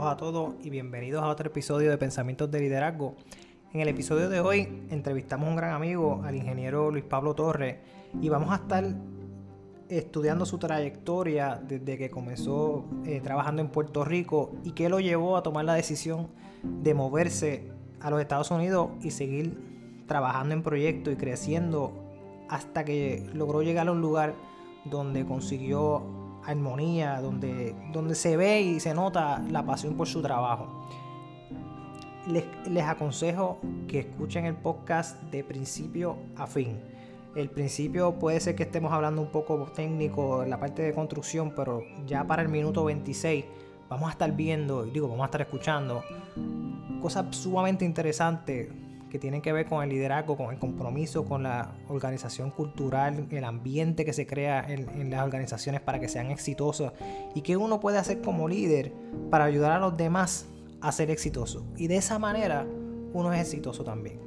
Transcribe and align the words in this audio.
A 0.00 0.16
todos 0.16 0.54
y 0.62 0.70
bienvenidos 0.70 1.24
a 1.24 1.28
otro 1.28 1.48
episodio 1.48 1.90
de 1.90 1.98
Pensamientos 1.98 2.48
de 2.52 2.60
Liderazgo. 2.60 3.16
En 3.72 3.80
el 3.80 3.88
episodio 3.88 4.28
de 4.28 4.38
hoy 4.38 4.86
entrevistamos 4.90 5.48
a 5.48 5.50
un 5.50 5.56
gran 5.56 5.72
amigo, 5.72 6.22
al 6.24 6.36
ingeniero 6.36 6.92
Luis 6.92 7.02
Pablo 7.02 7.34
Torres, 7.34 7.78
y 8.20 8.28
vamos 8.28 8.52
a 8.52 8.56
estar 8.56 8.84
estudiando 9.88 10.46
su 10.46 10.58
trayectoria 10.58 11.60
desde 11.66 11.98
que 11.98 12.10
comenzó 12.10 12.84
eh, 13.04 13.20
trabajando 13.20 13.60
en 13.60 13.70
Puerto 13.70 14.04
Rico 14.04 14.52
y 14.62 14.70
qué 14.70 14.88
lo 14.88 15.00
llevó 15.00 15.36
a 15.36 15.42
tomar 15.42 15.64
la 15.64 15.74
decisión 15.74 16.28
de 16.62 16.94
moverse 16.94 17.72
a 18.00 18.10
los 18.10 18.20
Estados 18.20 18.52
Unidos 18.52 18.90
y 19.02 19.10
seguir 19.10 20.04
trabajando 20.06 20.54
en 20.54 20.62
proyectos 20.62 21.12
y 21.12 21.16
creciendo 21.16 21.92
hasta 22.48 22.84
que 22.84 23.28
logró 23.34 23.62
llegar 23.62 23.88
a 23.88 23.92
un 23.92 24.00
lugar 24.00 24.34
donde 24.84 25.26
consiguió 25.26 26.17
armonía, 26.48 27.20
donde, 27.20 27.74
donde 27.92 28.14
se 28.14 28.36
ve 28.36 28.60
y 28.62 28.80
se 28.80 28.94
nota 28.94 29.42
la 29.50 29.64
pasión 29.64 29.96
por 29.96 30.08
su 30.08 30.22
trabajo. 30.22 30.84
Les, 32.26 32.44
les 32.68 32.84
aconsejo 32.84 33.58
que 33.86 34.00
escuchen 34.00 34.46
el 34.46 34.54
podcast 34.54 35.22
de 35.24 35.44
principio 35.44 36.16
a 36.36 36.46
fin. 36.46 36.80
El 37.36 37.50
principio 37.50 38.18
puede 38.18 38.40
ser 38.40 38.56
que 38.56 38.62
estemos 38.62 38.92
hablando 38.92 39.20
un 39.20 39.28
poco 39.28 39.66
técnico 39.74 40.42
en 40.42 40.50
la 40.50 40.58
parte 40.58 40.82
de 40.82 40.94
construcción, 40.94 41.52
pero 41.54 41.82
ya 42.06 42.26
para 42.26 42.42
el 42.42 42.48
minuto 42.48 42.84
26 42.84 43.44
vamos 43.90 44.08
a 44.08 44.12
estar 44.12 44.32
viendo, 44.32 44.84
digo, 44.84 45.06
vamos 45.06 45.22
a 45.22 45.26
estar 45.26 45.42
escuchando 45.42 46.02
cosas 47.00 47.36
sumamente 47.36 47.84
interesantes 47.84 48.68
que 49.10 49.18
tienen 49.18 49.42
que 49.42 49.52
ver 49.52 49.66
con 49.66 49.82
el 49.82 49.90
liderazgo, 49.90 50.36
con 50.36 50.52
el 50.52 50.58
compromiso, 50.58 51.24
con 51.24 51.42
la 51.42 51.72
organización 51.88 52.50
cultural, 52.50 53.26
el 53.30 53.44
ambiente 53.44 54.04
que 54.04 54.12
se 54.12 54.26
crea 54.26 54.64
en, 54.68 55.10
las 55.10 55.24
organizaciones 55.24 55.80
para 55.80 55.98
que 55.98 56.08
sean 56.08 56.30
exitosas 56.30 56.92
y 57.34 57.42
qué 57.42 57.56
uno 57.56 57.80
puede 57.80 57.98
hacer 57.98 58.20
como 58.20 58.48
líder 58.48 58.92
para 59.30 59.44
ayudar 59.44 59.72
a 59.72 59.78
los 59.78 59.96
demás 59.96 60.46
a 60.80 60.92
ser 60.92 61.10
exitosos. 61.10 61.64
Y 61.76 61.86
de 61.86 61.96
esa 61.96 62.18
manera 62.18 62.66
uno 63.12 63.32
es 63.32 63.40
exitoso 63.40 63.84
también. 63.84 64.20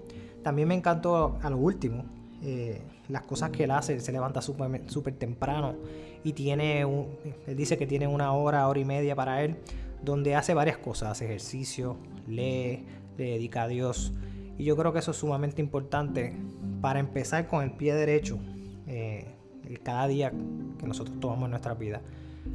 También 0.43 0.67
me 0.67 0.75
encantó 0.75 1.37
a 1.41 1.49
lo 1.49 1.57
último, 1.57 2.05
eh, 2.41 2.81
las 3.07 3.23
cosas 3.23 3.51
que 3.51 3.65
él 3.65 3.71
hace, 3.71 3.93
él 3.93 4.01
se 4.01 4.11
levanta 4.11 4.41
súper 4.41 5.13
temprano 5.17 5.75
y 6.23 6.33
tiene, 6.33 6.85
un, 6.85 7.07
él 7.45 7.55
dice 7.55 7.77
que 7.77 7.85
tiene 7.85 8.07
una 8.07 8.33
hora, 8.33 8.67
hora 8.67 8.79
y 8.79 8.85
media 8.85 9.15
para 9.15 9.43
él, 9.43 9.57
donde 10.03 10.35
hace 10.35 10.53
varias 10.53 10.77
cosas, 10.77 11.11
hace 11.11 11.25
ejercicio, 11.25 11.97
lee, 12.27 12.85
le 13.17 13.25
dedica 13.25 13.63
a 13.63 13.67
Dios. 13.67 14.13
Y 14.61 14.65
yo 14.65 14.77
creo 14.77 14.93
que 14.93 14.99
eso 14.99 15.09
es 15.09 15.17
sumamente 15.17 15.59
importante 15.59 16.37
para 16.81 16.99
empezar 16.99 17.47
con 17.47 17.63
el 17.63 17.71
pie 17.71 17.95
derecho 17.95 18.37
eh, 18.85 19.35
cada 19.81 20.07
día 20.07 20.29
que 20.29 20.85
nosotros 20.85 21.19
tomamos 21.19 21.45
en 21.45 21.49
nuestra 21.49 21.73
vida. 21.73 21.99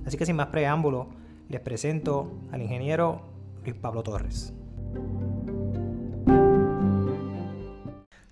Así 0.07 0.17
que 0.17 0.25
sin 0.25 0.37
más 0.37 0.47
preámbulo, 0.47 1.09
les 1.49 1.61
presento 1.61 2.33
al 2.53 2.63
ingeniero 2.63 3.23
Luis 3.65 3.75
Pablo 3.75 4.05
Torres. 4.05 4.53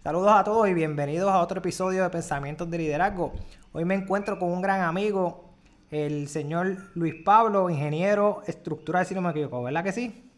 Saludos 0.05 0.31
a 0.31 0.45
todos 0.45 0.69
y 0.69 0.75
bienvenidos 0.75 1.33
a 1.33 1.41
otro 1.41 1.59
episodio 1.59 2.05
de 2.05 2.11
Pensamientos 2.11 2.71
de 2.71 2.79
Liderazgo. 2.79 3.33
Hoy 3.73 3.85
me 3.85 3.97
encuentro 3.97 4.39
con 4.39 4.53
un 4.53 4.63
gran 4.63 4.83
amigo, 4.83 5.53
el 5.91 6.29
señor 6.29 6.77
Luis 6.95 7.17
Pablo, 7.25 7.69
ingeniero 7.69 8.45
estructural, 8.47 9.05
si 9.05 9.17
no 9.17 9.21
me 9.21 9.31
equivoco, 9.31 9.65
¿verdad 9.65 9.83
que 9.83 9.91
sí? 9.91 10.31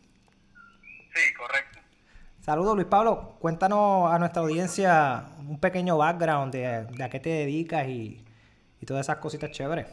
Sí, 1.12 1.34
correcto. 1.34 1.75
Saludos 2.46 2.76
Luis 2.76 2.86
Pablo, 2.86 3.34
cuéntanos 3.40 4.08
a 4.08 4.20
nuestra 4.20 4.40
audiencia 4.40 5.24
un 5.36 5.58
pequeño 5.58 5.98
background 5.98 6.54
de, 6.54 7.02
a 7.02 7.10
qué 7.10 7.18
te 7.18 7.28
dedicas 7.28 7.88
y, 7.88 8.24
todas 8.86 9.04
esas 9.04 9.16
cositas 9.16 9.50
chéveres. 9.50 9.88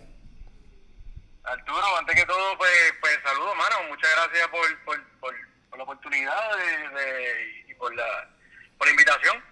Arturo, 1.46 1.98
antes 1.98 2.16
que 2.16 2.28
todo, 2.28 2.56
pues, 2.60 2.94
pues 3.02 3.18
saludos, 3.24 3.56
mano. 3.56 3.90
Muchas 3.90 4.08
gracias 4.12 4.48
por, 4.50 4.80
por, 4.86 5.34
la 5.76 5.84
oportunidad 5.84 6.56
de, 6.94 7.66
y 7.70 7.74
por 7.74 7.96
la, 7.96 8.30
por 8.78 8.86
la 8.86 8.92
invitación. 8.92 9.44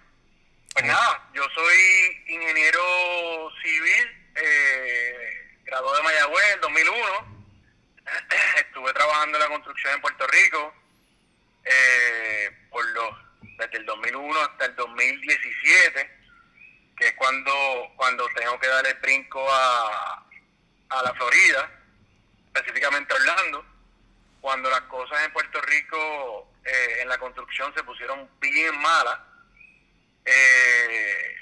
Pues 0.72 0.86
nada, 0.86 1.28
yo 1.34 1.42
soy 1.52 2.22
ingeniero 2.28 3.50
civil, 3.64 4.30
eh, 4.36 5.58
graduado 5.64 5.96
de 5.96 6.02
Mayagüez 6.04 6.54
en 6.54 6.60
2001. 6.60 6.96
Estuve 8.58 8.92
trabajando 8.92 9.38
en 9.38 9.42
la 9.42 9.48
construcción 9.48 9.94
en 9.94 10.00
Puerto 10.00 10.24
Rico 10.28 10.72
eh, 11.64 12.61
por 12.72 12.84
los 12.92 13.14
desde 13.58 13.78
el 13.78 13.86
2001 13.86 14.40
hasta 14.40 14.64
el 14.66 14.76
2017, 14.76 16.18
que 16.96 17.06
es 17.06 17.12
cuando, 17.14 17.52
cuando 17.96 18.26
tengo 18.34 18.58
que 18.58 18.66
dar 18.66 18.86
el 18.86 18.94
brinco 18.94 19.46
a, 19.50 20.26
a 20.88 21.02
la 21.02 21.14
Florida, 21.14 21.70
específicamente 22.46 23.14
Orlando, 23.14 23.64
cuando 24.40 24.70
las 24.70 24.82
cosas 24.82 25.24
en 25.24 25.32
Puerto 25.32 25.60
Rico 25.60 26.52
eh, 26.64 27.02
en 27.02 27.08
la 27.08 27.18
construcción 27.18 27.72
se 27.74 27.84
pusieron 27.84 28.28
bien 28.40 28.76
malas. 28.80 29.18
Eh, 30.24 31.36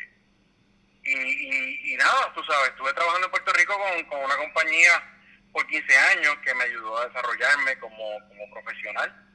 y, 1.02 1.92
y, 1.92 1.96
nada, 1.96 2.32
tú 2.34 2.42
sabes, 2.44 2.70
estuve 2.70 2.92
trabajando 2.92 3.26
en 3.26 3.30
Puerto 3.30 3.52
Rico 3.52 3.74
con, 3.78 4.04
con 4.04 4.20
una 4.24 4.36
compañía 4.36 5.16
por 5.52 5.66
15 5.66 5.96
años 5.96 6.36
que 6.44 6.54
me 6.54 6.64
ayudó 6.64 6.98
a 6.98 7.06
desarrollarme 7.06 7.78
como, 7.78 8.18
como 8.28 8.50
profesional 8.52 9.30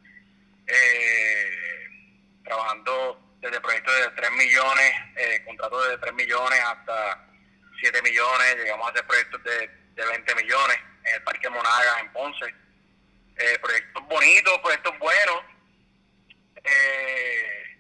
eh, 0.68 1.65
trabajando 2.46 3.20
desde 3.42 3.60
proyectos 3.60 3.94
de 3.94 4.10
3 4.10 4.32
millones, 4.32 4.94
eh, 5.18 5.44
contratos 5.46 5.90
de 5.90 5.98
3 5.98 6.14
millones 6.14 6.60
hasta 6.66 7.28
7 7.82 8.02
millones, 8.02 8.56
llegamos 8.56 8.88
a 8.88 8.92
hacer 8.92 9.06
proyectos 9.06 9.44
de, 9.44 9.68
de 9.96 10.06
20 10.06 10.36
millones 10.36 10.78
en 11.04 11.16
el 11.16 11.24
Parque 11.24 11.50
Monagas, 11.50 12.00
en 12.02 12.14
Ponce. 12.14 12.46
Eh, 13.38 13.60
proyectos 13.60 14.08
bonitos, 14.08 14.60
proyectos 14.60 14.98
buenos. 14.98 15.44
Eh, 16.64 17.78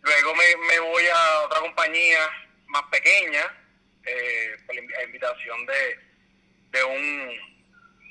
luego 0.00 0.34
me, 0.34 0.56
me 0.66 0.78
voy 0.80 1.04
a 1.06 1.40
otra 1.42 1.60
compañía 1.60 2.20
más 2.66 2.82
pequeña, 2.84 3.42
eh, 4.04 4.56
por 4.66 4.74
invitación 4.76 5.66
de, 5.66 6.00
de 6.70 6.84
un 6.84 7.48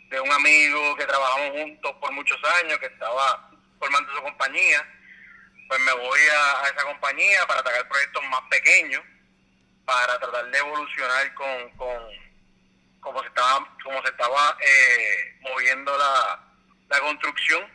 de 0.10 0.22
un 0.22 0.32
amigo 0.32 0.96
que 0.96 1.06
trabajamos 1.06 1.52
juntos 1.52 1.92
por 2.00 2.12
muchos 2.14 2.38
años, 2.62 2.80
que 2.80 2.86
estaba 2.86 3.52
formando 3.78 4.14
su 4.16 4.22
compañía, 4.22 4.88
pues 5.68 5.80
me 5.82 5.94
voy 5.94 6.20
a, 6.20 6.68
esa 6.68 6.84
compañía 6.84 7.46
para 7.48 7.60
atacar 7.60 7.88
proyectos 7.88 8.24
más 8.26 8.42
pequeños, 8.50 9.04
para 9.86 10.20
tratar 10.20 10.50
de 10.50 10.58
evolucionar 10.58 11.34
con, 11.34 11.70
con 11.78 12.28
como 13.00 13.22
se 13.22 13.28
estaba, 13.28 13.78
como 13.84 14.02
se 14.02 14.10
estaba 14.10 14.58
eh, 14.60 15.38
moviendo 15.42 15.98
la, 15.98 16.44
la 16.90 17.00
construcción 17.00 17.66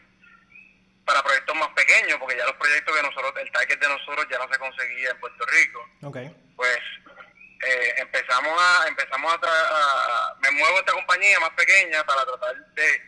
para 1.04 1.22
proyectos 1.22 1.56
más 1.56 1.68
pequeños, 1.70 2.18
porque 2.18 2.36
ya 2.36 2.44
los 2.44 2.56
proyectos 2.56 2.94
que 2.94 3.02
nosotros, 3.02 3.32
el 3.36 3.50
target 3.50 3.78
de 3.78 3.88
nosotros 3.88 4.26
ya 4.30 4.38
no 4.38 4.52
se 4.52 4.58
conseguía 4.58 5.10
en 5.10 5.20
Puerto 5.20 5.44
Rico. 5.46 5.88
Okay. 6.02 6.52
Pues 6.56 6.78
eh, 7.66 7.94
empezamos 7.98 8.60
a 8.60 8.88
empezamos 8.88 9.34
a, 9.34 10.36
me 10.40 10.50
muevo 10.50 10.76
a 10.76 10.80
esta 10.80 10.92
compañía 10.92 11.38
más 11.40 11.50
pequeña 11.50 12.04
para 12.04 12.24
tratar 12.24 12.56
de, 12.74 13.02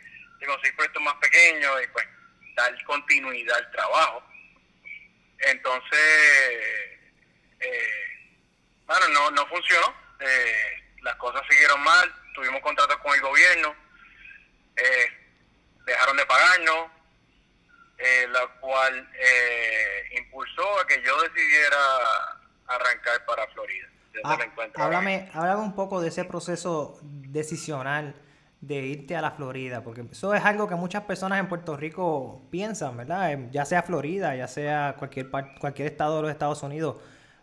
conseguir 0.47 0.77
proyectos 0.77 1.03
más 1.03 1.15
pequeños 1.15 1.83
y 1.83 1.87
pues 1.89 2.07
dar 2.55 2.85
continuidad 2.85 3.57
al 3.57 3.71
trabajo 3.71 4.23
entonces 5.51 6.01
eh, 7.61 8.31
bueno 8.87 9.09
no 9.09 9.31
no 9.31 9.47
funcionó. 9.47 9.95
Eh, 10.21 10.83
las 11.03 11.17
cosas 11.17 11.43
siguieron 11.49 11.83
mal. 11.83 12.13
Tuvimos 12.35 12.61
contratos 12.63 12.97
con 12.99 13.15
el 13.15 13.21
gobierno. 13.21 13.75
Eh, 14.77 15.09
dejaron 15.87 16.17
de 16.17 16.27
pagarnos 16.27 16.91
eh, 17.99 18.27
la 18.31 18.47
cual 18.61 19.09
impulsó 20.19 20.81
a 20.81 20.87
que 20.87 21.01
yo 21.03 21.23
decidiera 21.23 21.79
arrancar 22.67 23.25
para 23.25 23.47
Florida. 23.49 23.89
Ah, 24.25 24.39
háblame, 24.77 25.31
háblame 25.33 25.63
un 25.63 25.75
poco 25.75 26.01
de 26.01 26.09
ese 26.09 26.25
proceso 26.25 26.99
decisional 27.03 28.15
de 28.67 28.87
irte 28.87 29.17
a 29.17 29.23
la 29.23 29.33
Florida, 29.33 29.83
porque 29.83 30.07
eso 30.11 30.35
es 30.35 30.45
algo 30.45 30.67
que 30.67 30.75
muchas 30.75 31.03
personas 31.03 31.41
en 31.41 31.49
Puerto 31.49 31.77
Rico 31.77 32.43
piensan, 32.51 32.97
¿verdad? 32.97 33.39
Ya 33.51 33.65
sea 33.65 33.83
Florida, 33.83 34.35
ya 34.37 34.49
sea 34.49 34.97
cualquier 34.99 35.31
cualquier 35.31 35.89
estado 35.89 36.17
de 36.17 36.23
los 36.23 36.31
Estados 36.31 36.63
Unidos, 36.63 36.97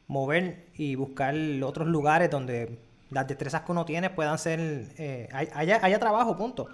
mover 0.07 0.65
y 0.75 0.95
buscar 0.95 1.35
otros 1.63 1.87
lugares 1.87 2.29
donde 2.29 2.79
las 3.11 3.27
destrezas 3.27 3.61
que 3.61 3.71
uno 3.71 3.85
tiene 3.85 4.09
puedan 4.09 4.37
ser, 4.37 4.59
eh, 4.97 5.29
haya, 5.31 5.79
haya 5.83 5.99
trabajo, 5.99 6.35
punto. 6.37 6.67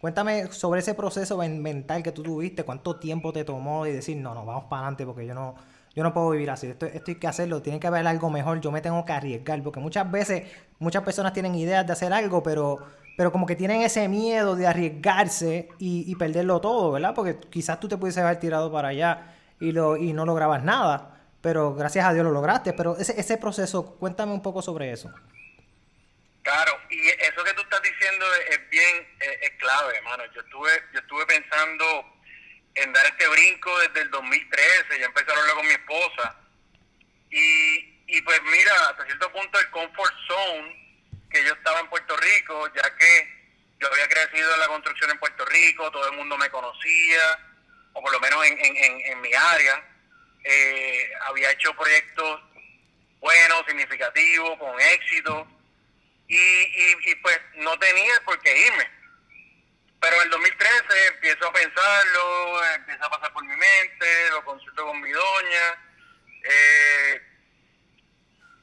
Cuéntame 0.00 0.46
sobre 0.52 0.80
ese 0.80 0.94
proceso 0.94 1.36
mental 1.36 2.02
que 2.02 2.12
tú 2.12 2.22
tuviste, 2.22 2.64
cuánto 2.64 2.96
tiempo 2.96 3.32
te 3.32 3.44
tomó 3.44 3.86
y 3.86 3.92
decir, 3.92 4.16
no, 4.16 4.34
no, 4.34 4.46
vamos 4.46 4.64
para 4.64 4.82
adelante 4.82 5.04
porque 5.04 5.26
yo 5.26 5.34
no, 5.34 5.56
yo 5.94 6.02
no 6.02 6.14
puedo 6.14 6.30
vivir 6.30 6.50
así, 6.50 6.68
esto, 6.68 6.86
esto 6.86 7.10
hay 7.10 7.16
que 7.16 7.26
hacerlo, 7.26 7.60
tiene 7.60 7.80
que 7.80 7.86
haber 7.86 8.06
algo 8.06 8.30
mejor, 8.30 8.60
yo 8.60 8.70
me 8.70 8.80
tengo 8.80 9.04
que 9.04 9.12
arriesgar, 9.12 9.62
porque 9.62 9.80
muchas 9.80 10.10
veces 10.10 10.44
muchas 10.78 11.02
personas 11.02 11.32
tienen 11.32 11.54
ideas 11.54 11.86
de 11.86 11.92
hacer 11.92 12.12
algo, 12.12 12.42
pero, 12.42 12.78
pero 13.20 13.32
como 13.32 13.44
que 13.44 13.54
tienen 13.54 13.82
ese 13.82 14.08
miedo 14.08 14.56
de 14.56 14.66
arriesgarse 14.66 15.68
y, 15.78 16.16
perderlo 16.16 16.58
todo, 16.62 16.90
¿verdad? 16.90 17.12
Porque 17.14 17.36
quizás 17.50 17.78
tú 17.78 17.86
te 17.86 17.98
pudiese 17.98 18.22
haber 18.22 18.40
tirado 18.40 18.72
para 18.72 18.88
allá 18.88 19.36
y, 19.60 19.72
lo, 19.72 19.98
y 19.98 20.14
no 20.14 20.24
lograbas 20.24 20.62
nada, 20.64 21.20
pero 21.42 21.74
gracias 21.74 22.06
a 22.06 22.14
Dios 22.14 22.24
lo 22.24 22.30
lograste, 22.30 22.72
pero 22.72 22.96
ese, 22.96 23.20
ese 23.20 23.36
proceso, 23.36 23.98
cuéntame 23.98 24.32
un 24.32 24.40
poco 24.40 24.62
sobre 24.62 24.90
eso. 24.90 25.12
Claro, 26.40 26.72
y 26.88 27.08
eso 27.08 27.44
que 27.44 27.52
tú 27.52 27.60
estás 27.60 27.82
diciendo 27.82 28.24
es 28.48 28.70
bien, 28.70 29.06
es, 29.20 29.50
clave, 29.58 29.98
hermano. 29.98 30.24
Yo 30.34 30.40
estuve, 30.40 30.70
yo 30.94 31.00
estuve 31.00 31.26
pensando 31.26 31.84
en 32.74 32.90
dar 32.90 33.04
este 33.04 33.28
brinco 33.28 33.70
desde 33.80 34.00
el 34.00 34.10
2013, 34.12 34.98
ya 34.98 35.04
empecé 35.04 35.30
a 35.30 35.34
hablar 35.34 35.56
con 35.56 35.66
mi 35.66 35.74
esposa. 35.74 36.36
Y 37.28 38.22
pues 38.22 38.40
mira, 38.44 38.72
hasta 38.88 39.04
cierto 39.04 39.30
punto 39.30 39.58
el 39.58 39.70
comfort 39.72 40.14
zone 40.26 40.79
que 41.30 41.44
yo 41.44 41.52
estaba 41.54 41.80
en 41.80 41.88
Puerto 41.88 42.16
Rico, 42.16 42.68
ya 42.74 42.96
que 42.96 43.40
yo 43.78 43.86
había 43.86 44.08
crecido 44.08 44.52
en 44.52 44.60
la 44.60 44.66
construcción 44.66 45.10
en 45.10 45.18
Puerto 45.18 45.44
Rico, 45.46 45.90
todo 45.90 46.06
el 46.10 46.16
mundo 46.16 46.36
me 46.36 46.50
conocía, 46.50 47.38
o 47.92 48.02
por 48.02 48.12
lo 48.12 48.20
menos 48.20 48.44
en, 48.46 48.58
en, 48.58 49.00
en, 49.06 49.20
mi 49.20 49.32
área. 49.32 49.82
Eh, 50.44 51.10
había 51.26 51.50
hecho 51.50 51.74
proyectos 51.74 52.42
buenos, 53.20 53.64
significativos, 53.66 54.58
con 54.58 54.80
éxito, 54.80 55.46
y, 56.28 56.36
y, 56.36 57.14
pues 57.16 57.40
no 57.56 57.78
tenía 57.78 58.20
por 58.24 58.38
qué 58.40 58.66
irme. 58.66 58.90
Pero 60.00 60.16
en 60.16 60.22
el 60.22 60.30
2013 60.30 61.06
empiezo 61.08 61.48
a 61.48 61.52
pensarlo, 61.52 62.64
empieza 62.74 63.04
a 63.04 63.10
pasar 63.10 63.32
por 63.32 63.44
mi 63.44 63.56
mente, 63.56 64.30
lo 64.30 64.44
consulto 64.44 64.84
con 64.84 65.00
mi 65.00 65.10
doña, 65.10 65.84
eh, 66.44 67.22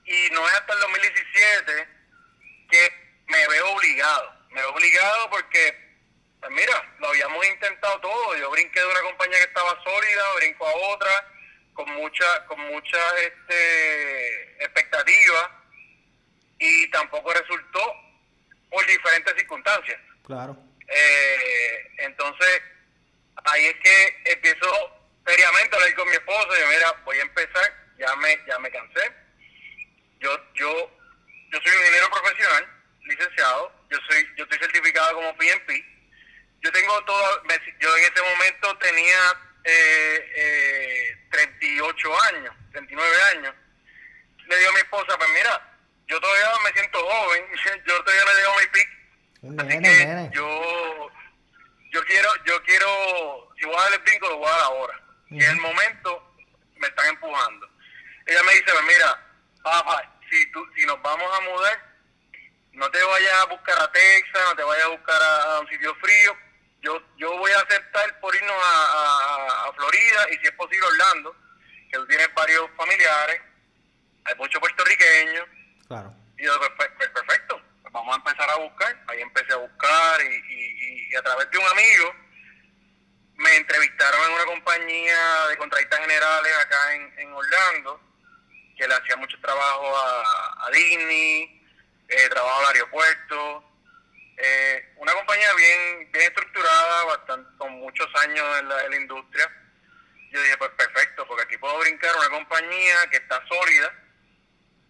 y 0.06 0.30
no 0.32 0.48
es 0.48 0.54
hasta 0.54 0.74
el 0.74 0.80
2017 0.80 1.74
que 1.74 1.97
me 3.38 3.48
veo 3.48 3.72
obligado 3.72 4.38
me 4.52 4.62
he 4.62 4.66
obligado 4.66 5.30
porque, 5.30 5.76
pues 6.40 6.52
mira, 6.52 6.96
lo 7.00 7.10
habíamos 7.10 7.46
intentado 7.46 8.00
todo. 8.00 8.38
Yo 8.38 8.50
brinqué 8.50 8.80
de 8.80 8.88
una 8.88 9.02
compañía 9.02 9.38
que 9.38 9.44
estaba 9.44 9.84
sólida, 9.84 10.24
brinco 10.38 10.68
a 10.68 10.74
otra, 10.94 11.32
con 11.74 11.90
mucha, 11.92 12.46
con 12.48 12.60
mucha 12.62 12.98
este, 13.20 14.64
expectativa, 14.64 15.64
y 16.60 16.90
tampoco 16.90 17.34
resultó 17.34 17.94
por 18.70 18.86
diferentes 18.88 19.36
circunstancias. 19.36 20.00
Claro. 20.26 20.58
Eh, 20.88 21.92
entonces, 22.00 22.62
ahí 23.46 23.66
es 23.66 23.76
que 23.76 24.32
empiezo 24.32 24.68
seriamente 25.26 25.76
a 25.76 25.80
hablar 25.80 25.96
con 25.96 26.10
mi 26.10 26.16
esposo 26.16 26.50
y 26.58 26.68
mira, 26.68 26.94
voy 27.06 27.20
a 27.20 27.22
empezar, 27.22 27.74
ya 28.00 28.16
me, 28.16 28.40
ya 28.48 28.58
me 28.60 28.72
cansé. 28.72 29.12
Yo, 30.20 30.36
yo, 30.56 30.92
yo 31.52 31.60
soy 31.62 31.72
un 31.72 31.80
ingeniero 31.80 32.10
profesional, 32.10 32.77
licenciado, 33.08 33.72
yo 33.90 33.98
soy 34.10 34.28
yo 34.36 34.44
estoy 34.44 34.60
certificado 34.60 35.16
como 35.16 35.38
PMP. 35.38 35.86
Yo 36.62 36.72
tengo 36.72 37.04
todo, 37.06 37.44
yo 37.80 37.98
en 37.98 38.04
ese 38.04 38.22
momento 38.24 38.78
tenía 38.78 39.20
eh, 39.64 40.32
eh, 40.36 41.28
38 41.32 42.22
años, 42.24 42.56
39 42.72 43.16
años. 43.36 43.56
Le 44.48 44.58
digo 44.58 44.70
a 44.70 44.74
mi 44.74 44.80
esposa, 44.80 45.18
pues 45.18 45.30
mira, 45.34 45.78
yo 46.08 46.20
todavía 46.20 46.48
me 46.64 46.72
siento 46.74 47.00
joven, 47.00 47.46
yo 47.86 48.04
todavía 48.04 48.26
no 48.26 48.32
he 48.32 48.36
llegado 48.36 48.54
a 48.54 48.60
mi 48.60 48.68
pic. 48.68 48.90
Así 49.60 49.82
que 49.82 50.30
yo 50.34 51.12
yo 51.92 52.04
quiero, 52.06 52.30
yo 52.46 52.62
quiero, 52.64 53.50
si 53.58 53.66
voy 53.66 53.76
a 53.76 53.82
dar 53.82 53.94
el 53.94 54.00
brinco, 54.00 54.28
lo 54.30 54.38
voy 54.38 54.48
a 54.48 54.52
dar 54.52 54.62
ahora. 54.62 55.02
Y 55.30 55.44
en 55.44 55.50
el 55.50 55.58
momento 55.58 56.34
me 56.76 56.88
están 56.88 57.08
empujando. 57.08 57.68
Ella 58.26 58.44
me 58.44 58.54
dice, 58.54 58.72
pues 58.72 58.84
mira, 58.86 59.28
papá, 59.64 60.20
si, 60.30 60.52
tú, 60.52 60.66
si 60.76 60.86
nos 60.86 61.02
vamos 61.02 61.28
a 61.36 61.42
mudar, 61.42 61.87
no 62.78 62.92
te 62.92 63.04
vayas 63.04 63.34
a 63.34 63.46
buscar 63.46 63.80
a 63.80 63.92
Texas, 63.92 64.42
no 64.50 64.56
te 64.56 64.64
vayas 64.64 64.86
a 64.86 64.90
buscar 64.90 65.22
a, 65.22 65.60
un 65.62 65.68
sitio 65.68 65.96
frío. 65.96 66.38
Yo 66.82 67.02
yo 67.18 67.36
voy 67.36 67.52
a 67.52 67.60
aceptar 67.62 68.20
por 68.20 68.34
irnos 68.36 68.56
a, 68.56 69.72
Florida 69.76 70.28
y 70.32 70.38
si 70.38 70.46
es 70.46 70.52
posible 70.54 70.88
Orlando, 70.88 71.36
que 71.92 71.98
tú 71.98 72.08
tienes 72.08 72.34
varios 72.34 72.70
familiares, 72.76 73.42
hay 74.26 74.36
muchos 74.36 74.60
puertorriqueños. 74.60 75.46
Claro. 75.88 76.14
Y 76.38 76.46
yo, 76.46 76.58
pues, 76.58 76.72
pues, 76.78 76.90
pues 76.98 77.10
perfecto, 77.10 77.62
pues 77.82 77.94
vamos 77.94 78.16
a 78.16 78.18
empezar 78.18 78.50
a 78.50 78.56
buscar. 78.58 79.04
Ahí 79.08 79.22
empecé 79.22 79.54
a 79.54 79.58
buscar 79.58 80.22
y, 80.22 81.12
y, 81.12 81.16
a 81.16 81.22
través 81.22 81.50
de 81.52 81.58
un 81.58 81.68
amigo 81.68 82.16
me 83.36 83.56
entrevistaron 83.56 84.20
en 84.26 84.34
una 84.34 84.46
compañía 84.46 85.48
de 85.50 85.58
contratistas 85.58 86.00
generales 86.00 86.54
acá 86.58 86.96
en, 86.96 87.20
en 87.20 87.34
Orlando, 87.34 88.02
que 88.78 88.88
le 88.88 88.96
hacía 88.96 89.16
mucho 89.18 89.40
trabajo 89.42 89.96
a, 89.96 90.66
a 90.68 90.72
Disney, 90.72 91.57
eh, 92.10 92.30
trabajo 92.30 92.62
en 92.62 92.68
el 92.70 92.76
aeropuerto. 92.76 93.64
Eh, 94.38 94.94
una 94.98 95.14
compañía 95.14 95.54
bien 95.56 96.12
bien 96.12 96.26
estructurada, 96.26 97.06
bastante, 97.06 97.50
con 97.58 97.72
muchos 97.74 98.08
años 98.16 98.46
en 98.60 98.70
la, 98.70 98.96
industria. 98.96 99.50
Yo 100.32 100.42
dije, 100.42 100.58
pues 100.58 100.72
perfecto, 100.72 101.26
porque 101.28 101.44
aquí 101.44 101.58
puedo 101.58 101.80
brincar 101.80 102.16
una 102.18 102.30
compañía 102.30 103.08
que 103.10 103.18
está 103.18 103.42
sólida 103.48 103.94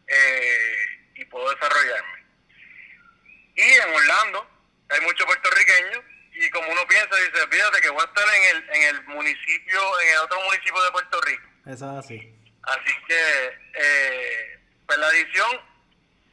eh, 0.08 0.86
y 1.16 1.26
puedo 1.26 1.50
desarrollarme. 1.52 2.26
Y 3.56 3.62
en 3.62 3.94
Orlando 3.94 4.50
hay 4.90 5.02
muchos 5.02 5.26
puertorriqueños 5.26 6.04
y 6.34 6.50
como 6.52 6.72
uno 6.72 6.86
piensa, 6.88 7.16
dice, 7.16 7.48
fíjate 7.50 7.82
que 7.82 7.90
voy 7.90 8.02
a 8.02 8.06
estar 8.06 8.36
en 8.36 8.56
el, 8.56 8.70
en 8.70 8.96
el 8.96 9.04
municipio, 9.06 10.00
en 10.02 10.10
el 10.10 10.18
otro 10.20 10.42
municipio 10.44 10.84
de 10.84 10.92
Puerto 10.92 11.22
Rico. 11.22 11.48
Eso 11.66 11.92
es 11.92 12.06
así. 12.06 12.34
Así 12.64 12.94
que, 13.08 13.60
eh, 13.74 14.60
pues 14.86 15.00
la 15.00 15.10
edición 15.10 15.62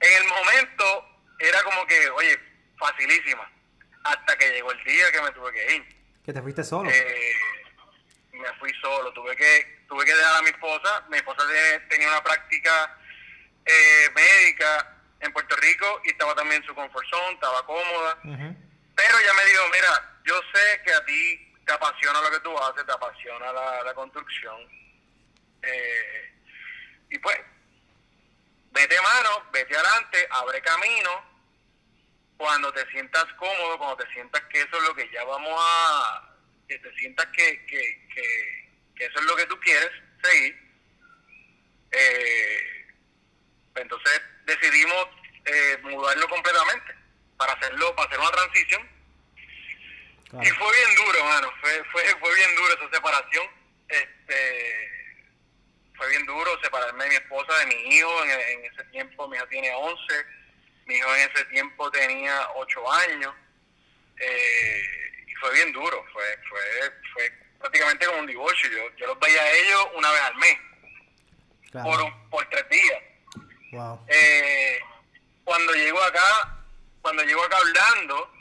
en 0.07 0.23
el 0.23 0.29
momento 0.29 1.09
era 1.39 1.63
como 1.63 1.87
que, 1.87 2.09
oye, 2.11 2.39
facilísima. 2.79 3.51
Hasta 4.05 4.37
que 4.37 4.51
llegó 4.51 4.71
el 4.73 4.85
día 4.85 5.11
que 5.13 5.23
me 5.23 5.31
tuve 5.31 5.53
que 5.53 5.77
ir. 5.77 5.97
¿Que 6.25 6.33
te 6.33 6.43
fuiste 6.43 6.63
solo? 6.63 6.91
Eh, 6.91 7.35
me 8.33 8.53
fui 8.59 8.71
solo. 8.81 9.13
Tuve 9.13 9.35
que 9.35 9.85
tuve 9.89 10.05
que 10.05 10.15
dejar 10.15 10.37
a 10.37 10.43
mi 10.43 10.51
esposa. 10.51 11.05
Mi 11.09 11.17
esposa 11.17 11.43
tenía 11.89 12.09
una 12.09 12.23
práctica 12.23 12.99
eh, 13.65 14.11
médica 14.15 14.95
en 15.21 15.33
Puerto 15.33 15.57
Rico 15.57 16.03
y 16.05 16.11
estaba 16.11 16.35
también 16.35 16.61
en 16.61 16.69
su 16.69 16.75
confort 16.75 17.07
zone, 17.09 17.33
estaba 17.35 17.65
cómoda. 17.65 18.19
Pero 18.23 19.19
ella 19.19 19.35
me 19.35 19.45
dijo, 19.47 19.63
mira, 19.73 20.19
yo 20.25 20.41
sé 20.53 20.83
que 20.85 20.93
a 20.93 21.05
ti 21.05 21.55
te 21.65 21.73
apasiona 21.73 22.21
lo 22.21 22.31
que 22.31 22.41
tú 22.41 22.57
haces, 22.59 22.85
te 22.85 22.93
apasiona 22.93 23.53
la, 23.53 23.95
construcción. 23.95 24.57
Eh, 25.63 26.35
y 27.11 27.19
pues 27.19 27.39
vete 28.73 28.97
mano, 29.01 29.44
vete 29.55 29.75
adelante, 29.75 30.27
abre 30.31 30.61
camino. 30.61 31.33
Cuando 32.37 32.73
te 32.73 32.85
sientas 32.91 33.25
cómodo, 33.39 33.79
cuando 33.79 34.05
te 34.05 34.13
sientas 34.13 34.43
que 34.51 34.61
eso 34.61 34.77
es 34.77 34.83
lo 34.83 34.95
que 34.95 35.09
ya 35.11 35.25
vamos 35.25 35.55
a, 35.57 36.37
que 36.69 36.79
te 36.81 36.93
sientas 36.97 37.27
que, 37.27 37.65
que, 37.67 38.09
que, 38.13 39.05
eso 39.07 39.19
es 39.19 39.25
lo 39.25 39.37
que 39.37 39.47
tú 39.47 39.59
quieres 39.61 39.91
seguir, 40.23 40.59
eh, 41.93 42.87
entonces 43.77 44.21
decidimos 44.47 45.07
eh, 45.45 45.79
mudarlo 45.83 46.29
completamente 46.29 46.95
para 47.37 47.53
hacerlo, 47.53 47.95
para 47.95 48.09
hacer 48.09 48.19
una 48.19 48.31
transición. 48.31 48.95
Y 50.43 50.51
fue 50.51 50.77
bien 50.77 50.97
duro, 50.97 51.19
hermano, 51.19 51.53
fue, 51.61 51.85
fue, 51.93 52.03
fue 52.19 52.35
bien 52.35 52.57
duro 52.57 52.75
esa 52.75 52.91
separación. 52.91 53.47
Este, 53.89 54.94
fue 55.97 56.09
bien 56.09 56.27
duro 56.27 56.51
separarme 56.63 57.05
de 57.05 57.11
mi 57.11 57.17
esposa, 57.17 57.59
de 57.59 57.67
mi 57.67 57.75
hijo. 57.95 58.25
En, 58.25 58.65
ese 58.65 58.85
tiempo 58.91 59.29
mi 59.29 59.37
hija 59.37 59.47
tiene 59.47 59.73
11, 59.73 60.27
mi 60.87 60.95
hijo 60.95 61.15
en 61.15 61.31
ese 61.31 61.45
tiempo 61.47 61.91
tenía 61.91 62.49
8 62.57 62.93
años. 62.93 63.35
Eh, 64.19 64.83
y 65.27 65.35
fue 65.35 65.53
bien 65.55 65.73
duro, 65.73 66.05
fue, 66.13 66.23
fue, 66.49 66.61
fue 67.13 67.33
prácticamente 67.59 68.07
como 68.07 68.21
un 68.21 68.27
divorcio. 68.27 68.71
Yo, 68.71 68.97
yo 68.97 69.07
los 69.07 69.19
veía 69.21 69.41
a 69.41 69.53
ellos 69.53 69.89
una 69.97 70.11
vez 70.11 70.21
al 70.21 70.37
mes, 70.37 70.59
por, 71.73 72.29
por 72.31 72.49
tres 72.51 72.69
días. 72.69 73.03
Eh, 74.07 74.81
cuando 75.43 75.73
llego 75.75 76.01
acá, 76.03 76.59
cuando 77.03 77.25
llego 77.25 77.43
acá 77.43 77.57
hablando, 77.57 78.33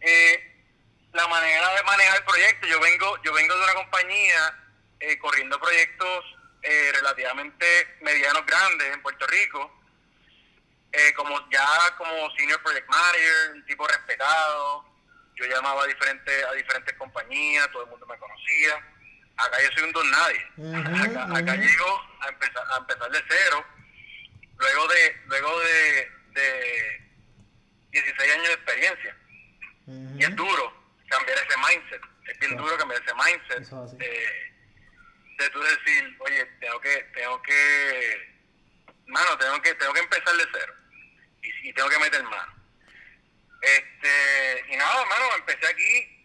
eh, 0.00 0.46
la 1.12 1.26
manera 1.28 1.74
de 1.74 1.82
manejar 1.82 2.18
el 2.18 2.24
proyecto, 2.24 2.66
yo 2.66 2.78
vengo, 2.80 3.22
yo 3.22 3.32
vengo 3.32 3.54
de 3.56 3.64
una 3.64 3.74
compañía 3.74 4.56
corriendo 5.22 5.58
proyectos 5.58 6.24
eh, 6.62 6.92
relativamente 6.94 7.66
medianos 8.02 8.44
grandes 8.46 8.92
en 8.92 9.02
Puerto 9.02 9.26
Rico, 9.26 9.80
eh, 10.92 11.12
como 11.14 11.48
ya 11.50 11.66
como 11.96 12.30
senior 12.36 12.62
project 12.62 12.88
manager, 12.88 13.52
un 13.54 13.64
tipo 13.66 13.86
respetado, 13.86 14.84
yo 15.36 15.46
llamaba 15.46 15.84
a 15.84 15.86
diferentes, 15.86 16.44
a 16.44 16.52
diferentes 16.52 16.94
compañías, 16.96 17.70
todo 17.72 17.84
el 17.84 17.90
mundo 17.90 18.06
me 18.06 18.18
conocía. 18.18 18.74
Acá 19.36 19.62
yo 19.62 19.70
soy 19.72 19.84
un 19.84 19.92
don 19.92 20.10
nadie. 20.10 20.46
acá, 21.36 21.56
llego 21.56 22.02
a 22.20 22.28
empezar, 22.28 22.64
a 22.72 22.76
empezar 22.76 23.10
de 23.10 23.24
cero, 23.26 23.64
luego 24.58 24.88
de, 24.88 25.16
luego 25.26 25.60
de, 25.60 26.10
de 26.32 27.10
16 27.92 28.32
años 28.34 28.48
de 28.48 28.52
experiencia. 28.54 29.16
Y 30.18 30.22
es 30.22 30.36
duro 30.36 30.72
cambiar 31.08 31.38
ese 31.38 31.56
mindset. 31.56 32.02
Es 32.26 32.38
bien 32.38 32.56
duro 32.56 32.76
cambiar 32.76 33.02
ese 33.02 33.14
mindset 33.14 33.64
de 35.44 35.50
tú 35.50 35.60
decir, 35.60 36.16
oye, 36.20 36.44
tengo 36.60 36.80
que, 36.80 36.96
tengo 37.14 37.42
que, 37.42 38.42
mano, 39.06 39.38
tengo 39.38 39.60
que, 39.62 39.74
tengo 39.74 39.92
que 39.92 40.00
empezar 40.00 40.36
de 40.36 40.46
cero 40.52 40.74
y, 41.42 41.72
tengo 41.72 41.88
que 41.88 41.98
meter 41.98 42.22
mano. 42.24 42.54
Este, 43.62 44.64
y 44.68 44.76
nada, 44.76 45.04
mano, 45.06 45.24
empecé 45.36 45.66
aquí 45.66 46.24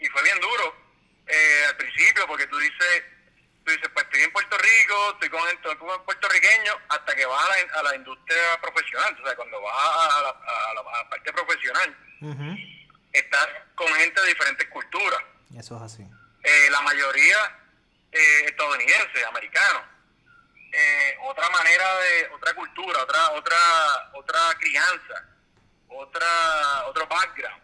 y 0.00 0.06
fue 0.06 0.22
bien 0.22 0.40
duro 0.40 0.76
eh, 1.26 1.64
al 1.68 1.76
principio 1.76 2.26
porque 2.26 2.46
tú 2.46 2.58
dices, 2.58 3.04
tú 3.64 3.72
dices, 3.72 3.88
pues 3.92 4.04
estoy 4.06 4.22
en 4.22 4.32
Puerto 4.32 4.58
Rico, 4.58 5.10
estoy 5.12 5.28
con, 5.30 5.48
estoy 5.48 5.76
con 5.76 6.04
puertorriqueño 6.04 6.72
hasta 6.88 7.14
que 7.14 7.26
vas 7.26 7.44
a 7.44 7.48
la, 7.48 7.80
a 7.80 7.82
la 7.82 7.96
industria 7.96 8.60
profesional, 8.60 9.16
o 9.20 9.26
sea, 9.26 9.36
cuando 9.36 9.60
vas 9.60 10.16
a 10.16 10.22
la, 10.22 10.28
a 10.30 10.74
la 10.74 11.08
parte 11.10 11.32
profesional 11.32 11.96
estás 13.14 13.48
con 13.74 13.86
gente 13.94 14.20
de 14.20 14.28
diferentes 14.28 14.68
culturas. 14.68 15.20
Eso 15.56 15.76
es 15.76 15.82
así. 15.82 16.02
Eh, 16.42 16.70
la 16.70 16.82
mayoría 16.82 17.38
eh, 18.14 18.44
estadounidense, 18.46 19.24
americanos. 19.28 19.82
Eh, 20.72 21.14
otra 21.28 21.48
manera 21.50 21.84
de, 21.98 22.34
otra 22.34 22.54
cultura, 22.54 23.02
otra, 23.02 23.30
otra, 23.32 23.56
otra 24.14 24.38
crianza, 24.58 25.28
otra, 25.88 26.86
otro 26.88 27.06
background. 27.06 27.62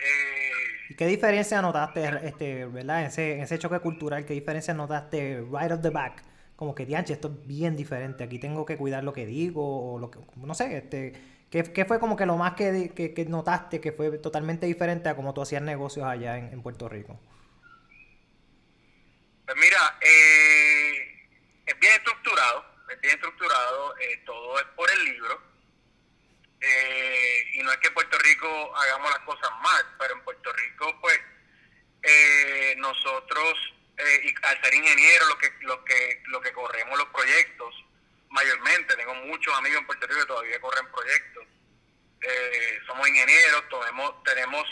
Eh, 0.00 0.90
¿Y 0.90 0.94
qué 0.96 1.06
diferencia 1.06 1.62
notaste, 1.62 2.26
este, 2.26 2.66
verdad, 2.66 3.00
en 3.00 3.06
ese, 3.06 3.34
en 3.34 3.40
ese 3.42 3.58
choque 3.58 3.78
cultural, 3.80 4.24
qué 4.26 4.34
diferencia 4.34 4.74
notaste 4.74 5.44
right 5.50 5.72
off 5.72 5.80
the 5.82 5.90
back? 5.90 6.22
Como 6.56 6.74
que, 6.74 6.86
dianche, 6.86 7.12
esto 7.14 7.28
es 7.28 7.46
bien 7.46 7.76
diferente, 7.76 8.24
aquí 8.24 8.38
tengo 8.38 8.64
que 8.64 8.76
cuidar 8.76 9.02
lo 9.02 9.12
que 9.12 9.26
digo, 9.26 9.94
o 9.94 9.98
lo 9.98 10.10
que, 10.10 10.18
no 10.36 10.54
sé, 10.54 10.76
este, 10.76 11.12
¿qué, 11.50 11.62
qué 11.62 11.84
fue 11.84 11.98
como 11.98 12.16
que 12.16 12.26
lo 12.26 12.36
más 12.36 12.54
que, 12.54 12.92
que, 12.92 13.24
notaste 13.26 13.80
que 13.80 13.92
fue 13.92 14.18
totalmente 14.18 14.66
diferente 14.66 15.08
a 15.08 15.16
como 15.16 15.34
tú 15.34 15.42
hacías 15.42 15.62
negocios 15.62 16.06
allá 16.06 16.38
en, 16.38 16.62
Puerto 16.62 16.88
Rico? 16.88 17.18
Pues 19.44 19.56
mira, 19.58 19.98
eh, 20.00 21.28
es 21.66 21.78
bien 21.78 21.92
estructurado, 21.92 22.64
es 22.90 23.00
bien 23.00 23.14
estructurado, 23.14 23.96
eh, 23.98 24.22
todo 24.24 24.58
es 24.58 24.64
por 24.76 24.90
el 24.90 25.04
libro. 25.04 25.42
Eh, 26.60 27.50
y 27.52 27.62
no 27.62 27.70
es 27.72 27.78
que 27.78 27.88
en 27.88 27.94
Puerto 27.94 28.18
Rico 28.18 28.76
hagamos 28.76 29.10
las 29.10 29.20
cosas 29.20 29.50
mal, 29.62 29.84
pero 29.98 30.14
en 30.14 30.22
Puerto 30.22 30.50
Rico, 30.50 30.98
pues, 31.02 31.20
eh, 32.02 32.74
nosotros, 32.78 33.74
eh, 33.98 34.20
y 34.24 34.34
al 34.46 34.62
ser 34.62 34.74
ingenieros, 34.74 35.28
lo 35.28 35.38
que, 35.38 35.52
lo, 35.60 35.84
que, 35.84 36.22
lo 36.28 36.40
que 36.40 36.52
corremos 36.52 36.98
los 36.98 37.08
proyectos, 37.08 37.74
mayormente, 38.30 38.96
tengo 38.96 39.14
muchos 39.26 39.54
amigos 39.58 39.80
en 39.80 39.86
Puerto 39.86 40.06
Rico 40.06 40.20
que 40.20 40.26
todavía 40.26 40.60
corren 40.60 40.90
proyectos, 40.90 41.44
somos 42.86 43.06
ingenieros, 43.06 43.64
tenemos, 43.68 44.24
tenemos 44.24 44.66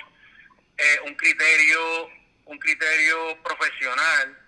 un 1.05 1.15
criterio 1.15 2.11
un 2.47 2.59
criterio 2.59 3.43
profesional 3.43 4.42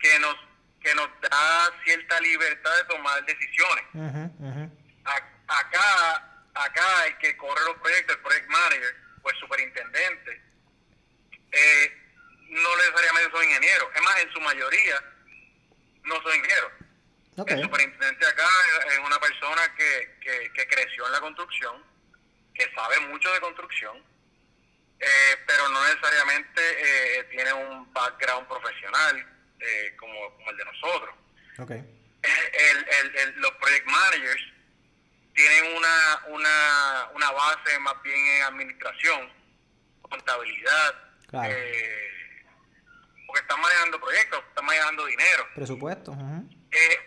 que 0.00 0.18
nos 0.18 0.36
que 0.80 0.94
nos 0.94 1.08
da 1.20 1.70
cierta 1.84 2.18
libertad 2.20 2.74
de 2.76 2.84
tomar 2.84 3.24
decisiones. 3.26 3.84
acá 5.46 6.30
acá 6.54 7.06
el 7.06 7.18
que 7.18 7.36
corre 7.36 7.64
los 7.66 7.76
proyectos, 7.78 8.16
el 8.16 8.22
project 8.22 8.48
manager 8.48 8.96
o 9.22 9.30
el 9.30 9.36
superintendente, 9.36 10.42
eh, 11.52 11.96
no 12.48 12.76
necesariamente 12.76 13.30
son 13.30 13.44
ingenieros. 13.44 13.88
Es 13.94 14.02
más, 14.02 14.20
en 14.20 14.32
su 14.32 14.40
mayoría 14.40 15.04
no 16.04 16.14
son 16.22 16.34
ingenieros. 16.34 16.72
El 17.46 17.62
superintendente 17.62 18.26
acá 18.26 18.48
es 18.88 18.98
una 18.98 19.18
persona 19.18 19.74
que, 19.74 20.50
que, 20.52 20.66
creció 20.66 21.06
en 21.06 21.12
la 21.12 21.20
construcción, 21.20 21.82
que 22.54 22.70
sabe 22.74 23.00
mucho 23.00 23.32
de 23.32 23.40
construcción, 23.40 23.96
eh, 24.98 25.36
pero 25.46 25.68
no 25.68 25.82
necesariamente 25.84 26.60
eh, 26.60 27.24
tiene 27.30 27.52
un 27.52 27.90
background 27.94 28.46
profesional 28.46 29.39
como, 29.98 30.34
como, 30.36 30.50
el 30.50 30.56
de 30.56 30.64
nosotros. 30.64 31.14
los 33.36 33.52
project 33.52 33.86
managers 33.86 34.42
tienen 35.34 35.76
una, 35.76 36.20
una, 36.28 37.08
una 37.14 37.30
base 37.30 37.78
más 37.80 37.94
bien 38.02 38.16
en 38.16 38.42
administración, 38.42 39.32
contabilidad, 40.02 40.94
eh, 41.44 42.10
porque 43.26 43.40
están 43.42 43.60
manejando 43.60 44.00
proyectos, 44.00 44.40
están 44.48 44.64
manejando 44.64 45.06
dinero. 45.06 45.46
Presupuesto. 45.54 46.12
eh, 46.72 46.98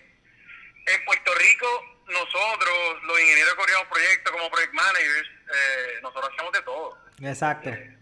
en 0.85 1.05
Puerto 1.05 1.31
Rico, 1.35 1.67
nosotros, 2.07 3.03
los 3.03 3.19
ingenieros 3.19 3.53
que 3.53 3.59
corríamos 3.59 3.87
proyectos 3.87 4.31
como 4.31 4.49
project 4.49 4.73
managers, 4.73 5.29
eh, 5.29 5.99
nosotros 6.01 6.29
hacemos 6.33 6.53
de 6.53 6.61
todo. 6.61 6.97
Exacto. 7.21 7.69
Eh, 7.69 7.97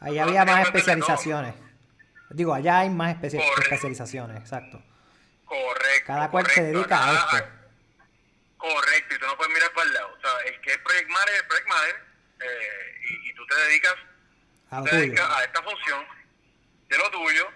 Ahí 0.00 0.18
había 0.18 0.44
más 0.44 0.66
especializaciones. 0.66 1.54
Digo, 2.34 2.52
allá 2.52 2.80
hay 2.80 2.90
más 2.90 3.14
especializaciones, 3.14 4.40
exacto. 4.40 4.82
Correcto. 5.44 6.06
Cada 6.06 6.30
cual 6.30 6.46
se 6.50 6.62
dedica 6.62 7.08
a 7.08 7.14
esto. 7.14 7.48
Correcto, 8.56 9.14
y 9.14 9.18
tú 9.18 9.26
no 9.26 9.36
puedes 9.36 9.54
mirar 9.54 9.72
para 9.72 9.86
el 9.86 9.94
lado. 9.94 10.14
O 10.16 10.20
sea, 10.20 10.30
el 10.46 10.60
que 10.60 10.72
es 10.72 10.78
project 10.78 11.08
manager 11.08 11.34
es 11.34 11.42
project 11.44 11.68
manager 11.68 11.96
eh, 12.40 13.00
y, 13.28 13.34
tú 13.34 13.46
te 13.46 13.54
dedicas, 13.54 13.94
a, 14.70 14.78
a 14.78 15.44
esta 15.44 15.62
función 15.62 16.04
de 16.88 16.98
lo 16.98 17.10
tuyo 17.10 17.48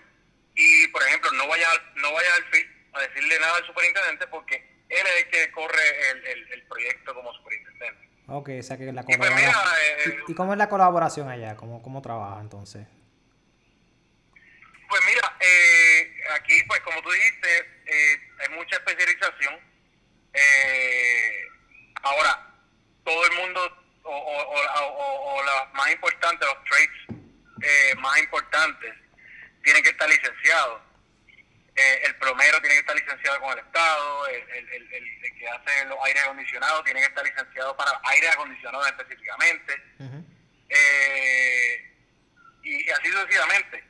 y, 0.54 0.86
por 0.88 1.02
ejemplo, 1.02 1.30
no 1.32 1.48
vaya, 1.48 1.68
no 1.96 2.12
vaya 2.12 2.28
al 2.36 2.44
FIT 2.44 2.66
a 2.92 3.00
decirle 3.00 3.40
nada 3.40 3.56
al 3.56 3.66
superintendente 3.66 4.26
porque 4.28 4.56
él 4.88 5.06
es 5.06 5.24
el 5.24 5.30
que 5.30 5.50
corre 5.52 6.10
el, 6.10 6.52
el, 6.52 6.62
proyecto 6.68 7.14
como 7.14 7.32
superintendente. 7.34 8.08
Ok, 8.28 8.50
o 8.60 8.62
sea 8.62 8.76
que 8.76 8.92
la 8.92 9.02
pues 9.02 9.16
colaboración. 9.16 9.54
Eh, 10.06 10.18
¿Y, 10.28 10.34
cómo 10.34 10.52
es 10.52 10.58
la 10.58 10.68
colaboración 10.68 11.28
allá? 11.28 11.56
¿Cómo, 11.56 11.82
cómo 11.82 12.00
trabaja 12.02 12.40
entonces? 12.40 12.86
Pues 14.88 15.02
mira, 15.06 15.36
eh, 15.40 16.20
aquí, 16.34 16.62
pues 16.66 16.80
como 16.80 17.02
tú 17.02 17.10
dijiste, 17.10 17.58
eh, 17.86 18.20
hay 18.40 18.48
mucha 18.56 18.76
especialización 18.76 19.68
eh, 20.32 21.48
ahora, 22.02 22.54
todo 23.04 23.26
el 23.26 23.32
mundo, 23.32 23.84
o, 24.04 24.12
o, 24.12 25.44
las 25.44 25.72
más 25.74 25.90
importantes, 25.90 26.48
los 26.48 26.64
trades 26.64 26.90
eh, 27.62 27.94
más 27.96 28.18
importantes, 28.18 28.94
tienen 29.62 29.82
que 29.82 29.90
estar 29.90 30.08
licenciados. 30.08 30.82
Eh, 31.74 32.02
el 32.06 32.16
plomero 32.16 32.60
tiene 32.60 32.74
que 32.74 32.80
estar 32.80 32.96
licenciado 32.96 33.40
con 33.40 33.52
el 33.52 33.64
Estado, 33.64 34.28
el, 34.28 34.68
el, 34.72 35.38
que 35.38 35.48
hace 35.48 35.84
los 35.86 35.98
aires 36.04 36.22
acondicionados 36.24 36.84
tiene 36.84 37.00
que 37.00 37.06
estar 37.06 37.24
licenciado 37.24 37.76
para 37.76 37.92
aire 38.04 38.28
acondicionado 38.30 38.86
específicamente. 38.86 39.82
Eh, 40.68 41.94
y 42.62 42.90
así 42.90 43.08
sucesivamente. 43.08 43.87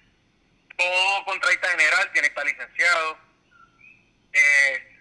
Todo 0.78 1.25
contratista 1.25 1.68
general 1.70 2.12
tiene 2.12 2.28
que 2.28 2.32
estar 2.32 2.47
licenciado. 2.47 3.18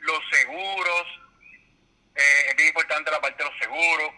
los 0.01 0.19
seguros, 0.31 1.07
eh, 2.15 2.45
es 2.49 2.55
bien 2.55 2.69
importante 2.69 3.11
la 3.11 3.21
parte 3.21 3.43
de 3.43 3.49
los 3.49 3.59
seguros. 3.59 4.11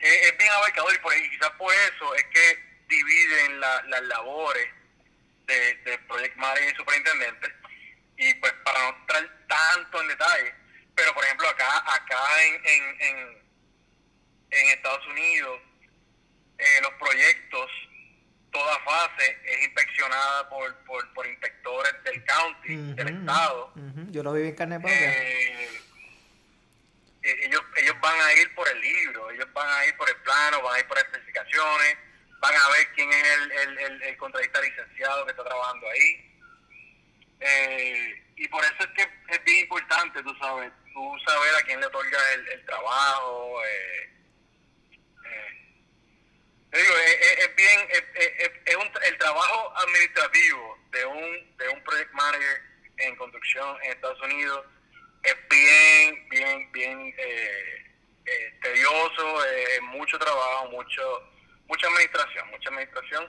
Eh, 0.00 0.20
es 0.24 0.36
bien 0.36 0.50
abarcador 0.50 0.94
y, 0.94 0.98
por, 0.98 1.12
ahí 1.12 1.30
quizás 1.30 1.50
por 1.52 1.72
eso 1.72 2.14
es 2.16 2.24
que 2.24 2.58
dividen 2.88 3.60
las 3.60 4.02
labores 4.02 4.68
de, 5.46 5.74
de 5.76 5.98
Project 6.00 6.36
Manager 6.36 6.72
y 6.72 6.76
Superintendente. 6.76 7.52
Y 8.18 8.34
pues 8.34 8.52
para 8.64 8.78
no 8.82 8.98
entrar 8.98 9.46
tanto 9.48 10.02
en 10.02 10.08
detalle, 10.08 10.54
pero 10.94 11.14
por 11.14 11.24
ejemplo 11.24 11.48
acá 11.48 11.94
acá 11.94 12.44
en, 12.44 12.54
en, 12.66 13.00
en, 13.00 13.42
en 14.50 14.68
Estados 14.68 15.06
Unidos, 15.06 15.60
eh, 16.58 16.80
los 16.82 16.92
proyectos, 16.94 17.70
toda 18.54 18.78
fase 18.84 19.36
es 19.44 19.64
inspeccionada 19.64 20.48
por, 20.48 20.74
por, 20.84 21.12
por 21.12 21.26
inspectores 21.26 21.92
del 22.04 22.24
county, 22.24 22.76
del 22.94 23.08
estado. 23.08 23.72
Yo 24.10 24.22
lo 24.22 24.32
viví 24.32 24.48
en 24.48 24.54
carne 24.54 24.76
eh, 24.86 25.80
eh, 27.22 27.36
ellos, 27.42 27.62
ellos 27.76 27.96
van 28.00 28.20
a 28.20 28.32
ir 28.34 28.54
por 28.54 28.68
el 28.68 28.80
libro, 28.80 29.30
ellos 29.32 29.52
van 29.52 29.68
a 29.68 29.86
ir 29.86 29.96
por 29.96 30.08
el 30.08 30.16
plano, 30.18 30.62
van 30.62 30.76
a 30.76 30.78
ir 30.78 30.86
por 30.86 30.98
especificaciones, 30.98 31.96
van 32.38 32.54
a 32.54 32.68
ver 32.70 32.92
quién 32.94 33.12
es 33.12 33.24
el, 33.24 33.52
el, 33.52 33.78
el, 33.78 34.02
el 34.02 34.16
contratista 34.16 34.60
licenciado 34.60 35.24
que 35.24 35.32
está 35.32 35.44
trabajando 35.44 35.88
ahí. 35.90 36.38
Eh, 37.40 38.22
y 38.36 38.48
por 38.48 38.62
eso 38.64 38.76
es 38.78 38.88
que 38.96 39.02
es 39.34 39.44
bien 39.44 39.60
importante, 39.60 40.22
tú 40.22 40.34
sabes, 40.36 40.70
tú 40.92 41.16
saber 41.26 41.54
a 41.56 41.62
quién 41.62 41.80
le 41.80 41.86
otorga 41.86 42.32
el, 42.34 42.48
el 42.48 42.64
trabajo. 42.66 43.64
Eh, 43.64 44.13
es, 46.74 47.56
bien, 47.56 47.80
es, 47.90 48.76
un, 48.76 48.90
el 49.04 49.18
trabajo 49.18 49.72
administrativo 49.78 50.78
de 50.90 51.04
un, 51.06 51.56
de 51.56 51.68
un 51.68 51.84
project 51.84 52.12
manager 52.12 52.62
en 52.98 53.16
construcción 53.16 53.76
en 53.82 53.92
Estados 53.92 54.20
Unidos 54.22 54.64
es 55.24 55.36
bien, 55.48 56.28
bien, 56.28 56.72
bien 56.72 57.14
eh, 57.18 57.92
eh, 58.26 58.58
tedioso, 58.62 59.44
eh, 59.46 59.80
mucho 59.82 60.18
trabajo, 60.18 60.70
mucho 60.70 61.02
mucha 61.66 61.86
administración, 61.88 62.50
mucha 62.50 62.68
administración. 62.68 63.26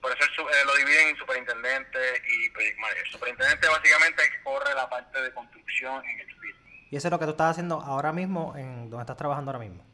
Por 0.00 0.16
eso 0.16 0.26
lo 0.64 0.76
dividen 0.76 1.08
en 1.08 1.16
superintendente 1.16 1.98
y 2.28 2.48
project 2.50 2.78
manager. 2.78 3.08
Superintendente 3.08 3.68
básicamente 3.68 4.22
corre 4.44 4.74
la 4.74 4.88
parte 4.88 5.20
de 5.20 5.34
construcción 5.34 6.04
en 6.04 6.20
el 6.20 6.26
field. 6.26 6.56
¿Y 6.90 6.96
eso 6.96 7.08
es 7.08 7.12
lo 7.12 7.18
que 7.18 7.24
tú 7.24 7.32
estás 7.32 7.50
haciendo 7.50 7.80
ahora 7.80 8.12
mismo, 8.12 8.54
en 8.56 8.88
donde 8.88 9.02
estás 9.02 9.16
trabajando 9.16 9.50
ahora 9.50 9.58
mismo? 9.58 9.84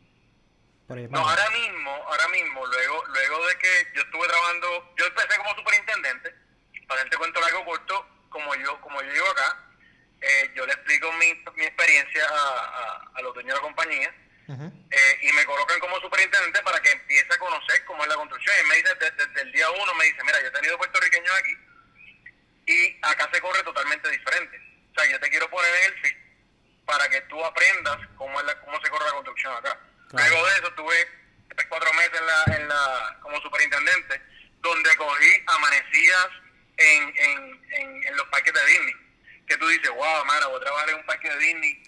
No, 0.95 1.29
ahora 1.29 1.51
mismo, 1.51 1.91
ahora 1.91 2.29
mismo, 2.29 2.67
luego 2.67 3.05
luego 3.07 3.47
de 3.47 3.59
que 3.59 3.87
yo 3.95 4.03
estuve 4.03 4.29
trabajando, 4.29 4.95
yo 4.97 5.07
empecé 5.07 5.37
como 5.39 5.55
superintendente, 5.57 6.35
para 6.87 7.03
este 7.03 7.17
cuento 7.17 7.41
largo 7.41 7.65
corto, 7.65 8.09
como 8.29 8.55
yo 8.55 8.81
como 8.81 9.01
yo 9.03 9.13
llego 9.13 9.31
acá, 9.31 9.65
eh, 10.21 10.51
yo 10.55 10.65
le 10.67 10.73
explico 10.73 11.13
mi, 11.13 11.35
mi 11.57 11.65
experiencia 11.65 12.27
a, 12.29 13.11
a, 13.15 13.23
los 13.23 13.35
dueños 13.35 13.55
de 13.55 13.61
la 13.61 13.61
compañía 13.61 14.15
eh, 14.49 15.19
y 15.23 15.33
me 15.33 15.45
colocan 15.45 15.79
como 15.81 16.01
superintendente 16.01 16.63
para 16.63 16.81
que 16.81 16.93
empiece 16.93 17.29
a 17.33 17.39
conocer 17.39 17.85
cómo 17.85 18.03
es 18.03 18.09
la 18.09 18.17
construcción. 18.17 18.55
Y 18.65 18.69
me 18.69 18.77
dice, 18.77 18.95
desde, 18.95 19.43
el 19.43 19.53
día 19.53 19.71
uno, 19.71 19.95
me 19.95 20.05
dice, 20.05 20.23
mira, 20.25 20.41
yo 20.41 20.49
he 20.49 20.51
tenido 20.51 20.79
puertorriqueños 20.79 21.35
aquí 21.39 21.57
y 22.67 22.99
acá 23.03 23.29
se 23.33 23.41
corre 23.41 23.63
totalmente 23.63 24.09
diferente. 24.11 24.61
O 24.91 25.01
sea, 25.01 25.11
yo 25.11 25.21
te 25.21 25.29
quiero 25.29 25.49
poner 25.51 25.75
en 25.75 25.93
el 25.93 26.01
fit 26.01 26.17
para 26.87 27.09
que 27.09 27.21
tú 27.23 27.43
aprendas 27.45 27.99
cómo, 28.17 28.39
es 28.41 28.47
la, 28.47 28.61
cómo 28.61 28.81
se 28.81 28.91
corre 28.91 29.07
la 29.07 29.13
construcción 29.13 29.55
acá. 29.55 29.79
Luego 30.15 30.47
de 30.47 30.53
eso 30.55 30.73
tuve 30.75 31.09
cuatro 31.69 31.93
meses 31.95 32.13
en 32.21 32.27
la, 32.27 32.57
en 32.57 32.69
la, 32.69 33.19
como 33.21 33.41
superintendente, 33.41 34.21
donde 34.61 34.97
cogí 34.97 35.43
amanecías 35.47 36.29
en, 36.77 37.15
en, 37.17 38.05
en, 38.05 38.17
los 38.17 38.27
parques 38.29 38.53
de 38.53 38.67
Disney. 38.67 38.95
Que 39.47 39.57
tú 39.57 39.67
dices, 39.69 39.91
wow, 39.91 40.25
mano, 40.25 40.51
voy 40.51 40.61
a 40.61 40.65
trabajar 40.65 40.91
en 40.91 40.97
un 40.97 41.07
parque 41.07 41.29
de 41.29 41.39
Disney. 41.39 41.83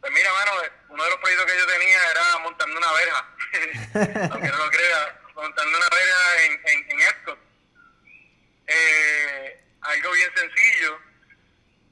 Pues 0.00 0.12
mira, 0.12 0.32
mano, 0.32 0.52
uno 0.88 1.04
de 1.04 1.10
los 1.10 1.18
proyectos 1.18 1.46
que 1.46 1.58
yo 1.58 1.66
tenía 1.66 2.10
era 2.10 2.38
montando 2.38 2.78
una 2.78 2.92
verja. 2.92 3.26
Aunque 4.32 4.48
no 4.48 4.56
lo 4.58 4.70
creas, 4.70 5.12
montando 5.34 5.78
una 5.78 5.88
verja 5.88 6.44
en, 6.44 6.52
en, 6.64 6.90
en 6.92 7.00
Epcot. 7.00 7.38
Eh, 8.68 9.64
algo 9.82 10.12
bien 10.12 10.30
sencillo. 10.36 10.98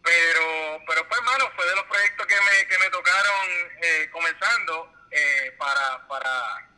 Pero, 0.04 0.80
pero 0.87 1.08
pues, 1.08 1.18
hermano, 1.18 1.50
fue 1.56 1.66
de 1.66 1.75
los 1.75 1.85
proyectos 1.87 2.26
que 2.28 2.40
me, 2.40 2.66
que 2.68 2.78
me 2.78 2.90
tocaron 2.90 3.49
eh, 3.82 4.08
comenzando 4.12 4.95
eh, 5.10 5.54
para, 5.58 6.06
para, 6.08 6.68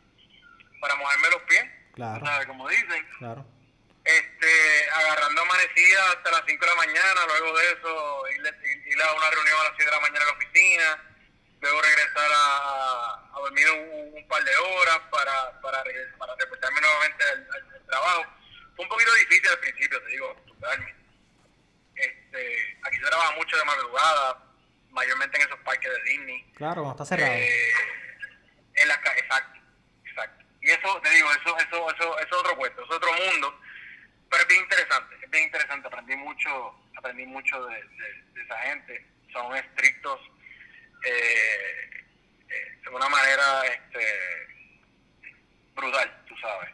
para 0.81 0.95
mojarme 0.97 1.31
los 1.31 1.43
pies. 1.43 1.65
Claro. 1.95 2.25
¿sabes? 2.25 2.47
Como 2.47 2.69
dicen. 2.69 3.09
Claro. 3.19 3.45
Este, 4.05 4.91
agarrando 4.91 5.43
amanecida 5.43 6.13
hasta 6.13 6.31
las 6.31 6.43
5 6.47 6.65
de 6.65 6.71
la 6.71 6.77
mañana, 6.77 7.21
luego 7.27 7.59
de 7.59 7.73
eso 7.73 8.23
ir, 8.29 8.41
ir, 8.87 9.03
a 9.03 9.13
una 9.13 9.31
reunión 9.31 9.61
a 9.61 9.65
las 9.65 9.73
7 9.77 9.85
de 9.85 9.91
la 9.91 10.01
mañana 10.01 10.21
en 10.21 10.27
la 10.27 10.33
oficina, 10.33 11.05
luego 11.61 11.83
regresar 11.83 12.31
a, 12.33 13.29
a 13.35 13.41
dormir 13.41 13.67
un, 13.71 14.27
par 14.29 14.43
de 14.45 14.57
horas 14.57 15.01
para, 15.11 15.61
para, 15.61 15.83
para 16.19 16.35
reportarme 16.37 16.81
nuevamente 16.81 17.25
al, 17.25 17.87
trabajo. 17.87 18.25
Fue 18.77 18.85
un 18.85 18.89
poquito 18.91 19.13
difícil 19.15 19.49
al 19.49 19.59
principio, 19.59 20.03
te 20.03 20.09
digo, 20.09 20.37
Este, 21.97 22.79
aquí 22.83 22.97
se 22.97 23.07
trabaja 23.07 23.33
mucho 23.33 23.57
de 23.57 23.65
madrugada, 23.65 24.43
mayormente 24.91 25.37
en 25.37 25.49
esos 25.49 25.59
parques 25.61 25.91
de 25.91 26.03
Disney. 26.11 26.53
Claro, 26.55 26.91
está 26.91 27.05
cerrado. 27.05 27.33
Eh, 27.33 27.73
en 28.81 28.89
la, 28.89 28.95
exacto, 28.95 29.61
exacto. 30.05 30.45
Y 30.61 30.71
eso, 30.71 31.01
te 31.01 31.11
digo, 31.11 31.31
eso, 31.31 31.57
eso, 31.59 31.91
eso, 31.95 32.19
es 32.19 32.33
otro 32.33 32.57
puesto, 32.57 32.83
es 32.83 32.91
otro 32.91 33.13
mundo, 33.13 33.61
pero 34.31 34.43
es 34.43 34.49
bien 34.49 34.63
interesante, 34.63 35.17
es 35.23 35.31
bien 35.31 35.45
interesante, 35.45 35.87
aprendí 35.87 36.17
mucho, 36.17 36.75
aprendí 36.97 37.27
mucho 37.27 37.65
de, 37.67 37.83
de, 37.83 38.43
esa 38.43 38.59
gente, 38.59 39.05
son 39.33 39.55
estrictos 39.57 40.21
eh, 41.05 41.91
eh, 42.49 42.79
de 42.83 42.91
una 42.91 43.09
manera 43.09 43.67
este, 43.67 44.49
brutal, 45.75 46.25
tú 46.27 46.37
sabes. 46.39 46.71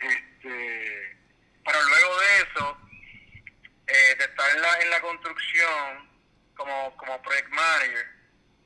Este, 0.00 1.16
pero 1.64 1.82
luego 1.82 2.20
de 2.20 2.36
eso, 2.38 2.78
eh, 3.86 4.14
de 4.18 4.24
estar 4.24 4.50
en 4.50 4.62
la, 4.62 4.80
en 4.80 4.90
la 4.90 5.00
construcción 5.00 6.08
como, 6.56 6.96
como 6.96 7.22
project 7.22 7.48
manager, 7.50 8.18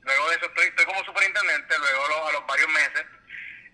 Luego 0.03 0.29
de 0.29 0.35
eso 0.35 0.45
estoy, 0.47 0.65
estoy 0.67 0.85
como 0.85 1.03
superintendente, 1.05 1.79
luego 1.79 2.27
a 2.27 2.32
varios 2.53 2.69
meses 2.69 3.05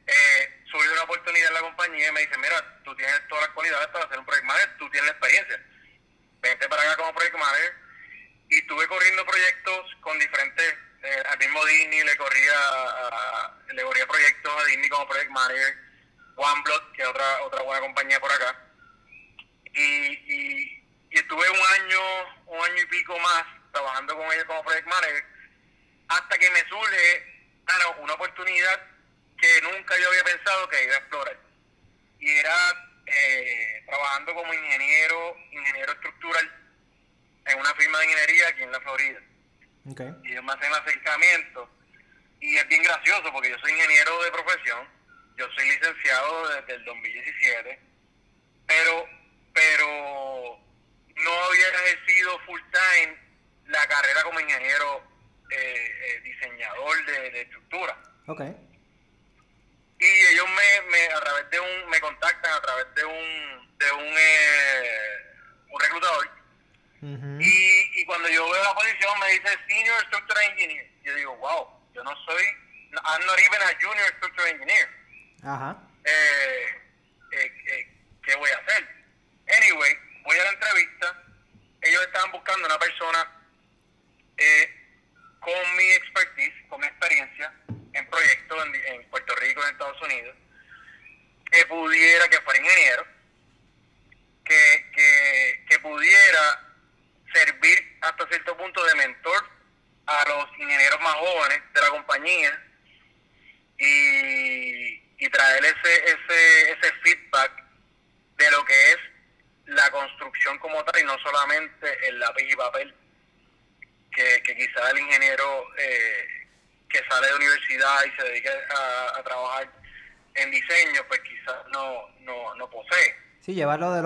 eh, 0.07 0.63
surgió 0.71 0.91
una 0.93 1.03
oportunidad 1.03 1.49
en 1.49 1.53
la 1.53 1.61
compañía 1.61 2.07
y 2.07 2.11
me 2.13 2.21
dice, 2.21 2.37
mira, 2.37 2.81
tú 2.83 2.95
tienes 2.95 3.27
todas 3.27 3.43
las 3.45 3.53
cualidades 3.53 3.87
para 3.87 4.05
hacer 4.05 4.19
un 4.19 4.25
project 4.25 4.45
manager, 4.45 4.77
tú 4.77 4.89
tienes 4.89 5.13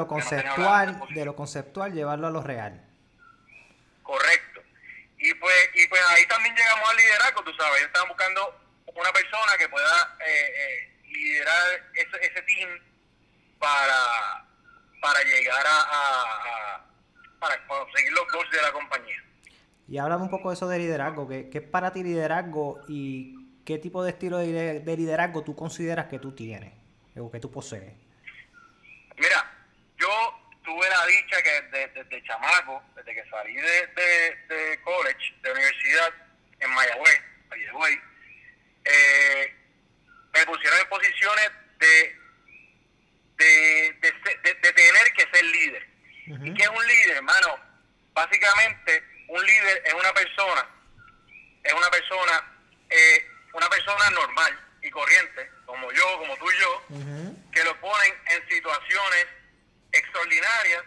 lo 0.04 0.08
conceptual, 0.08 1.02
de 1.10 1.26
lo 1.26 1.36
conceptual, 1.36 1.94
llevarlo 1.94 2.28
a 2.28 2.32
lo 2.32 2.42
real. 2.42 2.86
Correcto. 4.04 4.62
Y 5.18 5.34
pues, 5.36 5.70
y 5.76 5.88
pues 5.88 6.02
ahí 6.10 6.26
también 6.28 6.56
llegamos 6.56 6.90
al 6.90 6.98
liderazgo, 6.98 7.44
tú 7.44 7.54
sabes, 7.54 7.78
ellos 7.78 7.88
estaban 7.88 8.10
buscando 8.10 8.60
una 8.94 9.12
persona 9.12 9.58
que 9.58 9.70
pueda 9.70 10.18
eh, 10.20 10.54
eh, 10.58 11.02
liderar 11.08 11.92
ese, 11.96 12.26
ese 12.28 12.42
team 12.44 12.70
para, 13.60 14.46
para 15.02 15.24
llegar 15.24 15.66
a, 15.66 15.82
a 15.82 16.86
para 17.44 17.68
conseguir 17.68 18.14
los 18.14 18.26
goals 18.32 18.50
de 18.52 18.62
la 18.62 18.72
compañía. 18.72 19.24
Y 19.88 19.98
háblame 19.98 20.24
un 20.24 20.30
poco 20.30 20.50
de 20.50 20.56
eso 20.56 20.68
de 20.68 20.80
liderazgo. 20.80 21.28
¿Qué, 21.28 21.50
es 21.52 21.62
para 21.62 21.92
ti 21.92 22.04
liderazgo 22.04 22.80
y 22.88 23.62
qué 23.66 23.78
tipo 23.78 24.04
de 24.04 24.12
estilo 24.12 24.38
de, 24.38 24.82
liderazgo 24.98 25.44
tú 25.44 25.56
consideras 25.56 26.08
que 26.08 26.20
tú 26.20 26.32
tienes 26.32 26.74
o 27.18 27.30
que 27.30 27.40
tú 27.40 27.52
posees? 27.52 27.94
Mira, 29.18 29.52
yo 29.98 30.08
tuve 30.64 30.90
la 30.90 31.03
dicha 31.22 31.42
que 31.42 31.62
desde, 31.72 32.24
chamaco, 32.24 32.84
desde 32.96 33.14
que 33.14 33.30
salí 33.30 33.56
de, 33.56 34.80
college, 34.84 35.34
de 35.42 35.52
universidad 35.52 36.14
en 36.60 36.70
Mayagüez, 36.72 37.22
Mayagüez 37.50 38.00
eh, 38.86 39.56
me 40.34 40.46
pusieron 40.46 40.80
en 40.80 40.90
posiciones 40.90 41.52
de, 41.80 42.16
de, 43.38 44.74
tener 44.74 45.14
que 45.14 45.28
ser 45.32 45.46
líder. 45.46 45.88
¿Y 46.26 46.54
qué 46.54 46.64
es 46.64 46.70
un 46.70 46.88
líder, 46.88 47.18
hermano? 47.18 47.60
Básicamente 48.14 49.04
un 49.28 49.46
líder 49.46 49.84
es 49.86 49.94
una 49.94 50.14
persona, 50.14 50.68
es 51.64 51.74
una 51.74 51.90
persona, 51.90 52.58
eh, 52.90 53.28
una 53.54 53.70
persona 53.70 54.10
normal 54.12 54.60
y 54.82 54.90
corriente, 54.90 55.50
como 55.66 55.92
yo, 55.92 56.18
como 56.20 56.38
tú 56.38 56.52
y 56.52 56.60
yo, 56.60 56.84
que 57.52 57.64
lo 57.64 57.80
ponen 57.80 58.14
en 58.28 58.50
situaciones 58.50 59.28
extraordinarias 59.92 60.84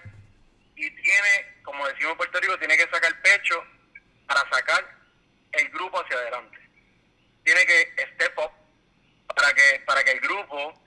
y 0.76 0.90
tiene, 0.90 1.60
como 1.62 1.86
decimos 1.88 2.12
en 2.12 2.18
Puerto 2.18 2.40
Rico, 2.40 2.58
tiene 2.58 2.76
que 2.76 2.88
sacar 2.88 3.20
pecho 3.22 3.64
para 4.26 4.48
sacar 4.50 4.84
el 5.52 5.68
grupo 5.70 6.00
hacia 6.00 6.16
adelante. 6.16 6.58
Tiene 7.44 7.64
que 7.66 7.94
step 8.14 8.38
up 8.38 8.52
para 9.34 9.52
que, 9.54 9.82
para 9.86 10.04
que 10.04 10.12
el 10.12 10.20
grupo 10.20 10.82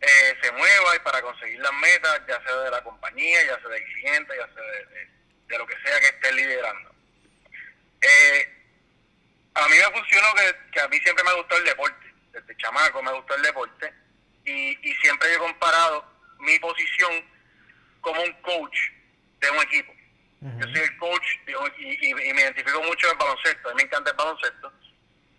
eh, 0.00 0.36
se 0.42 0.52
mueva 0.52 0.96
y 0.96 0.98
para 1.00 1.22
conseguir 1.22 1.58
las 1.60 1.72
metas, 1.74 2.20
ya 2.28 2.42
sea 2.42 2.56
de 2.56 2.70
la 2.70 2.82
compañía, 2.82 3.42
ya 3.44 3.58
sea 3.60 3.68
del 3.68 3.84
cliente, 3.84 4.34
ya 4.36 4.54
sea 4.54 4.62
de 4.62 5.16
de 5.48 5.58
lo 5.58 5.66
que 5.66 5.74
sea 5.84 6.00
que 6.00 6.06
esté 6.06 6.32
liderando. 6.32 6.94
Eh, 8.00 8.52
a 9.54 9.68
mí 9.68 9.76
me 9.76 9.98
funcionó 9.98 10.26
que, 10.72 10.80
a 10.80 10.88
mí 10.88 10.98
siempre 10.98 11.24
me 11.24 11.34
gustado 11.34 11.60
el 11.60 11.66
deporte, 11.66 12.06
chamaco 12.58 13.02
me 13.02 13.12
gustó 13.12 13.34
el 13.34 13.42
deporte 13.42 13.92
y, 14.44 14.88
y 14.88 14.94
siempre 14.96 15.32
he 15.32 15.38
comparado 15.38 16.04
mi 16.40 16.58
posición 16.58 17.24
como 18.00 18.22
un 18.22 18.32
coach 18.42 18.76
de 19.40 19.50
un 19.50 19.58
equipo. 19.58 19.92
Yo 20.40 20.62
soy 20.68 20.80
el 20.80 20.96
coach 20.98 21.26
y, 21.78 22.10
y, 22.10 22.14
me 22.14 22.40
identifico 22.42 22.82
mucho 22.82 23.06
en 23.06 23.12
el 23.12 23.18
baloncesto, 23.18 23.68
a 23.68 23.72
mí 23.72 23.76
me 23.78 23.82
encanta 23.82 24.10
el 24.10 24.16
baloncesto. 24.16 24.72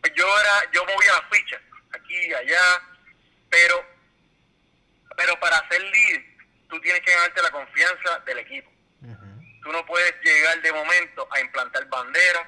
Pues 0.01 0.13
yo 0.15 0.25
era, 0.39 0.71
yo 0.71 0.83
movía 0.85 1.13
las 1.13 1.29
fichas, 1.31 1.61
aquí 1.93 2.15
y 2.15 2.33
allá, 2.33 2.81
pero, 3.49 3.85
pero 5.15 5.39
para 5.39 5.67
ser 5.69 5.81
líder, 5.81 6.25
tú 6.69 6.79
tienes 6.81 7.01
que 7.01 7.11
ganarte 7.11 7.41
la 7.41 7.51
confianza 7.51 8.19
del 8.25 8.39
equipo. 8.39 8.71
Tú 9.63 9.71
no 9.71 9.85
puedes 9.85 10.13
llegar 10.21 10.61
de 10.61 10.71
momento 10.71 11.27
a 11.31 11.39
implantar 11.41 11.85
banderas, 11.87 12.47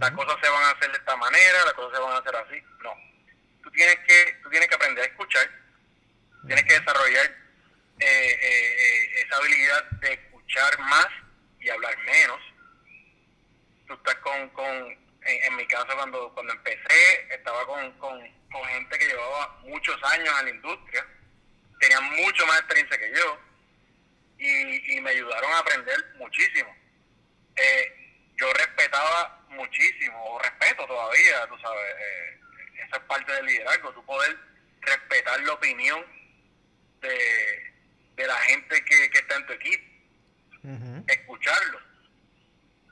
las 0.00 0.10
cosas 0.10 0.36
se 0.42 0.48
van 0.48 0.62
a 0.62 0.70
hacer 0.70 0.90
de 0.90 0.98
esta 0.98 1.16
manera, 1.16 1.64
las 1.64 1.74
cosas 1.74 1.98
se 1.98 2.04
van 2.04 2.12
a 2.12 2.18
hacer 2.18 2.36
así. 2.36 2.62
No. 2.82 2.94
Tú 3.62 3.70
tienes 3.70 3.96
que, 4.06 4.38
tú 4.42 4.50
tienes 4.50 4.68
que 4.68 4.74
aprender 4.74 5.04
a 5.04 5.06
escuchar, 5.06 5.48
tienes 6.46 6.64
que 6.64 6.78
desarrollar 6.78 7.26
eh, 8.00 8.06
eh, 8.06 8.76
eh, 8.78 9.22
esa 9.22 9.36
habilidad 9.36 9.84
de 9.90 10.27
escuchar 10.48 10.78
más 10.80 11.06
y 11.60 11.68
hablar 11.68 11.96
menos. 11.98 12.40
Tú 13.86 13.94
estás 13.94 14.14
con, 14.16 14.48
con 14.50 14.98
en, 15.22 15.56
mi 15.56 15.66
caso 15.66 15.88
cuando, 15.94 16.32
cuando 16.34 16.52
empecé, 16.52 17.34
estaba 17.34 17.66
con, 17.66 17.92
con, 17.98 18.20
gente 18.50 18.98
que 18.98 19.06
llevaba 19.06 19.58
muchos 19.64 19.96
años 20.04 20.34
en 20.38 20.44
la 20.44 20.50
industria, 20.50 21.06
tenían 21.80 22.04
mucho 22.16 22.46
más 22.46 22.58
experiencia 22.60 22.98
que 22.98 23.12
yo 23.14 23.38
y, 24.38 24.96
y 24.96 25.00
me 25.00 25.10
ayudaron 25.10 25.52
a 25.52 25.58
aprender 25.58 25.96
muchísimo. 26.16 26.74
Eh, 27.56 28.32
yo 28.36 28.52
respetaba 28.52 29.44
muchísimo, 29.48 30.24
o 30.24 30.38
respeto 30.38 30.86
todavía, 30.86 31.46
tú 31.48 31.58
sabes, 31.58 31.94
eh, 31.98 32.40
esa 32.86 32.96
es 32.96 33.02
parte 33.02 33.32
del 33.32 33.46
liderazgo, 33.46 33.92
tú 33.92 34.04
poder 34.06 34.36
respetar 34.80 35.40
la 35.40 35.52
opinión 35.52 36.04
de, 37.00 37.72
de 38.16 38.26
la 38.26 38.36
gente 38.42 38.84
que, 38.84 39.10
que 39.10 39.18
está 39.18 39.36
en 39.36 39.46
tu 39.46 39.52
equipo, 39.54 39.87
escucharlo 41.06 41.78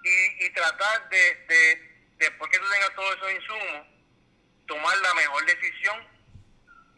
y, 0.05 0.47
y 0.47 0.53
tratar 0.53 1.09
de, 1.11 1.17
de, 1.49 1.97
después 2.19 2.51
que 2.51 2.59
tú 2.59 2.65
tengas 2.73 2.95
todos 2.95 3.17
esos 3.17 3.33
insumos, 3.33 3.87
tomar 4.67 4.97
la 4.99 5.15
mejor 5.15 5.45
decisión 5.47 5.97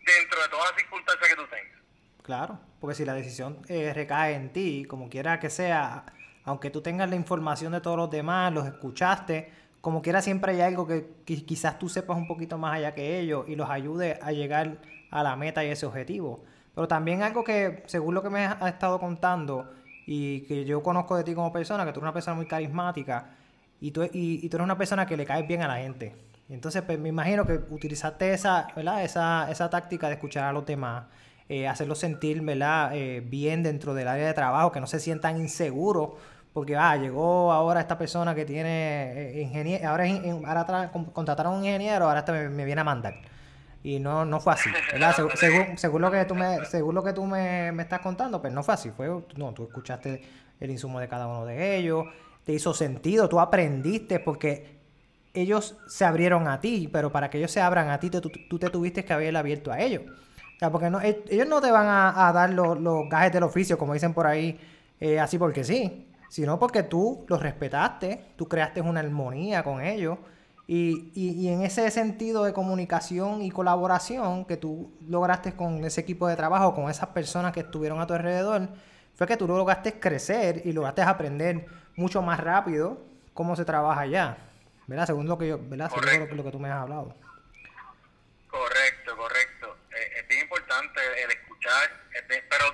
dentro 0.05 0.43
de 0.43 0.49
todas 0.49 0.71
las 0.71 0.81
circunstancias 0.81 1.29
que 1.29 1.37
tú 1.37 1.47
tengas. 1.49 1.79
Claro, 2.23 2.61
porque 2.81 2.95
si 2.95 3.05
la 3.05 3.15
decisión 3.15 3.63
eh, 3.69 3.93
recae 3.95 4.35
en 4.35 4.53
ti, 4.53 4.85
como 4.87 5.09
quiera 5.09 5.41
que 5.41 5.51
sea, 5.51 6.05
aunque 6.45 6.71
tú 6.71 6.83
tengas 6.83 7.09
la 7.09 7.17
información 7.17 7.73
de 7.73 7.81
todos 7.81 7.97
los 7.97 8.11
demás, 8.11 8.53
los 8.53 8.67
escuchaste, 8.67 9.53
como 9.81 10.03
quiera 10.03 10.21
siempre 10.21 10.53
hay 10.53 10.61
algo 10.61 10.87
que, 10.87 11.23
quizás 11.25 11.79
tú 11.79 11.89
sepas 11.89 12.17
un 12.17 12.27
poquito 12.27 12.59
más 12.59 12.77
allá 12.77 12.95
que 12.95 13.21
ellos 13.21 13.47
y 13.49 13.57
los 13.57 13.71
ayude 13.71 14.19
a 14.21 14.33
llegar 14.33 14.79
a 15.11 15.23
la 15.23 15.37
meta 15.37 15.65
y 15.65 15.69
ese 15.69 15.87
objetivo. 15.87 16.45
Pero 16.75 16.89
también 16.89 17.23
algo 17.23 17.45
que, 17.45 17.83
según 17.87 18.15
lo 18.15 18.23
que 18.23 18.31
me 18.31 18.45
has 18.45 18.61
estado 18.73 18.99
contando 18.99 19.75
y 20.11 20.41
que 20.47 20.65
yo 20.65 20.83
conozco 20.83 21.17
de 21.17 21.25
ti 21.25 21.35
como 21.35 21.53
persona, 21.53 21.85
que 21.85 21.93
tú 21.93 22.01
eres 22.01 22.05
una 22.05 22.15
persona 22.15 22.35
muy 22.35 22.47
carismática 22.47 23.27
y 23.79 23.91
tú, 23.91 24.09
y, 24.11 24.49
tú 24.49 24.57
eres 24.57 24.65
una 24.65 24.79
persona 24.79 25.05
que 25.05 25.19
le 25.19 25.27
caes 25.27 25.47
bien 25.47 25.61
a 25.61 25.69
la 25.69 25.77
gente. 25.77 26.17
entonces 26.49 26.81
pues, 26.81 26.99
me 26.99 27.11
imagino 27.11 27.45
que 27.45 27.61
utilizaste 27.69 28.33
esa, 28.33 28.69
¿verdad? 28.75 29.05
Esa, 29.05 29.51
esa 29.51 29.69
táctica 29.69 30.09
de 30.09 30.15
escuchar 30.15 30.45
a 30.45 30.53
los 30.53 30.65
demás 30.65 31.05
eh, 31.51 31.69
hacerlos 31.69 31.99
sentir. 31.99 32.43
Eh, 32.43 33.23
bien 33.27 33.63
dentro 33.63 33.93
del 33.93 34.09
área 34.09 34.27
de 34.27 34.33
trabajo, 34.33 34.73
que 34.73 34.81
no 34.81 34.87
se 34.87 34.99
sientan 34.99 35.37
inseguros, 35.37 36.13
porque 36.55 36.75
ah, 36.75 36.97
llegó 36.97 37.53
ahora 37.53 37.81
esta 37.81 37.99
persona 37.99 38.35
que 38.35 38.47
tiene 38.47 39.41
eh, 39.41 39.43
ingeniero, 39.43 39.89
ahora, 39.91 40.05
ahora 40.47 40.91
contrataron 41.13 41.53
a 41.53 41.57
un 41.59 41.65
ingeniero, 41.67 42.07
ahora 42.07 42.21
este 42.21 42.49
me, 42.49 42.65
viene 42.65 42.81
a 42.81 42.85
mandar. 42.85 43.15
Y 43.83 43.99
no, 44.01 44.25
no 44.25 44.41
fue 44.41 44.55
así, 44.55 44.71
¿verdad? 44.93 45.15
según, 45.35 45.79
según, 45.79 46.03
lo 46.03 46.11
que 46.11 46.25
tú, 46.25 46.35
me, 46.35 46.65
según 46.65 46.95
lo 46.95 47.03
que 47.03 47.13
tú 47.13 47.25
me, 47.25 47.73
me, 47.73 47.85
estás 47.85 48.01
contando, 48.01 48.41
pues 48.41 48.53
no 48.53 48.63
fue 48.63 48.75
así. 48.75 48.91
Fue, 48.91 49.09
no, 49.37 49.53
tú 49.53 49.65
escuchaste 49.65 50.23
el 50.61 50.71
insumo 50.71 51.01
de 51.01 51.09
cada 51.09 51.27
uno 51.27 51.47
de 51.47 51.77
ellos, 51.77 52.07
te 52.45 52.53
hizo 52.53 52.75
sentido, 52.75 53.29
tú 53.29 53.39
aprendiste 53.39 54.19
porque 54.19 54.79
ellos 55.33 55.77
se 55.87 56.05
abrieron 56.05 56.49
a 56.49 56.61
ti, 56.61 56.89
pero 56.93 57.13
para 57.13 57.31
que 57.31 57.39
ellos 57.39 57.53
se 57.53 57.61
abran 57.61 57.91
a 57.91 58.01
ti, 58.01 58.11
tú, 58.11 58.21
tú 58.21 58.59
te 58.59 58.71
tuviste 58.71 59.05
que 59.05 59.13
haber 59.13 59.37
abierto 59.37 59.71
a 59.71 59.79
ellos. 59.81 60.03
O 60.07 60.59
sea, 60.59 60.71
porque 60.71 60.91
no, 60.91 61.01
ellos 61.01 61.47
no 61.47 61.61
te 61.61 61.71
van 61.71 61.87
a, 61.87 62.33
dar 62.33 62.51
los, 62.51 62.81
los, 62.81 63.09
gajes 63.09 63.33
del 63.33 63.45
oficio, 63.45 63.79
como 63.79 63.95
dicen 63.95 64.13
por 64.13 64.27
ahí, 64.27 64.59
eh, 64.99 65.21
así 65.21 65.39
porque 65.39 65.63
sí, 65.63 66.09
sino 66.29 66.59
porque 66.59 66.83
tú 66.83 67.25
los 67.29 67.41
respetaste, 67.41 68.33
tú 68.35 68.49
creaste 68.49 68.81
una 68.81 68.99
armonía 68.99 69.63
con 69.63 69.81
ellos. 69.81 70.19
Y, 70.71 71.11
y, 71.15 71.49
en 71.49 71.63
ese 71.63 71.91
sentido 71.91 72.45
de 72.45 72.53
comunicación 72.53 73.41
y 73.41 73.51
colaboración 73.51 74.45
que 74.45 74.59
tú 74.59 74.93
lograste 75.09 75.57
con 75.57 75.83
ese 75.83 76.03
equipo 76.03 76.29
de 76.29 76.37
trabajo, 76.37 76.75
con 76.75 76.91
esas 76.91 77.09
personas 77.09 77.55
que 77.55 77.61
estuvieron 77.61 78.03
a 78.03 78.07
tu 78.07 78.13
alrededor, 78.13 78.69
fue 79.15 79.27
que 79.27 79.39
tú 79.39 79.49
lograste 79.49 79.99
crecer 79.99 80.61
y 80.67 80.73
lograste 80.73 81.01
aprender 81.01 81.65
mucho 81.97 82.21
más 82.21 82.39
rápido 82.39 83.03
cómo 83.33 83.57
se 83.57 83.65
trabaja 83.65 84.03
allá. 84.03 84.37
¿Verdad? 84.87 85.07
Según 85.07 85.27
lo 85.27 85.39
que 85.39 85.49
yo, 85.49 85.59
¿verdad? 85.59 85.91
Según 85.91 86.37
lo 86.37 86.45
que 86.45 86.51
tú 86.51 86.59
me 86.59 86.71
has 86.71 86.83
hablado. 86.83 87.17
Correcto, 88.51 89.17
correcto 89.17 89.79
es 89.99 90.29
bien 90.29 90.43
importante 90.43 91.01
el 91.23 91.31
escuchar, 91.31 91.91
pero 92.49 92.65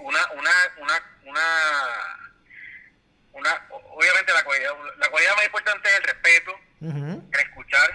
una, 0.00 0.20
una, 0.32 0.50
una, 0.78 1.20
una, 1.24 1.42
una, 3.32 3.68
obviamente 3.70 4.32
la 4.32 4.44
cualidad, 4.44 4.72
la 4.98 5.08
cualidad 5.08 5.36
más 5.36 5.44
importante 5.46 5.88
es 5.88 5.96
el 5.96 6.02
respeto, 6.04 6.52
escuchar, 6.80 7.90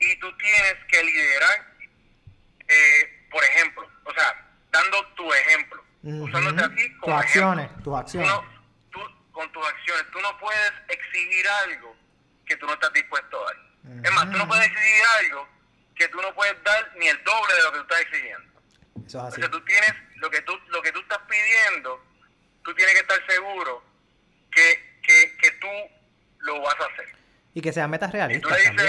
y 0.00 0.16
tú 0.20 0.36
tienes 0.36 0.76
que 0.88 1.02
liderar, 1.02 1.74
eh, 2.68 3.26
por 3.30 3.44
ejemplo, 3.44 3.88
o 4.04 4.12
sea, 4.14 4.46
dando 4.70 5.06
tu 5.14 5.32
ejemplo, 5.32 5.84
usándote 6.02 6.64
a 6.64 6.74
ti 6.74 6.96
como 6.98 7.14
tus 7.14 7.24
acciones, 7.24 7.82
tus 7.82 7.96
acciones. 7.96 8.32
Tú 8.90 9.00
con 9.32 9.50
tus 9.52 9.66
acciones, 9.66 10.04
tú 10.12 10.20
no 10.20 10.38
puedes 10.38 10.72
exigir 10.88 11.46
algo 11.64 11.96
que 12.46 12.56
tú 12.56 12.66
no 12.66 12.72
estás 12.72 12.92
dispuesto 12.92 13.40
a 13.40 13.52
dar. 13.52 13.56
Es 14.04 14.12
más, 14.12 14.30
tú 14.30 14.38
no 14.38 14.48
puedes 14.48 14.66
exigir 14.66 15.02
algo 15.20 15.48
que 15.94 16.08
tú 16.08 16.22
no 16.22 16.34
puedes 16.34 16.62
dar 16.62 16.92
ni 16.96 17.08
el 17.08 17.22
doble 17.24 17.54
de 17.54 17.62
lo 17.62 17.72
que 17.72 17.78
tú 17.78 17.82
estás 17.82 18.00
exigiendo. 18.00 18.62
Eso 19.06 19.18
es 19.28 19.34
así. 19.34 19.50
tú 19.50 19.60
tienes 19.64 19.94
lo 20.16 20.30
que 20.30 20.40
tú, 20.42 20.58
lo 20.68 20.82
que 20.82 20.92
tú 20.92 21.00
estás 21.00 21.18
pidiendo, 21.28 22.04
tú 22.62 22.74
tienes 22.74 22.94
que 22.94 23.00
estar 23.00 23.26
seguro 23.26 23.82
que, 24.50 25.00
que, 25.02 25.36
que 25.38 25.50
tú 25.52 25.68
lo 26.40 26.60
vas 26.62 26.76
a 26.80 26.84
hacer. 26.84 27.17
Y 27.58 27.60
que 27.60 27.72
sean 27.72 27.90
metas 27.90 28.12
realistas. 28.12 28.56
Y, 28.56 28.76
tú 28.76 28.84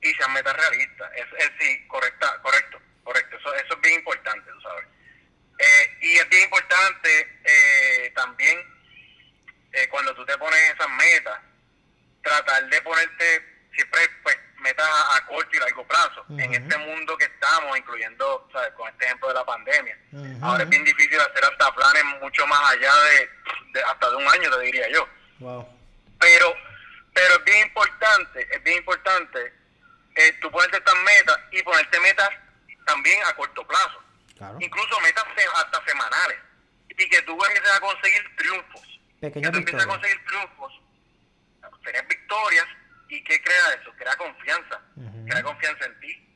y 0.00 0.14
sean 0.14 0.32
metas 0.32 0.56
realistas. 0.56 1.10
Es, 1.14 1.26
es, 1.38 1.50
sí, 1.60 1.86
correcta, 1.86 2.40
correcto, 2.40 2.80
correcto. 3.04 3.36
Eso, 3.36 3.54
eso 3.56 3.74
es 3.74 3.80
bien 3.82 3.96
importante, 3.96 4.50
tú 4.50 4.60
sabes. 4.62 4.86
Eh, 5.58 5.98
y 6.00 6.16
es 6.16 6.28
bien 6.30 6.44
importante 6.44 7.40
eh, 7.44 8.10
también 8.14 8.58
eh, 9.70 9.86
cuando 9.90 10.14
tú 10.14 10.24
te 10.24 10.38
pones 10.38 10.58
esas 10.60 10.88
metas, 10.88 11.40
tratar 12.22 12.70
de 12.70 12.80
ponerte 12.80 13.68
siempre 13.74 14.00
pues 14.22 14.38
metas 14.60 14.88
a, 15.10 15.26
corto 15.26 15.54
y 15.54 15.58
largo 15.58 15.86
plazo. 15.86 16.24
En 16.30 16.54
este 16.54 16.78
mundo 16.78 17.18
que 17.18 17.26
estamos, 17.26 17.76
incluyendo, 17.76 18.48
¿sabes? 18.50 18.72
con 18.72 18.88
este 18.88 19.04
ejemplo 19.04 19.28
de 19.28 19.34
la 19.34 19.44
pandemia, 19.44 19.98
ahora 20.40 20.62
es 20.62 20.70
bien 20.70 20.84
difícil 20.84 21.20
hacer 21.20 21.44
hasta 21.44 21.74
planes 21.74 22.04
mucho 22.18 22.46
más 22.46 22.72
allá 22.72 22.92
de, 22.94 23.82
hasta 23.82 24.08
de 24.08 24.16
un 24.16 24.26
año, 24.26 24.50
te 24.50 24.60
diría 24.62 24.88
yo. 24.88 25.06
Pero, 26.18 26.54
pero 27.12 27.34
es 27.34 27.44
bien 27.44 27.66
importante, 27.66 28.48
es 28.50 28.62
bien 28.62 28.78
importante 28.78 29.52
eh, 30.14 30.32
tú 30.40 30.50
ponerte 30.50 30.76
estas 30.78 30.94
metas 31.02 31.38
y 31.50 31.62
ponerte 31.62 32.00
metas 32.00 32.30
también 32.86 33.22
a 33.24 33.34
corto 33.34 33.66
plazo. 33.66 34.02
Incluso 34.58 35.00
metas 35.00 35.24
hasta 35.56 35.84
semanales. 35.86 36.38
Y 36.88 37.08
que 37.08 37.22
tú 37.22 37.32
empieces 37.32 37.70
a 37.70 37.80
conseguir 37.80 38.36
triunfos. 38.36 39.00
Pequeñas 39.20 39.50
que 39.50 39.52
tú 39.52 39.58
empieces 39.58 39.82
a 39.82 39.86
conseguir 39.86 40.24
triunfos, 40.26 40.80
tener 41.84 42.06
victorias 42.06 42.66
¿Y 43.12 43.22
qué 43.24 43.42
crea 43.42 43.74
eso? 43.78 43.92
Crea 43.98 44.16
confianza. 44.16 44.80
Crea 45.28 45.42
confianza 45.42 45.84
en 45.84 46.00
ti 46.00 46.28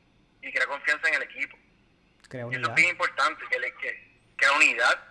y 0.43 0.53
crea 0.53 0.67
confianza 0.67 1.07
en 1.07 1.15
el 1.15 1.23
equipo. 1.23 1.57
Eso 2.29 2.49
es 2.51 2.75
bien 2.75 2.89
importante, 2.89 3.43
que, 3.49 3.59
le, 3.59 3.73
que, 3.77 4.19
crea 4.35 4.51
unidad. 4.51 5.03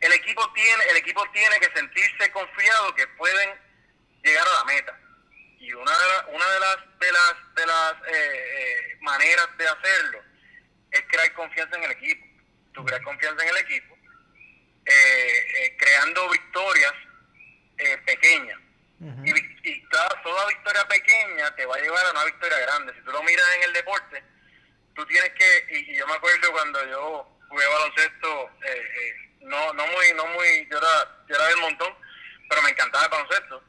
El 0.00 0.12
equipo 0.12 0.52
tiene 0.52 0.82
el 0.90 0.96
equipo 0.96 1.24
tiene 1.30 1.60
que 1.60 1.70
sentirse 1.78 2.30
confiado 2.32 2.94
que 2.96 3.06
pueden 3.06 3.50
llegar 4.26 4.46
a 4.46 4.52
la 4.52 4.64
meta. 4.64 4.98
Y 5.58 5.72
una 5.72 5.90
de, 5.90 6.34
una 6.34 6.50
de 6.50 6.60
las 6.60 6.76
de 6.98 7.12
las 7.12 7.54
de 7.54 7.66
las 7.66 7.92
eh, 8.08 8.12
eh, 8.12 8.96
maneras 9.00 9.48
de 9.56 9.68
hacerlo 9.68 10.22
es 10.90 11.02
crear 11.08 11.32
confianza 11.34 11.76
en 11.76 11.84
el 11.84 11.90
equipo. 11.92 12.26
Tú 12.72 12.84
creas 12.84 13.02
confianza 13.02 13.42
en 13.42 13.48
el 13.48 13.56
equipo, 13.56 13.96
eh, 14.84 15.76
creando 15.78 16.28
victorias 16.30 16.92
pequeñas 18.04 18.58
y, 18.98 19.88
toda 19.90 20.46
victoria 20.48 20.88
pequeña 20.88 21.54
te 21.54 21.66
va 21.66 21.76
a 21.76 21.80
llevar 21.80 22.06
a 22.06 22.10
una 22.12 22.24
victoria 22.24 22.58
grande. 22.60 22.94
Si 22.94 23.00
tú 23.02 23.12
lo 23.12 23.22
miras 23.22 23.46
en 23.56 23.62
el 23.64 23.72
deporte, 23.72 24.22
tú 24.94 25.04
tienes 25.06 25.30
que, 25.32 25.66
y, 25.70 25.96
yo 25.96 26.06
me 26.06 26.14
acuerdo 26.14 26.50
cuando 26.52 26.84
yo 26.86 27.38
jugué 27.48 27.66
baloncesto, 27.66 28.50
eh, 28.62 28.82
eh, 29.00 29.14
no, 29.42 29.72
no 29.74 29.86
muy, 29.86 30.12
no 30.14 30.26
muy, 30.28 30.66
yo 30.70 30.78
era, 30.78 31.24
yo 31.28 31.34
era 31.34 31.46
del 31.46 31.58
montón, 31.58 31.94
pero 32.48 32.62
me 32.62 32.70
encantaba 32.70 33.04
el 33.04 33.10
baloncesto. 33.10 33.62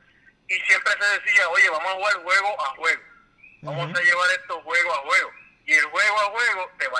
Y 0.49 0.55
siempre 0.61 0.93
se 0.99 1.19
decía, 1.19 1.49
oye, 1.49 1.69
vamos 1.69 1.91
a 1.91 1.95
jugar 1.95 2.15
juego 2.23 2.65
a 2.65 2.69
juego. 2.75 3.01
Vamos 3.61 3.99
a 3.99 4.03
llevar 4.03 4.29
esto 4.31 4.61
juego 4.61 4.93
a 4.93 4.97
juego. 4.97 5.31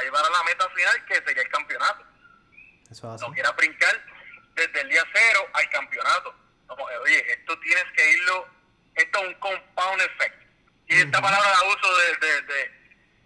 llevar 0.04 0.26
a 0.26 0.30
la 0.30 0.44
meta 0.44 0.70
final, 0.70 1.06
que 1.06 1.16
sería 1.16 1.44
el 1.44 1.50
campeonato. 1.50 2.04
Eso 2.92 3.18
No 3.20 3.34
quieras 3.34 3.56
brincar 3.56 4.02
desde 4.56 4.82
el 4.82 4.90
día 4.90 5.04
cero 5.14 5.48
al 5.54 5.70
campeonato. 5.70 6.36
oye, 6.68 7.32
esto 7.32 7.58
tienes 7.60 7.86
que 7.96 8.12
irlo, 8.12 8.48
esto 8.96 9.20
es 9.20 9.28
un 9.28 9.34
compound 9.36 10.02
effect. 10.02 10.44
Y 10.88 11.02
esta 11.02 11.22
palabra 11.22 11.50
la 11.50 11.64
uso 11.64 11.98
de, 11.98 12.42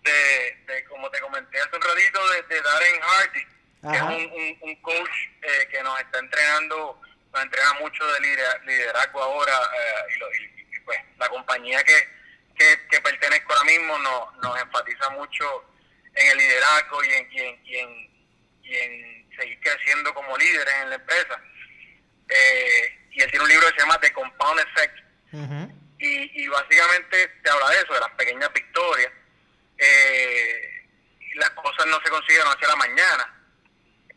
de, 0.04 0.58
de, 0.66 0.86
como 0.86 1.10
te 1.10 1.20
comenté 1.22 1.60
hace 1.60 1.76
un 1.76 1.82
ratito, 1.82 2.20
de, 2.30 2.62
Darren 2.62 3.02
Hardy, 3.02 3.46
que 3.82 3.96
es 3.96 4.02
un, 4.02 4.70
un, 4.70 4.76
coach 4.82 5.10
eh, 5.42 5.68
que 5.72 5.84
nos 5.84 6.00
está 6.00 6.20
entrenando, 6.20 7.00
nos 7.34 7.44
entrena 7.44 7.74
mucho 7.76 8.06
de 8.14 8.20
liderazgo 8.66 9.24
ahora, 9.24 9.54
eh, 9.54 10.20
y, 10.76 10.80
pues 10.80 11.00
la 11.18 11.30
compañía 11.30 11.84
que, 11.84 12.08
que, 12.58 12.88
que 12.90 13.02
pertenezco 13.02 13.54
ahora 13.54 13.66
mismo 13.66 13.98
nos, 14.00 14.36
nos 14.38 14.62
enfatiza 14.62 15.10
mucho 15.12 15.66
en 16.16 16.32
el 16.32 16.38
liderazgo 16.38 17.04
y 17.04 17.14
en, 17.14 17.32
y 17.32 17.40
en, 17.40 17.66
y 17.66 17.76
en, 17.78 18.12
y 18.64 18.76
en 18.76 19.30
seguir 19.38 19.60
creciendo 19.62 20.14
como 20.14 20.38
líderes 20.38 20.74
en 20.82 20.90
la 20.90 20.96
empresa. 20.96 21.42
Eh, 22.28 23.00
y 23.12 23.22
él 23.22 23.30
tiene 23.30 23.44
un 23.44 23.50
libro 23.50 23.68
que 23.68 23.74
se 23.74 23.80
llama 23.80 24.00
The 24.00 24.12
Compound 24.14 24.60
Effect. 24.60 24.98
y, 26.00 26.44
y, 26.44 26.48
básicamente 26.48 27.28
te 27.44 27.50
habla 27.50 27.70
de 27.70 27.76
eso, 27.78 27.94
de 27.94 28.00
las 28.00 28.12
pequeñas 28.12 28.52
victorias. 28.54 29.12
Eh, 29.78 30.88
las 31.36 31.50
cosas 31.52 31.86
no 31.88 32.00
se 32.04 32.10
consiguen 32.10 32.46
hacia 32.46 32.68
la 32.68 32.76
mañana. 32.76 33.38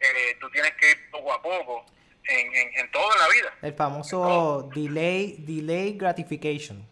Eh, 0.01 0.37
tú 0.41 0.51
tienes 0.51 0.73
que 0.75 0.91
ir 0.91 1.11
poco 1.11 1.33
a 1.33 1.41
poco 1.41 1.94
en, 2.27 2.55
en, 2.55 2.79
en 2.79 2.91
todo 2.91 3.13
en 3.13 3.21
la 3.21 3.29
vida. 3.29 3.55
El 3.63 3.75
famoso 3.75 4.71
delay, 4.75 5.37
delay 5.39 5.97
gratification. 5.97 6.87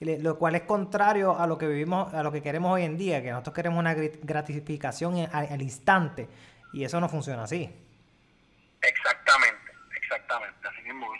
lo 0.00 0.38
cual 0.38 0.54
es 0.54 0.62
contrario 0.62 1.38
a 1.38 1.46
lo 1.46 1.58
que 1.58 1.66
vivimos, 1.66 2.12
a 2.14 2.22
lo 2.22 2.32
que 2.32 2.42
queremos 2.42 2.72
hoy 2.72 2.84
en 2.84 2.96
día, 2.96 3.22
que 3.22 3.30
nosotros 3.30 3.54
queremos 3.54 3.78
una 3.78 3.94
gratificación 3.94 5.28
al 5.32 5.62
instante. 5.62 6.28
Y 6.72 6.84
eso 6.84 7.00
no 7.00 7.08
funciona 7.08 7.44
así. 7.44 7.70
Exactamente, 8.82 9.72
exactamente, 9.96 10.68
así 10.68 10.82
mismo. 10.82 11.10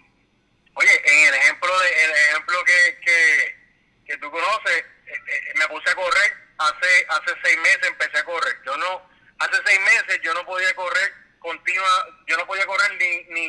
Oye, 0.75 0.91
en 1.05 1.29
el 1.29 1.35
ejemplo 1.35 1.71
de, 1.81 2.05
el 2.05 2.11
ejemplo 2.11 2.57
que, 2.67 2.99
que, 3.01 4.13
que 4.13 4.19
tú 4.19 4.31
conoces, 4.31 4.77
eh, 4.77 5.13
eh, 5.13 5.55
me 5.59 5.67
puse 5.69 5.91
a 5.91 5.95
correr 5.95 6.47
hace 6.59 7.07
hace 7.09 7.35
seis 7.43 7.57
meses 7.59 7.89
empecé 7.89 8.19
a 8.19 8.25
correr. 8.25 8.57
Yo 8.65 8.77
no, 8.77 9.03
hace 9.39 9.57
seis 9.65 9.81
meses 9.81 10.21
yo 10.23 10.33
no 10.35 10.45
podía 10.45 10.75
correr 10.75 11.13
continua, 11.47 11.89
yo 12.27 12.37
no 12.37 12.47
podía 12.47 12.67
correr 12.67 12.91
ni 12.99 13.11
ni 13.35 13.47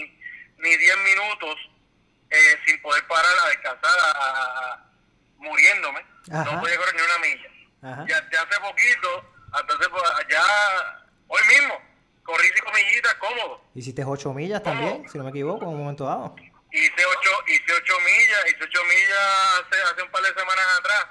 ni 0.60 0.78
diez 0.78 0.98
minutos 0.98 1.56
eh, 2.30 2.60
sin 2.66 2.80
poder 2.82 3.06
parar 3.08 3.32
a 3.46 3.50
descansar, 3.50 3.98
a, 4.16 4.86
muriéndome. 5.38 6.06
No 6.28 6.60
podía 6.60 6.78
correr 6.78 6.96
ni 6.96 7.02
una 7.02 7.18
milla. 7.20 7.50
Ya, 8.08 8.30
ya 8.32 8.42
hace 8.42 8.60
poquito, 8.60 9.10
entonces 9.60 9.88
pues, 9.90 10.04
ya 10.30 10.44
hoy 11.28 11.42
mismo 11.48 11.82
corrí 12.24 12.48
cinco 12.54 12.72
millitas 12.72 13.14
cómodo. 13.16 13.64
¿Hiciste 13.74 14.04
ocho 14.04 14.34
millas 14.34 14.62
también, 14.62 15.08
si 15.10 15.18
no 15.18 15.24
me 15.24 15.30
equivoco, 15.30 15.64
en 15.64 15.70
un 15.70 15.80
momento 15.80 16.06
dado? 16.06 16.36
Hice 16.72 17.06
ocho, 17.06 17.32
hice 17.48 17.74
ocho 17.74 17.94
millas, 18.02 18.46
hice 18.48 18.64
ocho 18.64 18.84
millas 18.84 19.64
hace, 19.64 19.82
hace 19.82 20.02
un 20.04 20.12
par 20.12 20.22
de 20.22 20.34
semanas 20.34 20.66
atrás. 20.80 21.06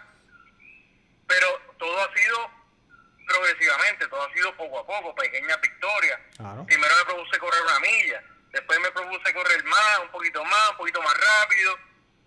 Pero 1.26 1.46
todo 1.78 1.98
ha 1.98 2.14
sido 2.14 2.50
progresivamente, 3.26 4.06
todo 4.08 4.22
ha 4.22 4.32
sido 4.32 4.56
poco 4.56 4.78
a 4.80 4.86
poco, 4.86 5.14
pequeñas 5.14 5.60
victorias. 5.60 6.20
Primero 6.66 6.94
me 6.96 7.04
propuse 7.04 7.38
correr 7.38 7.62
una 7.62 7.80
milla, 7.80 8.22
después 8.52 8.80
me 8.80 8.90
propuse 8.90 9.34
correr 9.34 9.64
más, 9.64 9.98
un 10.02 10.10
poquito 10.10 10.44
más, 10.44 10.70
un 10.70 10.76
poquito 10.76 11.02
más 11.02 11.14
rápido. 11.14 11.78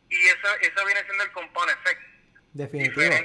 Y 0.10 0.28
eso, 0.28 0.48
eso 0.62 0.86
viene 0.86 1.04
siendo 1.04 1.24
el 1.24 1.32
compound 1.32 1.70
effect. 1.70 2.02
Definitivo. 2.54 3.16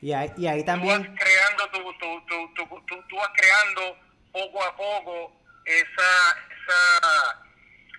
y 0.00 0.12
ahí, 0.12 0.32
y 0.36 0.46
ahí 0.46 0.64
también... 0.64 1.04
Tú 1.04 1.10
vas 1.10 1.20
creando, 1.20 1.70
tu, 1.70 1.98
tu, 1.98 2.54
tu, 2.54 3.02
tú, 3.08 3.16
vas 3.16 3.30
creando 3.36 3.98
poco 4.32 4.64
a 4.64 4.76
poco 4.76 5.32
esa, 5.64 6.38
esa, 6.48 7.42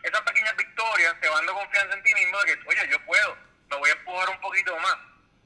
esas 0.04 0.22
pequeñas 0.22 0.56
victorias 0.58 1.16
te 1.22 1.30
van 1.30 1.46
dando 1.46 1.62
confianza 1.62 1.96
en 1.96 2.04
ti 2.04 2.14
mismo 2.16 2.40
de 2.40 2.46
que, 2.58 2.68
oye, 2.68 2.90
yo 2.92 3.06
puedo, 3.06 3.38
me 3.70 3.78
voy 3.78 3.90
a 3.90 3.94
empujar 3.94 4.30
un 4.30 4.42
poquito 4.42 4.78
más, 4.80 4.96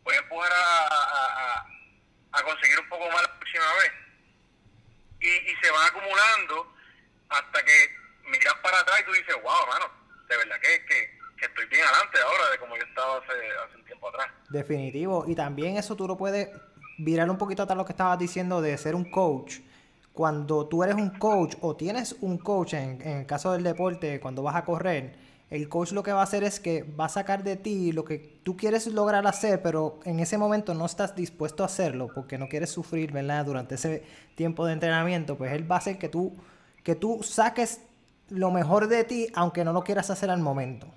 voy 0.04 0.16
a 0.16 0.20
empujar 0.20 0.52
a, 0.54 1.66
a, 2.32 2.44
conseguir 2.44 2.80
un 2.80 2.90
poco 2.90 3.10
más 3.12 3.28
vez. 3.60 3.92
Y, 5.20 5.52
y 5.52 5.56
se 5.62 5.72
van 5.72 5.88
acumulando 5.88 6.74
hasta 7.30 7.64
que 7.64 7.90
miras 8.30 8.56
para 8.62 8.80
atrás 8.80 9.02
y 9.02 9.06
tú 9.06 9.12
dices, 9.12 9.36
wow, 9.36 9.68
mano, 9.68 9.86
de 10.28 10.38
verdad 10.38 10.56
que, 10.62 10.86
que, 10.86 11.20
que 11.38 11.46
estoy 11.46 11.66
bien 11.68 11.84
adelante 11.86 12.20
ahora 12.20 12.50
de 12.52 12.58
como 12.58 12.76
yo 12.76 12.84
estaba 12.84 13.18
hace, 13.18 13.34
hace 13.66 13.78
un 13.78 13.86
tiempo 13.86 14.10
atrás. 14.10 14.28
Definitivo. 14.50 15.26
Y 15.28 15.36
también 15.36 15.78
eso 15.78 15.96
tú 15.96 16.08
lo 16.08 16.18
puedes 16.18 16.50
virar 16.98 17.30
un 17.30 17.38
poquito 17.38 17.64
atrás 17.64 17.78
lo 17.78 17.86
que 17.86 17.94
estabas 17.94 18.20
diciendo 18.20 18.62
de 18.62 18.78
ser 18.78 18.96
un 18.96 19.10
coach 19.10 19.60
cuando 20.14 20.68
tú 20.68 20.84
eres 20.84 20.96
un 20.96 21.10
coach 21.10 21.56
o 21.62 21.76
tienes 21.76 22.16
un 22.22 22.38
coach, 22.38 22.76
en, 22.76 23.02
el 23.02 23.26
caso 23.26 23.52
del 23.52 23.64
deporte, 23.64 24.20
cuando 24.20 24.44
vas 24.44 24.56
a 24.56 24.64
correr, 24.64 25.16
el 25.54 25.70
coach 25.70 25.92
lo 25.92 26.02
que 26.02 26.12
va 26.12 26.22
a 26.22 26.24
hacer 26.24 26.44
es 26.44 26.60
que 26.60 26.82
va 26.82 27.06
a 27.06 27.10
sacar 27.10 27.44
de 27.44 27.56
ti 27.56 27.92
lo 27.92 28.04
que 28.04 28.40
tú 28.44 28.58
quieres 28.58 28.88
lograr 28.88 29.26
hacer, 29.28 29.62
pero 29.62 30.00
en 30.04 30.20
ese 30.20 30.38
momento 30.38 30.74
no 30.74 30.86
estás 30.86 31.16
dispuesto 31.16 31.62
a 31.62 31.68
hacerlo 31.68 32.10
porque 32.14 32.40
no 32.40 32.50
quieres 32.50 32.72
sufrir, 32.72 33.12
¿verdad? 33.12 33.46
Durante 33.46 33.76
ese 33.76 34.04
tiempo 34.34 34.66
de 34.66 34.74
entrenamiento, 34.74 35.38
pues 35.38 35.54
él 35.54 35.72
va 35.72 35.76
a 35.76 35.78
hacer 35.78 36.00
que 36.00 36.10
tú, 36.10 36.34
que 36.84 36.96
tú 36.96 37.22
saques 37.22 37.82
lo 38.30 38.50
mejor 38.50 38.88
de 38.88 39.04
ti, 39.04 39.28
aunque 39.36 39.64
no 39.64 39.74
lo 39.74 39.84
quieras 39.84 40.10
hacer 40.10 40.32
al 40.32 40.40
momento. 40.40 40.88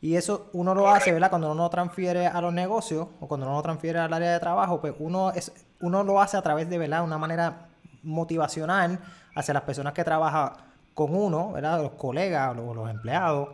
Y 0.00 0.14
eso 0.14 0.48
uno 0.52 0.76
lo 0.76 0.88
hace, 0.88 1.12
¿verdad? 1.12 1.30
Cuando 1.30 1.50
uno 1.50 1.64
lo 1.64 1.70
transfiere 1.70 2.28
a 2.28 2.40
los 2.40 2.52
negocios 2.52 3.08
o 3.18 3.26
cuando 3.26 3.46
uno 3.46 3.56
lo 3.56 3.62
transfiere 3.62 3.98
al 3.98 4.12
área 4.12 4.32
de 4.32 4.38
trabajo, 4.38 4.80
pues 4.80 4.94
uno, 5.00 5.32
es, 5.32 5.52
uno 5.80 6.04
lo 6.04 6.20
hace 6.20 6.36
a 6.36 6.42
través 6.42 6.70
de, 6.70 6.78
¿verdad? 6.78 7.02
Una 7.02 7.18
manera 7.18 7.66
motivacional 8.04 9.00
hacia 9.34 9.54
las 9.54 9.64
personas 9.64 9.92
que 9.92 10.04
trabajan 10.04 10.52
con 10.94 11.14
uno, 11.14 11.52
¿verdad? 11.52 11.82
Los 11.82 11.92
colegas 11.92 12.56
o 12.56 12.74
los, 12.74 12.90
empleados. 12.90 13.48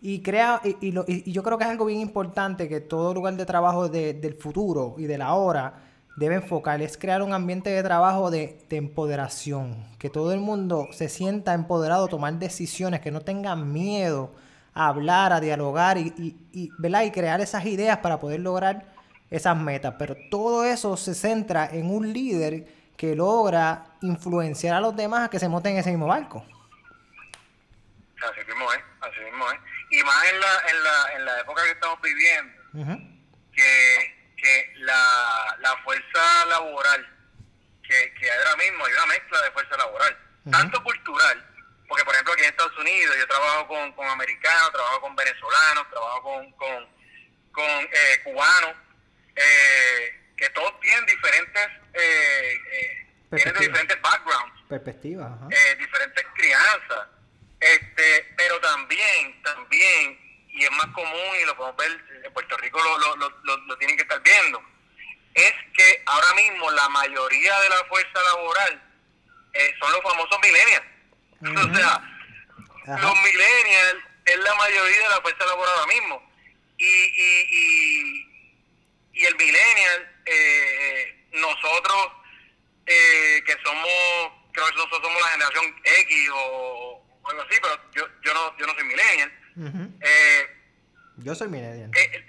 Y, 0.00 0.22
crea, 0.22 0.60
y, 0.62 0.76
y, 0.80 1.32
yo 1.32 1.42
creo 1.42 1.58
que 1.58 1.64
es 1.64 1.70
algo 1.70 1.86
bien 1.86 2.00
importante 2.00 2.68
que 2.68 2.80
todo 2.80 3.14
lugar 3.14 3.34
de 3.34 3.46
trabajo 3.46 3.88
del 3.88 4.34
futuro 4.34 4.94
y 4.98 5.04
de 5.04 5.18
la 5.18 5.34
hora 5.34 5.74
debe 6.16 6.36
enfocar, 6.36 6.80
es 6.80 6.96
crear 6.96 7.22
un 7.22 7.32
ambiente 7.32 7.70
de 7.70 7.82
trabajo 7.82 8.30
de, 8.30 8.58
de, 8.68 8.76
empoderación, 8.76 9.86
que 9.98 10.08
todo 10.08 10.32
el 10.32 10.40
mundo 10.40 10.88
se 10.92 11.08
sienta 11.08 11.54
empoderado 11.54 12.06
a 12.06 12.08
tomar 12.08 12.34
decisiones, 12.38 13.00
que 13.00 13.10
no 13.10 13.20
tengan 13.20 13.72
miedo 13.72 14.32
a 14.72 14.88
hablar, 14.88 15.32
a 15.32 15.40
dialogar 15.40 15.98
y, 15.98 16.36
y, 16.52 16.70
¿verdad? 16.78 17.02
y 17.04 17.10
crear 17.10 17.40
esas 17.40 17.64
ideas 17.66 17.98
para 17.98 18.18
poder 18.18 18.40
lograr 18.40 18.86
esas 19.30 19.56
metas. 19.56 19.94
Pero 19.98 20.16
todo 20.30 20.64
eso 20.64 20.96
se 20.96 21.14
centra 21.14 21.68
en 21.70 21.90
un 21.90 22.12
líder 22.12 22.66
que 22.96 23.14
logra 23.14 23.96
influenciar 24.00 24.74
a 24.74 24.80
los 24.80 24.96
demás 24.96 25.26
a 25.26 25.30
que 25.30 25.38
se 25.38 25.48
monten 25.48 25.72
en 25.72 25.78
ese 25.78 25.90
mismo 25.90 26.06
barco. 26.06 26.44
Así 28.16 28.40
mismo 28.48 28.72
es, 28.72 28.80
así 29.00 29.20
mismo 29.30 29.44
es. 29.50 29.75
Y 29.96 30.02
más 30.02 30.24
en 30.26 30.40
la, 30.40 30.62
en 30.68 30.84
la, 30.84 31.12
en 31.14 31.24
la 31.24 31.40
época 31.40 31.64
que 31.64 31.70
estamos 31.70 31.98
viviendo, 32.02 32.52
que, 33.50 34.32
que 34.36 34.72
la, 34.80 35.56
la 35.60 35.74
fuerza 35.84 36.44
laboral 36.50 37.08
que, 37.82 38.12
que 38.20 38.30
hay 38.30 38.38
ahora 38.38 38.56
mismo, 38.56 38.84
hay 38.84 38.92
una 38.92 39.06
mezcla 39.06 39.40
de 39.40 39.50
fuerza 39.52 39.74
laboral, 39.78 40.18
tanto 40.50 40.82
cultural, 40.82 41.46
porque 41.88 42.04
por 42.04 42.12
ejemplo 42.12 42.34
aquí 42.34 42.42
en 42.42 42.50
Estados 42.50 42.76
Unidos 42.76 43.16
yo 43.18 43.26
trabajo 43.26 43.68
con, 43.68 43.92
con 43.92 44.06
americanos, 44.06 44.70
trabajo 44.72 45.00
con 45.00 45.16
venezolanos, 45.16 45.88
trabajo 45.88 46.22
con, 46.22 46.52
con, 46.52 46.88
con 47.52 47.64
eh, 47.64 48.20
cubanos, 48.22 48.76
eh, 49.34 50.20
que 50.36 50.50
todos 50.50 50.78
tienen 50.80 51.06
diferentes 51.06 51.68
eh, 51.94 52.60
eh 52.72 53.06
tienen 53.34 53.60
diferentes 53.60 54.00
backgrounds 54.02 54.62
perspectivas 54.68 55.32
eh, 55.50 55.74
diferentes 55.76 56.24
crianzas 56.34 57.08
este 57.60 58.34
pero 58.36 58.60
también 58.60 59.42
también 59.42 60.46
y 60.48 60.64
es 60.64 60.70
más 60.72 60.86
común 60.88 61.36
y 61.40 61.44
lo 61.44 61.56
podemos 61.56 61.76
ver 61.76 62.22
en 62.24 62.32
Puerto 62.32 62.56
Rico 62.58 62.82
lo, 62.82 63.16
lo, 63.16 63.28
lo, 63.44 63.56
lo 63.56 63.78
tienen 63.78 63.96
que 63.96 64.02
estar 64.02 64.20
viendo 64.22 64.62
es 65.34 65.52
que 65.74 66.02
ahora 66.06 66.34
mismo 66.34 66.70
la 66.70 66.88
mayoría 66.88 67.60
de 67.60 67.68
la 67.68 67.84
fuerza 67.84 68.22
laboral 68.22 68.82
eh, 69.52 69.74
son 69.78 69.92
los 69.92 70.02
famosos 70.02 70.38
millennials. 70.42 70.86
O 71.42 71.74
sea 71.74 72.02
los 72.86 73.14
millennials 73.22 74.04
es 74.24 74.38
la 74.38 74.54
mayoría 74.54 74.98
de 75.02 75.08
la 75.08 75.20
fuerza 75.20 75.44
laboral 75.44 75.74
ahora 75.74 75.92
mismo. 75.92 76.32
Y, 76.78 76.84
y, 76.86 77.46
y, 77.50 78.26
y 79.12 79.24
el 79.24 79.36
millennial 79.36 80.22
eh, 80.26 81.26
nosotros 81.32 82.12
eh, 82.86 83.42
que 83.44 83.56
somos, 83.64 84.32
creo 84.52 84.66
que 84.66 84.74
nosotros 84.74 85.00
somos 85.02 85.22
la 85.22 85.28
generación 85.28 85.76
X 85.84 86.30
o, 86.32 87.05
algo 87.28 87.42
así, 87.42 87.58
pero 87.60 87.80
yo, 87.92 88.06
yo, 88.22 88.34
no, 88.34 88.56
yo 88.58 88.66
no 88.66 88.74
soy 88.74 88.84
millennial. 88.84 89.32
eh, 90.00 90.46
yo 91.18 91.34
soy 91.34 91.48
millennial. 91.48 91.90
El, 91.94 92.24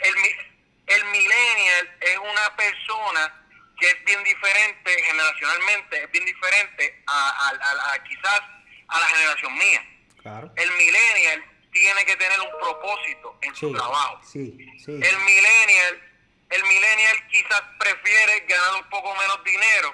el, 0.87 1.05
millennial 1.05 1.97
es 2.01 2.17
una 2.17 2.55
persona 2.55 3.45
que 3.79 3.89
es 3.89 4.03
bien 4.05 4.23
diferente 4.23 5.03
generacionalmente, 5.03 6.03
es 6.03 6.11
bien 6.11 6.25
diferente 6.25 7.03
a, 7.07 7.49
a, 7.49 7.93
a, 7.93 8.03
quizás 8.03 8.41
a 8.87 8.99
la 8.99 9.07
generación 9.07 9.53
mía. 9.57 9.85
Claro. 10.21 10.51
El 10.55 10.71
millennial 10.71 11.43
tiene 11.71 12.05
que 12.05 12.15
tener 12.15 12.39
un 12.39 12.49
propósito 12.59 13.37
en 13.41 13.55
su 13.55 13.73
trabajo. 13.73 14.21
Sí, 14.23 14.57
sí. 14.83 14.91
El 14.91 15.17
millennial 15.19 16.03
el 16.49 16.63
millennial 16.63 17.27
quizás 17.29 17.61
prefiere 17.77 18.39
ganar 18.47 18.81
un 18.81 18.89
poco 18.89 19.13
menos 19.15 19.43
dinero, 19.43 19.93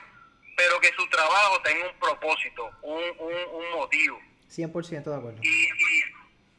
pero 0.55 0.79
que 0.79 0.93
su 0.95 1.07
trabajo 1.09 1.59
tenga 1.63 1.87
un 1.87 1.97
propósito, 1.99 2.69
un, 2.83 3.03
un, 3.17 3.33
un 3.53 3.71
motivo. 3.71 4.21
100% 4.55 5.03
de 5.03 5.15
acuerdo. 5.15 5.39
Y, 5.41 5.47
y, 5.47 6.03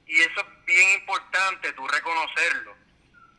y 0.06 0.20
eso 0.20 0.40
es 0.40 0.64
bien 0.66 1.00
importante, 1.00 1.72
tú 1.72 1.86
reconocerlo. 1.88 2.74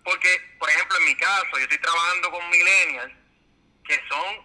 Porque, 0.04 0.30
por 0.60 0.70
ejemplo, 0.70 0.98
en 0.98 1.06
mi 1.06 1.16
caso, 1.16 1.48
yo 1.54 1.64
estoy 1.64 1.78
trabajando 1.80 2.32
con 2.32 2.50
millennials, 2.50 3.14
que 3.88 4.00
son, 4.08 4.36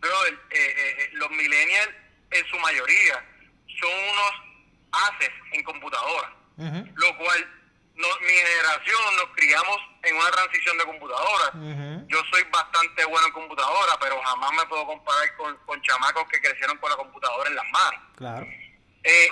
bro, 0.00 0.26
eh, 0.26 0.38
eh, 0.50 0.96
eh, 0.98 1.10
los 1.14 1.30
millennials 1.30 1.90
en 2.30 2.46
su 2.46 2.58
mayoría 2.58 3.24
son 3.80 3.90
unos 3.92 4.32
haces 4.92 5.30
en 5.52 5.62
computadora, 5.64 6.34
lo 6.94 7.16
cual 7.18 7.50
no- 7.94 8.20
mi 8.20 8.32
generación 8.32 9.16
nos 9.16 9.26
criamos 9.36 9.76
en 10.02 10.16
una 10.16 10.30
transición 10.30 10.76
de 10.78 10.84
computadora. 10.84 11.50
Yo 12.08 12.22
soy 12.30 12.42
bastante 12.50 13.04
bueno 13.06 13.26
en 13.26 13.32
computadora, 13.32 13.92
pero 14.00 14.20
jamás 14.22 14.52
me 14.52 14.66
puedo 14.66 14.86
comparar 14.86 15.34
con, 15.36 15.56
con 15.66 15.80
chamacos 15.82 16.24
que 16.28 16.40
crecieron 16.40 16.76
con 16.78 16.90
la 16.90 16.96
computadora 16.96 17.48
en 17.48 17.56
las 17.56 17.64
manos. 17.70 18.00
Claro. 18.16 18.46
Eh, 19.04 19.28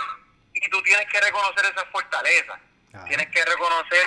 y 0.55 0.69
tú 0.69 0.83
tienes 0.83 1.07
que 1.07 1.21
reconocer 1.21 1.65
esas 1.65 1.89
fortalezas, 1.91 2.61
tienes 3.07 3.29
que 3.29 3.45
reconocer 3.45 4.07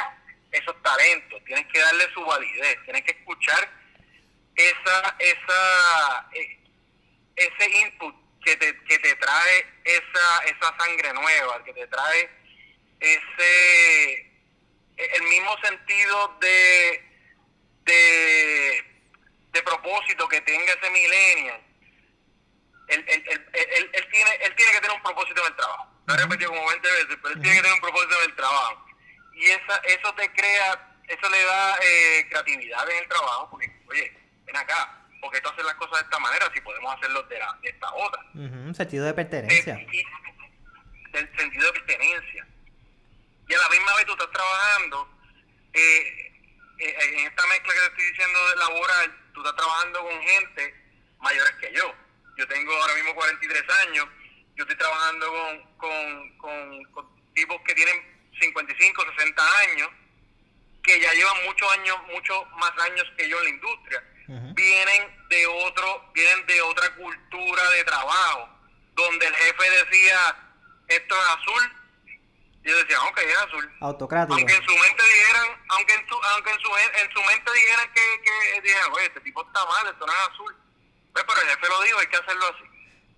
esos 0.52 0.82
talentos, 0.84 1.44
tienes 1.46 1.66
que 1.68 1.80
darle 1.80 2.14
su 2.14 2.24
validez, 2.24 2.78
tienes 2.84 3.04
que 3.04 3.12
escuchar 3.12 3.70
esa, 4.56 5.16
esa, 5.20 6.30
eh, 6.34 6.60
ese 7.36 7.70
input 7.80 8.16
que 8.44 8.56
te, 8.58 8.78
que 8.84 9.00
te 9.00 9.16
trae 9.16 9.66
esa, 9.86 10.44
esa 10.46 10.78
sangre 10.78 11.14
nueva, 11.14 11.64
que 11.64 11.74
te 11.74 11.88
trae 11.88 12.30
ese, 13.00 14.32
el 14.98 15.24
mismo 15.24 15.58
sentido 15.64 16.38
de, 16.40 17.04
de, 17.86 18.86
de 19.54 19.64
propósito 19.64 20.28
que 20.28 20.42
tenga 20.42 20.74
ese 20.74 20.90
millennial 20.90 21.63
él, 22.88 23.06
él, 23.08 23.24
él, 23.28 23.48
él- 23.54 23.90
él 23.94 24.08
tiene, 24.12 24.32
él 24.42 24.56
tiene 24.56 24.72
que 24.74 24.82
tener 24.82 24.96
un 24.96 25.04
propósito 25.04 25.42
en 25.42 25.48
el 25.48 25.56
trabajo. 25.56 25.88
Lo 26.06 26.14
he 26.14 26.18
repetido 26.18 26.50
como 26.52 26.68
20 26.68 26.92
veces, 26.92 27.18
pero 27.22 27.30
él 27.36 27.42
tiene 27.42 27.56
que 27.58 27.62
tener 27.62 27.74
un 27.76 27.82
propósito 27.82 28.16
en 28.20 28.30
el 28.30 28.36
trabajo. 28.36 28.86
Y 29.34 29.46
esa, 29.46 29.78
eso 29.78 30.14
te 30.16 30.32
crea, 30.34 30.98
eso 31.08 31.30
le 31.30 31.44
da 31.46 31.78
eh, 31.82 32.28
creatividad 32.30 32.90
en 32.92 32.98
el 33.04 33.08
trabajo, 33.10 33.50
porque, 33.52 33.72
oye, 33.88 34.14
ven 34.46 34.58
acá, 34.58 35.00
porque 35.22 35.40
tú 35.42 35.50
haces 35.50 35.64
las 35.66 35.76
cosas 35.76 36.00
de 36.00 36.04
esta 36.06 36.20
manera 36.20 36.52
si 36.54 36.62
podemos 36.62 36.94
hacerlo 36.96 37.24
de, 37.24 37.40
la, 37.40 37.58
de 37.62 37.70
esta 37.70 37.94
otra? 37.94 38.22
Sentido 38.76 39.06
de 39.06 39.14
pertenencia. 39.14 39.76
Eh, 39.76 39.88
y 41.06 41.12
del 41.12 41.38
sentido 41.38 41.66
de 41.68 41.74
pertenencia. 41.80 42.48
Y 43.48 43.54
a 43.54 43.58
la 43.58 43.70
misma 43.70 43.96
vez 43.96 44.06
tú 44.06 44.12
estás 44.14 44.32
trabajando, 44.32 45.10
eh, 45.74 46.32
eh, 46.80 46.96
en 47.00 47.28
esta 47.28 47.46
mezcla 47.48 47.74
que 47.74 47.80
te 47.80 47.86
estoy 47.88 48.06
diciendo 48.12 48.50
de 48.50 48.56
laboral, 48.58 49.18
tú 49.34 49.40
estás 49.42 49.56
trabajando 49.56 50.00
con 50.02 50.22
gente 50.22 50.76
mayores 51.20 51.52
que 51.62 51.74
yo. 51.74 51.94
Yo 52.38 52.48
tengo 52.48 52.74
ahora 52.74 52.96
mismo 52.96 53.16
43 53.16 53.64
años, 53.88 54.08
yo 54.56 54.64
estoy 54.64 54.78
trabajando 54.78 55.32
con, 55.32 55.78
con, 55.78 56.38
con, 56.38 56.84
con 56.92 57.34
tipos 57.34 57.62
que 57.66 57.74
tienen 57.76 58.30
55, 58.40 59.06
60 59.18 59.60
años, 59.60 59.90
que 60.84 61.00
ya 61.00 61.14
llevan 61.14 61.44
muchos 61.46 61.72
años, 61.74 61.98
muchos 62.12 62.50
más 62.58 62.72
años 62.90 63.06
que 63.18 63.30
yo 63.30 63.38
en 63.40 63.44
la 63.44 63.50
industria. 63.50 64.04
Vienen 64.56 65.28
de 65.30 65.48
otro, 65.48 66.12
vienen 66.14 66.46
de 66.46 66.62
otra 66.62 66.96
cultura 66.96 67.70
de 67.72 67.84
trabajo, 67.84 68.50
donde 68.96 69.28
el 69.28 69.36
jefe 69.36 69.70
decía 69.70 70.36
esto 70.88 71.16
es 71.16 71.28
azul, 71.28 71.72
y 72.64 72.70
yo 72.70 72.78
decía, 72.78 73.02
ok, 73.04 73.18
es 73.18 73.38
azul. 73.38 73.72
Autocrático. 73.82 74.36
Aunque 74.36 74.56
en 74.56 74.64
su 74.66 74.78
mente 74.78 75.04
dijeran, 75.04 75.64
aunque 75.70 75.94
en 75.94 76.08
su, 76.08 76.16
aunque 76.16 76.52
en 76.52 76.60
su, 76.60 76.70
en 76.78 77.12
su 77.12 77.24
mente 77.24 77.52
dijeran 77.54 77.94
que, 77.94 78.22
que 78.24 78.62
dijeran, 78.62 78.92
oye, 78.94 79.06
este 79.06 79.20
tipo 79.22 79.46
está 79.46 79.66
mal, 79.66 79.88
esto 79.88 80.06
no 80.06 80.14
es 80.14 80.20
azul. 80.30 80.56
Pues, 81.14 81.26
pero 81.28 81.42
el 81.42 81.48
jefe 81.50 81.68
lo 81.70 81.82
dijo, 81.84 82.00
hay 82.00 82.08
que 82.08 82.18
hacerlo 82.18 82.46
así. 82.48 82.64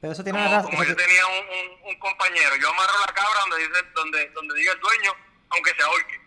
Pero 0.02 0.14
eso 0.14 0.24
tiene 0.24 0.38
Como, 0.38 0.50
una 0.50 0.58
razón. 0.58 0.72
como 0.72 0.84
yo 0.84 0.96
tenía 0.96 1.26
un, 1.28 1.38
un, 1.48 1.90
un 1.90 2.00
compañero, 2.00 2.56
yo 2.58 2.70
amarro 2.70 3.00
la 3.06 3.14
cabra 3.14 3.40
donde 3.50 3.58
dice, 3.68 3.82
donde, 3.94 4.30
donde 4.32 4.56
diga 4.56 4.74
el 4.74 4.80
dueño, 4.80 5.14
aunque 5.50 5.72
se 5.74 5.82
ahorque. 5.82 6.20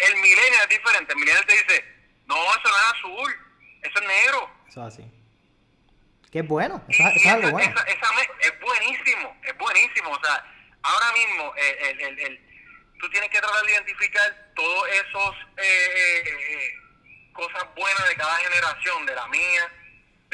El 0.00 0.16
millennial 0.16 0.62
es 0.62 0.68
diferente, 0.68 1.12
el 1.12 1.18
millennial 1.18 1.46
te 1.46 1.52
dice, 1.52 1.84
no, 2.26 2.34
eso 2.36 2.60
no 2.64 2.76
es 2.76 2.84
azul, 2.98 3.36
eso 3.82 3.98
es 4.00 4.06
negro. 4.06 4.50
Eso 4.68 4.86
es 4.88 4.94
así. 4.94 5.04
Que 6.32 6.40
es 6.40 6.48
bueno. 6.48 6.82
Eso, 6.88 7.02
es- 7.02 7.16
eso 7.16 7.24
y 7.24 7.28
es 7.28 7.34
algo 7.34 7.50
bueno. 7.52 7.74
esa- 7.74 7.86
esa 7.88 8.12
me- 8.14 8.28
es 8.46 8.60
buenísimo, 8.60 9.36
es 9.44 9.56
buenísimo. 9.58 10.10
O 10.10 10.24
sea, 10.24 10.44
ahora 10.82 11.12
mismo 11.12 11.54
eh, 11.56 11.78
el, 11.90 12.00
el, 12.00 12.18
el- 12.18 12.48
tú 13.00 13.08
tienes 13.10 13.30
que 13.30 13.38
tratar 13.38 13.64
de 13.64 13.72
identificar 13.72 14.52
todos 14.56 14.88
esos 14.88 15.36
eh, 15.58 15.62
eh, 15.94 16.22
eh, 16.26 16.74
cosas 17.32 17.64
buenas 17.76 18.08
de 18.08 18.16
cada 18.16 18.36
generación, 18.38 19.06
de 19.06 19.14
la 19.14 19.26
mía, 19.28 19.72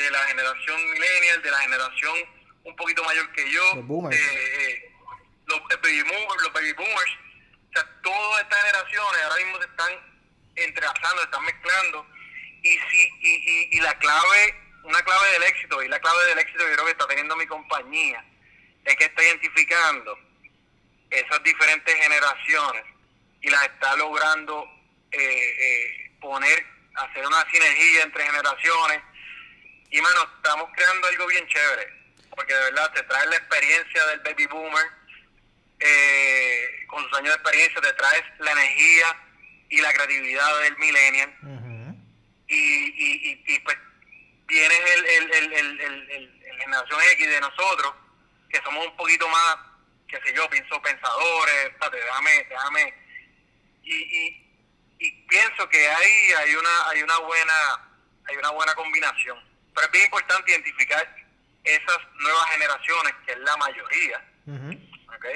de 0.02 0.10
la 0.10 0.24
generación 0.26 0.90
millennial, 0.90 1.42
de 1.42 1.50
la 1.50 1.58
generación 1.60 2.14
un 2.64 2.76
poquito 2.76 3.02
mayor 3.04 3.30
que 3.32 3.50
yo, 3.50 3.74
Los 3.76 3.86
boomers. 3.86 4.16
eh, 4.16 4.22
eh, 4.24 4.92
los 5.46 5.60
baby 5.82 6.02
boomers, 6.02 6.42
los 6.42 6.52
baby 6.52 6.72
boomers. 6.74 7.12
O 7.70 7.72
sea, 7.72 7.88
todas 8.02 8.42
estas 8.42 8.60
generaciones 8.62 9.22
ahora 9.22 9.36
mismo 9.44 9.58
se 9.58 9.64
están 9.68 9.92
entrelazando, 10.56 11.18
se 11.18 11.24
están 11.24 11.44
mezclando. 11.44 12.06
Y, 12.62 12.68
si, 12.70 13.12
y, 13.20 13.30
y, 13.30 13.68
y 13.76 13.80
la 13.80 13.96
clave, 13.98 14.54
una 14.84 15.00
clave 15.02 15.30
del 15.32 15.42
éxito, 15.44 15.82
y 15.82 15.88
la 15.88 15.98
clave 16.00 16.24
del 16.26 16.38
éxito 16.38 16.64
que 16.64 16.72
creo 16.72 16.84
que 16.84 16.90
está 16.92 17.06
teniendo 17.06 17.36
mi 17.36 17.46
compañía, 17.46 18.24
es 18.84 18.96
que 18.96 19.04
está 19.04 19.22
identificando 19.22 20.18
esas 21.10 21.42
diferentes 21.42 21.94
generaciones 21.94 22.84
y 23.40 23.48
las 23.50 23.62
está 23.64 23.96
logrando 23.96 24.64
eh, 25.12 25.18
eh, 25.20 26.10
poner, 26.20 26.66
hacer 26.96 27.26
una 27.26 27.48
sinergia 27.50 28.02
entre 28.02 28.26
generaciones. 28.26 29.00
Y, 29.90 30.00
mano, 30.00 30.22
estamos 30.36 30.68
creando 30.74 31.06
algo 31.08 31.26
bien 31.26 31.46
chévere, 31.48 31.92
porque 32.34 32.52
de 32.54 32.60
verdad 32.60 32.92
te 32.92 33.02
trae 33.04 33.26
la 33.26 33.36
experiencia 33.36 34.06
del 34.06 34.20
baby 34.20 34.46
boomer, 34.46 34.86
eh, 35.80 36.84
con 36.88 37.02
sus 37.04 37.18
años 37.18 37.28
de 37.30 37.34
experiencia, 37.40 37.80
te 37.80 37.92
traes 37.94 38.24
la 38.40 38.52
energía 38.52 39.16
y 39.70 39.80
la 39.80 39.92
creatividad 39.92 40.60
del 40.60 40.76
millennial. 40.78 41.34
Y, 42.48 42.54
y, 42.56 43.30
y, 43.30 43.44
y, 43.54 43.58
pues 43.60 43.76
tienes 44.46 44.80
el, 44.94 45.04
el, 45.06 45.32
el, 45.32 45.52
el, 45.52 45.80
el, 45.80 46.10
el- 46.10 46.42
el 46.44 46.58
generación 46.58 47.00
X 47.12 47.28
de 47.28 47.40
nosotros, 47.40 47.94
que 48.50 48.60
somos 48.62 48.84
un 48.86 48.96
poquito 48.96 49.28
más, 49.28 49.56
qué 50.08 50.18
sé 50.24 50.34
yo, 50.34 50.48
pienso 50.50 50.80
pensadores, 50.82 51.54
espérate, 51.66 51.98
déjame, 51.98 52.46
déjame, 52.48 52.94
y, 53.84 53.94
y, 53.94 54.52
y 54.98 55.12
pienso 55.28 55.68
que 55.68 55.88
ahí 55.88 56.32
hay 56.32 56.54
una, 56.56 56.88
hay 56.88 57.02
una 57.02 57.18
buena, 57.18 57.90
hay 58.28 58.36
una 58.38 58.50
buena 58.50 58.74
combinación. 58.74 59.47
Pero 59.78 59.86
es 59.86 59.92
bien 59.92 60.04
importante 60.06 60.50
identificar 60.50 61.16
esas 61.62 61.98
nuevas 62.14 62.50
generaciones, 62.50 63.14
que 63.24 63.32
es 63.32 63.38
la 63.38 63.56
mayoría, 63.58 64.24
Ujú. 64.46 64.72
¿ok? 65.14 65.26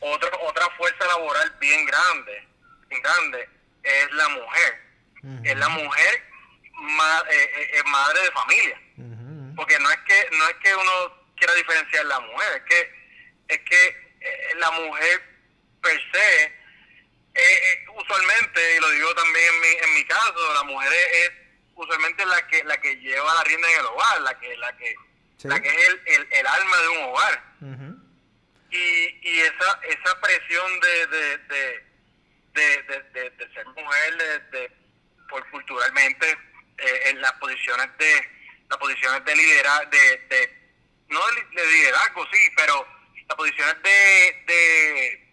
Otra, 0.00 0.28
otra 0.42 0.68
fuerza 0.76 1.06
laboral 1.06 1.50
bien 1.58 1.86
grande, 1.86 2.46
bien 2.88 3.00
grande, 3.00 3.48
es 3.82 4.10
la 4.12 4.28
mujer. 4.28 4.82
Es 5.44 5.56
la 5.56 5.68
mujer 5.70 6.22
ma- 6.72 7.24
eh, 7.30 7.50
eh, 7.56 7.70
eh, 7.78 7.82
madre 7.86 8.20
de 8.22 8.30
familia. 8.32 8.80
Porque 9.56 9.78
no 9.78 9.90
es 9.90 9.96
que 10.06 10.28
no 10.36 10.48
es 10.48 10.54
que 10.56 10.74
uno 10.76 11.24
quiera 11.36 11.54
diferenciar 11.54 12.04
la 12.04 12.20
mujer, 12.20 12.56
es 12.56 12.62
que 12.68 13.54
es 13.54 13.58
que 13.60 13.86
eh, 14.20 14.54
la 14.58 14.70
mujer 14.72 15.22
per 15.80 15.98
se, 16.12 16.52
usualmente, 17.96 18.76
y 18.76 18.80
lo 18.80 18.90
digo 18.90 19.14
también 19.14 19.46
en 19.54 19.60
mi, 19.62 19.68
en 19.68 19.94
mi 19.94 20.04
caso, 20.04 20.54
la 20.54 20.62
mujer 20.64 20.92
es, 20.92 21.26
es 21.26 21.32
usualmente 21.76 22.24
la 22.26 22.46
que 22.48 22.64
la 22.64 22.76
que 22.80 22.96
lleva 22.96 23.34
la 23.34 23.44
rienda 23.44 23.70
en 23.70 23.78
el 23.80 23.86
hogar, 23.86 24.20
la 24.22 24.38
que 24.38 24.56
la 24.56 24.76
que 24.76 24.94
Sí. 25.38 25.48
la 25.48 25.60
que 25.60 25.68
es 25.68 25.88
el, 25.88 26.02
el, 26.06 26.28
el 26.32 26.46
alma 26.46 26.76
de 26.78 26.88
un 26.88 27.04
hogar. 27.04 27.44
Y, 28.70 28.76
y 29.22 29.40
esa 29.40 29.80
esa 29.88 30.20
presión 30.20 30.80
de 30.80 31.06
de, 31.06 31.38
de, 31.38 32.82
de, 32.82 33.30
de- 33.30 33.52
ser 33.54 33.66
mujer 33.66 34.16
de, 34.16 34.38
de- 34.58 34.72
por 35.28 35.48
culturalmente 35.50 36.30
eh, 36.78 37.02
en 37.06 37.20
las 37.20 37.32
posiciones 37.34 37.86
de 37.98 38.28
las 38.68 38.78
posiciones 38.78 39.24
de 39.24 39.36
liderazgo 39.36 39.90
de, 39.90 40.18
de 40.28 40.70
no 41.08 41.20
de 41.54 41.66
liderazgo 41.66 42.26
sí 42.32 42.50
pero 42.56 42.86
las 43.28 43.36
posiciones 43.36 43.76
de, 43.82 44.44
de 44.46 45.32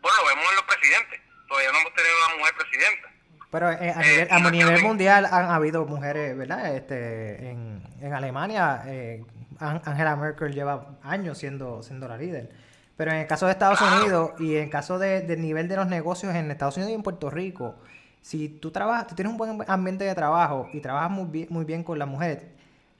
bueno 0.00 0.16
lo 0.18 0.24
vemos 0.26 0.48
en 0.50 0.56
los 0.56 0.64
presidentes. 0.64 1.20
Todavía 1.48 1.70
no 1.72 1.78
hemos 1.80 1.94
tenido 1.94 2.26
una 2.26 2.36
mujer 2.36 2.54
presidenta 2.56 3.11
Pero 3.52 3.70
eh, 3.70 3.90
a, 3.94 4.00
Eh, 4.02 4.04
nivel, 4.10 4.28
a 4.30 4.50
nivel 4.50 4.82
mundial 4.82 5.26
han 5.30 5.46
habido 5.50 5.84
mujeres, 5.86 6.36
¿verdad? 6.36 6.74
Este, 6.74 7.50
en, 7.50 7.82
en 8.00 8.12
Alemania, 8.14 8.82
eh, 8.86 9.24
An- 9.60 9.82
Angela 9.84 10.16
Merkel 10.16 10.52
lleva 10.54 10.98
años 11.02 11.38
siendo, 11.38 11.82
siendo 11.84 12.08
la 12.08 12.16
líder. 12.16 12.50
Pero 12.96 13.10
en 13.12 13.18
el 13.18 13.26
caso 13.26 13.46
de 13.46 13.52
Estados. 13.52 13.78
Unidos 13.80 14.32
y 14.40 14.56
en 14.56 14.64
el 14.64 14.70
caso 14.70 14.98
de- 14.98 15.20
del 15.22 15.40
nivel 15.42 15.68
de 15.68 15.76
los 15.76 15.86
negocios 15.86 16.34
en 16.34 16.50
Estados 16.50 16.76
Unidos 16.78 16.92
y 16.92 16.94
en 16.94 17.02
Puerto 17.02 17.30
Rico, 17.30 17.76
si 18.22 18.48
tú 18.48 18.70
trabajas, 18.70 19.06
tú 19.08 19.14
tienes 19.14 19.30
un 19.32 19.38
buen 19.38 19.58
ambiente 19.68 20.04
de 20.04 20.14
trabajo 20.14 20.68
y 20.72 20.80
trabajas 20.80 21.10
muy 21.10 21.26
bien, 21.30 21.46
muy 21.50 21.64
bien 21.64 21.84
con 21.84 21.98
la 21.98 22.06
mujer, 22.06 22.52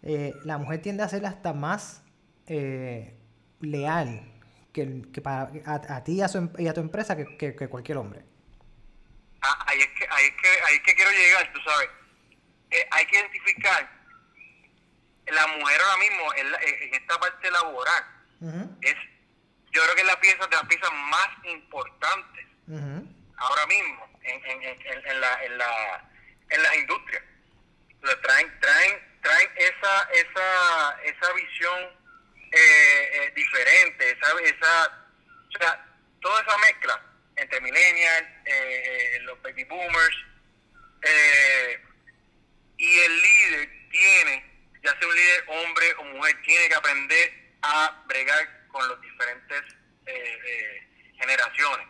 eh, 0.03 0.35
la 0.45 0.59
mujer 0.59 0.83
tiende 0.83 1.03
a 1.03 1.09
ser 1.09 1.25
hasta 1.27 1.53
más 1.55 2.03
eh, 2.47 3.15
leal 3.61 4.21
que, 4.73 4.83
el- 4.83 5.11
que 5.13 5.21
para, 5.23 5.51
a, 5.67 5.75
a 5.97 6.05
ti 6.05 6.15
y 6.15 6.23
a, 6.23 6.29
su 6.29 6.39
em- 6.39 6.51
y 6.59 6.67
a 6.69 6.75
tu 6.75 6.81
empresa 6.81 7.17
que, 7.17 7.37
que- 7.39 7.55
que 7.55 7.69
cualquier 7.69 7.99
hombre. 7.99 8.25
Ah, 9.43 9.65
ahí 9.67 9.81
es 9.81 9.89
que 9.89 10.07
ahí 10.11 10.27
es 10.27 10.35
que 10.41 10.49
ahí 10.49 10.77
es 10.77 10.83
que 10.83 10.95
quiero 10.95 11.11
llegar 11.11 11.53
tú 11.53 11.61
sabes. 11.63 11.91
Eh, 12.71 12.89
hay 12.91 13.07
que 13.07 13.17
identificar 13.17 13.91
la 15.27 15.47
mujer 15.49 15.81
ahora 15.81 15.97
mismo, 15.99 16.35
en, 16.35 16.47
en 16.47 16.95
esta 16.95 17.19
parte 17.19 17.51
laboral, 17.51 18.05
es, 18.81 18.95
yo 19.71 19.83
creo 19.83 19.95
que 19.95 20.01
es 20.01 20.07
la 20.07 20.21
pieza 20.21 20.47
de 20.47 20.57
las 20.57 20.67
piezas 20.67 20.93
más 20.93 21.29
importantes 21.45 22.47
ahora 23.37 23.67
mismo 23.67 24.19
en, 24.23 24.45
en, 24.45 24.63
en, 24.63 25.07
en, 25.07 25.21
la, 25.21 25.45
en, 25.45 25.59
la, 25.59 26.11
en 26.51 26.63
las 26.63 26.77
industrias. 26.77 27.23
traen, 28.23 28.61
traen, 28.61 29.21
traen 29.23 29.51
esa, 29.57 30.09
esa, 30.13 31.01
esa 31.05 31.33
visión 31.35 31.79
eh, 32.53 33.11
eh, 33.15 33.33
diferente, 33.35 34.11
esa, 34.11 34.41
esa, 34.41 35.07
o 35.49 35.59
sea, 35.59 35.87
toda 36.21 36.43
esa 36.43 36.59
mezcla 36.59 37.03
entre 37.53 37.61
millennials, 37.61 38.29
eh, 38.47 39.19
los 39.25 39.41
baby 39.43 39.65
boomers, 39.65 40.17
y 42.79 42.99
el 42.99 43.23
líder 43.23 43.69
tiene, 43.91 44.45
ya 44.83 44.91
sea 44.99 45.09
un 45.09 45.15
líder 45.15 45.45
hombre 45.49 45.87
o 45.99 46.05
mujer, 46.17 46.37
tiene 46.45 46.69
que 46.69 46.75
aprender 46.75 47.33
a 47.63 48.05
bregar 48.07 48.69
con 48.69 48.89
las 48.89 49.01
diferentes 49.01 49.63
generaciones, 51.15 51.87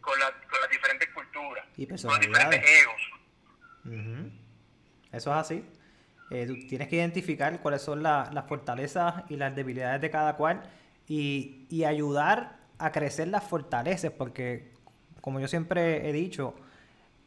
con, 0.00 0.18
la, 0.18 0.32
con 0.32 0.60
las 0.60 0.70
diferentes 0.70 1.08
culturas, 1.10 1.64
con 1.74 2.10
los 2.10 2.20
diferentes 2.20 2.62
egos. 2.64 3.02
Eso 5.12 5.30
es 5.30 5.36
así. 5.36 5.64
Eh, 6.30 6.46
tú 6.46 6.66
tienes 6.66 6.88
que 6.88 6.96
identificar 6.96 7.60
cuáles 7.60 7.82
son 7.82 8.02
las 8.02 8.46
fortalezas 8.48 9.24
y 9.28 9.36
las 9.36 9.54
debilidades 9.54 10.00
de 10.00 10.10
cada 10.10 10.36
cual 10.36 10.68
y, 11.06 11.66
y, 11.70 11.84
ayudar 11.84 12.58
a 12.78 12.90
crecer 12.90 13.28
las 13.28 13.44
fortalezas, 13.44 14.10
porque 14.10 14.75
como 15.26 15.40
yo 15.40 15.48
siempre 15.48 16.08
he 16.08 16.12
dicho, 16.12 16.54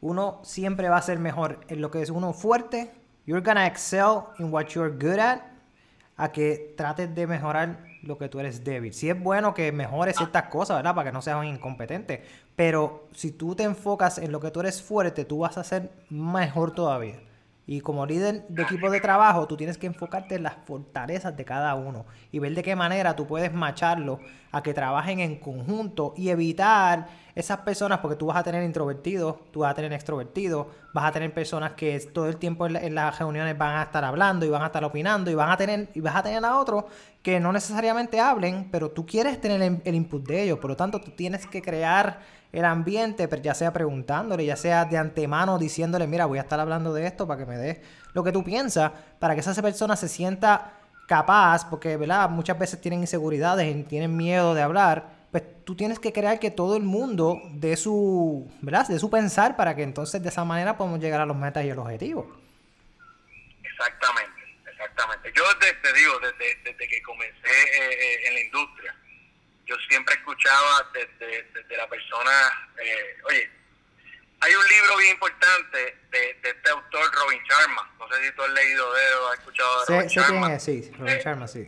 uno 0.00 0.40
siempre 0.42 0.88
va 0.88 0.96
a 0.96 1.02
ser 1.02 1.18
mejor 1.18 1.60
en 1.68 1.82
lo 1.82 1.90
que 1.90 2.00
es 2.00 2.08
uno 2.08 2.32
fuerte. 2.32 2.92
You're 3.26 3.44
gonna 3.44 3.66
excel 3.66 4.22
in 4.38 4.50
what 4.50 4.68
you're 4.68 4.90
good 4.90 5.18
at, 5.18 5.42
a 6.16 6.32
que 6.32 6.72
trates 6.78 7.14
de 7.14 7.26
mejorar 7.26 7.84
lo 8.02 8.16
que 8.16 8.30
tú 8.30 8.40
eres 8.40 8.64
débil. 8.64 8.94
Si 8.94 9.10
es 9.10 9.22
bueno 9.22 9.52
que 9.52 9.70
mejores 9.70 10.16
ciertas 10.16 10.44
cosas, 10.44 10.78
¿verdad? 10.78 10.94
Para 10.94 11.10
que 11.10 11.12
no 11.12 11.20
seas 11.20 11.36
un 11.36 11.44
incompetente. 11.44 12.24
Pero 12.56 13.06
si 13.12 13.32
tú 13.32 13.54
te 13.54 13.64
enfocas 13.64 14.16
en 14.16 14.32
lo 14.32 14.40
que 14.40 14.50
tú 14.50 14.60
eres 14.60 14.80
fuerte, 14.80 15.26
tú 15.26 15.40
vas 15.40 15.58
a 15.58 15.64
ser 15.64 15.90
mejor 16.08 16.72
todavía. 16.72 17.20
Y 17.66 17.80
como 17.82 18.04
líder 18.04 18.46
de 18.48 18.62
equipo 18.62 18.90
de 18.90 19.00
trabajo, 19.00 19.46
tú 19.46 19.56
tienes 19.56 19.78
que 19.78 19.86
enfocarte 19.86 20.34
en 20.34 20.42
las 20.42 20.54
fortalezas 20.64 21.36
de 21.36 21.44
cada 21.44 21.74
uno 21.74 22.04
y 22.32 22.38
ver 22.38 22.54
de 22.54 22.62
qué 22.62 22.74
manera 22.74 23.14
tú 23.14 23.26
puedes 23.26 23.52
macharlo 23.52 24.18
a 24.50 24.62
que 24.62 24.74
trabajen 24.74 25.20
en 25.20 25.36
conjunto 25.36 26.12
y 26.16 26.30
evitar 26.30 27.06
esas 27.34 27.58
personas, 27.58 28.00
porque 28.00 28.16
tú 28.16 28.26
vas 28.26 28.36
a 28.36 28.42
tener 28.42 28.64
introvertidos, 28.64 29.36
tú 29.52 29.60
vas 29.60 29.70
a 29.70 29.74
tener 29.74 29.92
extrovertidos, 29.92 30.66
vas 30.92 31.04
a 31.04 31.12
tener 31.12 31.32
personas 31.32 31.72
que 31.72 31.98
todo 32.12 32.28
el 32.28 32.36
tiempo 32.36 32.66
en, 32.66 32.94
las 32.94 33.18
reuniones 33.18 33.56
van 33.56 33.76
a 33.76 33.82
estar 33.84 34.04
hablando 34.04 34.44
y 34.44 34.48
van 34.48 34.62
a 34.62 34.66
estar 34.66 34.84
opinando 34.84 35.30
y 35.30 35.34
van 35.34 35.50
a 35.50 35.56
tener 35.56 35.90
y 35.94 36.00
vas 36.00 36.16
a 36.16 36.22
tener 36.22 36.44
a 36.44 36.58
otros 36.58 36.84
que 37.22 37.38
no 37.38 37.52
necesariamente 37.52 38.18
hablen, 38.18 38.68
pero 38.72 38.90
tú 38.90 39.06
quieres 39.06 39.40
tener 39.40 39.62
el, 39.62 39.80
el 39.84 39.94
input 39.94 40.26
de 40.26 40.42
ellos, 40.42 40.58
por 40.58 40.70
lo 40.70 40.76
tanto 40.76 41.00
tú 41.00 41.12
tienes 41.12 41.46
que 41.46 41.62
crear 41.62 42.39
el 42.52 42.64
ambiente, 42.64 43.28
ya 43.42 43.54
sea 43.54 43.72
preguntándole, 43.72 44.44
ya 44.44 44.56
sea 44.56 44.84
de 44.84 44.98
antemano 44.98 45.58
diciéndole, 45.58 46.06
mira, 46.06 46.26
voy 46.26 46.38
a 46.38 46.42
estar 46.42 46.58
hablando 46.58 46.92
de 46.92 47.06
esto 47.06 47.26
para 47.26 47.38
que 47.38 47.46
me 47.46 47.56
des 47.56 47.78
lo 48.12 48.24
que 48.24 48.32
tú 48.32 48.42
piensas, 48.42 48.90
para 49.18 49.34
que 49.34 49.40
esa 49.40 49.54
persona 49.62 49.94
se 49.96 50.08
sienta 50.08 50.72
capaz, 51.06 51.68
porque 51.68 51.96
¿verdad? 51.96 52.28
muchas 52.28 52.58
veces 52.58 52.80
tienen 52.80 53.00
inseguridades, 53.00 53.88
tienen 53.88 54.16
miedo 54.16 54.54
de 54.54 54.62
hablar, 54.62 55.20
pues 55.30 55.44
tú 55.64 55.76
tienes 55.76 55.98
que 56.00 56.12
crear 56.12 56.40
que 56.40 56.50
todo 56.50 56.76
el 56.76 56.82
mundo 56.82 57.40
de 57.52 57.76
su, 57.76 58.50
¿verdad? 58.60 58.88
de 58.88 58.98
su 58.98 59.10
pensar 59.10 59.56
para 59.56 59.76
que 59.76 59.82
entonces 59.82 60.22
de 60.22 60.28
esa 60.28 60.44
manera 60.44 60.76
podamos 60.76 61.00
llegar 61.00 61.20
a 61.20 61.26
los 61.26 61.36
metas 61.36 61.64
y 61.64 61.70
a 61.70 61.74
los 61.74 61.84
objetivos. 61.84 62.26
Exactamente, 63.62 64.40
exactamente. 64.70 65.32
Yo 65.34 65.42
te, 65.58 65.92
digo, 65.92 66.12
desde, 66.18 66.88
que 66.88 67.02
comencé 67.02 67.48
eh, 67.48 67.92
eh, 67.92 68.28
en 68.28 68.34
la 68.34 68.40
industria, 68.40 68.94
yo 69.70 69.76
siempre 69.88 70.14
escuchaba 70.16 70.90
desde, 70.92 71.44
desde 71.54 71.76
la 71.76 71.88
persona, 71.88 72.68
eh, 72.82 73.16
oye, 73.22 73.50
hay 74.40 74.52
un 74.52 74.68
libro 74.68 74.96
bien 74.96 75.12
importante 75.12 75.96
de, 76.10 76.34
de, 76.42 76.50
este 76.50 76.70
autor 76.70 77.14
Robin 77.14 77.40
Sharma, 77.44 77.88
no 77.96 78.08
sé 78.08 78.24
si 78.26 78.32
tú 78.32 78.42
has 78.42 78.50
leído 78.50 78.92
de 78.92 79.06
él 79.06 79.12
o 79.14 79.28
has 79.28 79.38
escuchado 79.38 79.84
de 79.84 79.94
Robin 79.94 80.08
Sharma. 80.08 80.58
sí, 80.58 80.90
Robin 80.98 81.14
eh, 81.14 81.22
Sharma, 81.24 81.46
sí. 81.46 81.60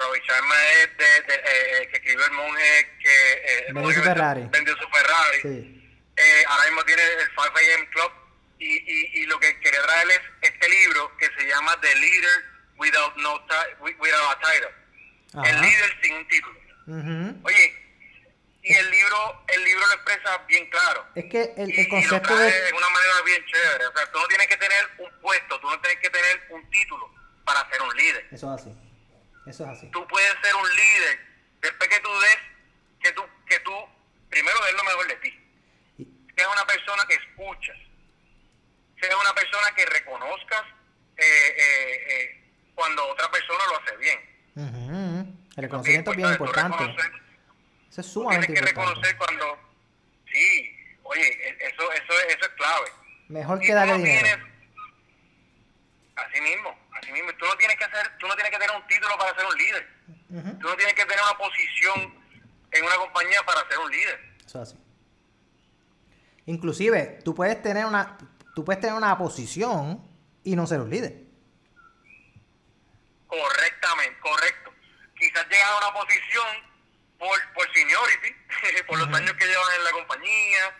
Robin 0.00 0.22
Sharma 0.22 0.54
es 0.72 0.96
de, 0.96 1.04
de 1.04 1.34
eh, 1.34 1.88
que 1.90 1.96
escribió 1.98 2.24
el 2.24 2.32
monje 2.32 2.98
que 2.98 3.32
eh, 3.32 3.72
vendió 3.74 3.92
su 3.92 4.02
Ferrari. 4.02 4.48
Vendió 4.50 4.76
su 4.76 4.88
Ferrari. 4.88 5.40
Sí. 5.42 6.00
Eh, 6.16 6.44
ahora 6.48 6.64
mismo 6.64 6.84
tiene 6.84 7.02
el 7.02 7.28
5 7.28 7.42
AM 7.42 7.86
Club 7.90 8.12
y, 8.58 8.72
y, 8.74 9.22
y, 9.22 9.26
lo 9.26 9.38
que 9.38 9.60
quería 9.60 9.82
traer 9.82 10.10
es 10.10 10.20
este 10.40 10.68
libro 10.68 11.16
que 11.18 11.26
se 11.38 11.46
llama 11.46 11.78
The 11.80 11.94
Leader 11.94 12.44
Without, 12.76 13.16
no 13.18 13.34
without 13.80 14.36
a 14.36 14.40
Title. 14.40 15.48
El 15.48 15.60
líder 15.60 15.98
sin 16.02 16.14
un 16.14 16.26
título. 16.26 16.67
Oye, 16.88 17.74
y 18.62 18.72
el 18.72 18.90
libro 18.90 19.44
el 19.48 19.64
libro 19.64 19.86
lo 19.86 19.92
expresa 19.94 20.38
bien 20.46 20.68
claro. 20.70 21.06
Es 21.14 21.24
que 21.26 21.52
el, 21.56 21.70
el 21.70 21.88
concepto 21.88 22.36
de... 22.36 22.72
una 22.72 22.88
manera 22.88 23.22
bien 23.24 23.44
chévere. 23.44 23.86
O 23.86 23.92
sea, 23.96 24.10
tú 24.10 24.18
no 24.18 24.26
tienes 24.28 24.46
que 24.46 24.56
tener 24.56 24.88
un 24.98 25.20
puesto, 25.20 25.60
tú 25.60 25.68
no 25.68 25.80
tienes 25.80 26.00
que 26.00 26.10
tener 26.10 26.46
un 26.50 26.70
título 26.70 27.14
para 27.44 27.68
ser 27.70 27.82
un 27.82 27.94
líder. 27.96 28.26
Eso 28.30 28.54
es 28.54 28.60
así. 28.60 28.74
Eso 29.46 29.64
es 29.64 29.70
así. 29.70 29.90
Tú 29.90 30.06
puedes 30.06 30.32
ser 30.42 30.54
un 30.54 30.68
líder 30.68 31.20
después 31.60 31.88
que 31.88 32.00
tú 32.00 32.08
des, 32.20 32.38
que 33.02 33.12
tú, 33.12 33.22
que 33.46 33.60
tú 33.60 33.72
primero 34.30 34.58
des 34.64 34.74
lo 34.74 34.84
mejor 34.84 35.08
de 35.08 35.16
ti. 35.16 35.44
Seas 36.36 36.48
una 36.52 36.66
persona 36.66 37.04
que 37.08 37.14
escuchas. 37.14 37.76
Seas 39.00 39.14
una 39.20 39.34
persona 39.34 39.74
que 39.74 39.86
reconozcas 39.86 40.62
eh, 41.16 41.24
eh, 41.24 42.06
eh, 42.08 42.52
cuando 42.74 43.06
otra 43.08 43.30
persona 43.30 43.64
lo 43.66 43.80
hace 43.80 43.96
bien. 43.96 45.38
El 45.58 45.62
reconocimiento 45.62 46.12
es 46.12 46.16
bien 46.16 46.30
importante. 46.30 46.84
Eso 47.90 48.00
es 48.00 48.06
sumamente 48.06 48.46
Tienes 48.46 48.60
que 48.60 48.66
reconocer 48.68 49.16
cuando... 49.16 49.58
Sí, 50.32 50.76
oye, 51.02 51.26
e, 51.26 51.66
eso, 51.66 51.92
eso, 51.94 52.12
eso 52.28 52.38
es 52.42 52.48
clave. 52.50 52.86
Mejor 53.26 53.58
que 53.58 53.74
darle 53.74 53.94
dinero. 53.94 54.46
así 56.14 56.40
mismo, 56.42 56.78
así 56.92 57.10
mismo. 57.10 57.30
Tú 57.40 57.44
no 57.44 57.56
tienes 57.56 57.76
que 57.76 57.84
hacer, 57.86 58.16
tú 58.20 58.28
no 58.28 58.36
tienes 58.36 58.52
que 58.52 58.58
tener 58.58 58.76
un 58.76 58.86
título 58.86 59.18
para 59.18 59.34
ser 59.34 59.46
un 59.46 59.58
líder. 59.58 60.58
Tú 60.60 60.68
no 60.68 60.76
tienes 60.76 60.94
que 60.94 61.04
tener 61.04 61.24
una 61.24 61.36
posición 61.36 62.14
en 62.70 62.84
una 62.84 62.94
compañía 62.94 63.42
para 63.44 63.68
ser 63.68 63.78
un 63.80 63.90
líder. 63.90 64.34
Eso 64.46 64.62
es 64.62 64.68
así. 64.68 64.78
Inclusive, 66.46 67.18
tú 67.24 67.34
puedes 67.34 67.60
tener 67.60 67.84
una, 67.84 68.16
tú 68.54 68.64
puedes 68.64 68.80
tener 68.80 68.94
una 68.94 69.18
posición 69.18 70.08
y 70.44 70.54
no 70.54 70.68
ser 70.68 70.82
un 70.82 70.90
líder. 70.90 71.24
Correctamente, 73.26 74.20
correcto 74.20 74.67
quizás 75.18 75.46
llegan 75.48 75.68
a 75.68 75.76
una 75.78 75.92
posición 75.92 76.46
por, 77.18 77.52
por 77.52 77.72
seniority, 77.72 78.34
por 78.86 78.98
los 78.98 79.08
años 79.08 79.32
que 79.34 79.46
llevan 79.46 79.74
en 79.76 79.84
la 79.84 79.90
compañía, 79.90 80.76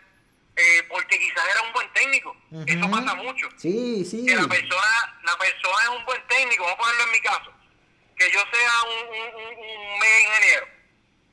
eh, 0.57 0.83
porque 0.89 1.19
quizás 1.19 1.45
era 1.51 1.63
un 1.63 1.73
buen 1.73 1.93
técnico. 1.93 2.37
Eso 2.67 2.91
pasa 2.91 3.15
mucho. 3.15 3.49
Sí, 3.59 4.05
sí. 4.05 4.25
Que 4.27 4.37
la 4.37 4.49
persona, 4.49 5.21
la 5.25 5.37
persona 5.37 5.83
es 5.83 5.89
un 5.91 6.05
buen 6.05 6.27
técnico, 6.27 6.65
vamos 6.65 6.79
a 6.79 6.83
ponerlo 6.83 7.05
en 7.05 7.13
mi 7.13 7.21
caso, 7.21 7.53
que 8.17 8.31
yo 8.31 8.41
sea 8.53 8.83
un, 8.85 9.09
un, 9.09 9.45
un, 9.45 9.99
mega 9.99 10.21
ingeniero, 10.21 10.69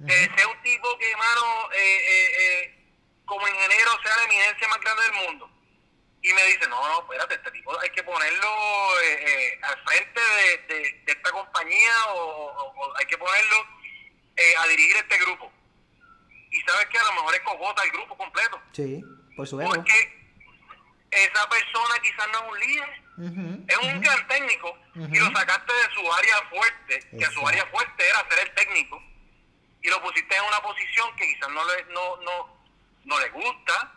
que 0.07 0.35
sea 0.35 0.47
un 0.47 0.61
tipo 0.61 0.97
que, 0.97 1.11
hermano, 1.11 1.69
eh, 1.73 1.77
eh, 1.79 2.31
eh, 2.39 2.85
como 3.25 3.47
ingeniero 3.47 3.91
sea 4.03 4.17
la 4.17 4.23
eminencia 4.25 4.67
más 4.67 4.81
grande 4.81 5.03
del 5.03 5.13
mundo 5.13 5.54
y 6.25 6.33
me 6.33 6.43
dice, 6.45 6.67
no, 6.67 6.81
no, 6.87 7.01
espérate, 7.01 7.35
este 7.35 7.51
tipo 7.51 7.79
hay 7.79 7.89
que 7.91 8.01
ponerlo 8.01 8.47
eh, 9.03 9.25
eh, 9.27 9.59
al 9.61 9.77
frente 9.83 10.19
de, 10.19 10.73
de, 10.73 11.11
esta 11.11 11.31
compañía 11.31 11.93
o, 12.15 12.93
hay 12.97 13.05
que 13.05 13.17
ponerlo 13.17 13.57
eh, 14.35 14.53
a 14.57 14.67
dirigir 14.67 14.95
este 14.95 15.19
grupo. 15.19 15.53
Y 16.49 16.59
sabes 16.61 16.87
que 16.87 16.97
a 16.97 17.03
lo 17.03 17.13
mejor 17.13 17.35
es 17.35 17.41
cojota 17.41 17.83
el 17.83 17.91
grupo 17.91 18.17
completo. 18.17 18.59
Sí, 18.71 19.03
por 19.35 19.47
supuesto. 19.47 19.75
Porque 19.75 20.25
esa 21.11 21.47
persona 21.47 21.95
quizás 22.01 22.27
no 22.31 22.39
es 22.39 22.51
un 22.51 22.59
líder, 22.59 23.65
es 23.67 23.77
un 23.77 24.01
gran 24.01 24.27
técnico 24.27 24.79
y 24.95 25.19
lo 25.19 25.27
sacaste 25.27 25.73
de 25.73 25.93
su 25.93 26.11
área 26.11 26.35
fuerte, 26.49 26.99
que 27.19 27.25
su 27.25 27.47
área 27.47 27.65
fuerte 27.67 28.09
era 28.09 28.27
ser 28.29 28.47
el 28.47 28.55
técnico, 28.55 29.01
y 29.83 29.89
lo 29.89 30.01
pusiste 30.01 30.35
en 30.35 30.43
una 30.43 30.59
posición 30.61 31.15
que 31.17 31.27
quizás 31.27 31.49
no 31.49 31.63
le, 31.65 31.83
no, 31.93 32.17
no, 32.17 32.65
no 33.03 33.19
le 33.19 33.29
gusta, 33.29 33.93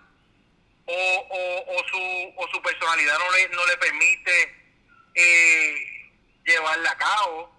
o, 0.89 1.65
o, 1.69 1.89
su, 1.89 2.33
o 2.37 2.49
su 2.49 2.63
personalidad 2.63 3.15
no 3.19 3.37
le, 3.37 3.49
no 3.55 3.67
le 3.67 3.77
permite 3.77 4.33
eh, 5.15 5.75
llevarla 6.45 6.91
a 6.91 6.97
cabo. 6.97 7.51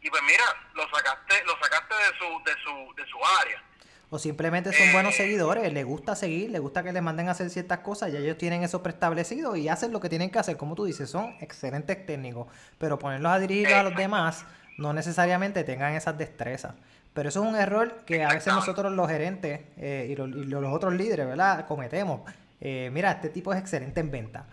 Y 0.00 0.10
pues 0.10 0.22
mira, 0.22 0.44
lo 0.74 0.82
sacaste, 0.94 1.42
lo 1.44 1.52
sacaste 1.60 1.94
de 1.94 2.18
su, 2.18 2.44
de 2.44 2.52
su, 2.62 2.94
de 2.94 3.06
su 3.08 3.18
área. 3.40 3.62
O 4.10 4.18
simplemente 4.18 4.72
son 4.72 4.92
buenos 4.92 5.14
eh, 5.14 5.18
seguidores, 5.18 5.70
les 5.72 5.84
gusta 5.84 6.16
seguir, 6.16 6.50
les 6.50 6.60
gusta 6.60 6.82
que 6.82 6.92
les 6.92 7.02
manden 7.02 7.28
a 7.28 7.32
hacer 7.32 7.50
ciertas 7.50 7.80
cosas, 7.80 8.10
y 8.10 8.16
ellos 8.16 8.38
tienen 8.38 8.62
eso 8.62 8.82
preestablecido 8.82 9.54
y 9.54 9.68
hacen 9.68 9.92
lo 9.92 10.00
que 10.00 10.08
tienen 10.08 10.30
que 10.30 10.38
hacer, 10.38 10.56
como 10.56 10.74
tú 10.74 10.86
dices, 10.86 11.10
son 11.10 11.36
excelentes 11.40 12.06
técnicos, 12.06 12.46
pero 12.78 12.98
ponerlos 12.98 13.32
a 13.32 13.38
dirigir 13.38 13.74
a 13.74 13.82
los 13.82 13.94
demás 13.94 14.46
no 14.78 14.94
necesariamente 14.94 15.62
tengan 15.64 15.94
esas 15.94 16.16
destrezas. 16.16 16.74
Pero 17.18 17.30
eso 17.30 17.42
es 17.42 17.48
un 17.48 17.56
error 17.56 18.04
que 18.06 18.22
a 18.22 18.28
veces 18.28 18.54
nosotros 18.54 18.92
los 18.92 19.08
gerentes 19.08 19.62
eh, 19.76 20.06
y, 20.08 20.14
los, 20.14 20.72
otros 20.72 20.94
líderes, 20.94 21.26
¿verdad? 21.26 21.66
Cometemos. 21.66 22.20
Eh, 22.60 22.90
mira, 22.92 23.10
este 23.10 23.28
tipo 23.28 23.52
es 23.52 23.58
excelente 23.58 23.98
en 23.98 24.12
venta. 24.12 24.46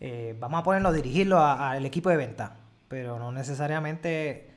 Eh, 0.00 0.34
vamos 0.36 0.60
a 0.60 0.64
ponerlo 0.64 0.88
a 0.88 0.92
dirigirlo 0.92 1.38
al 1.38 1.86
equipo 1.86 2.10
de 2.10 2.16
venta. 2.16 2.56
pero 2.88 3.20
no 3.20 3.30
necesariamente 3.30 4.50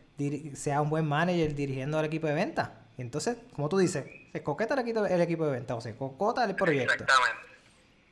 sea 0.55 0.81
un 0.81 0.89
buen 0.89 1.07
manager 1.07 1.53
dirigiendo 1.53 1.99
al 1.99 2.05
equipo 2.05 2.25
de 2.25 2.33
venta. 2.33 2.73
entonces, 2.97 3.37
como 3.55 3.69
tú 3.69 3.77
dices, 3.77 4.03
se 4.31 4.41
coqueta 4.41 4.73
el 4.73 4.79
equipo, 4.79 5.05
el 5.05 5.21
equipo 5.21 5.45
de 5.45 5.51
venta 5.51 5.75
o 5.75 5.81
se 5.81 5.95
cocota 5.95 6.45
el 6.45 6.55
proyecto. 6.55 6.91
Exactamente. 6.91 7.47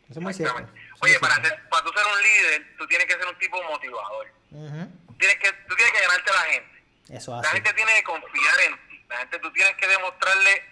Eso 0.08 0.20
es 0.20 0.24
muy 0.24 0.36
cierto. 0.36 0.68
Oye, 1.00 1.18
para, 1.20 1.34
para 1.34 1.84
tú 1.84 1.90
ser 1.96 2.06
un 2.06 2.22
líder, 2.22 2.78
tú 2.78 2.86
tienes 2.86 3.08
que 3.08 3.14
ser 3.14 3.26
un 3.26 3.40
tipo 3.40 3.58
motivador. 3.64 4.28
tienes 5.18 5.38
que, 5.40 5.52
tú 5.68 5.76
tienes 5.76 5.94
que 5.94 6.00
ganarte 6.00 6.30
a 6.30 6.34
la 6.36 6.42
gente. 6.42 6.82
Eso 7.10 7.42
La 7.42 7.50
gente 7.50 7.74
tiene 7.74 7.92
que 7.96 8.04
confiar 8.04 8.56
en. 8.68 8.91
La 9.12 9.18
gente, 9.18 9.40
tú 9.40 9.52
tienes 9.52 9.76
que 9.76 9.88
demostrarle, 9.88 10.66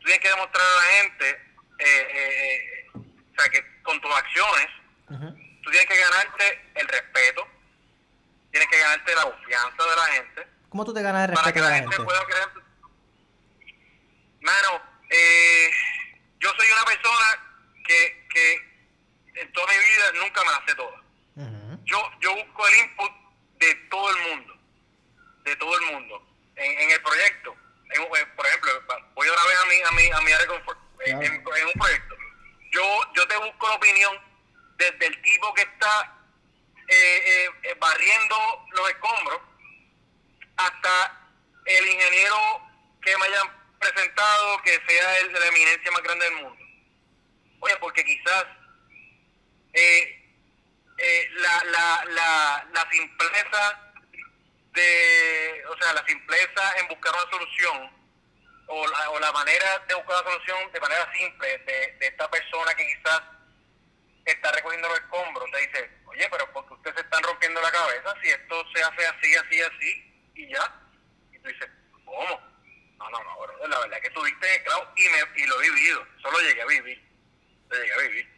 tú 0.00 0.06
tienes 0.06 0.20
que 0.20 0.28
demostrar 0.28 0.66
a 0.66 0.76
la 0.76 0.82
gente, 0.82 1.30
eh, 1.78 2.08
eh, 2.14 2.86
o 2.94 3.40
sea, 3.40 3.48
que 3.50 3.82
con 3.82 4.00
tus 4.00 4.14
acciones, 4.14 4.66
tú 5.62 5.70
tienes 5.70 5.86
que 5.86 5.96
ganarte 5.96 6.70
el 6.74 6.88
respeto, 6.88 7.48
tienes 8.50 8.68
que 8.68 8.78
ganarte 8.78 9.14
la 9.14 9.22
confianza 9.22 9.82
de 9.84 9.96
la 9.96 10.06
gente. 10.06 10.46
¿Cómo 10.68 10.84
tú 10.84 10.92
te 10.92 11.02
ganas 11.02 11.28
el 11.28 11.36
respeto 11.36 11.42
para 11.42 11.52
que 11.52 11.60
la, 11.60 11.78
gente? 11.78 11.96
pueda 12.04 12.26
creer. 12.26 12.48
Mano, 14.40 14.82
eh, 15.08 15.70
yo 16.40 16.50
soy 16.56 16.66
una 16.70 16.84
persona 16.84 17.62
que, 17.86 18.26
que 18.28 18.74
en 19.40 19.52
toda 19.52 19.66
mi 19.68 19.78
vida 19.78 20.24
nunca 20.24 20.42
me 20.44 20.50
la 20.50 20.64
sé 20.66 20.74
toda. 20.74 21.00
yo, 21.84 22.10
yo 22.20 22.34
busco 22.34 22.66
el 22.66 22.76
input 22.76 23.12
de 23.58 23.74
todo 23.90 24.10
el 24.10 24.22
mundo, 24.28 24.54
de 25.44 25.56
todo 25.56 25.78
el 25.78 25.92
mundo, 25.92 26.26
en, 26.56 26.90
el 26.90 27.02
proyecto. 27.02 27.56
por 28.36 28.46
ejemplo, 28.46 28.70
voy 29.14 29.28
otra 29.28 29.44
vez 29.44 29.56
a 29.56 29.66
mi, 29.66 29.80
a 29.82 29.90
mi, 29.90 30.10
a 30.10 30.20
mi 30.20 30.32
área 30.32 30.46
de 30.46 30.46
confort, 30.46 30.78
en, 31.06 31.22
en, 31.22 31.32
un 31.32 31.72
proyecto. 31.72 32.14
Yo, 32.70 33.12
yo 33.14 33.26
te 33.28 33.36
busco 33.36 33.68
la 33.68 33.74
opinión 33.74 34.18
desde 34.76 35.06
el 35.06 35.22
tipo 35.22 35.54
que 35.54 35.62
está 35.62 36.18
eh, 36.88 36.94
eh, 36.96 37.50
eh, 37.62 37.76
barriendo 37.78 38.66
los 38.72 38.90
escombros 38.90 39.40
hasta 40.56 41.20
el 41.64 41.86
ingeniero 41.86 42.36
que 43.00 43.16
me 43.16 43.26
hayan 43.26 43.48
presentado 43.78 44.62
que 44.62 44.80
sea 44.86 45.20
eminencia 45.74 45.92
más 45.92 46.02
grande 46.02 46.24
del 46.24 46.34
mundo. 46.34 46.64
Oye, 47.60 47.76
porque 47.80 48.04
quizás 48.04 48.46
la, 51.36 51.64
la, 51.64 52.04
la, 52.10 52.68
la 52.72 52.90
simpleza 52.90 53.92
de, 54.72 55.64
o 55.68 55.76
sea, 55.78 55.92
la 55.92 56.06
simpleza 56.06 56.78
en 56.78 56.88
buscar 56.88 57.12
una 57.14 57.30
solución 57.30 57.90
o 58.66 58.86
la, 58.86 59.10
o 59.10 59.20
la 59.20 59.32
manera 59.32 59.78
de 59.88 59.94
buscar 59.94 60.22
una 60.22 60.32
solución 60.32 60.72
de 60.72 60.80
manera 60.80 61.12
simple 61.12 61.58
de, 61.58 61.96
de 61.98 62.06
esta 62.06 62.30
persona 62.30 62.74
que 62.74 62.86
quizás 62.86 63.22
está 64.24 64.52
recogiendo 64.52 64.88
los 64.88 64.98
escombros, 64.98 65.50
te 65.50 65.58
dice, 65.58 65.90
oye, 66.06 66.28
pero 66.30 66.50
porque 66.52 66.74
ustedes 66.74 66.96
se 66.96 67.02
están 67.02 67.22
rompiendo 67.22 67.60
la 67.60 67.70
cabeza 67.70 68.14
si 68.22 68.30
esto 68.30 68.64
se 68.74 68.82
hace 68.82 69.06
así, 69.06 69.34
así, 69.34 69.60
así, 69.60 70.30
y 70.34 70.48
ya. 70.48 70.72
Y 71.32 71.38
tú 71.40 71.48
dices, 71.48 71.68
¿cómo? 72.04 72.40
No, 72.98 73.10
no, 73.10 73.22
no, 73.22 73.36
la 73.68 73.78
verdad 73.80 74.00
que 74.00 74.08
estuviste 74.08 74.62
claro 74.64 74.92
y, 74.96 75.08
me, 75.08 75.42
y 75.42 75.46
lo 75.46 75.60
he 75.60 75.70
vivido, 75.70 76.06
solo 76.22 76.38
llegué 76.40 76.62
a 76.62 76.66
vivir, 76.66 77.02
lo 77.68 77.76
llegué 77.76 77.92
a 77.92 77.98
vivir. 77.98 78.34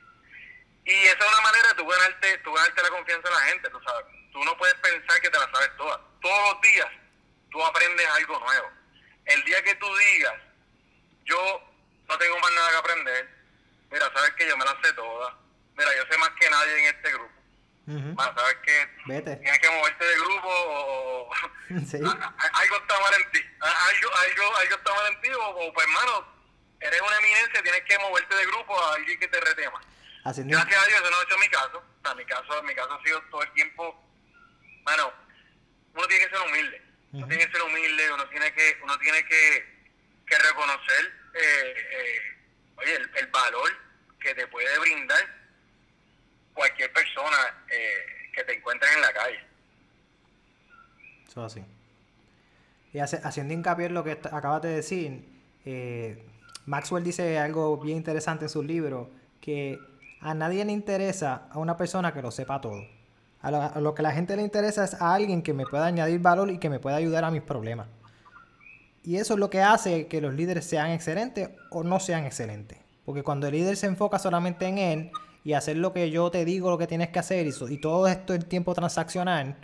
Y 0.85 0.95
esa 1.07 1.19
es 1.19 1.33
una 1.33 1.41
manera 1.41 1.69
de 1.69 1.75
tú 1.75 1.87
ganarte, 1.87 2.39
tú 2.39 2.53
ganarte 2.53 2.83
la 2.83 2.91
confianza 2.91 3.29
de 3.29 3.35
la 3.35 3.41
gente, 3.43 3.71
tú 3.71 3.81
sabes. 3.83 4.07
Tú 4.33 4.45
no 4.45 4.57
puedes 4.57 4.75
pensar 4.77 5.21
que 5.21 5.31
te 5.31 5.39
la 5.39 5.51
sabes 5.51 5.77
toda. 5.77 6.01
Todos 6.21 6.53
los 6.53 6.61
días 6.61 6.89
tú 7.51 7.65
aprendes 7.65 8.07
algo 8.09 8.39
nuevo. 8.39 8.71
El 9.25 9.43
día 9.45 9.63
que 9.65 9.75
tú 9.77 9.97
digas, 9.97 10.35
yo 11.25 11.61
no 12.09 12.19
tengo 12.19 12.39
más 12.39 12.53
nada 12.53 12.71
que 12.71 12.77
aprender, 12.77 13.29
mira, 13.91 14.13
sabes 14.15 14.31
que 14.35 14.47
yo 14.47 14.57
me 14.57 14.65
la 14.65 14.79
sé 14.83 14.93
toda 14.93 15.47
mira, 15.77 15.91
yo 15.97 16.03
sé 16.11 16.19
más 16.19 16.31
que 16.41 16.51
nadie 16.51 16.79
en 16.79 16.97
este 16.97 17.13
grupo. 17.13 17.36
Sabes 17.87 18.57
que 18.65 18.89
tienes 19.05 19.59
que 19.61 19.71
moverte 19.71 20.05
de 20.05 20.15
grupo 20.17 20.49
o 20.49 21.31
algo 21.71 22.77
está 22.77 23.01
mal 23.01 23.15
en 23.15 23.31
ti. 23.31 23.41
Algo, 23.61 24.17
algo, 24.17 24.57
algo 24.57 24.75
está 24.77 24.95
mal 24.95 25.13
en 25.13 25.21
ti 25.21 25.29
o, 25.31 25.73
pues 25.73 25.87
hermano, 25.87 26.27
eres 26.81 27.01
una 27.01 27.17
eminencia, 27.19 27.63
tienes 27.63 27.83
que 27.83 27.99
moverte 27.99 28.37
de 28.37 28.47
grupo 28.47 28.83
a 28.83 28.95
alguien 28.95 29.19
que 29.21 29.29
te 29.29 29.41
retema. 29.41 29.81
Gracias 30.25 30.45
a 30.45 30.87
Dios 30.87 31.01
eso 31.01 31.11
no 31.11 31.19
ha 31.19 31.23
hecho 31.23 31.39
mi 31.39 31.49
caso. 31.49 31.79
O 31.79 32.05
sea, 32.05 32.15
mi 32.15 32.25
caso, 32.25 32.63
mi 32.65 32.75
caso 32.75 32.93
ha 32.93 33.03
sido 33.03 33.23
todo 33.31 33.43
el 33.43 33.53
tiempo, 33.53 34.03
bueno, 34.83 35.13
uno 35.95 36.07
tiene 36.09 36.25
que 36.25 36.31
ser 36.31 36.47
humilde. 36.47 36.83
Uno 37.13 37.27
tiene 37.29 37.47
que 37.47 37.53
ser 37.53 37.63
humilde, 37.63 38.13
uno 38.13 38.29
tiene 38.29 38.53
que, 38.53 38.79
uno 38.83 38.99
tiene 38.99 39.25
que, 39.25 39.87
que 40.27 40.39
reconocer 40.39 41.13
eh, 41.35 41.89
eh, 41.91 42.37
oye, 42.77 42.97
el 42.97 43.27
valor 43.29 43.71
que 44.21 44.35
te 44.35 44.47
puede 44.49 44.79
brindar 44.79 45.36
cualquier 46.57 46.93
persona 46.93 47.37
eh, 47.71 48.33
que 48.35 48.43
te 48.43 48.55
encuentres 48.55 48.91
en 48.97 49.03
la 49.03 49.13
calle. 49.13 49.39
Eso 51.29 51.45
así. 51.45 51.65
Y 52.93 52.99
haciendo 52.99 53.53
hincapié 53.53 53.87
en 53.87 53.95
lo 53.95 54.03
que 54.03 54.13
acabas 54.13 54.63
de 54.63 54.71
decir, 54.71 55.23
eh, 55.67 56.25
Maxwell 56.65 57.05
dice 57.05 57.39
algo 57.39 57.77
bien 57.77 57.99
interesante 57.99 58.47
en 58.47 58.49
su 58.49 58.63
libro, 58.63 59.11
que 59.41 59.79
a 60.21 60.35
nadie 60.35 60.65
le 60.65 60.73
interesa 60.73 61.47
a 61.51 61.59
una 61.59 61.77
persona 61.77 62.13
que 62.13 62.23
lo 62.23 62.31
sepa 62.31 62.61
todo. 62.61 62.83
A 63.43 63.51
lo, 63.51 63.63
a 63.63 63.81
lo, 63.81 63.95
que 63.95 64.03
la 64.03 64.13
gente 64.13 64.35
le 64.35 64.43
interesa 64.43 64.85
es 64.85 64.95
a 64.95 65.15
alguien 65.15 65.43
que 65.43 65.53
me 65.53 65.67
pueda 65.67 65.87
añadir 65.87 66.21
valor 66.21 66.51
y 66.51 66.59
que 66.59 66.71
me 66.71 66.81
pueda 66.81 66.97
ayudar 66.97 67.23
a 67.25 67.31
mis 67.31 67.43
problemas. 67.43 67.87
Y 69.05 69.19
eso 69.19 69.35
es 69.35 69.41
lo 69.41 69.51
que 69.51 69.63
hace 69.63 70.09
que 70.09 70.21
los 70.21 70.35
líderes 70.35 70.65
sean 70.65 70.91
excelentes 70.91 71.51
o 71.71 71.85
no 71.85 72.01
sean 72.01 72.25
excelentes. 72.25 72.79
Porque 73.05 73.23
cuando 73.23 73.47
el 73.47 73.53
líder 73.53 73.77
se 73.77 73.87
enfoca 73.87 74.19
solamente 74.19 74.67
en 74.67 74.79
él, 74.79 75.11
y 75.47 75.53
hacer 75.53 75.77
lo 75.77 75.93
que 75.93 76.11
yo 76.11 76.29
te 76.29 76.45
digo, 76.45 76.71
lo 76.71 76.77
que 76.77 76.89
tienes 76.89 77.11
que 77.11 77.21
hacer 77.21 77.47
y, 77.47 77.53
y 77.69 77.79
todo 77.79 78.09
esto 78.09 78.35
el 78.35 78.47
tiempo 78.47 78.75
transaccional, 78.75 79.55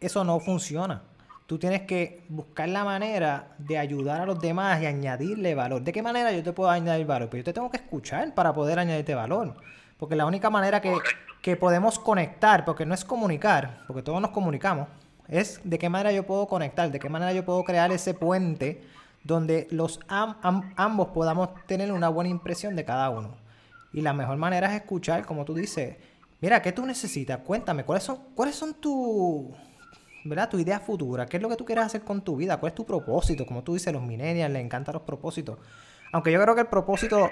eso 0.00 0.24
no 0.24 0.40
funciona. 0.40 1.02
Tú 1.46 1.56
tienes 1.56 1.82
que 1.82 2.24
buscar 2.28 2.68
la 2.68 2.82
manera 2.82 3.54
de 3.58 3.78
ayudar 3.78 4.22
a 4.22 4.26
los 4.26 4.40
demás 4.40 4.82
y 4.82 4.86
añadirle 4.86 5.54
valor. 5.54 5.82
¿De 5.82 5.92
qué 5.92 6.02
manera 6.02 6.32
yo 6.32 6.42
te 6.42 6.52
puedo 6.52 6.68
añadir 6.68 7.06
valor? 7.06 7.30
Pues 7.30 7.42
yo 7.42 7.44
te 7.44 7.52
tengo 7.52 7.70
que 7.70 7.76
escuchar 7.76 8.34
para 8.34 8.52
poder 8.52 8.80
añadirte 8.80 9.14
valor. 9.14 9.54
Porque 9.98 10.16
la 10.16 10.26
única 10.26 10.50
manera 10.50 10.80
que, 10.80 10.92
que 11.40 11.56
podemos 11.56 12.00
conectar, 12.00 12.64
porque 12.64 12.84
no 12.84 12.92
es 12.92 13.04
comunicar, 13.04 13.84
porque 13.86 14.02
todos 14.02 14.20
nos 14.20 14.32
comunicamos, 14.32 14.88
es 15.28 15.60
de 15.62 15.78
qué 15.78 15.88
manera 15.88 16.10
yo 16.10 16.26
puedo 16.26 16.48
conectar, 16.48 16.90
de 16.90 16.98
qué 16.98 17.08
manera 17.08 17.32
yo 17.32 17.44
puedo 17.44 17.62
crear 17.62 17.92
ese 17.92 18.14
puente 18.14 18.82
donde 19.22 19.68
los 19.70 20.00
ambos 20.10 21.08
podamos 21.14 21.50
tener 21.66 21.92
una 21.92 22.08
buena 22.08 22.30
impresión 22.30 22.74
de 22.74 22.84
cada 22.84 23.10
uno. 23.10 23.41
Y 23.92 24.00
la 24.00 24.12
mejor 24.12 24.36
manera 24.36 24.68
es 24.68 24.80
escuchar, 24.80 25.26
como 25.26 25.44
tú 25.44 25.54
dices, 25.54 25.96
mira, 26.40 26.62
¿qué 26.62 26.72
tú 26.72 26.86
necesitas? 26.86 27.38
Cuéntame, 27.38 27.84
¿cuáles 27.84 28.04
son, 28.04 28.18
cuáles 28.34 28.54
son 28.54 28.74
tus, 28.74 29.46
¿verdad? 30.24 30.48
Tu 30.48 30.58
idea 30.58 30.80
futura, 30.80 31.26
¿qué 31.26 31.36
es 31.36 31.42
lo 31.42 31.48
que 31.48 31.56
tú 31.56 31.64
quieres 31.64 31.84
hacer 31.84 32.02
con 32.02 32.22
tu 32.22 32.36
vida? 32.36 32.56
¿Cuál 32.58 32.70
es 32.70 32.74
tu 32.74 32.86
propósito? 32.86 33.44
Como 33.46 33.62
tú 33.62 33.74
dices, 33.74 33.92
los 33.92 34.02
millennials 34.02 34.52
les 34.52 34.64
encantan 34.64 34.94
los 34.94 35.02
propósitos. 35.02 35.58
Aunque 36.12 36.32
yo 36.32 36.40
creo 36.42 36.54
que 36.54 36.62
el 36.62 36.66
propósito 36.68 37.30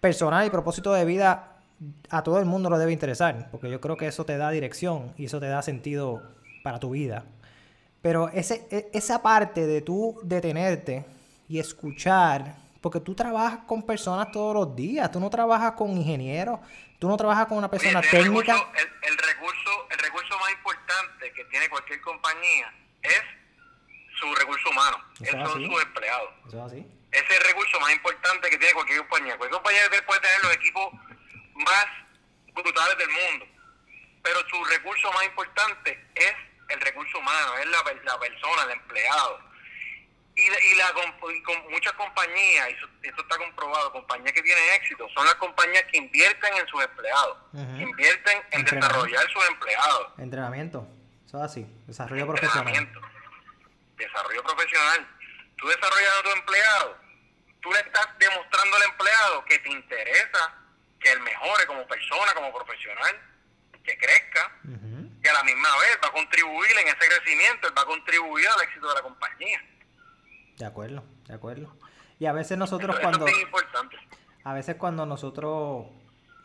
personal 0.00 0.46
y 0.46 0.50
propósito 0.50 0.92
de 0.92 1.04
vida 1.04 1.56
a 2.10 2.22
todo 2.22 2.38
el 2.38 2.46
mundo 2.46 2.70
lo 2.70 2.78
debe 2.78 2.92
interesar, 2.92 3.48
porque 3.50 3.70
yo 3.70 3.80
creo 3.80 3.96
que 3.96 4.06
eso 4.06 4.24
te 4.24 4.36
da 4.36 4.50
dirección 4.50 5.12
y 5.16 5.26
eso 5.26 5.40
te 5.40 5.46
da 5.46 5.62
sentido 5.62 6.22
para 6.62 6.78
tu 6.78 6.90
vida. 6.90 7.24
Pero 8.00 8.28
ese, 8.28 8.66
e, 8.70 8.90
esa 8.92 9.22
parte 9.22 9.66
de 9.66 9.80
tú 9.80 10.18
detenerte 10.22 11.04
y 11.48 11.58
escuchar 11.58 12.61
porque 12.82 13.00
tú 13.00 13.14
trabajas 13.14 13.60
con 13.66 13.84
personas 13.84 14.32
todos 14.32 14.54
los 14.54 14.74
días, 14.74 15.10
tú 15.10 15.20
no 15.20 15.30
trabajas 15.30 15.72
con 15.72 15.90
ingenieros, 15.96 16.58
tú 16.98 17.08
no 17.08 17.16
trabajas 17.16 17.46
con 17.46 17.56
una 17.56 17.70
persona 17.70 18.02
técnica. 18.02 18.54
el, 19.02 19.16
recurso, 19.18 19.86
el 19.88 19.98
recurso 19.98 20.38
más 20.40 20.50
importante 20.50 21.32
que 21.32 21.44
tiene 21.44 21.68
cualquier 21.68 22.00
compañía 22.00 22.74
es 23.02 23.22
su 24.18 24.34
recurso 24.34 24.68
humano, 24.70 24.98
Eso 25.20 25.46
son 25.46 25.64
sus 25.64 25.82
empleados. 25.82 26.30
Eso 26.48 26.58
es 26.58 26.72
así. 26.72 26.86
Ese 27.12 27.24
es 27.24 27.40
el 27.40 27.46
recurso 27.46 27.80
más 27.80 27.92
importante 27.92 28.50
que 28.50 28.58
tiene 28.58 28.74
cualquier 28.74 28.98
compañía. 28.98 29.36
Cualquier 29.36 29.62
compañía 29.62 29.82
puede 30.06 30.20
tener 30.20 30.42
los 30.42 30.54
equipos 30.54 30.92
más 31.54 31.86
brutales 32.52 32.98
del 32.98 33.08
mundo, 33.08 33.46
pero 34.22 34.40
su 34.48 34.64
recurso 34.64 35.12
más 35.12 35.24
importante 35.26 36.04
es 36.16 36.34
el 36.68 36.80
recurso 36.80 37.18
humano, 37.18 37.58
es 37.58 37.66
la, 37.66 37.78
la 38.04 38.18
persona, 38.18 38.62
el 38.64 38.70
empleado 38.72 39.51
y, 40.34 40.42
y, 40.42 40.74
la, 40.76 40.92
con 40.92 41.70
muchas 41.70 41.92
compañías, 41.92 42.70
y 42.70 43.06
eso, 43.06 43.20
está 43.20 43.36
comprobado, 43.36 43.92
compañías 43.92 44.32
que 44.32 44.42
tienen 44.42 44.64
éxito, 44.74 45.06
son 45.14 45.26
las 45.26 45.34
compañías 45.34 45.84
que 45.90 45.98
invierten 45.98 46.54
en 46.54 46.66
sus 46.68 46.82
empleados, 46.82 47.38
invierten 47.52 48.42
en 48.50 48.64
desarrollar 48.64 49.30
sus 49.30 49.48
empleados. 49.48 50.12
Entrenamiento, 50.18 50.88
eso 51.26 51.36
es 51.38 51.42
así, 51.44 51.66
desarrollo 51.86 52.26
profesional. 52.26 52.88
Desarrollo 53.96 54.42
profesional. 54.42 55.08
Tú 55.56 55.68
desarrollas 55.68 56.12
a 56.18 56.22
tu 56.22 56.30
empleado, 56.30 56.96
tú 57.60 57.72
le 57.72 57.80
estás 57.80 58.08
demostrando 58.18 58.76
al 58.76 58.82
empleado 58.84 59.44
que 59.44 59.58
te 59.58 59.70
interesa 59.70 60.54
que 60.98 61.12
él 61.12 61.20
mejore 61.20 61.66
como 61.66 61.86
persona, 61.86 62.32
como 62.34 62.52
profesional, 62.54 63.20
que 63.84 63.98
crezca, 63.98 64.52
y 65.22 65.28
a 65.28 65.32
la 65.32 65.44
misma 65.44 65.68
vez 65.78 65.98
va 66.02 66.08
a 66.08 66.12
contribuir 66.12 66.78
en 66.78 66.88
ese 66.88 67.08
crecimiento, 67.08 67.68
él 67.68 67.74
va 67.76 67.82
a 67.82 67.86
contribuir 67.86 68.48
al 68.48 68.62
éxito 68.62 68.88
de 68.88 68.94
la 68.94 69.02
compañía. 69.02 69.62
De 70.62 70.68
acuerdo, 70.68 71.02
de 71.26 71.34
acuerdo. 71.34 71.74
Y 72.20 72.26
a 72.26 72.32
veces 72.32 72.56
nosotros 72.56 72.96
cuando... 73.00 73.26
A 74.44 74.54
veces 74.54 74.76
cuando 74.76 75.04
nosotros 75.04 75.86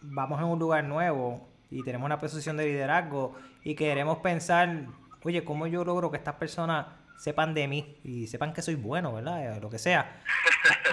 vamos 0.02 0.40
en 0.40 0.48
un 0.48 0.58
lugar 0.58 0.84
nuevo 0.86 1.48
y 1.70 1.84
tenemos 1.84 2.08
una 2.08 2.18
posición 2.18 2.58
de 2.58 2.66
liderazgo 2.66 3.36
y 3.64 3.76
queremos 3.76 4.18
pensar, 4.18 4.86
oye, 5.24 5.46
¿cómo 5.46 5.68
yo 5.68 5.86
logro 5.86 6.10
que 6.10 6.18
estas 6.18 6.34
personas 6.34 6.88
sepan 7.16 7.54
de 7.54 7.68
mí 7.68 8.00
y 8.04 8.26
sepan 8.26 8.54
que 8.54 8.64
soy 8.64 8.74
bueno, 8.74 9.14
¿verdad? 9.14 9.58
Eh, 9.58 9.62
lo 9.62 9.70
que 9.70 9.78
sea. 9.78 10.24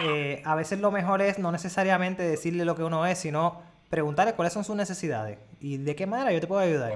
Eh, 0.02 0.42
a 0.44 0.54
veces 0.56 0.80
lo 0.80 0.90
mejor 0.90 1.22
es 1.22 1.38
no 1.38 1.52
necesariamente 1.52 2.22
decirle 2.22 2.64
lo 2.64 2.74
que 2.76 2.82
uno 2.82 3.06
es, 3.06 3.18
sino 3.18 3.62
preguntarle 3.88 4.34
cuáles 4.34 4.52
son 4.52 4.64
sus 4.64 4.74
necesidades 4.74 5.38
y 5.60 5.78
de 5.78 5.94
qué 5.94 6.06
manera 6.06 6.32
yo 6.32 6.40
te 6.40 6.46
puedo 6.46 6.60
ayudar. 6.60 6.92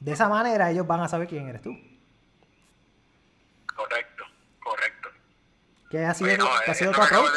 De 0.00 0.12
esa 0.12 0.28
manera 0.28 0.70
ellos 0.70 0.86
van 0.86 1.00
a 1.00 1.08
saber 1.08 1.28
quién 1.28 1.48
eres 1.48 1.62
tú. 1.62 1.76
Correcto. 3.74 4.09
¿Qué 5.90 6.04
ha 6.04 6.14
sido, 6.14 6.52
ha 6.52 6.74
sido 6.74 6.92
tu 6.92 7.02
approach? 7.02 7.32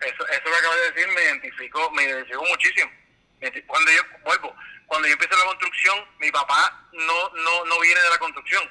eso, 0.00 0.26
eso 0.26 0.44
que 0.44 0.56
acabas 0.56 0.76
de 0.76 0.90
decir 0.92 1.14
me 1.14 1.22
identificó, 1.22 1.90
me 1.90 2.04
identificó 2.04 2.44
muchísimo. 2.44 2.90
Cuando 3.66 3.90
yo 3.90 4.02
vuelvo, 4.24 4.56
cuando 4.86 5.08
yo 5.08 5.14
empiezo 5.14 5.36
la 5.36 5.46
construcción, 5.46 6.04
mi 6.18 6.30
papá 6.30 6.88
no, 6.92 7.28
no, 7.30 7.64
no 7.64 7.80
viene 7.80 8.00
de 8.00 8.10
la 8.10 8.18
construcción. 8.18 8.62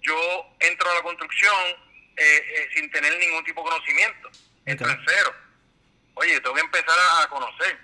Yo 0.00 0.16
entro 0.60 0.90
a 0.90 0.94
la 0.94 1.02
construcción 1.02 1.54
eh, 2.16 2.42
eh, 2.56 2.68
sin 2.74 2.90
tener 2.90 3.18
ningún 3.18 3.44
tipo 3.44 3.62
de 3.62 3.70
conocimiento. 3.70 4.30
Entro 4.64 4.88
en 4.88 4.98
cero. 5.06 5.34
Oye, 6.14 6.40
tengo 6.40 6.54
que 6.54 6.60
empezar 6.60 6.96
a, 7.20 7.28
conocer. 7.28 7.78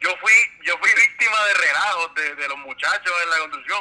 Yo 0.00 0.14
fui 0.18 0.32
yo 0.64 0.76
fui 0.78 0.90
víctima 0.94 1.44
de 1.46 1.54
relajos 1.54 2.14
de, 2.14 2.48
los 2.48 2.58
muchachos 2.58 3.12
en 3.24 3.30
la 3.30 3.38
construcción 3.38 3.80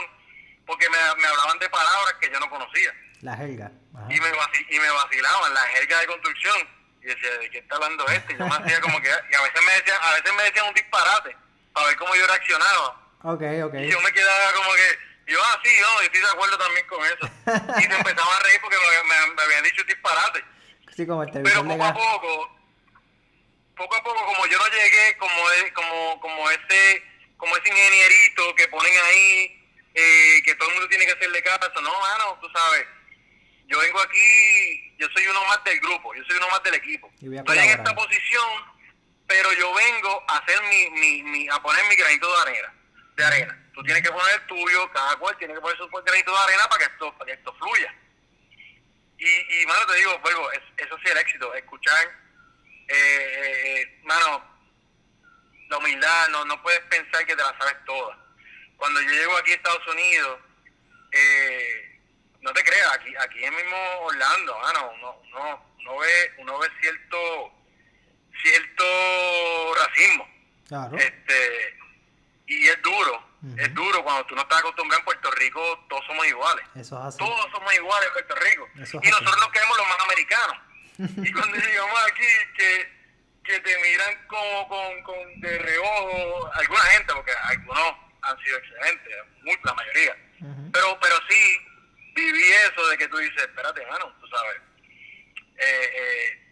porque 0.66 0.90
me, 0.90 0.98
me, 1.22 1.28
hablaban 1.28 1.60
de 1.60 1.70
palabras 1.70 2.14
que 2.20 2.30
yo 2.30 2.40
no 2.40 2.50
conocía. 2.50 2.94
La 3.22 3.36
jerga. 3.36 3.72
Y 4.09 4.20
me, 4.20 4.28
y 4.70 4.80
me 4.80 4.89
vacilaban, 4.89 5.53
la 5.53 5.61
jerga 5.61 5.99
de 5.99 6.07
construcción. 6.07 6.55
Y 7.01 7.05
decía, 7.07 7.38
¿de 7.39 7.49
qué 7.49 7.57
está 7.59 7.76
hablando 7.76 8.05
este? 8.07 8.34
Y 8.34 8.38
yo 8.38 8.45
me 8.47 8.55
hacía 8.55 8.82
como 8.82 9.01
que... 9.01 9.09
Y 9.09 9.36
a 9.36 9.41
veces 9.41 9.61
me 9.65 9.74
decían, 9.74 9.97
a 10.01 10.13
veces 10.13 10.34
me 10.34 10.43
decían 10.43 10.68
un 10.68 10.74
disparate 10.74 11.36
para 11.74 11.88
ver 11.88 11.97
cómo 11.97 12.15
yo 12.15 12.28
reaccionaba. 12.28 13.01
Okay, 13.24 13.61
okay. 13.61 13.88
Y 13.88 13.91
yo 13.91 13.99
me 14.01 14.11
quedaba 14.11 14.53
como 14.53 14.74
que, 14.74 15.32
yo, 15.32 15.39
ah, 15.43 15.59
sí, 15.63 15.72
no, 15.82 16.01
yo 16.01 16.05
estoy 16.05 16.22
de 16.22 16.28
acuerdo 16.28 16.57
también 16.57 16.88
con 16.88 17.05
eso. 17.05 17.30
y 17.80 17.84
se 17.84 17.95
empezaba 17.97 18.36
a 18.36 18.39
reír 18.41 18.59
porque 18.61 18.78
me, 18.78 19.34
me, 19.34 19.41
habían 19.41 19.63
dicho 19.63 19.84
disparate. 19.84 20.43
Sí, 20.95 21.05
como 21.05 21.24
el 21.24 21.32
Pero 21.32 21.63
poco 21.63 21.84
a 21.84 21.93
poco, 21.93 22.57
poco 23.76 23.95
a 23.95 24.03
poco, 24.03 24.26
como 24.26 24.45
yo 24.47 24.57
no 24.57 24.68
llegué 24.68 25.18
como, 25.18 25.34
como, 25.74 26.20
como 26.22 26.49
ese 26.49 27.03
como 27.38 27.55
ese 27.55 27.70
ingenierito 27.70 28.55
que 28.55 28.68
ponen 28.68 28.93
ahí, 29.05 29.57
eh, 29.93 30.41
que 30.43 30.55
todo 30.55 30.70
el 30.70 30.76
mundo 30.76 30.89
tiene 30.89 31.05
que 31.05 31.11
hacerle 31.11 31.41
caso, 31.43 31.82
no, 31.82 31.99
mano, 31.99 32.38
tú 32.41 32.49
sabes, 32.49 32.86
yo 33.78 33.84
vengo 33.84 34.00
aquí, 34.02 34.94
yo 34.98 35.08
soy 35.14 35.28
uno 35.28 35.46
más 35.46 35.64
del 35.64 35.80
grupo, 35.80 36.14
yo 36.16 36.24
soy 36.26 36.38
uno 36.38 36.50
más 36.50 36.64
del 36.64 36.76
equipo. 36.76 37.12
Estoy 37.22 37.58
en 37.60 37.70
esta 37.70 37.94
posición, 37.94 38.48
pero 39.28 39.54
yo 39.54 39.74
vengo 39.74 40.24
a 40.28 40.38
hacer 40.38 40.60
mi, 40.64 40.90
mi, 41.00 41.24
mi, 41.24 41.50
a 41.50 41.62
poner 41.62 41.86
mi 41.88 41.96
granito 41.96 42.28
de 42.28 42.42
arena 42.42 42.74
de 43.16 43.26
arena. 43.26 43.58
Tú 43.74 43.84
tienes 43.84 44.04
que 44.04 44.12
poner 44.12 44.36
el 44.36 44.48
tuyo, 44.48 44.92
cada 44.92 45.16
cual 45.18 45.36
tiene 45.38 45.54
que 45.56 45.60
poner 45.62 45.78
su 45.78 45.88
granito 45.88 46.32
de 46.32 46.38
arena 46.38 46.70
para 46.70 46.86
que 46.86 46.94
esto, 46.94 47.14
para 47.18 47.26
que 47.26 47.34
esto 47.34 47.54
fluya. 47.56 47.94
Y, 49.18 49.62
y 49.62 49.66
mano, 49.66 49.86
te 49.88 49.96
digo, 49.98 50.20
vuelvo, 50.20 50.52
eso 50.52 50.98
sí 51.04 51.12
el 51.12 51.18
éxito, 51.18 51.54
escuchar, 51.56 52.08
eh, 52.88 53.82
eh, 53.82 54.00
mano, 54.04 54.44
la 55.70 55.78
humildad, 55.78 56.30
no, 56.30 56.46
no 56.46 56.62
puedes 56.62 56.82
pensar 56.82 57.26
que 57.26 57.36
te 57.36 57.42
la 57.42 57.58
sabes 57.58 57.84
toda. 57.86 58.18
Cuando 58.78 59.02
yo 59.02 59.10
llego 59.10 59.38
aquí 59.38 59.52
a 59.52 59.56
Estados 59.56 59.88
Unidos, 59.88 60.40
eh, 61.12 61.87
no 62.42 62.54
te 62.54 62.64
creas, 62.64 62.94
aquí, 62.94 63.14
aquí 63.16 63.44
es 63.44 63.52
mismo 63.52 63.78
Orlando, 64.02 64.58
mano, 64.60 64.92
uno, 64.96 65.22
uno, 65.30 65.66
uno, 65.80 65.98
ve, 65.98 66.34
uno 66.38 66.60
ve 66.60 66.68
cierto, 66.82 67.52
cierto 68.44 68.84
racismo. 69.76 70.28
Claro. 70.68 70.98
Este, 70.98 71.78
y 72.48 72.68
es 72.68 72.82
duro, 72.82 73.28
es 73.58 73.74
duro 73.74 74.04
cuando 74.04 74.26
tú 74.26 74.36
no 74.36 74.42
estás 74.42 74.60
acostumbrado 74.60 75.00
en 75.00 75.06
Puerto 75.06 75.32
Rico, 75.32 75.86
todos 75.90 76.06
somos 76.06 76.28
iguales. 76.28 76.66
Eso 76.76 77.00
es 77.00 77.06
así. 77.06 77.18
Todos 77.18 77.52
somos 77.52 77.74
iguales 77.74 78.08
en 78.08 78.14
Puerto 78.14 78.36
Rico. 78.36 78.70
y 78.76 79.10
nosotros 79.10 79.38
nos 79.40 79.50
queremos 79.50 79.78
los 79.78 79.88
más 79.88 80.00
americanos. 80.04 80.58
y 81.28 81.32
cuando 81.32 81.58
llegamos 81.58 82.00
aquí, 82.10 82.28
que, 82.58 82.98
que 83.44 83.60
te 83.60 83.78
miran 83.80 84.28
como 84.28 84.68
con, 84.68 85.04
con 85.04 85.42
de 85.42 85.58
reojo, 85.60 86.52
alguna 86.54 86.82
gente, 86.82 87.14
porque 87.14 87.32
algunos 87.44 87.94
han 88.22 88.38
sido 88.44 88.58
excelentes, 88.58 89.14
la 89.64 89.74
mayoría. 89.74 90.18
Pero 90.72 91.00
pero 91.00 91.16
sí, 91.30 91.66
viví 92.18 92.51
eso 92.51 92.88
de 92.88 92.97
que 92.97 93.07
tú 93.07 93.18
dices, 93.18 93.43
espérate, 93.43 93.82
hermano, 93.82 94.13
tú 94.20 94.28
sabes. 94.28 94.61
Eh, 95.57 95.91
eh, 95.95 96.47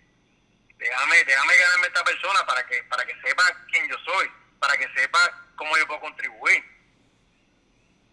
déjame, 0.78 1.24
déjame 1.24 1.58
ganarme 1.58 1.88
esta 1.88 2.04
persona 2.04 2.46
para 2.46 2.66
que, 2.68 2.84
para 2.84 3.06
que 3.06 3.14
sepa 3.22 3.44
quién 3.72 3.88
yo 3.90 3.98
soy, 4.06 4.32
para 4.60 4.78
que 4.78 4.88
sepa 4.96 5.52
cómo 5.56 5.78
yo 5.78 5.88
puedo 5.88 6.00
contribuir. 6.02 6.64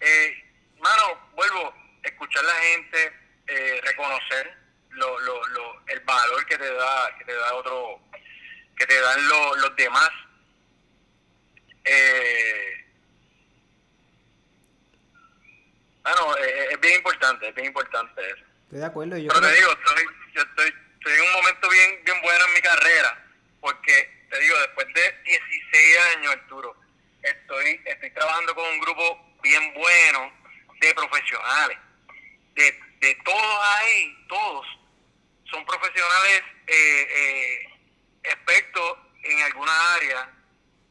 Eh, 0.01 0.45
mano, 0.79 1.31
vuelvo, 1.35 1.75
escuchar 2.03 2.45
a 2.45 2.49
la 2.49 2.55
gente, 2.55 3.13
eh, 3.47 3.81
reconocer 3.85 4.57
lo, 4.91 5.19
lo, 5.21 5.47
lo, 5.49 5.87
el 5.89 6.01
valor 6.01 6.47
que 6.47 6.59
te 6.59 6.73
da, 6.73 7.17
que 7.19 7.25
te 7.25 7.35
da 7.35 7.55
otro, 7.55 8.01
que 8.77 8.87
te 8.87 9.01
dan 9.01 9.29
los 9.29 9.77
demás. 9.77 10.11
Eh, 11.85 12.82
bueno, 16.03 16.37
eh, 16.39 16.69
es 16.73 16.81
bien 16.81 16.97
importante, 16.97 17.49
es 17.49 17.55
bien 17.55 17.69
importante 17.69 18.21
eso. 18.27 18.45
Estoy 18.65 18.79
de 18.79 18.87
acuerdo. 18.87 19.17
Yo 19.17 19.29
Pero 19.29 19.41
te 19.41 19.55
digo, 19.55 19.73
estoy, 19.73 20.05
yo 20.35 20.43
estoy, 20.43 20.75
estoy 20.95 21.13
en 21.13 21.23
un 21.23 21.33
momento 21.33 21.69
bien, 21.69 22.05
bien 22.05 22.23
bueno 22.23 22.45
en 22.47 22.55
mi 22.55 22.61
carrera, 22.61 23.27
porque 23.61 24.27
te 24.31 24.41
digo, 24.41 24.59
después 24.61 24.87
de 24.95 25.21
16 25.25 25.99
años, 26.17 26.33
Arturo, 26.33 26.77
estoy, 27.23 27.81
estoy 27.85 28.11
trabajando 28.11 28.55
con 28.55 28.69
un 28.69 28.81
grupo 28.81 29.37
bien 29.43 29.75
bueno 29.75 30.33
de 30.81 30.95
profesionales. 30.95 31.79
De, 32.55 32.81
de 33.01 33.15
todos 33.25 33.59
ahí, 33.77 34.27
todos 34.29 34.67
son 35.53 35.65
profesionales 35.67 36.43
eh, 36.67 37.07
eh, 37.11 37.69
expertos 38.23 38.99
en 39.23 39.43
alguna 39.43 39.95
área 39.95 40.31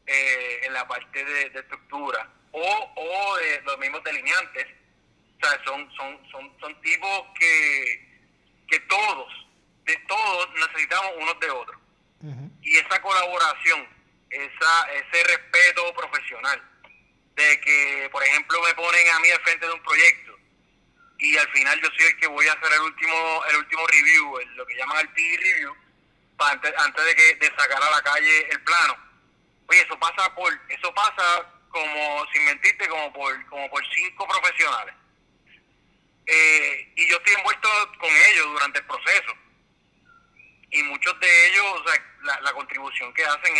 eh, 0.06 0.60
en 0.62 0.72
la 0.72 0.86
parte 0.86 1.24
de, 1.24 1.46
estructura 1.46 2.28
o, 2.52 2.92
o 2.94 3.36
de 3.38 3.60
los 3.62 3.78
mismos 3.78 4.02
delineantes. 4.04 4.66
O 5.42 5.46
sea, 5.46 5.64
son, 5.64 5.90
son, 5.96 6.30
son, 6.30 6.52
son 6.60 6.80
tipos 6.82 7.24
que, 7.38 8.22
que 8.68 8.78
todos, 8.80 9.46
de 9.84 9.96
todos 10.06 10.48
necesitamos 10.54 11.12
unos 11.18 11.40
de 11.40 11.50
otros. 11.50 11.78
Y 12.62 12.78
esa 12.78 13.02
colaboración 13.02 13.88
esa, 14.30 14.92
ese 14.92 15.24
respeto 15.24 15.92
profesional 15.94 16.62
de 17.34 17.60
que, 17.60 18.08
por 18.12 18.22
ejemplo, 18.22 18.62
me 18.62 18.74
ponen 18.74 19.08
a 19.08 19.20
mí 19.20 19.30
al 19.30 19.40
frente 19.40 19.66
de 19.66 19.72
un 19.72 19.82
proyecto 19.82 20.38
y 21.18 21.36
al 21.36 21.48
final 21.50 21.80
yo 21.80 21.88
soy 21.96 22.06
el 22.06 22.16
que 22.18 22.26
voy 22.26 22.46
a 22.48 22.52
hacer 22.52 22.72
el 22.72 22.80
último 22.80 23.44
el 23.50 23.56
último 23.56 23.86
review, 23.86 24.38
lo 24.56 24.66
que 24.66 24.76
llaman 24.76 24.98
el 25.00 25.08
PD 25.10 25.36
review, 25.38 25.76
antes, 26.38 26.72
antes 26.78 27.04
de 27.04 27.14
que 27.14 27.34
de 27.36 27.46
sacar 27.56 27.82
a 27.82 27.90
la 27.90 28.02
calle 28.02 28.48
el 28.50 28.60
plano. 28.62 28.96
Oye, 29.66 29.80
eso 29.80 29.98
pasa 29.98 30.34
por 30.34 30.52
eso 30.68 30.94
pasa 30.94 31.46
como 31.68 32.26
sin 32.32 32.44
mentirte 32.44 32.88
como 32.88 33.12
por 33.12 33.46
como 33.46 33.70
por 33.70 33.82
cinco 33.94 34.26
profesionales. 34.26 34.94
Eh, 36.26 36.92
y 36.96 37.08
yo 37.08 37.16
estoy 37.16 37.34
envuelto 37.34 37.68
con 37.98 38.10
ellos 38.10 38.46
durante 38.52 38.78
el 38.78 38.86
proceso 38.86 39.34
y 40.70 40.82
muchos 40.84 41.18
de 41.20 41.48
ellos, 41.48 41.64
o 41.74 41.88
sea, 41.88 42.40
la, 42.40 42.52
contribución 42.52 43.12
que 43.12 43.24
hacen 43.24 43.54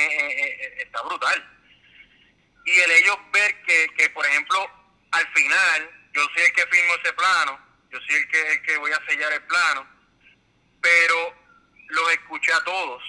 está 0.79 1.03
brutal. 1.03 1.59
Y 2.65 2.71
el 2.71 2.91
ellos 2.91 3.19
ver 3.33 3.63
que, 3.65 3.89
que, 3.99 4.09
por 4.11 4.25
ejemplo, 4.25 4.71
al 5.11 5.27
final, 5.35 5.91
yo 6.13 6.23
soy 6.35 6.43
el 6.43 6.53
que 6.53 6.67
firmo 6.69 6.95
ese 6.95 7.13
plano, 7.13 7.59
yo 7.91 8.01
soy 8.01 8.17
el 8.17 8.29
que, 8.29 8.53
el 8.53 8.63
que 8.63 8.77
voy 8.79 8.93
a 8.93 9.07
sellar 9.07 9.33
el 9.33 9.43
plano, 9.43 9.87
pero 10.81 11.35
los 11.89 12.13
escuché 12.13 12.53
a 12.53 12.65
todos. 12.65 13.03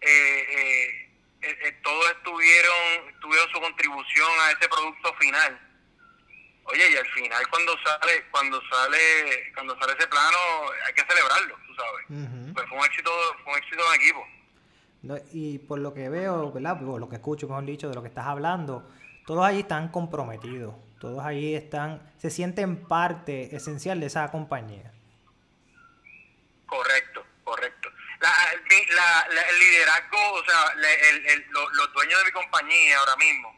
Eh, 0.00 1.08
eh, 1.42 1.58
eh, 1.62 1.72
todos 1.82 2.10
estuvieron, 2.10 3.20
tuvieron 3.20 3.50
su 3.52 3.60
contribución 3.60 4.30
a 4.40 4.50
ese 4.52 4.68
producto 4.68 5.14
final. 5.14 5.60
Oye, 6.68 6.90
y 6.90 6.96
al 6.96 7.06
final 7.06 7.48
cuando 7.48 7.72
sale, 7.84 8.24
cuando 8.30 8.60
sale, 8.68 9.52
cuando 9.54 9.78
sale 9.78 9.92
ese 9.98 10.08
plano, 10.08 10.38
hay 10.86 10.92
que 10.94 11.04
celebrarlo, 11.06 11.56
tú 11.66 11.74
sabes. 11.74 12.52
Pues 12.54 12.68
fue 12.68 12.78
un 12.78 12.84
éxito, 12.84 13.10
fue 13.44 13.52
un 13.52 13.58
éxito 13.58 13.82
en 13.94 14.00
equipo 14.00 14.26
y 15.32 15.58
por 15.58 15.78
lo 15.78 15.94
que 15.94 16.08
veo, 16.08 16.52
¿verdad? 16.52 16.78
Por 16.78 17.00
lo 17.00 17.08
que 17.08 17.16
escucho, 17.16 17.46
mejor 17.48 17.64
dicho, 17.64 17.88
de 17.88 17.94
lo 17.94 18.02
que 18.02 18.08
estás 18.08 18.26
hablando, 18.26 18.88
todos 19.26 19.44
allí 19.44 19.60
están 19.60 19.88
comprometidos. 19.88 20.74
Todos 21.00 21.24
allí 21.24 21.54
están, 21.54 22.14
se 22.18 22.30
sienten 22.30 22.88
parte 22.88 23.54
esencial 23.54 24.00
de 24.00 24.06
esa 24.06 24.30
compañía. 24.30 24.92
Correcto, 26.64 27.24
correcto. 27.44 27.90
el 28.18 29.58
liderazgo, 29.58 30.32
o 30.32 30.44
sea, 30.44 30.74
los, 31.50 31.92
dueños 31.92 32.18
de 32.18 32.24
mi 32.24 32.32
compañía 32.32 32.98
ahora 32.98 33.16
mismo 33.16 33.54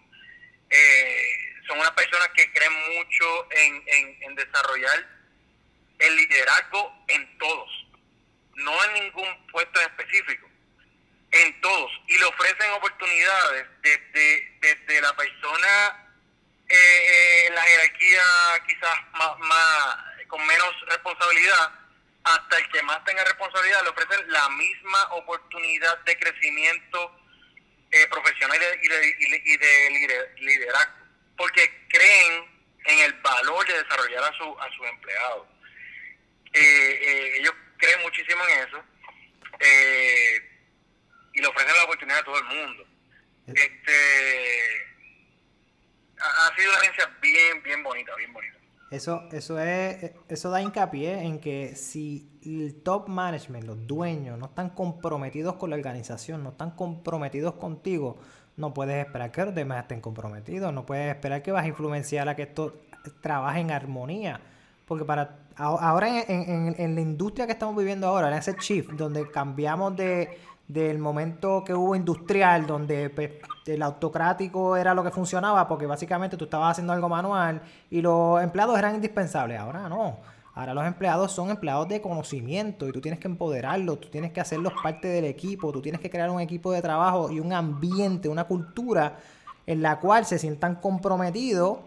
eh, 0.69 1.48
son 1.69 1.79
unas 1.79 1.93
personas 1.93 2.29
que 2.35 2.53
creen 2.53 2.97
mucho 2.97 3.53
en, 3.53 3.85
en 4.23 4.35
desarrollar 4.35 5.07
el 5.99 6.16
liderazgo 6.16 7.05
en 7.09 7.39
todos, 7.39 7.87
no 8.55 8.85
en 8.85 8.95
ningún 8.95 9.47
puesto 9.53 9.81
en 9.81 9.87
específico 9.87 10.49
en 11.31 11.61
todos 11.61 11.91
y 12.07 12.19
le 12.19 12.25
ofrecen 12.25 12.71
oportunidades 12.73 13.66
desde, 13.83 14.57
desde 14.61 15.01
la 15.03 15.14
persona 15.14 16.11
eh, 16.69 17.47
en 17.47 17.55
la 17.55 17.62
jerarquía 17.62 18.23
quizás 18.66 18.99
más, 19.12 19.97
con 20.27 20.47
menos 20.47 20.75
responsabilidad, 20.87 21.73
hasta 22.25 22.59
el 22.59 22.69
que 22.71 22.83
más 22.83 23.03
tenga 23.05 23.25
responsabilidad 23.25 23.83
le 23.83 23.89
ofrecen 23.91 24.31
la 24.31 24.49
misma 24.51 25.03
oportunidad 25.12 25.99
de 26.01 26.19
crecimiento 26.19 27.21
eh, 27.91 28.07
profesional 28.09 28.59
y 28.83 28.89
de, 28.89 29.16
y 29.45 29.57
de, 29.57 30.35
liderazgo, 30.41 30.98
porque 31.39 31.86
creen 31.89 32.45
en 32.84 32.99
el 32.99 33.12
valor 33.22 33.66
de 33.66 33.82
desarrollar 33.82 34.24
a 34.24 34.36
su, 34.36 34.61
a 34.61 34.70
sus 34.76 34.86
empleados. 34.86 35.47
Eh, 36.53 36.61
eh, 36.61 37.32
ellos 37.39 37.55
creen 37.78 38.03
muchísimo 38.03 38.43
en 38.49 38.68
eso 38.68 38.82
y 41.32 41.41
le 41.41 41.47
ofrecen 41.47 41.74
la 41.74 41.84
oportunidad 41.84 42.18
a 42.18 42.24
todo 42.24 42.39
el 42.39 42.45
mundo. 42.45 42.84
Este 43.47 43.93
ha 46.20 46.55
sido 46.57 46.70
una 46.70 46.80
agencia 46.80 47.16
bien, 47.20 47.62
bien 47.62 47.82
bonita, 47.82 48.14
bien 48.16 48.32
bonita. 48.32 48.59
Eso, 48.91 49.28
eso, 49.32 49.59
es, 49.61 50.12
eso 50.28 50.51
da 50.51 50.62
hincapié 50.62 51.20
en 51.20 51.41
que 51.41 51.76
si 51.76 52.30
el 52.43 52.82
top 52.82 53.09
management, 53.09 53.66
los 53.66 53.86
dueños, 53.86 54.39
no 54.39 54.47
están 54.47 54.70
comprometidos 54.70 55.57
con 55.57 55.70
la 55.70 55.76
organización, 55.76 56.43
no 56.43 56.51
están 56.51 56.70
comprometidos 56.70 57.55
contigo, 57.55 58.18
no 58.59 58.75
puedes 58.75 59.07
esperar 59.07 59.31
que 59.31 59.45
los 59.45 59.55
demás 59.55 59.83
estén 59.83 60.01
comprometidos, 60.01 60.73
no 60.73 60.85
puedes 60.85 61.15
esperar 61.15 61.43
que 61.43 61.53
vas 61.53 61.65
a 61.65 61.69
influenciar 61.69 62.29
a 62.29 62.37
que 62.37 62.43
esto 62.43 62.75
trabaje 63.23 63.61
en 63.61 63.71
armonía. 63.71 64.41
Porque 64.87 65.05
para 65.05 65.37
ahora 65.57 66.23
en, 66.23 66.75
en 66.79 66.95
la 66.95 67.01
industria 67.01 67.47
que 67.47 67.53
estamos 67.53 67.77
viviendo 67.77 68.07
ahora, 68.07 68.29
en 68.29 68.35
ese 68.35 68.55
shift, 68.59 68.91
donde 68.93 69.31
cambiamos 69.31 69.97
de, 69.97 70.39
del 70.69 70.99
momento 70.99 71.65
que 71.65 71.73
hubo 71.73 71.97
industrial, 71.97 72.67
donde 72.67 73.09
pues, 73.09 73.31
el 73.67 73.83
autocrático 73.83 74.77
era 74.77 74.93
lo 74.93 75.03
que 75.03 75.11
funcionaba, 75.11 75.67
porque 75.67 75.87
básicamente 75.87 76.37
tú 76.37 76.45
estabas 76.45 76.73
haciendo 76.73 76.93
algo 76.93 77.09
manual 77.09 77.63
y 77.91 78.03
los 78.03 78.43
empleados 78.43 78.79
eran 78.79 78.95
indispensables. 78.95 79.59
Ahora 79.59 79.89
no. 79.89 80.19
Ahora 80.59 80.75
los 80.75 80.85
empleados 80.85 81.31
son 81.31 81.51
empleados 81.51 81.89
de 81.89 82.01
conocimiento 82.01 82.89
y 82.89 82.91
tú 82.91 83.01
tienes 83.01 83.21
que 83.21 83.29
empoderarlos, 83.29 84.01
tú 84.01 84.09
tienes 84.09 84.33
que 84.33 84.41
hacerlos 84.41 84.73
parte 84.83 85.07
del 85.07 85.25
equipo, 85.25 85.71
tú 85.71 85.81
tienes 85.81 86.01
que 86.01 86.11
crear 86.11 86.29
un 86.31 86.41
equipo 86.41 86.73
de 86.73 86.83
trabajo 86.83 87.31
y 87.31 87.39
un 87.39 87.53
ambiente, 87.53 88.29
una 88.29 88.43
cultura 88.43 89.21
en 89.69 89.83
la 89.83 90.01
cual 90.01 90.27
se 90.27 90.37
sientan 90.37 90.75
comprometidos 90.75 91.79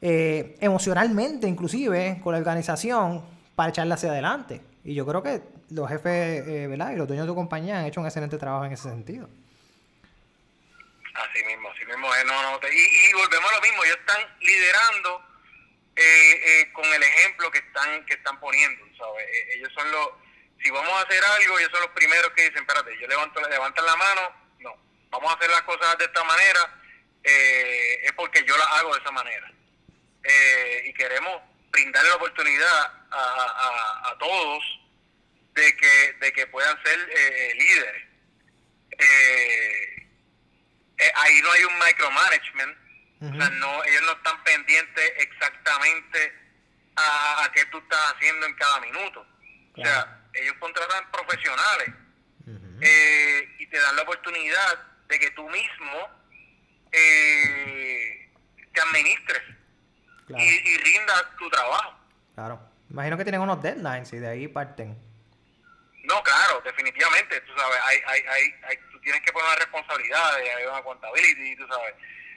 eh, 0.00 0.56
emocionalmente 0.60 1.48
inclusive 1.48 2.20
con 2.22 2.34
la 2.34 2.38
organización 2.38 3.20
para 3.56 3.70
echarla 3.70 3.96
hacia 3.96 4.10
adelante. 4.10 4.60
Y 4.84 4.94
yo 4.94 5.04
creo 5.04 5.20
que 5.20 5.42
los 5.70 5.88
jefes 5.88 6.46
eh, 6.46 6.68
¿verdad? 6.68 6.92
y 6.92 6.96
los 6.96 7.08
dueños 7.08 7.26
de 7.26 7.32
tu 7.32 7.34
compañía 7.34 7.80
han 7.80 7.86
hecho 7.86 8.00
un 8.00 8.06
excelente 8.06 8.38
trabajo 8.38 8.64
en 8.64 8.74
ese 8.74 8.90
sentido. 8.90 9.28
Así 11.14 11.44
mismo, 11.44 11.68
así 11.68 11.84
mismo. 11.84 12.06
no, 12.26 12.42
no, 12.44 12.58
y, 12.68 13.12
volvemos 13.12 13.50
a 13.50 13.56
lo 13.56 13.60
mismo, 13.60 13.82
ellos 13.82 13.98
están 13.98 14.22
liderando 14.40 15.33
eh, 15.96 16.60
eh, 16.60 16.72
con 16.72 16.84
el 16.84 17.02
ejemplo 17.02 17.50
que 17.50 17.58
están 17.58 18.04
que 18.06 18.14
están 18.14 18.38
poniendo, 18.40 18.84
¿sabes? 18.96 19.26
ellos 19.54 19.72
son 19.74 19.90
los, 19.90 20.08
si 20.62 20.70
vamos 20.70 20.92
a 20.92 21.02
hacer 21.02 21.22
algo, 21.24 21.58
ellos 21.58 21.70
son 21.72 21.82
los 21.82 21.90
primeros 21.90 22.30
que 22.32 22.42
dicen, 22.42 22.62
espérate, 22.62 22.98
yo 23.00 23.06
levanto, 23.06 23.40
levantan 23.48 23.86
la 23.86 23.96
mano, 23.96 24.32
no, 24.60 24.76
vamos 25.10 25.32
a 25.32 25.36
hacer 25.36 25.50
las 25.50 25.62
cosas 25.62 25.96
de 25.98 26.04
esta 26.04 26.24
manera, 26.24 26.80
es 27.22 28.12
porque 28.12 28.44
yo 28.44 28.56
las 28.56 28.68
hago 28.68 28.94
de 28.94 29.00
esa 29.00 29.10
manera. 29.10 29.50
y 30.84 30.92
queremos 30.92 31.40
brindarle 31.70 32.10
la 32.10 32.16
oportunidad 32.16 32.92
a, 33.10 34.10
a 34.10 34.18
todos 34.18 34.62
de 35.54 35.76
que, 35.76 36.12
de 36.20 36.32
que 36.32 36.46
puedan 36.48 36.76
ser 36.82 36.98
eh, 37.10 37.54
líderes. 37.54 38.02
Eh, 38.98 40.08
eh, 40.98 41.12
ahí 41.14 41.40
no 41.42 41.52
hay 41.52 41.64
un 41.64 41.78
micromanagement, 41.78 42.78
o 43.20 43.26
sea, 43.26 43.50
no, 43.50 43.84
ellos 43.84 44.02
no 44.02 44.12
están 44.12 44.42
pendientes 44.44 45.12
exactamente 45.18 46.32
a, 46.96 47.44
a 47.44 47.52
qué 47.52 47.64
tú 47.66 47.78
estás 47.78 48.14
haciendo 48.14 48.46
en 48.46 48.54
cada 48.54 48.80
minuto. 48.80 49.26
O 49.76 49.82
sea, 49.82 50.20
ellos 50.34 50.54
contratan 50.60 51.10
profesionales 51.10 51.88
y 53.58 53.66
te 53.66 53.80
dan 53.80 53.96
la 53.96 54.02
oportunidad 54.02 54.78
de 55.08 55.18
que 55.18 55.30
tú 55.30 55.48
mismo 55.48 56.10
te 56.90 58.80
administres 58.80 59.42
y, 60.28 60.42
y 60.42 60.76
rindas 60.78 61.24
tu 61.38 61.48
trabajo. 61.50 61.98
Claro. 62.34 62.70
Imagino 62.90 63.16
que 63.16 63.24
tienen 63.24 63.40
unos 63.40 63.62
deadlines 63.62 64.12
y 64.12 64.18
de 64.18 64.28
ahí 64.28 64.48
parten. 64.48 64.96
No, 66.04 66.22
claro, 66.22 66.60
definitivamente, 66.64 67.40
tú 67.40 67.52
sabes, 67.56 67.78
hay, 67.82 67.98
hay, 68.06 68.20
hay, 68.20 68.54
hay 68.68 68.76
tú 68.92 69.00
tienes 69.00 69.22
que 69.22 69.32
poner 69.32 69.48
una 69.48 69.56
responsabilidad, 69.56 70.34
hay 70.34 70.66
una 70.66 70.76
accountability, 70.76 71.56
tú 71.56 71.66
sabes. 71.66 71.94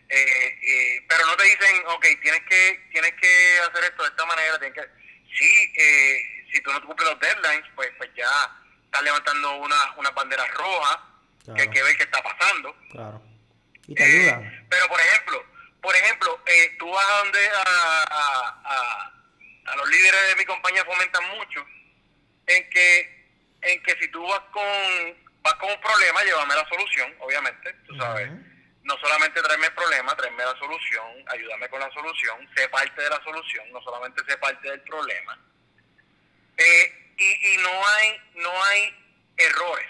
Eh, 0.09 0.59
eh, 0.61 1.05
pero 1.07 1.25
no 1.25 1.35
te 1.35 1.43
dicen, 1.43 1.83
ok, 1.87 2.05
tienes 2.21 2.41
que 2.49 2.87
tienes 2.91 3.13
que 3.13 3.59
hacer 3.59 3.83
esto 3.83 4.03
de 4.03 4.09
esta 4.09 4.25
manera, 4.25 4.59
tienes 4.59 4.77
que... 4.77 4.87
Sí, 5.35 5.73
eh, 5.77 6.45
si 6.51 6.61
tú 6.61 6.71
no 6.71 6.81
cumples 6.85 7.09
los 7.09 7.19
deadlines, 7.19 7.65
pues 7.75 7.91
pues 7.97 8.09
ya 8.15 8.29
estás 8.85 9.01
levantando 9.03 9.55
una, 9.57 9.95
una 9.97 10.09
bandera 10.11 10.45
roja, 10.47 11.03
que 11.55 11.61
hay 11.61 11.69
que 11.69 11.83
ver 11.83 11.97
qué 11.97 12.03
está 12.03 12.21
pasando. 12.23 12.75
Claro. 12.91 13.21
Y 13.87 13.95
te 13.95 14.03
ayuda. 14.03 14.41
Pero, 14.69 14.87
por 14.87 14.99
ejemplo, 14.99 15.45
por 15.81 15.95
ejemplo, 15.95 16.43
tú 16.79 16.89
vas 16.89 17.05
a 17.05 17.17
donde 17.19 17.49
a, 17.49 18.03
a, 18.09 18.61
a, 18.65 19.13
a 19.65 19.75
los 19.75 19.89
líderes 19.89 20.27
de 20.29 20.35
mi 20.35 20.45
compañía 20.45 20.83
fomentan 20.85 21.27
mucho 21.37 21.65
en 22.47 22.69
que 22.69 23.17
en 23.61 23.83
que 23.83 23.95
si 23.99 24.07
tú 24.09 24.25
vas 24.25 24.41
con, 24.51 24.63
vas 25.41 25.53
con 25.55 25.71
un 25.71 25.81
problema, 25.81 26.23
llévame 26.23 26.55
la 26.55 26.67
solución, 26.67 27.13
obviamente, 27.19 27.73
tú 27.85 27.95
sabes. 27.97 28.29
No 28.87 28.97
solamente 28.97 29.41
traerme 29.41 29.67
el 29.67 29.73
problema, 29.73 30.15
traerme 30.15 30.45
la 30.45 30.57
solución, 30.57 31.05
ayúdame 31.27 31.67
con 31.67 31.81
la 31.81 31.91
solución, 31.91 32.47
sé 32.55 32.69
parte 32.69 33.01
de 33.01 33.09
la 33.09 33.21
solución, 33.21 33.69
no 33.73 33.81
solamente 33.81 34.23
sé 34.25 34.37
parte 34.37 34.69
del 34.69 34.81
problema. 34.81 35.37
Eh, 36.55 37.13
y, 37.17 37.53
y 37.53 37.57
no 37.57 37.87
hay 37.87 38.31
no 38.35 38.63
hay 38.63 38.95
errores, 39.35 39.87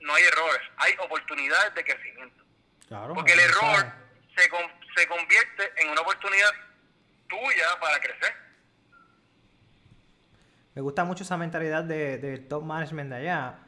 no 0.00 0.14
hay 0.14 0.24
errores, 0.24 0.62
hay 0.78 0.94
oportunidades 0.98 1.74
de 1.76 1.84
crecimiento. 1.84 2.44
Porque 3.14 3.34
el 3.34 3.40
error 3.40 3.92
se, 4.36 4.50
se 4.96 5.06
convierte 5.06 5.72
en 5.76 5.90
una 5.90 6.00
oportunidad 6.00 6.50
tuya 7.28 7.78
para 7.80 8.00
crecer. 8.00 8.34
Me 10.74 10.82
gusta 10.82 11.04
mucho 11.04 11.22
esa 11.22 11.36
mentalidad 11.36 11.84
del 11.84 12.20
de 12.20 12.38
top 12.38 12.64
management 12.64 13.10
de 13.10 13.16
allá, 13.16 13.58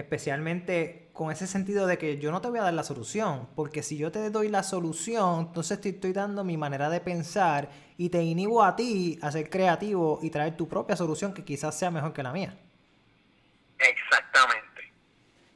especialmente 0.00 1.10
con 1.12 1.30
ese 1.30 1.46
sentido 1.46 1.86
de 1.86 1.98
que 1.98 2.18
yo 2.18 2.30
no 2.30 2.40
te 2.40 2.48
voy 2.48 2.58
a 2.58 2.62
dar 2.62 2.74
la 2.74 2.84
solución, 2.84 3.48
porque 3.54 3.82
si 3.82 3.98
yo 3.98 4.10
te 4.10 4.30
doy 4.30 4.48
la 4.48 4.62
solución, 4.62 5.46
entonces 5.48 5.80
te 5.80 5.90
estoy 5.90 6.12
dando 6.12 6.44
mi 6.44 6.56
manera 6.56 6.88
de 6.88 7.00
pensar 7.00 7.68
y 7.96 8.10
te 8.10 8.22
inhibo 8.22 8.64
a 8.64 8.76
ti 8.76 9.18
a 9.22 9.30
ser 9.30 9.50
creativo 9.50 10.18
y 10.22 10.30
traer 10.30 10.56
tu 10.56 10.68
propia 10.68 10.96
solución 10.96 11.34
que 11.34 11.44
quizás 11.44 11.78
sea 11.78 11.90
mejor 11.90 12.12
que 12.12 12.22
la 12.22 12.32
mía. 12.32 12.56
Exactamente, 13.78 14.92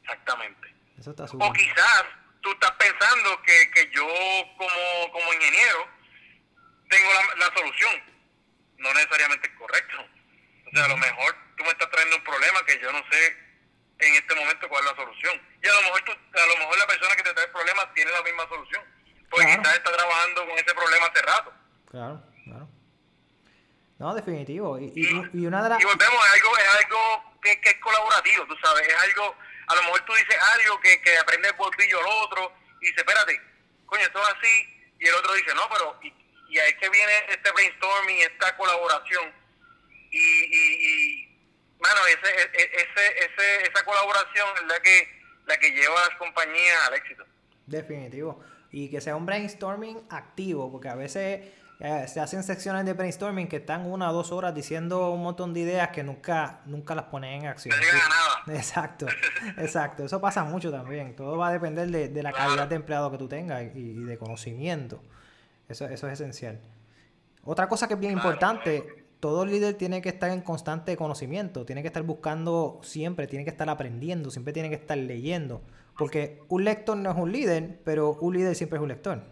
exactamente. 0.03 0.74
Eso 0.99 1.11
está 1.11 1.24
o 1.24 1.53
quizás 1.53 2.05
tú 2.40 2.51
estás 2.51 2.72
pensando 2.72 3.42
que, 3.42 3.70
que 3.70 3.90
yo 3.90 4.07
como, 4.57 5.12
como 5.12 5.32
ingeniero 5.32 5.78
tengo 6.88 7.09
la, 7.12 7.47
la 7.47 7.57
solución. 7.57 8.14
No 8.78 8.92
necesariamente 8.92 9.49
es 9.49 9.55
correcto 9.59 9.97
o 10.74 10.76
sea, 10.76 10.86
a 10.86 10.88
lo 10.88 10.97
mejor 10.97 11.36
tú 11.57 11.62
me 11.62 11.70
estás 11.70 11.88
trayendo 11.88 12.16
un 12.16 12.24
problema 12.24 12.64
que 12.66 12.80
yo 12.80 12.90
no 12.90 12.99
sé 13.09 13.43
en 13.99 14.14
este 14.14 14.34
momento 14.34 14.68
cuál 14.68 14.84
es 14.84 14.90
la 14.90 14.97
solución. 14.97 15.40
Y 15.62 15.68
a 15.68 15.72
lo 15.72 15.82
mejor 15.82 16.03
tú, 16.05 16.12
a 16.12 16.47
lo 16.47 16.57
mejor 16.59 16.78
la 16.78 16.86
persona 16.86 17.16
que 17.16 17.22
te 17.22 17.32
trae 17.32 17.47
el 17.47 17.53
problema 17.53 17.95
tiene 17.95 18.11
la 18.11 18.22
misma 18.22 18.49
solución. 18.49 18.82
Porque 19.30 19.47
quizás 19.47 19.74
está 19.74 19.92
trabajando 19.92 20.47
con 20.47 20.59
ese 20.59 20.74
problema 20.74 21.07
hace 21.07 21.22
rato. 21.22 21.53
Claro, 21.90 22.22
claro. 22.45 22.68
No, 23.99 24.14
definitivo. 24.14 24.78
Y, 24.78 24.92
y, 24.95 25.47
una 25.47 25.62
de 25.62 25.68
las... 25.68 25.80
Y 25.80 25.84
volvemos, 25.84 26.26
es 26.26 26.32
algo, 26.32 26.59
es 26.59 26.68
algo 26.84 27.40
que, 27.40 27.61
que, 27.61 27.70
es 27.70 27.80
colaborativo, 27.80 28.47
tú 28.47 28.57
sabes. 28.62 28.86
Es 28.86 28.95
algo, 28.95 29.34
a 29.66 29.74
lo 29.74 29.82
mejor 29.84 30.01
tú 30.05 30.14
dices 30.14 30.36
algo 30.55 30.80
que, 30.80 31.01
que 31.01 31.18
aprende 31.18 31.49
el 31.49 31.55
bolsillo 31.55 32.01
al 32.01 32.07
otro 32.24 32.53
y 32.80 32.86
dice, 32.86 33.01
espérate, 33.01 33.40
coño, 33.86 34.03
esto 34.03 34.22
es 34.22 34.28
así. 34.28 34.92
Y 35.01 35.07
el 35.07 35.14
otro 35.14 35.34
dice, 35.34 35.55
no, 35.55 35.68
pero... 35.70 35.99
Y, 36.03 36.24
y 36.55 36.59
ahí 36.59 36.70
es 36.70 36.76
que 36.76 36.88
viene 36.88 37.12
este 37.30 37.51
brainstorming, 37.51 38.18
esta 38.18 38.57
colaboración 38.57 39.32
y, 40.11 40.18
y, 40.18 41.34
bueno, 41.79 42.01
ese, 42.07 42.31
e, 42.31 42.62
e, 42.62 42.64
ese, 42.77 43.18
ese, 43.18 43.70
esa 43.70 43.85
colaboración 43.85 44.49
es 44.57 44.66
la 44.66 44.81
que, 44.81 45.09
la 45.47 45.57
que 45.59 45.70
lleva 45.70 46.01
a 46.01 46.09
las 46.09 46.18
compañías 46.18 46.77
al 46.89 46.95
éxito. 46.95 47.25
Definitivo. 47.66 48.41
Y 48.70 48.91
que 48.91 49.01
sea 49.01 49.16
un 49.16 49.27
brainstorming 49.27 50.07
activo, 50.11 50.70
porque 50.70 50.89
a 50.89 50.95
veces 50.95 51.53
eh, 51.81 52.07
se 52.09 52.20
hacen 52.20 52.43
secciones 52.43 52.85
de 52.87 52.93
brainstorming 52.93 53.49
que 53.49 53.57
están 53.57 53.87
una 53.87 54.11
o 54.11 54.12
dos 54.12 54.33
horas 54.33 54.55
diciendo 54.55 55.11
un 55.11 55.22
montón 55.22 55.53
de 55.53 55.61
ideas 55.61 55.89
que 55.91 56.03
nunca, 56.03 56.61
nunca 56.66 56.95
las 56.95 57.07
ponen 57.07 57.43
en 57.43 57.47
acción. 57.47 57.77
No 58.47 58.53
Exacto, 58.55 59.07
exacto. 59.59 60.05
Eso 60.05 60.20
pasa 60.20 60.45
mucho 60.45 60.70
también. 60.70 61.16
Todo 61.16 61.37
va 61.37 61.49
a 61.49 61.53
depender 61.53 61.89
de, 61.89 62.09
de 62.09 62.22
la 62.22 62.33
calidad 62.33 62.68
de 62.68 62.77
empleado 62.77 63.11
que 63.11 63.18
tú 63.18 63.29
tengas 63.29 63.64
y, 63.75 63.95
de 63.95 64.18
conocimiento. 64.18 65.03
Eso, 65.68 65.87
eso 65.87 66.07
es 66.07 66.14
esencial. 66.14 66.61
Otra 67.43 67.68
cosa 67.68 67.89
que 67.89 67.95
es 67.95 68.01
bien 68.01 68.12
importante 68.12 69.03
todo 69.25 69.47
líder 69.47 69.72
tiene 69.72 70.03
que 70.03 70.11
estar 70.11 70.31
en 70.31 70.43
constante 70.43 70.99
conocimiento, 70.99 71.64
tiene 71.64 71.81
que 71.81 71.87
estar 71.89 72.03
buscando 72.03 72.79
siempre, 72.83 73.27
tiene 73.27 73.43
que 73.43 73.51
estar 73.51 73.70
aprendiendo, 73.70 74.31
siempre 74.31 74.53
tiene 74.53 74.68
que 74.68 74.75
estar 74.75 74.99
leyendo. 74.99 75.62
Porque 75.97 76.43
un 76.49 76.62
lector 76.62 76.95
no 76.95 77.11
es 77.11 77.16
un 77.16 77.33
líder, 77.33 77.81
pero 77.87 78.11
un 78.20 78.35
líder 78.35 78.55
siempre 78.55 78.77
es 78.77 78.83
un 78.83 78.89
lector. 78.89 79.22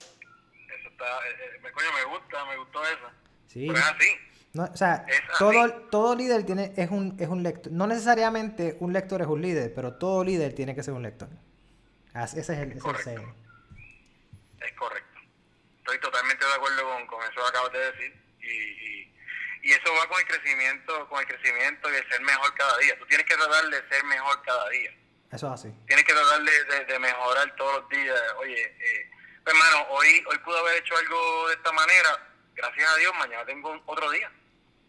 Eso 0.00 0.88
está, 0.88 1.04
eh, 1.04 1.60
me, 1.62 1.70
coño, 1.70 1.86
me 1.96 2.12
gusta, 2.12 2.44
me 2.46 2.56
gustó 2.56 2.82
eso. 2.82 3.06
Sí. 3.46 3.68
Pero 3.68 3.78
es 3.78 3.84
así. 3.84 4.08
No, 4.54 4.64
o 4.64 4.76
sea, 4.76 5.06
todo, 5.38 5.72
todo 5.92 6.16
líder 6.16 6.42
tiene, 6.42 6.72
es 6.76 6.90
un, 6.90 7.14
es 7.20 7.28
un 7.28 7.44
lector. 7.44 7.72
No 7.72 7.86
necesariamente 7.86 8.78
un 8.80 8.92
lector 8.92 9.22
es 9.22 9.28
un 9.28 9.40
líder, 9.40 9.72
pero 9.74 9.94
todo 9.94 10.24
líder 10.24 10.54
tiene 10.54 10.74
que 10.74 10.82
ser 10.82 10.94
un 10.94 11.04
lector. 11.04 11.28
Ese 12.16 12.40
es 12.40 12.48
el, 12.48 12.72
es 12.72 12.82
Correcto. 12.82 13.10
Es 14.60 14.72
correcto. 14.72 15.20
Estoy 15.78 16.00
totalmente 16.00 16.44
de 16.44 16.52
acuerdo 16.52 16.82
con, 16.82 17.06
con 17.06 17.22
eso 17.22 17.40
que 17.40 17.48
acabas 17.48 17.72
de 17.72 17.78
decir. 17.78 18.28
Y, 18.40 18.46
y, 18.46 18.87
y 19.68 19.72
eso 19.72 19.92
va 20.00 20.08
con 20.08 20.18
el 20.18 20.26
crecimiento, 20.26 21.08
con 21.08 21.20
el 21.20 21.26
crecimiento 21.26 21.92
y 21.92 21.96
el 21.96 22.08
ser 22.08 22.20
mejor 22.22 22.54
cada 22.54 22.78
día. 22.78 22.98
Tú 22.98 23.04
tienes 23.06 23.26
que 23.26 23.34
tratar 23.36 23.64
de 23.68 23.88
ser 23.88 24.02
mejor 24.04 24.40
cada 24.42 24.68
día. 24.70 24.90
Eso 25.30 25.46
es 25.48 25.52
así. 25.60 25.68
Tienes 25.86 26.04
que 26.06 26.12
tratar 26.14 26.40
de, 26.42 26.64
de- 26.64 26.84
de 26.86 26.98
mejorar 26.98 27.54
todos 27.56 27.80
los 27.82 27.88
días. 27.90 28.18
Oye, 28.38 28.62
eh, 28.62 29.10
pues, 29.44 29.54
hermano, 29.54 29.86
hoy, 29.90 30.24
hoy 30.26 30.38
pude 30.38 30.58
haber 30.58 30.76
hecho 30.82 30.96
algo 30.96 31.48
de 31.48 31.54
esta 31.54 31.72
manera. 31.72 32.28
Gracias 32.54 32.90
a 32.90 32.96
Dios, 32.96 33.12
mañana 33.18 33.44
tengo 33.44 33.78
otro 33.86 34.10
día. 34.10 34.32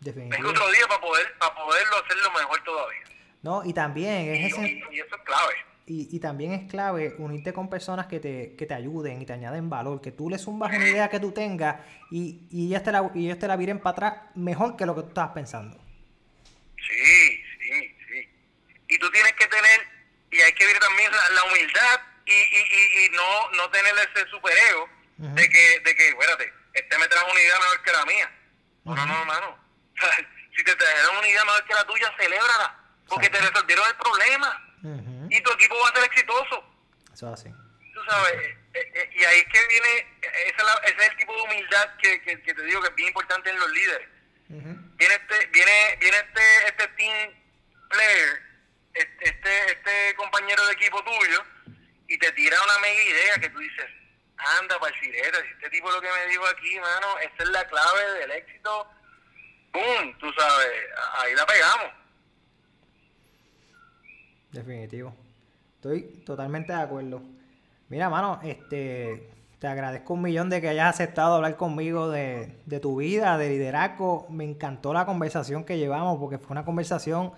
Tengo 0.02 0.50
otro 0.50 0.72
día 0.72 0.88
para 0.88 1.02
poder 1.02 1.38
para 1.38 1.54
poderlo 1.56 1.98
hacerlo 1.98 2.32
mejor 2.32 2.64
todavía. 2.64 3.04
No, 3.42 3.64
y 3.66 3.74
también 3.74 4.26
Y, 4.34 4.46
es 4.46 4.54
ese, 4.54 4.62
y- 4.62 4.84
y 4.92 5.00
eso 5.02 5.14
es 5.16 5.22
clave. 5.24 5.56
Y, 5.90 6.08
y 6.16 6.20
también 6.20 6.54
es 6.54 6.70
clave 6.70 7.16
unirte 7.18 7.52
con 7.52 7.68
personas 7.68 8.06
que 8.06 8.20
te, 8.20 8.56
que 8.56 8.68
te 8.68 8.76
ayuden 8.76 9.24
y 9.24 9.26
te 9.26 9.34
añaden 9.34 9.72
valor, 9.72 10.02
que 10.02 10.12
tú 10.12 10.30
les 10.30 10.40
zumbas 10.40 10.72
una 10.72 10.88
idea 10.88 11.10
que 11.10 11.20
tú 11.20 11.32
tengas 11.32 11.78
y, 12.12 12.46
y 12.52 12.68
ellas 12.68 12.84
te 12.84 12.92
la, 12.92 13.10
y 13.16 13.26
ellos 13.26 13.40
te 13.40 13.48
la 13.48 13.56
viren 13.56 13.80
para 13.80 13.94
atrás 13.94 14.14
mejor 14.36 14.78
que 14.78 14.86
lo 14.86 14.94
que 14.94 15.02
tú 15.02 15.08
estabas 15.08 15.32
pensando. 15.32 15.76
Sí, 16.78 17.44
sí, 17.60 17.98
sí. 18.08 18.30
Y 18.88 19.00
tú 19.00 19.10
tienes 19.10 19.34
que 19.34 19.48
tener, 19.48 19.80
y 20.30 20.40
hay 20.40 20.54
que 20.54 20.68
ver 20.68 20.78
también 20.78 21.12
la, 21.12 21.30
la 21.32 21.44
humildad 21.46 22.00
y, 22.24 22.34
y, 22.34 23.06
y, 23.06 23.10
no, 23.10 23.52
no 23.58 23.70
tener 23.72 23.94
ese 24.14 24.30
superego 24.30 24.88
Ujú. 25.18 25.34
de 25.34 25.50
que, 25.50 25.80
de 25.84 25.96
que, 25.96 26.10
espérate, 26.10 26.54
este 26.74 26.98
me 27.00 27.08
trajo 27.08 27.32
una 27.32 27.42
idea 27.42 27.56
mejor 27.58 27.82
que 27.82 27.92
la 27.92 28.06
mía. 28.06 28.32
No, 28.86 28.96
no, 28.96 29.06
no, 29.08 29.20
hermano. 29.22 29.58
si 30.56 30.64
te 30.64 30.76
trajeron 30.76 31.18
una 31.18 31.28
idea 31.28 31.44
mejor 31.46 31.66
que 31.66 31.74
la 31.74 31.84
tuya, 31.86 32.14
celébrala. 32.16 32.76
Porque 33.08 33.30
te 33.30 33.40
resolvieron 33.40 33.88
el 33.90 33.96
problema. 33.96 34.69
Y 35.30 35.42
tu 35.42 35.52
equipo 35.52 35.76
va 35.84 35.90
a 35.90 35.96
ser 35.96 36.04
exitoso. 36.06 36.64
Eso 37.14 37.28
es 37.34 37.40
así. 37.40 37.50
Tú 37.94 38.04
sabes, 38.10 38.34
eh, 38.34 38.58
eh, 38.74 39.10
y 39.14 39.24
ahí 39.26 39.40
es 39.40 39.46
que 39.52 39.68
viene, 39.68 39.90
eh, 40.22 40.48
esa 40.48 40.58
es 40.58 40.64
la- 40.64 40.82
ese 40.90 40.98
es 41.04 41.10
el 41.12 41.18
tipo 41.18 41.36
de 41.36 41.42
humildad 41.42 41.96
que, 42.02 42.22
que, 42.22 42.42
que 42.42 42.54
te 42.54 42.62
digo 42.64 42.82
que 42.82 42.88
es 42.90 42.96
bien 42.96 43.08
importante 43.10 43.50
en 43.50 43.60
los 43.60 43.70
líderes. 43.72 44.08
Viene 44.48 45.14
este 45.16 45.46
viene 45.48 45.98
viene 46.00 46.18
este 46.18 46.42
este 46.68 46.88
team 46.98 47.32
player 47.90 48.42
este 48.96 49.30
este, 49.30 49.72
este 49.74 50.16
compañero 50.16 50.66
de 50.66 50.74
equipo 50.74 51.04
tuyo 51.04 51.44
y 52.08 52.18
te 52.18 52.32
tira 52.32 52.60
una 52.64 52.80
mega 52.80 53.04
idea 53.04 53.36
que 53.40 53.50
tú 53.50 53.60
dices 53.60 53.86
anda 54.38 54.80
parcireta 54.80 55.40
si 55.44 55.48
este 55.50 55.70
tipo 55.70 55.92
lo 55.92 56.02
que 56.02 56.12
me 56.12 56.26
dijo 56.28 56.46
aquí 56.48 56.80
mano 56.80 57.20
esa 57.20 57.44
es 57.44 57.50
la 57.50 57.64
clave 57.68 58.12
del 58.20 58.32
éxito 58.32 58.92
boom 59.72 60.18
tú 60.18 60.34
sabes 60.34 60.70
ahí 61.20 61.36
la 61.36 61.46
pegamos 61.46 61.92
Definitivo. 64.52 65.14
Estoy 65.76 66.24
totalmente 66.26 66.74
de 66.74 66.80
acuerdo. 66.80 67.22
Mira, 67.90 68.10
mano, 68.10 68.40
este, 68.44 69.30
te 69.60 69.68
agradezco 69.68 70.14
un 70.14 70.22
millón 70.22 70.50
de 70.50 70.62
que 70.62 70.70
hayas 70.70 70.96
aceptado 70.96 71.36
hablar 71.36 71.56
conmigo 71.58 72.10
de, 72.10 72.56
de 72.66 72.80
tu 72.80 72.98
vida, 72.98 73.38
de 73.38 73.50
liderazgo. 73.50 74.26
Me 74.30 74.44
encantó 74.44 74.94
la 74.94 75.06
conversación 75.06 75.64
que 75.64 75.78
llevamos 75.78 76.20
porque 76.20 76.38
fue 76.38 76.52
una 76.52 76.66
conversación 76.66 77.32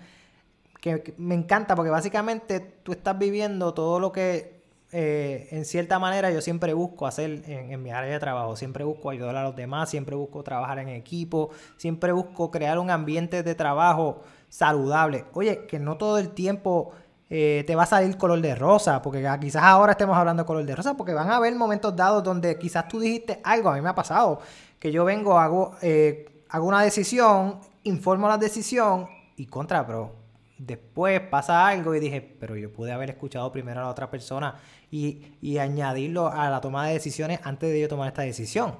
que, 0.80 1.14
me 1.16 1.34
encanta 1.34 1.76
porque 1.76 1.90
básicamente 1.90 2.60
tú 2.60 2.92
estás 2.92 3.16
viviendo 3.18 3.72
todo 3.72 4.00
lo 4.00 4.10
que 4.10 4.60
eh, 4.90 5.48
en 5.52 5.64
cierta 5.64 5.98
manera 5.98 6.30
yo 6.30 6.42
siempre 6.42 6.74
busco 6.74 7.06
hacer 7.06 7.42
en, 7.46 7.72
en 7.72 7.82
mi 7.82 7.90
área 7.92 8.12
de 8.12 8.18
trabajo. 8.18 8.56
Siempre 8.56 8.84
busco 8.84 9.10
ayudar 9.10 9.36
a 9.36 9.44
los 9.44 9.54
demás, 9.54 9.88
siempre 9.88 10.16
busco 10.16 10.42
trabajar 10.42 10.80
en 10.80 10.88
equipo, 10.88 11.50
siempre 11.76 12.12
busco 12.12 12.50
crear 12.50 12.78
un 12.78 12.90
ambiente 12.90 13.42
de 13.42 13.54
trabajo 13.54 14.22
saludable. 14.48 15.24
Oye, 15.32 15.66
que 15.66 15.78
no 15.78 15.96
todo 15.96 16.18
el 16.18 16.30
tiempo 16.30 16.92
eh, 17.34 17.64
te 17.66 17.74
va 17.74 17.84
a 17.84 17.86
salir 17.86 18.14
color 18.18 18.42
de 18.42 18.54
rosa, 18.54 19.00
porque 19.00 19.26
quizás 19.40 19.62
ahora 19.62 19.92
estemos 19.92 20.14
hablando 20.18 20.42
de 20.42 20.46
color 20.46 20.66
de 20.66 20.76
rosa, 20.76 20.94
porque 20.98 21.14
van 21.14 21.30
a 21.30 21.36
haber 21.36 21.54
momentos 21.54 21.96
dados 21.96 22.22
donde 22.22 22.58
quizás 22.58 22.86
tú 22.88 23.00
dijiste 23.00 23.40
algo, 23.42 23.70
a 23.70 23.74
mí 23.74 23.80
me 23.80 23.88
ha 23.88 23.94
pasado, 23.94 24.38
que 24.78 24.92
yo 24.92 25.06
vengo, 25.06 25.38
hago, 25.38 25.74
eh, 25.80 26.42
hago 26.50 26.66
una 26.66 26.82
decisión, 26.82 27.58
informo 27.84 28.28
la 28.28 28.36
decisión 28.36 29.08
y 29.34 29.46
contra, 29.46 29.86
pero 29.86 30.12
después 30.58 31.22
pasa 31.22 31.66
algo 31.66 31.94
y 31.94 32.00
dije, 32.00 32.20
pero 32.20 32.54
yo 32.54 32.70
pude 32.70 32.92
haber 32.92 33.08
escuchado 33.08 33.50
primero 33.50 33.80
a 33.80 33.84
la 33.84 33.88
otra 33.88 34.10
persona 34.10 34.56
y, 34.90 35.36
y 35.40 35.56
añadirlo 35.56 36.28
a 36.28 36.50
la 36.50 36.60
toma 36.60 36.86
de 36.86 36.92
decisiones 36.92 37.40
antes 37.44 37.70
de 37.70 37.80
yo 37.80 37.88
tomar 37.88 38.08
esta 38.08 38.20
decisión. 38.20 38.74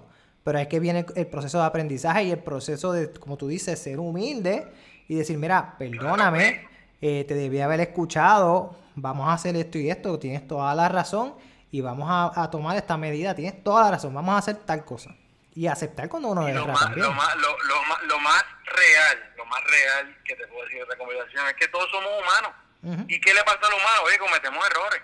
Pero 0.44 0.59
es 0.59 0.68
que 0.68 0.78
viene 0.78 1.07
el 1.16 1.26
proceso 1.26 1.57
de 1.57 1.64
aprendizaje 1.64 2.24
y 2.24 2.30
el 2.30 2.40
proceso 2.40 2.92
de, 2.92 3.12
como 3.12 3.38
tú 3.38 3.48
dices, 3.48 3.78
ser 3.78 3.98
humilde 3.98 4.66
y 5.09 5.14
decir, 5.14 5.38
mira, 5.38 5.74
perdóname, 5.78 6.71
eh, 7.03 7.24
te 7.28 7.34
debí 7.34 7.61
haber 7.61 7.80
escuchado, 7.80 8.74
vamos 8.94 9.28
a 9.28 9.34
hacer 9.34 9.55
esto 9.57 9.76
y 9.76 9.90
esto, 9.90 10.18
tienes 10.18 10.46
toda 10.48 10.74
la 10.74 10.88
razón 10.88 11.34
y 11.70 11.80
vamos 11.82 12.09
a, 12.11 12.42
a 12.42 12.50
tomar 12.50 12.76
esta 12.76 12.96
medida, 12.96 13.34
tienes 13.34 13.62
toda 13.62 13.84
la 13.84 13.90
razón, 13.90 14.14
vamos 14.14 14.34
a 14.34 14.38
hacer 14.38 14.57
tal 14.64 14.84
cosa. 14.84 15.14
Y 15.55 15.66
aceptar 15.66 16.09
cuando 16.09 16.28
uno 16.28 16.48
Y 16.48 16.53
lo 16.55 16.66
más, 16.66 16.80
también. 16.80 17.07
lo, 17.07 17.12
más, 17.12 17.36
lo, 17.36 17.59
lo 17.64 17.82
más, 17.82 18.03
lo 18.05 18.18
más 18.20 18.42
real, 18.64 19.32
lo 19.36 19.44
más 19.44 19.61
real 19.64 20.16
que 20.24 20.34
te 20.34 20.46
puedo 20.46 20.62
decir 20.64 20.78
de 20.78 20.82
esta 20.84 20.96
conversación 20.96 21.46
es 21.46 21.55
que 21.55 21.68
todos 21.68 21.90
somos 21.90 22.09
humanos. 22.22 22.53
Ujú. 22.82 23.05
¿Y 23.07 23.20
qué 23.20 23.34
le 23.34 23.44
pasa 23.44 23.59
al 23.68 23.74
humano? 23.74 24.00
Oye, 24.07 24.16
cometemos 24.18 24.64
errores. 24.66 25.03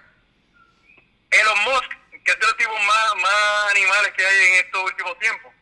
Elon 1.30 1.58
Musk, 1.64 1.90
que 2.24 2.30
es 2.32 2.40
de 2.40 2.46
los 2.46 2.56
tipos 2.56 2.80
más, 2.86 3.14
más 3.20 3.70
animales 3.76 4.10
que 4.16 4.24
hay 4.24 4.36
en 4.48 4.54
estos 4.64 4.82
últimos 4.84 5.18
tiempos, 5.18 5.52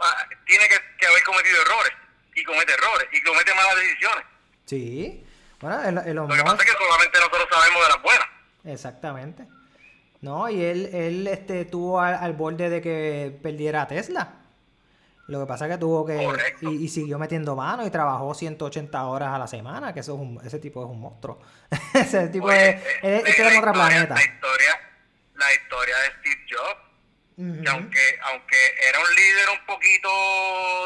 ah, 0.00 0.26
tiene 0.46 0.68
que, 0.68 0.76
que 0.98 1.06
haber 1.06 1.22
cometido 1.24 1.60
errores. 1.62 1.92
Y 2.36 2.44
comete 2.44 2.72
errores. 2.74 3.08
Y 3.12 3.22
comete 3.22 3.54
malas 3.54 3.76
decisiones. 3.76 4.24
Sí, 4.66 5.25
bueno, 5.60 5.82
el, 5.82 5.98
el 6.08 6.14
Lo 6.16 6.28
que 6.28 6.42
pasa 6.42 6.56
es 6.56 6.64
que 6.64 6.72
solamente 6.72 7.18
nosotros 7.18 7.46
sabemos 7.50 7.82
de 7.82 7.88
las 7.88 8.02
buenas. 8.02 8.26
Exactamente. 8.64 9.44
No, 10.20 10.48
y 10.48 10.64
él, 10.64 10.90
él 10.92 11.26
este, 11.26 11.62
estuvo 11.62 12.00
al, 12.00 12.14
al 12.14 12.32
borde 12.32 12.68
de 12.70 12.80
que 12.80 13.38
perdiera 13.42 13.82
a 13.82 13.86
Tesla. 13.86 14.34
Lo 15.28 15.40
que 15.40 15.46
pasa 15.46 15.66
es 15.66 15.72
que 15.72 15.78
tuvo 15.78 16.06
que... 16.06 16.26
Y, 16.62 16.84
y 16.84 16.88
siguió 16.88 17.18
metiendo 17.18 17.56
mano 17.56 17.84
y 17.84 17.90
trabajó 17.90 18.32
180 18.32 19.04
horas 19.06 19.30
a 19.30 19.38
la 19.38 19.46
semana, 19.48 19.92
que 19.92 20.00
eso 20.00 20.14
es 20.14 20.20
un, 20.20 20.40
ese 20.44 20.58
tipo 20.60 20.84
es 20.84 20.88
un 20.90 21.00
monstruo. 21.00 21.40
ese 21.94 22.28
tipo 22.28 22.46
Oye, 22.46 22.68
es... 22.70 22.74
eh, 22.76 22.82
es- 23.02 23.22
la- 23.24 23.28
Este 23.30 23.42
era 23.42 23.48
en 23.50 23.54
la 23.54 23.60
otro 23.60 23.72
historia- 23.72 23.72
planeta. 23.88 24.14
La 24.14 24.22
historia, 24.22 24.80
la 25.34 25.54
historia 25.54 25.96
de 25.98 26.06
Steve 26.20 26.46
Jobs 26.50 26.86
que 27.36 27.68
aunque 27.68 28.18
aunque 28.32 28.56
era 28.88 28.98
un 28.98 29.14
líder 29.14 29.48
un 29.60 29.66
poquito 29.66 30.08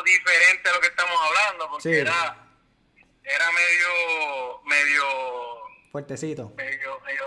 diferente 0.03 0.69
a 0.69 0.73
lo 0.73 0.81
que 0.81 0.89
estamos 0.89 1.15
hablando 1.25 1.71
porque 1.71 1.83
Sí. 1.95 1.95
era 2.01 2.37
era 3.35 3.51
medio 3.53 4.63
medio 4.65 5.05
Fuertecito. 5.93 6.53
medio 6.57 7.01
medio 7.01 7.25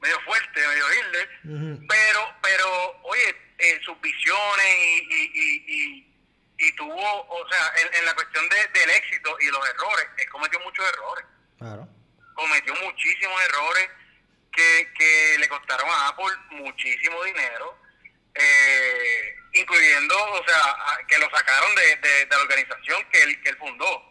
medio 0.00 0.20
fuerte 0.20 0.60
medio 0.68 0.84
Hitler 0.92 1.28
pero 1.88 2.34
pero 2.42 3.00
oye 3.04 3.34
eh, 3.58 3.80
sus 3.84 3.98
visiones 4.00 4.66
y, 4.78 5.06
y, 5.14 5.30
y, 5.34 5.64
y, 5.68 6.66
y 6.68 6.72
tuvo 6.76 7.26
o 7.28 7.48
sea 7.48 7.72
en, 7.82 7.94
en 7.94 8.04
la 8.04 8.14
cuestión 8.14 8.48
de- 8.48 8.78
del 8.80 8.90
éxito 8.90 9.36
y 9.40 9.46
los 9.50 9.68
errores 9.68 10.06
él 10.18 10.28
cometió 10.30 10.58
muchos 10.60 10.84
errores 10.88 11.24
Claro. 11.58 11.88
cometió 12.34 12.74
muchísimos 12.76 13.40
errores 13.44 13.88
que, 14.52 14.92
que 14.98 15.36
le 15.38 15.48
costaron 15.48 15.88
a 15.90 16.08
Apple 16.08 16.32
muchísimo 16.50 17.24
dinero, 17.24 17.76
eh, 18.34 19.34
incluyendo, 19.54 20.14
o 20.32 20.44
sea, 20.46 20.76
que 21.08 21.18
lo 21.18 21.28
sacaron 21.30 21.74
de, 21.74 21.96
de- 21.96 22.26
de 22.26 22.36
la 22.36 22.38
organización 22.42 23.04
que 23.10 23.22
él, 23.22 23.42
que 23.42 23.48
él 23.50 23.56
fundó. 23.58 24.10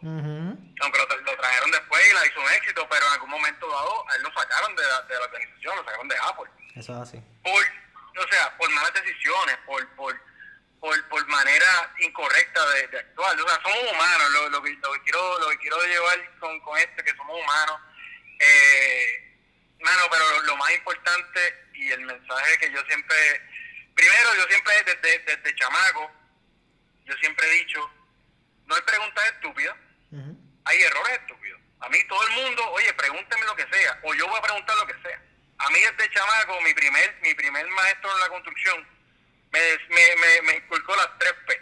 Lo, 0.91 1.07
tra- 1.07 1.19
lo 1.21 1.37
trajeron 1.37 1.71
después 1.71 2.09
y 2.09 2.13
la 2.13 2.25
hizo 2.25 2.41
un 2.41 2.51
éxito, 2.51 2.87
pero 2.89 3.05
en 3.07 3.13
algún 3.13 3.29
momento 3.29 3.67
dado 3.69 4.09
a 4.09 4.15
él 4.15 4.21
lo 4.23 4.33
sacaron 4.33 4.75
de 4.75 4.83
la, 4.83 5.01
de 5.03 5.13
la 5.15 5.21
organización, 5.25 5.75
lo 5.77 5.83
sacaron 5.83 6.07
de 6.07 6.17
Apple. 6.17 6.49
Eso 6.75 6.93
es 6.93 6.99
así. 7.09 7.21
Por, 7.43 7.63
o 8.23 8.27
sea, 8.29 8.57
por 8.57 8.69
malas 8.71 8.93
decisiones, 8.93 9.57
por, 9.65 9.87
por, 9.95 10.19
por, 10.79 11.07
por 11.09 11.27
manera 11.27 11.93
incorrecta 11.99 12.69
de, 12.69 12.87
de 12.87 12.99
actuar. 12.99 13.39
O 13.39 13.47
sea, 13.47 13.59
somos 13.63 13.91
humanos, 13.91 14.29
lo, 14.31 14.49
lo, 14.49 14.61
que, 14.63 14.71
lo, 14.71 14.91
que 14.93 15.01
quiero, 15.03 15.39
lo 15.39 15.49
que 15.49 15.57
quiero 15.59 15.81
llevar 15.85 16.39
con, 16.39 16.59
con 16.61 16.77
esto, 16.77 17.03
que 17.03 17.15
somos 17.15 17.39
humanos. 17.39 17.79
Eh, 18.39 19.37
mano, 19.79 20.03
pero 20.11 20.29
lo, 20.29 20.41
lo 20.43 20.57
más 20.57 20.71
importante 20.71 21.69
y 21.73 21.91
el 21.91 22.01
mensaje 22.01 22.57
que 22.57 22.71
yo 22.71 22.81
siempre, 22.87 23.17
primero 23.95 24.35
yo 24.35 24.43
siempre 24.47 24.83
desde, 24.83 25.19
desde 25.19 25.55
chamaco, 25.55 26.11
yo 27.05 27.13
siempre 27.17 27.47
he 27.47 27.53
dicho, 27.65 27.91
no 28.65 28.75
hay 28.75 28.81
preguntas 28.81 29.25
estúpidas, 29.33 29.75
Ujú. 30.11 30.37
Hay 30.65 30.81
errores 30.81 31.19
estúpidos. 31.19 31.59
A 31.81 31.89
mí 31.89 31.97
todo 32.07 32.21
el 32.27 32.33
mundo, 32.43 32.69
oye, 32.71 32.93
pregúnteme 32.93 33.45
lo 33.45 33.55
que 33.55 33.67
sea, 33.67 33.99
o 34.03 34.13
yo 34.13 34.27
voy 34.27 34.37
a 34.39 34.41
preguntar 34.41 34.75
lo 34.77 34.87
que 34.87 34.95
sea. 35.01 35.21
A 35.59 35.69
mí 35.69 35.79
desde 35.79 36.09
chamaco, 36.13 36.59
mi 36.61 36.73
primer, 36.73 37.17
mi 37.21 37.33
primer 37.35 37.67
maestro 37.67 38.11
en 38.13 38.19
la 38.19 38.29
construcción, 38.29 38.87
me, 39.51 39.59
me, 39.89 40.15
me, 40.15 40.41
me 40.43 40.53
inculcó 40.57 40.95
las 40.95 41.09
tres 41.19 41.33
P. 41.47 41.61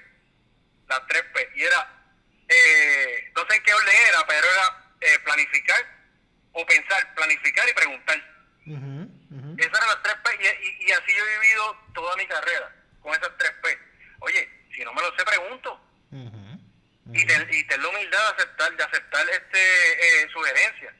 Las 0.88 1.06
tres 1.08 1.24
P. 1.34 1.49
Y 1.56 1.64
era, 1.64 2.04
eh, 2.47 3.32
no 3.36 3.45
sé 3.47 3.56
en 3.56 3.64
qué 3.64 3.74
orden 3.74 3.95
era, 4.08 4.26
pero 4.28 4.47
era 4.47 4.93
eh, 5.02 5.20
planificar 5.20 5.86
o 6.54 6.66
pensar, 6.66 7.14
planificar 7.16 7.68
y 7.70 7.74
preguntar. 7.74 8.18
Ujú. 8.68 9.10
Ujú. 9.32 9.56
Esas 9.58 9.74
eran 9.78 9.88
las 9.89 10.04
tres 10.04 10.16
P 10.24 10.30
y, 10.39 10.47
y- 10.68 10.88
y 10.88 10.91
así 10.91 11.14
yo 11.16 11.26
he 11.26 11.39
vivido 11.39 11.78
toda 11.93 12.16
mi 12.18 12.28
carrera, 12.28 12.74
con 13.02 13.14
esas 13.14 13.32
tres 13.38 13.52
P. 13.64 13.80
oye, 14.20 14.49
si 14.76 14.84
no 14.84 14.93
me 14.93 15.02
lo 15.02 15.16
sé, 15.18 15.26
pregunto. 15.26 15.80
Y, 17.14 17.26
ten, 17.26 17.47
y 17.51 17.64
ten 17.66 17.82
la 17.82 17.89
humildad 17.89 18.20
de 18.20 18.43
aceptar, 18.43 18.76
de 18.76 18.84
aceptar 18.84 19.30
este 19.30 20.24
eh, 20.24 20.30
sugerencias. 20.32 20.93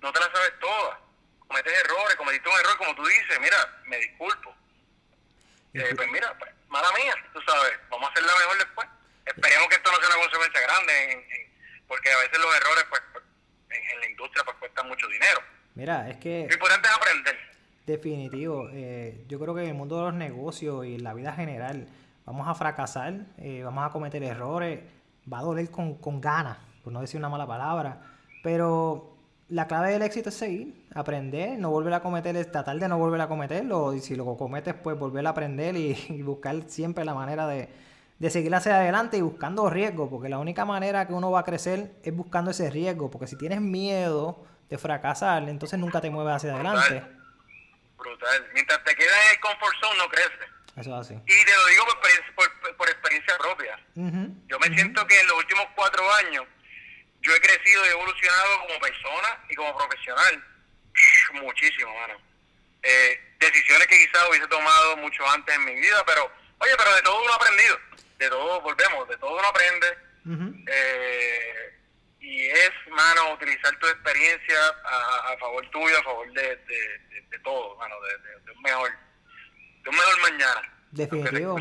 No 0.00 0.12
te 0.12 0.20
la 0.20 0.26
sabes 0.26 0.52
todas. 0.60 0.98
Cometes 1.46 1.72
errores, 1.84 2.16
cometiste 2.16 2.48
un 2.48 2.60
error, 2.60 2.76
como 2.78 2.94
tú 2.94 3.06
dices, 3.06 3.40
mira, 3.40 3.56
me 3.84 3.98
disculpo. 3.98 4.54
Eh, 5.74 5.94
pues 5.94 6.08
mira, 6.10 6.34
pues, 6.38 6.50
mala 6.68 6.88
mía, 6.92 7.14
tú 7.32 7.40
sabes, 7.42 7.72
vamos 7.90 8.08
a 8.08 8.12
hacerla 8.12 8.32
mejor 8.38 8.58
después. 8.58 8.88
Esperemos 9.26 9.68
que 9.68 9.74
esto 9.74 9.90
no 9.90 9.98
sea 9.98 10.08
una 10.08 10.22
consecuencia 10.22 10.60
grande, 10.60 11.48
porque 11.86 12.10
a 12.10 12.18
veces 12.18 12.38
los 12.38 12.56
errores, 12.56 12.84
pues, 12.88 13.02
en, 13.70 14.00
la 14.00 14.08
industria, 14.08 14.44
pues 14.44 14.56
cuestan 14.58 14.88
mucho 14.88 15.06
dinero. 15.08 15.40
Mira, 15.74 16.08
es 16.08 16.16
que... 16.16 16.46
Lo 16.48 16.54
importante 16.54 16.88
es 16.88 16.94
aprender. 16.94 17.38
Definitivo. 17.84 18.70
Eh, 18.72 19.24
yo 19.28 19.38
creo 19.38 19.54
que 19.54 19.62
en 19.62 19.68
el 19.68 19.74
mundo 19.74 19.96
de 19.98 20.02
los 20.04 20.14
negocios 20.14 20.86
y 20.86 20.94
en 20.96 21.04
la 21.04 21.14
vida 21.14 21.32
general 21.32 21.88
vamos 22.24 22.48
a 22.48 22.54
fracasar, 22.54 23.14
eh, 23.38 23.62
vamos 23.62 23.86
a 23.86 23.92
cometer 23.92 24.22
errores, 24.22 24.80
va 25.32 25.38
a 25.40 25.42
doler 25.42 25.70
con, 25.70 25.94
con 25.94 26.20
ganas, 26.20 26.58
por 26.82 26.92
no 26.92 27.00
decir 27.00 27.18
una 27.18 27.28
mala 27.28 27.46
palabra, 27.46 28.00
pero 28.42 29.16
la 29.48 29.66
clave 29.66 29.92
del 29.92 30.02
éxito 30.02 30.30
es 30.30 30.34
seguir, 30.34 30.86
aprender, 30.94 31.58
no 31.58 31.70
volver 31.70 31.94
a 31.94 32.00
cometer, 32.00 32.50
tratar 32.50 32.78
de 32.78 32.88
no 32.88 32.98
volver 32.98 33.20
a 33.20 33.28
cometerlo, 33.28 33.94
y 33.94 34.00
si 34.00 34.16
lo 34.16 34.36
cometes, 34.36 34.74
pues 34.74 34.98
volver 34.98 35.26
a 35.26 35.30
aprender 35.30 35.76
y, 35.76 36.22
buscar 36.22 36.56
siempre 36.68 37.04
la 37.04 37.14
manera 37.14 37.46
de, 37.46 37.68
de, 38.18 38.30
seguir 38.30 38.54
hacia 38.54 38.76
adelante 38.76 39.16
y 39.16 39.20
buscando 39.20 39.70
riesgo, 39.70 40.10
porque 40.10 40.28
la 40.28 40.38
única 40.38 40.64
manera 40.64 41.06
que 41.06 41.12
uno 41.12 41.30
va 41.30 41.40
a 41.40 41.44
crecer 41.44 41.92
es 42.02 42.14
buscando 42.14 42.50
ese 42.50 42.70
riesgo, 42.70 43.10
porque 43.10 43.26
si 43.26 43.36
tienes 43.36 43.60
miedo 43.60 44.44
de 44.68 44.78
fracasar, 44.78 45.48
entonces 45.48 45.78
nunca 45.78 46.00
te 46.00 46.10
mueves 46.10 46.34
hacia 46.34 46.54
adelante. 46.54 47.04
Brutal. 47.96 48.46
Mientras 48.52 48.82
te 48.84 48.94
quedas 48.94 49.16
en 49.26 49.34
el 49.34 49.40
comfort 49.40 49.74
zone, 49.80 49.98
no 49.98 50.08
creces. 50.08 50.56
Eso 50.76 50.90
es 51.00 51.06
así. 51.06 51.14
Y 51.14 51.44
te 51.44 51.52
lo 51.52 51.66
digo 51.68 51.84
por, 51.86 52.34
por, 52.34 52.55
experiencia 52.90 53.36
propia. 53.38 53.78
Yo 53.94 54.58
me 54.58 54.68
siento 54.74 55.06
que 55.06 55.20
en 55.20 55.26
los 55.26 55.38
últimos 55.38 55.66
cuatro 55.74 56.12
años 56.14 56.44
yo 57.20 57.34
he 57.34 57.40
crecido 57.40 57.86
y 57.86 57.88
evolucionado 57.90 58.60
como 58.60 58.80
persona 58.80 59.44
y 59.48 59.54
como 59.54 59.76
profesional 59.76 60.44
muchísimo, 61.34 61.94
mano. 61.94 62.14
Eh, 62.82 63.20
decisiones 63.38 63.86
que 63.88 63.98
quizás 63.98 64.28
hubiese 64.28 64.46
tomado 64.48 64.96
mucho 64.98 65.28
antes 65.28 65.54
en 65.54 65.64
mi 65.64 65.74
vida, 65.74 66.02
pero, 66.06 66.30
oye, 66.58 66.72
pero 66.76 66.94
de 66.94 67.02
todo 67.02 67.22
uno 67.22 67.32
ha 67.32 67.36
aprendido. 67.36 67.78
De 68.18 68.28
todo, 68.28 68.60
volvemos, 68.60 69.08
de 69.08 69.16
todo 69.18 69.36
uno 69.36 69.48
aprende. 69.48 69.98
eh, 70.66 71.72
y 72.20 72.48
es, 72.48 72.70
mano, 72.90 73.34
utilizar 73.34 73.76
tu 73.78 73.86
experiencia 73.86 74.58
a, 74.84 75.36
favor 75.38 75.68
tuyo, 75.70 75.98
a 75.98 76.02
favor 76.02 76.32
de, 76.32 76.56
de, 76.56 77.38
todo, 77.44 77.76
mano, 77.76 77.94
de, 78.00 78.52
un 78.52 78.62
mejor, 78.62 78.90
de 79.82 79.90
un 79.90 79.96
mejor 79.96 80.20
mañana. 80.22 80.72
Definitivo, 80.96 81.56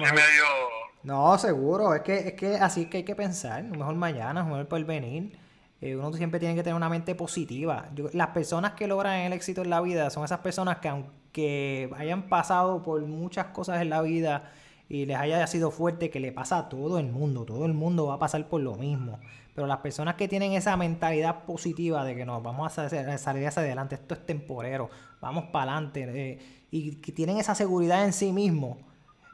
No, 1.03 1.37
seguro, 1.37 1.93
es 1.93 2.01
que, 2.01 2.29
es 2.29 2.33
que 2.33 2.55
así 2.55 2.85
que 2.85 2.97
hay 2.97 3.03
que 3.03 3.15
pensar, 3.15 3.63
mejor 3.63 3.95
mañana, 3.95 4.43
un 4.43 4.49
mejor 4.49 4.67
porvenir. 4.67 5.37
Eh, 5.81 5.95
uno 5.95 6.11
siempre 6.13 6.39
tiene 6.39 6.55
que 6.55 6.63
tener 6.63 6.75
una 6.75 6.89
mente 6.89 7.15
positiva. 7.15 7.89
las 8.13 8.27
personas 8.29 8.71
que 8.71 8.87
logran 8.87 9.19
el 9.19 9.33
éxito 9.33 9.61
en 9.61 9.69
la 9.69 9.81
vida 9.81 10.09
son 10.09 10.23
esas 10.23 10.39
personas 10.39 10.77
que 10.77 10.87
aunque 10.87 11.91
hayan 11.97 12.29
pasado 12.29 12.81
por 12.81 13.01
muchas 13.05 13.47
cosas 13.47 13.81
en 13.81 13.89
la 13.89 14.01
vida 14.01 14.51
y 14.87 15.05
les 15.05 15.17
haya 15.17 15.45
sido 15.47 15.71
fuerte, 15.71 16.09
que 16.09 16.19
le 16.19 16.31
pasa 16.31 16.57
a 16.57 16.69
todo 16.69 16.97
el 16.99 17.07
mundo, 17.07 17.43
todo 17.43 17.65
el 17.65 17.73
mundo 17.73 18.07
va 18.07 18.15
a 18.15 18.19
pasar 18.19 18.47
por 18.47 18.61
lo 18.61 18.75
mismo. 18.75 19.19
Pero 19.53 19.67
las 19.67 19.77
personas 19.79 20.15
que 20.15 20.27
tienen 20.27 20.53
esa 20.53 20.75
mentalidad 20.77 21.43
positiva 21.43 22.03
de 22.03 22.15
que 22.15 22.25
nos 22.25 22.41
vamos 22.43 22.77
a 22.77 22.89
salir 22.89 23.47
hacia 23.47 23.61
adelante, 23.61 23.95
esto 23.95 24.13
es 24.13 24.25
temporero, 24.25 24.89
vamos 25.21 25.45
para 25.45 25.73
adelante, 25.73 26.07
eh, 26.13 26.39
y 26.71 26.95
que 26.95 27.11
tienen 27.11 27.37
esa 27.37 27.55
seguridad 27.55 28.05
en 28.05 28.13
sí 28.13 28.31
mismos, 28.31 28.77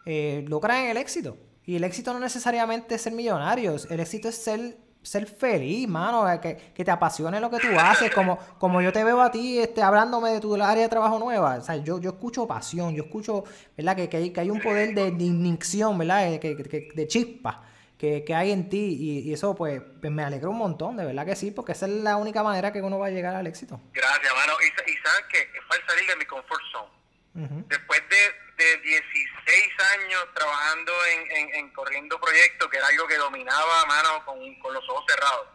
eh, 0.05 0.45
logran 0.47 0.85
el 0.85 0.97
éxito. 0.97 1.37
Y 1.65 1.75
el 1.75 1.83
éxito 1.83 2.13
no 2.13 2.19
necesariamente 2.19 2.95
es 2.95 3.01
ser 3.01 3.13
millonarios, 3.13 3.87
el 3.89 3.99
éxito 3.99 4.29
es 4.29 4.35
ser 4.35 4.77
ser 5.03 5.25
feliz, 5.25 5.87
mano, 5.87 6.27
que, 6.39 6.55
que, 6.75 6.85
te 6.85 6.91
apasione 6.91 7.39
lo 7.39 7.49
que 7.49 7.57
tú 7.57 7.67
haces, 7.79 8.13
como, 8.13 8.37
como 8.59 8.81
yo 8.81 8.93
te 8.93 9.03
veo 9.03 9.19
a 9.19 9.31
ti 9.31 9.57
este, 9.57 9.81
hablándome 9.81 10.29
de 10.29 10.39
tu 10.39 10.53
área 10.53 10.83
de 10.83 10.89
trabajo 10.89 11.17
nueva, 11.17 11.55
o 11.55 11.61
sea, 11.61 11.75
yo, 11.77 11.99
yo 11.99 12.11
escucho 12.11 12.47
pasión, 12.47 12.93
yo 12.93 13.05
escucho, 13.05 13.43
¿verdad? 13.75 13.95
Que, 13.95 14.09
que, 14.09 14.17
hay, 14.17 14.29
que 14.31 14.41
hay 14.41 14.51
un 14.51 14.61
poder 14.61 14.93
de, 14.93 15.09
de 15.11 15.57
¿verdad? 15.97 16.39
Que, 16.39 16.91
de 16.95 17.07
chispa 17.07 17.63
que, 17.97 18.33
hay 18.33 18.51
en 18.51 18.67
ti 18.67 19.23
y, 19.25 19.33
eso 19.33 19.53
pues, 19.53 19.81
pues, 19.99 20.11
me 20.11 20.23
alegra 20.23 20.49
un 20.49 20.57
montón, 20.57 20.97
de 20.97 21.05
verdad 21.05 21.25
que 21.25 21.35
sí, 21.35 21.51
porque 21.51 21.73
esa 21.73 21.85
es 21.85 21.91
la 21.91 22.17
única 22.17 22.41
manera 22.41 22.73
que 22.73 22.81
uno 22.81 22.97
va 22.97 23.07
a 23.07 23.11
llegar 23.11 23.35
al 23.35 23.45
éxito. 23.45 23.79
Gracias, 23.93 24.33
mano, 24.33 24.53
y, 24.59 24.91
y 24.91 24.95
sabes 24.97 25.23
que 25.31 25.61
fue 25.67 25.77
salir 25.87 26.09
de 26.09 26.15
mi 26.15 26.25
comfort 26.25 26.61
zone. 26.71 27.00
Después 27.33 28.01
de, 28.09 28.63
de 28.63 28.77
16 28.79 29.79
años 29.97 30.27
trabajando 30.33 30.93
en, 31.05 31.55
en, 31.55 31.69
corriendo 31.69 32.19
proyectos, 32.19 32.69
que 32.69 32.77
era 32.77 32.87
algo 32.87 33.07
que 33.07 33.15
dominaba, 33.15 33.85
mano, 33.85 34.25
con, 34.25 34.55
con 34.59 34.73
los 34.73 34.87
ojos 34.89 35.05
cerrados, 35.07 35.47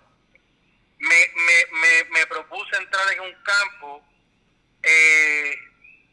me, 0.99 1.31
me, 1.35 1.79
me, 1.81 2.05
me 2.11 2.27
propuse 2.27 2.77
entrar 2.77 3.13
en 3.13 3.21
un 3.21 3.35
campo 3.43 4.03
eh, 4.83 5.59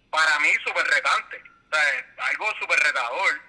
para 0.10 0.40
mí 0.40 0.50
súper 0.66 0.86
retante, 0.86 1.38
o 1.38 1.76
sea, 1.76 2.26
algo 2.30 2.52
súper 2.60 2.80
retador. 2.80 3.42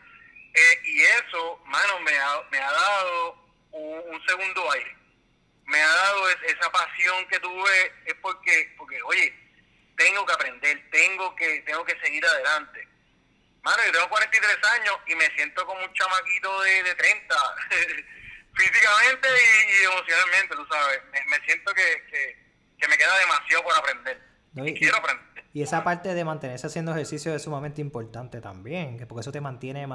Eh, 0.55 0.81
y 0.85 1.03
eso, 1.03 1.61
mano, 1.67 1.99
me 2.01 2.17
ha, 2.17 2.43
me 2.51 2.59
ha 2.59 2.71
dado 2.71 3.45
un, 3.73 4.27
segundo 4.27 4.71
aire. 4.73 4.97
Me 5.67 5.81
ha 5.81 5.89
dado 5.89 6.29
esa 6.29 6.71
pasión 6.71 7.27
que 7.27 7.41
tuve, 7.41 7.93
es 8.05 8.15
porque, 8.23 8.73
porque, 8.77 9.03
oye, 9.03 9.35
tengo 9.97 10.27
que 10.27 10.33
aprender, 10.33 10.91
tengo 10.91 11.35
que, 11.37 11.61
tengo 11.67 11.85
que 11.85 11.99
seguir 12.01 12.25
adelante. 12.25 12.89
Mano, 13.63 13.79
yo 13.87 13.93
tengo 13.93 14.09
43 14.09 14.59
años 14.79 14.97
y 15.07 15.15
me 15.15 15.27
siento 15.37 15.65
como 15.67 15.81
un 15.81 15.93
chamaquito 15.95 16.63
de, 16.63 16.83
de 16.83 16.95
30, 16.95 17.35
físicamente 18.55 19.29
y, 19.29 19.85
emocionalmente, 19.85 20.55
tú 20.55 20.67
sabes. 20.71 21.01
Me, 21.27 21.41
siento 21.47 21.73
que, 21.73 22.37
que, 22.79 22.89
me 22.89 22.99
queda 22.99 23.19
demasiado 23.19 23.65
por 23.65 23.75
aprender. 23.75 24.21
y, 24.55 24.75
quiero 24.75 24.97
aprender. 24.99 25.45
Y 25.55 25.63
esa 25.63 25.85
parte 25.85 26.15
de 26.15 26.25
mantenerse 26.25 26.67
haciendo 26.67 26.93
ejercicio 26.93 27.35
es 27.35 27.43
sumamente 27.43 27.81
importante 27.81 28.41
también, 28.41 28.99
porque 29.09 29.21
eso 29.21 29.33
te 29.33 29.41
mantiene 29.41 29.87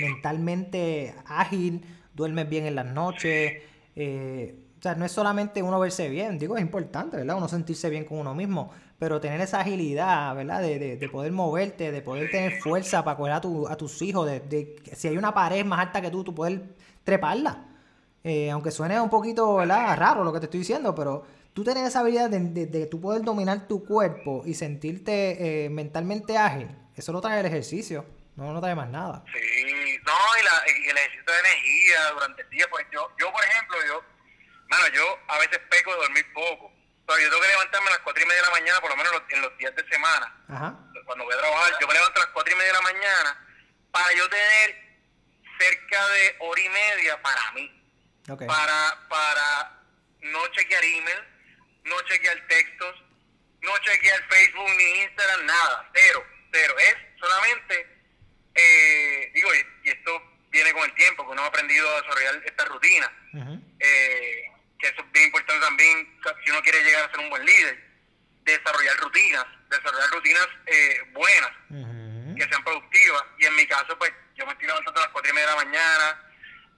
mentalmente 0.00 1.14
ágil, 1.26 1.82
duermes 2.12 2.48
bien 2.48 2.66
en 2.66 2.74
las 2.74 2.86
noches. 2.86 3.62
Eh, 3.96 4.54
o 4.78 4.82
sea, 4.82 4.94
no 4.94 5.04
es 5.04 5.10
solamente 5.10 5.62
uno 5.62 5.80
verse 5.80 6.08
bien, 6.08 6.38
digo, 6.38 6.56
es 6.56 6.62
importante, 6.62 7.16
¿verdad? 7.16 7.36
Uno 7.36 7.48
sentirse 7.48 7.90
bien 7.90 8.04
con 8.04 8.18
uno 8.18 8.34
mismo, 8.34 8.72
pero 8.98 9.20
tener 9.20 9.40
esa 9.40 9.60
agilidad, 9.60 10.34
¿verdad? 10.34 10.60
De, 10.60 10.78
de, 10.78 10.96
de 10.96 11.08
poder 11.08 11.30
moverte, 11.30 11.92
de 11.92 12.02
poder 12.02 12.30
tener 12.30 12.60
fuerza 12.60 13.04
para 13.04 13.16
coger 13.16 13.32
a, 13.34 13.40
tu, 13.40 13.68
a 13.68 13.76
tus 13.76 14.02
hijos, 14.02 14.26
de, 14.26 14.40
de, 14.40 14.76
si 14.94 15.08
hay 15.08 15.16
una 15.16 15.32
pared 15.32 15.64
más 15.64 15.80
alta 15.80 16.00
que 16.00 16.10
tú, 16.10 16.24
tú 16.24 16.34
puedes 16.34 16.60
treparla. 17.04 17.64
Eh, 18.24 18.50
aunque 18.50 18.72
suene 18.72 19.00
un 19.00 19.08
poquito, 19.08 19.54
¿verdad? 19.54 19.96
Raro 19.96 20.24
lo 20.24 20.32
que 20.32 20.40
te 20.40 20.46
estoy 20.46 20.60
diciendo, 20.60 20.94
pero 20.94 21.24
tú 21.54 21.62
tener 21.62 21.86
esa 21.86 22.00
habilidad 22.00 22.28
de, 22.28 22.66
de, 22.66 22.86
tú 22.86 23.00
poder 23.00 23.22
dominar 23.22 23.68
tu 23.68 23.84
cuerpo 23.86 24.42
y 24.44 24.54
sentirte 24.54 25.64
eh, 25.64 25.70
mentalmente 25.70 26.36
ágil, 26.36 26.68
eso 26.96 27.12
lo 27.12 27.20
trae 27.20 27.38
el 27.38 27.46
ejercicio, 27.46 28.04
no, 28.34 28.52
no 28.52 28.60
trae 28.60 28.74
más 28.74 28.90
nada. 28.90 29.22
Sí, 29.32 29.96
no, 30.04 30.12
y, 30.40 30.44
la, 30.44 30.62
y 30.66 30.90
el 30.90 30.96
ejercicio 30.96 31.32
de 31.32 31.38
energía 31.38 32.10
durante 32.14 32.42
el 32.42 32.50
día, 32.50 32.66
pues 32.68 32.84
yo, 32.92 33.08
yo 33.20 33.30
por 33.30 33.44
ejemplo, 33.44 33.76
yo, 33.86 34.02
bueno, 34.68 34.84
yo 34.92 35.02
a 35.28 35.38
veces 35.38 35.60
peco 35.70 35.92
de 35.92 35.98
dormir 35.98 36.26
poco 36.34 36.77
pero 37.08 37.20
yo 37.22 37.30
tengo 37.30 37.40
que 37.40 37.48
levantarme 37.48 37.88
a 37.88 37.90
las 37.92 37.98
cuatro 38.00 38.22
y 38.22 38.26
media 38.26 38.42
de 38.42 38.48
la 38.48 38.52
mañana, 38.52 38.80
por 38.82 38.90
lo 38.90 38.96
menos 38.96 39.22
en 39.30 39.40
los 39.40 39.56
días 39.56 39.74
de 39.74 39.88
semana. 39.88 40.84
Cuando 41.06 41.24
voy 41.24 41.34
a 41.34 41.38
trabajar, 41.38 41.72
yo 41.80 41.86
me 41.88 41.94
levanto 41.94 42.20
a 42.20 42.24
las 42.24 42.32
cuatro 42.34 42.52
y 42.52 42.56
media 42.56 42.68
de 42.68 42.78
la 42.78 42.82
mañana 42.82 43.46
para 43.90 44.12
yo 44.12 44.28
tener 44.28 44.76
cerca 45.58 46.06
de 46.08 46.36
hora 46.40 46.60
y 46.60 46.68
media 46.68 47.22
para 47.22 47.52
mí. 47.52 47.82
Para, 48.46 49.08
para 49.08 49.80
no 50.20 50.46
chequear 50.48 50.84
email, 50.84 51.18
no 51.84 51.98
chequear 52.02 52.46
textos, 52.46 53.02
no 53.62 53.78
chequear 53.78 54.22
Facebook 54.28 54.70
ni 54.76 55.00
Instagram, 55.00 55.46
nada. 55.46 55.90
Cero, 55.94 56.22
cero. 56.52 56.74
Es 56.78 56.96
solamente, 57.18 58.04
eh, 58.54 59.30
digo, 59.32 59.48
y, 59.54 59.88
esto 59.88 60.22
viene 60.50 60.74
con 60.74 60.84
el 60.84 60.94
tiempo, 60.94 61.24
que 61.24 61.32
uno 61.32 61.42
ha 61.42 61.46
aprendido 61.46 61.88
a 61.88 62.02
desarrollar 62.02 62.42
esta 62.44 62.66
rutina. 62.66 63.10
eh, 63.80 64.52
que 64.78 64.88
eso 64.88 65.00
es 65.00 65.12
bien 65.12 65.26
importante 65.26 65.64
también 65.64 66.20
si 66.44 66.50
uno 66.50 66.62
quiere 66.62 66.82
llegar 66.82 67.04
a 67.04 67.10
ser 67.10 67.20
un 67.20 67.30
buen 67.30 67.44
líder, 67.44 67.84
desarrollar 68.44 68.96
rutinas, 68.98 69.44
desarrollar 69.68 70.10
rutinas 70.10 70.48
eh, 70.66 71.02
buenas, 71.12 71.50
que 72.36 72.48
sean 72.48 72.64
productivas. 72.64 73.24
Y 73.38 73.46
en 73.46 73.56
mi 73.56 73.66
caso, 73.66 73.98
pues 73.98 74.12
yo 74.36 74.46
me 74.46 74.52
estoy 74.52 74.68
levantando 74.68 75.00
a 75.00 75.04
las 75.04 75.12
cuatro 75.12 75.30
y 75.30 75.34
media 75.34 75.48
de 75.48 75.56
la 75.56 75.64
mañana, 75.64 76.22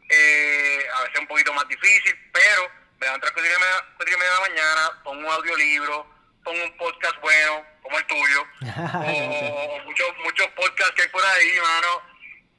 eh, 0.08 0.88
a 0.94 1.02
veces 1.02 1.20
un 1.20 1.26
poquito 1.26 1.52
más 1.52 1.68
difícil, 1.68 2.18
pero 2.32 2.70
me 2.98 3.06
levanto 3.06 3.26
a 3.26 3.28
las 3.28 3.34
cuatro 3.34 3.46
y 3.46 4.16
media, 4.16 4.30
de 4.30 4.34
la 4.34 4.48
mañana, 4.48 5.02
pongo 5.04 5.20
un 5.20 5.34
audiolibro, 5.34 6.06
pongo 6.42 6.64
un 6.64 6.76
podcast 6.78 7.16
bueno, 7.20 7.64
como 7.82 7.98
el 7.98 8.06
tuyo, 8.06 8.46
o, 8.60 9.80
muchos, 9.84 10.08
muchos 10.24 10.46
podcasts 10.48 10.94
que 10.94 11.02
hay 11.02 11.08
por 11.08 11.24
ahí, 11.24 11.52
mano. 11.60 12.02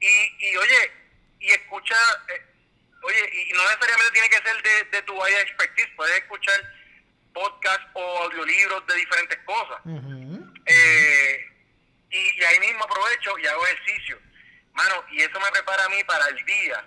Y, 0.00 0.46
y 0.50 0.56
oye, 0.56 0.92
y 1.40 1.50
escucha... 1.50 1.96
Eh, 2.28 2.51
Oye, 3.02 3.30
y 3.48 3.52
no 3.52 3.62
necesariamente 3.64 4.12
tiene 4.12 4.28
que 4.30 4.36
ser 4.36 4.62
de, 4.62 4.84
de 4.84 5.02
tu 5.02 5.22
área 5.22 5.36
de 5.38 5.42
expertise, 5.42 5.88
puedes 5.96 6.16
escuchar 6.18 6.72
podcasts 7.34 7.86
o 7.94 8.22
audiolibros 8.24 8.86
de 8.86 8.94
diferentes 8.94 9.38
cosas. 9.44 9.80
eh, 10.66 11.46
y, 12.10 12.44
ahí 12.44 12.60
mismo 12.60 12.84
aprovecho 12.84 13.38
y 13.38 13.46
hago 13.46 13.66
ejercicio. 13.66 14.18
Mano, 14.74 15.04
y 15.10 15.22
eso 15.22 15.40
me 15.40 15.50
prepara 15.50 15.84
a 15.84 15.88
mí 15.88 16.02
para 16.04 16.26
el 16.28 16.44
día. 16.44 16.84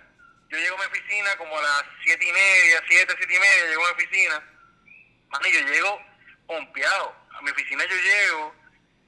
Yo 0.48 0.58
llego 0.58 0.76
a 0.76 0.78
mi 0.78 0.86
oficina 0.86 1.36
como 1.36 1.58
a 1.58 1.62
las 1.62 1.82
siete 2.04 2.24
y 2.26 2.32
media, 2.32 2.82
siete, 2.88 3.14
siete 3.18 3.34
y 3.34 3.38
media, 3.38 3.66
llego 3.68 3.84
a 3.86 3.94
mi 3.94 4.04
oficina. 4.04 4.42
Mano, 5.28 5.46
y 5.48 5.52
yo 5.52 5.60
llego 5.60 6.00
pompeado. 6.46 7.16
A 7.32 7.42
mi 7.42 7.50
oficina 7.50 7.84
yo 7.84 7.96
llego 7.96 8.54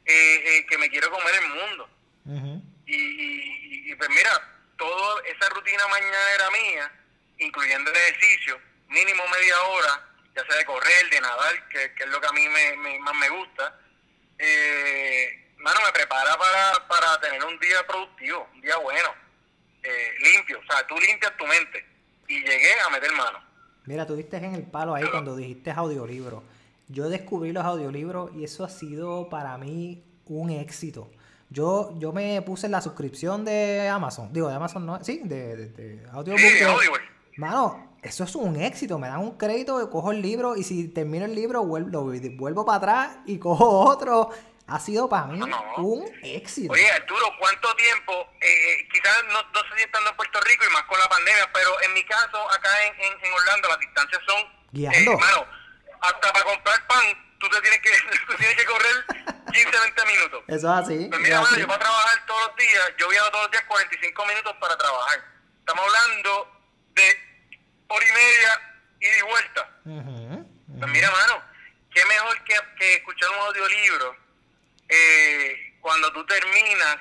eh, 0.05 0.43
eh, 0.59 0.67
que 0.67 0.77
me 0.79 0.91
quiero 0.91 1.11
comer 1.11 1.35
el 1.37 1.49
mundo. 1.49 1.91
Y, 2.87 2.95
y- 2.97 3.93
y, 3.93 3.95
pues 3.95 4.09
mira, 4.11 4.31
toda 4.77 5.23
esa 5.27 5.49
rutina 5.51 5.87
mañanera 5.89 6.51
mía, 6.51 6.93
incluyendo 7.39 7.91
el 7.91 7.97
ejercicio, 7.97 8.59
mínimo 8.89 9.23
media 9.29 9.61
hora, 9.63 10.09
ya 10.35 10.45
sea 10.47 10.57
de 10.57 10.65
correr, 10.65 11.11
de 11.11 11.21
nadar, 11.21 11.69
que, 11.69 11.93
que 11.95 12.05
es 12.05 12.11
lo 12.11 12.21
que 12.21 12.27
a 12.27 12.33
mí 12.33 12.49
me, 12.49 12.77
me- 12.77 12.99
más 13.01 13.15
me 13.15 13.29
gusta, 13.29 13.79
eh, 14.39 15.53
mano, 15.59 15.81
me 15.85 15.93
prepara 15.93 16.37
para, 16.37 16.87
para 16.89 17.21
tener 17.21 17.43
un 17.45 17.59
día 17.59 17.87
productivo, 17.87 18.49
un 18.55 18.61
día 18.61 18.77
bueno, 18.77 19.09
eh, 19.83 20.11
limpio. 20.33 20.59
O 20.61 20.73
sea, 20.73 20.87
tú 20.87 20.97
limpias 20.99 21.37
tu 21.37 21.47
mente. 21.47 21.85
Y 22.29 22.41
llegué 22.41 22.79
a 22.87 22.91
meter 22.91 23.11
mano. 23.13 23.43
Mira, 23.87 24.07
tú 24.07 24.15
diste 24.15 24.37
en 24.37 24.55
el 24.55 24.65
palo 24.65 24.95
ahí 24.95 25.07
cuando 25.11 25.35
dijiste 25.35 25.71
audiolibro. 25.71 26.45
Yo 26.89 27.09
descubrí 27.09 27.53
los 27.53 27.65
audiolibros 27.65 28.31
y 28.35 28.45
eso 28.45 28.65
ha 28.65 28.69
sido 28.69 29.29
para 29.31 29.57
mí 29.57 30.05
un 30.27 30.51
éxito. 30.51 31.11
Yo, 31.49 31.95
yo 31.99 32.13
me 32.13 32.43
puse 32.43 32.69
la 32.69 32.83
suscripción 32.83 33.47
de 33.47 33.89
Amazon. 33.89 34.31
Digo, 34.33 34.49
de 34.51 34.55
Amazon 34.57 34.85
no, 34.85 35.03
sí, 35.03 35.23
de, 35.25 35.57
de, 35.57 35.69
de 35.69 36.11
Audiobook. 36.11 36.41
Sí, 36.41 36.59
de-. 36.59 36.67
Mano, 37.39 37.97
eso 38.03 38.25
es 38.25 38.35
un 38.35 38.61
éxito. 38.61 38.99
Me 38.99 39.07
dan 39.09 39.21
un 39.21 39.39
crédito, 39.39 39.89
cojo 39.91 40.11
el 40.11 40.21
libro 40.21 40.57
y 40.57 40.65
si 40.65 40.89
termino 40.89 41.25
el 41.25 41.35
libro, 41.37 41.63
vuelvo, 41.63 42.11
vuelvo 42.37 42.67
para 42.67 42.79
atrás 42.79 43.17
y 43.27 43.39
cojo 43.39 43.65
otro. 43.89 44.31
Ha 44.67 44.79
sido 44.81 45.09
para 45.09 45.27
mí 45.29 45.39
No. 45.39 45.47
un 45.79 46.05
éxito. 46.23 46.73
Oye, 46.73 46.91
Arturo, 46.91 47.25
¿cuánto 47.39 47.75
tiempo? 47.77 48.13
Eh, 48.41 48.87
quizás 48.93 49.25
no, 49.33 49.41
no 49.41 49.61
sé 49.61 49.77
si 49.77 49.83
estando 49.85 50.11
en 50.11 50.17
Puerto 50.17 50.41
Rico 50.43 50.65
y 50.69 50.73
más 50.75 50.83
con 50.83 50.99
la 50.99 51.09
pandemia, 51.09 51.49
pero 51.55 51.71
en 51.83 51.95
mi 51.95 52.05
caso, 52.05 52.37
acá 52.51 52.69
en, 52.87 52.95
en, 53.01 53.25
en 53.25 53.33
Orlando, 53.33 53.69
las 53.69 53.79
distancias 53.79 54.21
son. 54.27 54.43
Guiando. 54.73 55.13
Eh, 55.13 55.17
mano, 55.17 55.47
hasta 56.03 56.33
para 56.33 56.45
comprar 56.45 56.87
pan, 56.87 57.05
tú 57.39 57.49
te 57.49 57.61
tienes 57.63 57.81
que, 57.81 57.91
tú 58.27 58.35
tienes 58.37 58.57
que 58.57 58.65
correr 58.67 58.97
15, 59.55 59.71
20 59.71 60.07
minutos. 60.07 60.43
Eso 60.49 60.67
es 60.69 60.85
así. 60.85 61.07
Pues 61.09 61.15
es 61.15 61.21
mira, 61.21 61.41
mano, 61.41 61.57
yo 61.57 61.67
para 61.67 61.79
trabajar 61.79 62.27
todos 62.27 62.49
los 62.49 62.57
días, 62.57 62.93
yo 62.99 63.09
viajo 63.09 63.31
todos 63.31 63.45
los 63.45 63.51
días 63.53 63.65
45 63.69 64.27
minutos 64.27 64.55
para 64.61 64.77
trabajar. 64.77 65.19
Estamos 65.61 65.85
hablando 65.87 66.53
de 66.95 67.28
hora 67.89 68.07
y 68.07 68.13
media 68.13 68.61
ida 69.01 69.19
y 69.19 69.23
vuelta. 69.23 69.71
Ujú, 69.85 70.79
Pues 70.81 70.91
mira, 70.93 71.11
mano, 71.11 71.43
qué 71.93 72.05
mejor 72.05 72.45
que, 72.45 72.55
que 72.79 72.95
escuchar 72.97 73.31
un 73.31 73.37
audiolibro 73.47 74.17
eh, 74.89 75.77
cuando 75.81 76.13
tú 76.13 76.25
terminas, 76.27 76.97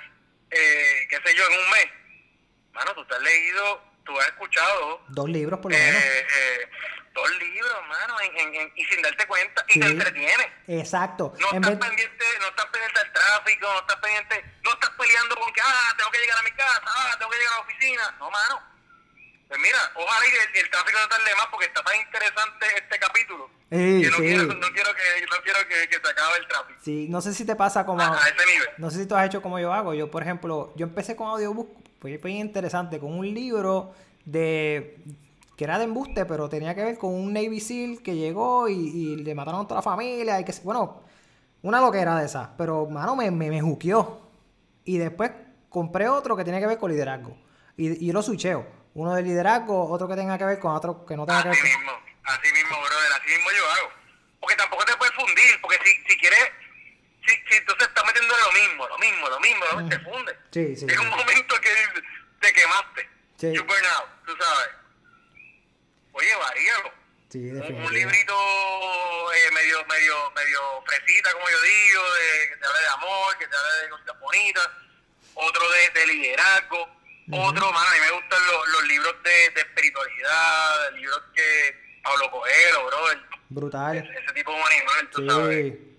eh, 0.52 1.08
qué 1.10 1.20
sé 1.26 1.36
yo, 1.36 1.44
en 1.50 1.60
un 1.60 1.70
mes. 1.72 1.88
Mano, 2.74 2.94
tú 2.94 3.06
te 3.06 3.16
has 3.16 3.22
leído, 3.22 3.84
tú 4.06 4.20
has 4.20 4.28
escuchado 4.28 5.04
Dos 5.10 5.30
libros 5.30 5.60
por 5.60 5.72
lo 5.72 5.78
eh, 5.78 5.82
menos. 5.82 6.04
eh, 6.04 6.70
dos 7.14 7.32
libros, 7.40 7.88
mano, 7.88 8.22
en- 8.22 8.38
en- 8.38 8.56
en- 8.56 8.74
y 8.76 8.86
sin 8.86 9.02
darte 9.02 9.26
cuenta, 9.26 9.66
y 9.70 9.74
Sí. 9.74 9.80
te 9.80 9.88
entretiene. 9.88 10.54
Exacto. 10.68 11.34
No 11.40 11.50
En 11.52 11.56
estás 11.64 11.80
vez- 11.80 11.88
pendiente, 11.88 12.26
no 12.40 12.48
estás 12.48 12.66
pendiente 12.68 13.00
del 13.00 13.12
tráfico, 13.14 13.74
no 13.74 13.80
estás 13.80 13.96
pendiente, 13.98 14.46
no 14.64 14.72
estás 14.74 14.90
peleando 14.92 15.36
con 15.36 15.52
que, 15.54 15.62
ah, 15.62 15.94
tengo 15.98 16.12
que 16.12 16.20
llegar 16.20 16.38
a 16.38 16.44
mi 16.44 16.52
casa, 16.52 16.82
ah, 16.86 17.16
tengo 17.18 17.32
que 17.32 17.38
llegar 17.38 17.54
a 17.54 17.58
la 17.58 17.62
oficina. 17.64 18.16
No, 18.20 18.30
mano. 18.32 18.77
Pues 19.48 19.60
mira, 19.62 19.80
ojalá 19.96 20.26
y 20.26 20.58
el, 20.58 20.66
el 20.66 20.70
tráfico 20.70 21.00
no 21.02 21.08
tarde 21.08 21.36
más 21.38 21.48
porque 21.50 21.68
está 21.68 21.82
tan 21.82 21.96
interesante 21.96 22.66
este 22.76 23.00
capítulo. 23.00 23.50
Sí, 23.70 24.02
que 24.02 24.10
no 24.10 24.18
sí. 24.18 24.22
quiero, 24.24 24.44
no 24.44 24.68
quiero 24.72 24.92
que, 24.94 25.26
no 25.26 25.38
quiero 25.44 25.60
que, 25.68 25.90
que 25.90 25.96
se 25.96 26.12
acabe 26.12 26.38
el 26.40 26.48
tráfico. 26.48 26.80
Sí, 26.84 27.08
no 27.10 27.22
sé 27.22 27.34
si 27.34 27.46
te 27.46 27.56
pasa 27.56 27.86
como... 27.86 28.02
A, 28.02 28.14
a 28.14 28.28
ese 28.28 28.46
nivel. 28.46 28.68
No 28.78 28.90
sé 28.90 29.00
si 29.00 29.06
tú 29.06 29.16
has 29.16 29.26
hecho 29.26 29.42
como 29.42 29.60
yo 29.60 29.72
hago. 29.74 29.94
Yo, 29.94 30.12
por 30.12 30.22
ejemplo, 30.22 30.74
yo 30.76 30.86
empecé 30.86 31.16
con 31.16 31.28
audiobook, 31.28 31.70
fue 32.00 32.18
bien 32.18 32.38
interesante, 32.40 33.00
con 33.00 33.14
un 33.14 33.26
libro 33.34 33.94
de 34.26 34.98
que 35.56 35.64
era 35.64 35.78
de 35.80 35.86
embuste, 35.86 36.26
pero 36.26 36.50
tenía 36.50 36.76
que 36.76 36.84
ver 36.84 36.98
con 36.98 37.14
un 37.14 37.34
Navy 37.34 37.60
SEAL 37.60 38.04
que 38.04 38.16
llegó 38.16 38.70
y, 38.70 38.74
y 38.76 39.16
le 39.16 39.34
mataron 39.34 39.62
a 39.62 39.68
toda 39.68 39.80
la 39.80 39.82
familia 39.82 40.40
y 40.40 40.46
que 40.46 40.54
bueno, 40.64 41.02
una 41.64 41.82
loquera 41.82 42.16
de 42.20 42.26
esa, 42.26 42.56
pero 42.58 42.86
mano 42.86 43.16
me, 43.16 43.32
me, 43.32 43.50
me 43.50 43.62
juqueó. 43.62 44.22
Y 44.84 44.98
después 44.98 45.32
compré 45.70 46.08
otro 46.10 46.38
que 46.38 46.44
tenía 46.44 46.60
que 46.60 46.68
ver 46.68 46.78
con 46.78 46.92
liderazgo. 46.92 47.36
Y, 47.76 48.04
y 48.04 48.08
yo 48.08 48.14
lo 48.14 48.22
switcheo. 48.22 48.77
Uno 48.98 49.14
de 49.14 49.22
liderazgo, 49.22 49.88
otro 49.92 50.08
que 50.08 50.16
tenga 50.16 50.40
que 50.40 50.44
ver 50.44 50.58
con 50.58 50.74
otro 50.74 51.06
que 51.06 51.16
no 51.16 51.24
tenga 51.24 51.44
que 51.44 51.50
ver 51.50 51.58
Así 51.60 51.70
con... 51.70 51.82
mismo, 51.82 52.02
así 52.24 52.52
mismo, 52.52 52.82
brother, 52.82 53.12
así 53.14 53.30
mismo 53.30 53.52
yo 53.52 53.70
hago. 53.70 53.92
Porque 54.40 54.56
tampoco 54.56 54.86
te 54.86 54.98
puedes 54.98 55.14
fundir, 55.14 55.62
porque 55.62 55.78
si, 55.86 55.94
si 56.10 56.18
quieres, 56.18 56.50
si, 57.28 57.36
si 57.48 57.58
entonces 57.58 57.88
estás 57.90 58.04
metiendo 58.08 58.34
lo 58.36 58.52
mismo, 58.54 58.88
lo 58.88 58.98
mismo, 58.98 59.30
lo 59.30 59.40
mismo, 59.40 59.66
lo 59.66 59.78
mismo, 59.78 59.90
te 59.90 60.00
funde. 60.00 60.36
Sí, 60.50 60.76
sí, 60.76 60.88
sí. 60.90 60.98
un 60.98 61.10
momento 61.10 61.62
que 61.62 61.70
te 62.42 62.54
quemaste. 62.54 63.10
Sí. 63.38 63.54
You 63.54 63.64
burn 63.66 63.86
out, 63.86 64.10
tú 64.26 64.36
sabes. 64.36 64.70
Oye, 66.14 66.36
varíalo. 66.36 66.92
Sí, 67.30 67.52
Un, 67.52 67.94
librito 67.94 68.34
eh, 68.34 69.52
medio, 69.54 69.86
medio, 69.86 70.32
medio 70.32 70.60
fresita, 70.88 71.32
como 71.34 71.48
yo 71.48 71.62
digo, 71.62 72.14
de, 72.14 72.50
que 72.50 72.58
te 72.58 72.66
hable 72.66 72.82
de 72.82 72.88
amor, 72.88 73.38
que 73.38 73.48
te 73.48 73.56
hable 73.56 73.84
de 73.84 73.90
cosas 73.90 74.20
bonitas. 74.20 74.70
Otro 75.36 75.70
de, 75.70 76.00
de 76.00 76.08
liderazgo. 76.08 76.97
Otro, 77.32 77.72
mano, 77.74 77.90
a 77.90 77.94
mí 77.94 78.00
me 78.00 78.12
gustan 78.12 78.40
los, 78.48 78.68
los 78.70 78.84
libros 78.88 79.16
de, 79.24 79.50
de 79.52 79.62
espiritualidad, 79.62 80.92
libros 80.94 81.22
que 81.36 82.00
Pablo 82.04 82.32
Coelho, 82.32 82.86
brother. 82.88 83.20
Brutal. 83.50 83.98
Ese, 83.98 84.20
ese 84.20 84.34
tipo 84.34 84.52
de 84.54 84.64
animal, 84.64 85.10
tú 85.12 85.30
sabes. 85.30 85.74
Sí. 85.74 85.98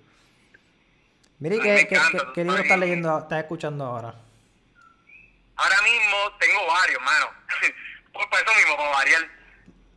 Mire, 1.40 1.54
A 1.54 1.58
mí 1.58 1.62
¿qué, 1.64 1.88
qué, 1.88 1.94
encanta, 1.96 2.18
qué- 2.18 2.24
tú 2.24 2.32
qué 2.32 2.40
libro 2.40 2.52
sabes. 2.56 2.64
estás 2.66 2.78
leyendo, 2.78 3.18
estás 3.18 3.38
escuchando 3.40 3.84
ahora? 3.84 4.14
Ahora 5.56 5.82
mismo 5.82 6.16
tengo 6.38 6.66
varios, 6.66 7.02
mano. 7.02 7.30
Pues 8.10 8.26
para 8.30 8.42
eso 8.42 8.54
mismo, 8.58 8.76
para 8.76 8.90
variar. 8.90 9.28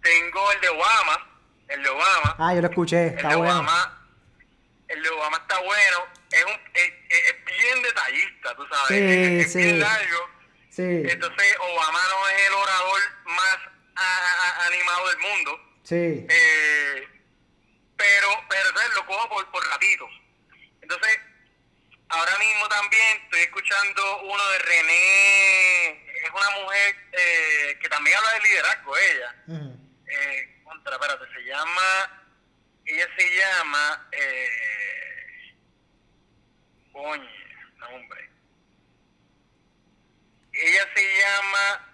Tengo 0.03 0.51
el 0.51 0.61
de 0.61 0.69
Obama, 0.69 1.27
el 1.69 1.81
de 1.81 1.89
Obama. 1.89 2.35
Ah, 2.37 2.53
yo 2.53 2.61
lo 2.61 2.67
escuché, 2.67 3.07
El 3.07 3.13
está 3.15 3.29
de 3.29 3.35
bueno. 3.35 3.53
Obama, 3.53 4.07
el 4.89 5.01
de 5.01 5.09
Obama 5.09 5.37
está 5.37 5.57
bueno, 5.59 5.97
es, 6.29 6.43
un, 6.45 6.51
es, 6.73 6.93
es- 7.09 7.29
es 7.29 7.45
bien 7.45 7.81
detallista, 7.81 8.55
tú 8.55 8.67
sabes, 8.67 8.87
Sí, 8.89 8.95
es, 8.95 9.45
es 9.47 9.51
sí. 9.53 9.57
bien 9.59 9.79
largo. 9.79 10.29
Sí, 10.71 10.83
Entonces, 11.05 11.57
Obama 11.59 11.99
no 12.09 12.29
es 12.29 12.47
el 12.47 12.53
orador 12.53 13.01
más 13.25 13.57
a- 13.95 14.61
a- 14.63 14.65
animado 14.67 15.09
del 15.09 15.17
mundo, 15.19 15.79
sí. 15.83 16.25
eh, 16.29 17.07
pero, 17.97 18.27
pero 18.49 18.69
entonces 18.69 18.93
lo 18.95 19.05
cojo 19.05 19.29
por, 19.29 19.51
por 19.51 19.67
ratitos. 19.67 20.09
Entonces, 20.81 21.19
ahora 22.07 22.37
mismo 22.39 22.67
también 22.69 23.17
estoy 23.23 23.41
escuchando 23.41 24.21
uno 24.21 24.49
de 24.51 24.59
René, 24.59 26.05
es 26.23 26.29
una 26.33 26.49
mujer 26.61 26.95
eh, 27.11 27.77
que 27.81 27.89
también 27.89 28.15
habla 28.17 28.31
de 28.33 28.39
liderazgo, 28.39 28.97
ella. 28.97 29.35
Eh, 30.07 30.61
contra, 30.63 30.93
espérate, 30.95 31.25
se 31.33 31.41
llama, 31.43 32.27
ella 32.85 33.07
se 33.17 33.35
llama, 33.35 34.09
eh, 34.13 35.55
coño, 36.93 37.29
no, 37.77 37.87
hombre, 37.89 38.29
ella 40.53 40.83
se 40.95 41.01
llama, 41.01 41.87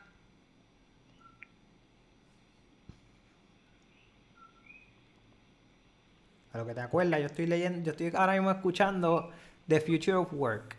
A 6.54 6.58
lo 6.58 6.66
que 6.66 6.74
te 6.74 6.82
acuerdas, 6.82 7.20
yo 7.20 7.26
estoy 7.28 7.46
leyendo, 7.46 7.84
yo 7.84 7.92
estoy 7.92 8.12
ahora 8.16 8.34
mismo 8.34 8.50
escuchando 8.52 9.30
The 9.68 9.82
Future 9.82 10.14
of 10.16 10.34
Work, 10.34 10.76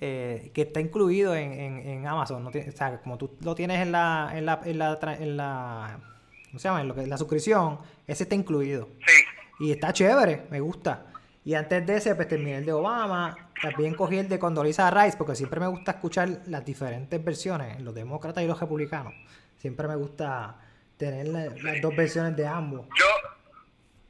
eh, 0.00 0.50
que 0.54 0.62
está 0.62 0.80
incluido 0.80 1.34
en, 1.34 1.52
en, 1.52 1.78
en 1.78 2.06
Amazon. 2.06 2.42
No 2.42 2.50
tiene- 2.50 2.70
o 2.70 2.72
sea, 2.76 2.98
como 3.00 3.16
tú 3.18 3.36
lo 3.40 3.54
tienes 3.54 3.80
en 3.80 3.92
la, 3.92 4.30
en 4.34 4.46
la, 4.46 4.60
en 4.64 4.78
la, 4.78 4.98
en 5.18 5.36
la, 5.36 6.00
¿cómo 6.46 6.58
se 6.58 6.68
llama? 6.68 6.80
En 6.80 6.88
lo 6.88 6.94
que, 6.94 7.02
en 7.02 7.10
la 7.10 7.18
suscripción, 7.18 7.78
ese 8.06 8.24
está 8.24 8.34
incluido. 8.34 8.88
sí, 9.06 9.22
Y 9.60 9.70
está 9.72 9.92
chévere, 9.92 10.46
me 10.50 10.60
gusta. 10.60 11.06
Y 11.44 11.54
antes 11.54 11.86
de 11.86 11.96
ese, 11.96 12.14
pues 12.14 12.26
terminé 12.26 12.56
el 12.56 12.64
de 12.64 12.72
Obama. 12.72 13.45
También 13.62 13.94
cogí 13.94 14.18
el 14.18 14.28
de 14.28 14.38
Condoleezza 14.38 14.90
Rice, 14.90 15.16
porque 15.16 15.34
siempre 15.34 15.60
me 15.60 15.66
gusta 15.66 15.92
escuchar 15.92 16.28
las 16.46 16.64
diferentes 16.64 17.22
versiones, 17.24 17.80
los 17.80 17.94
demócratas 17.94 18.42
y 18.44 18.46
los 18.46 18.58
republicanos. 18.60 19.14
Siempre 19.58 19.88
me 19.88 19.96
gusta 19.96 20.56
tener 20.98 21.26
la- 21.28 21.46
las 21.62 21.80
dos 21.80 21.94
versiones 21.96 22.36
de 22.36 22.46
ambos. 22.46 22.86
yo, 22.98 23.06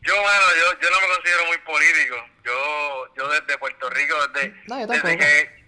yo, 0.02 0.14
mano, 0.22 0.46
yo, 0.56 0.80
yo 0.80 0.90
no 0.90 1.00
me 1.00 1.14
considero 1.14 1.46
muy 1.46 1.58
político, 1.58 2.16
yo, 2.44 3.14
yo 3.16 3.28
desde 3.28 3.58
Puerto 3.58 3.90
Rico, 3.90 4.14
desde, 4.28 4.54
No, 4.68 4.80
yo 4.80 4.86
desde 4.86 5.18
que, 5.18 5.64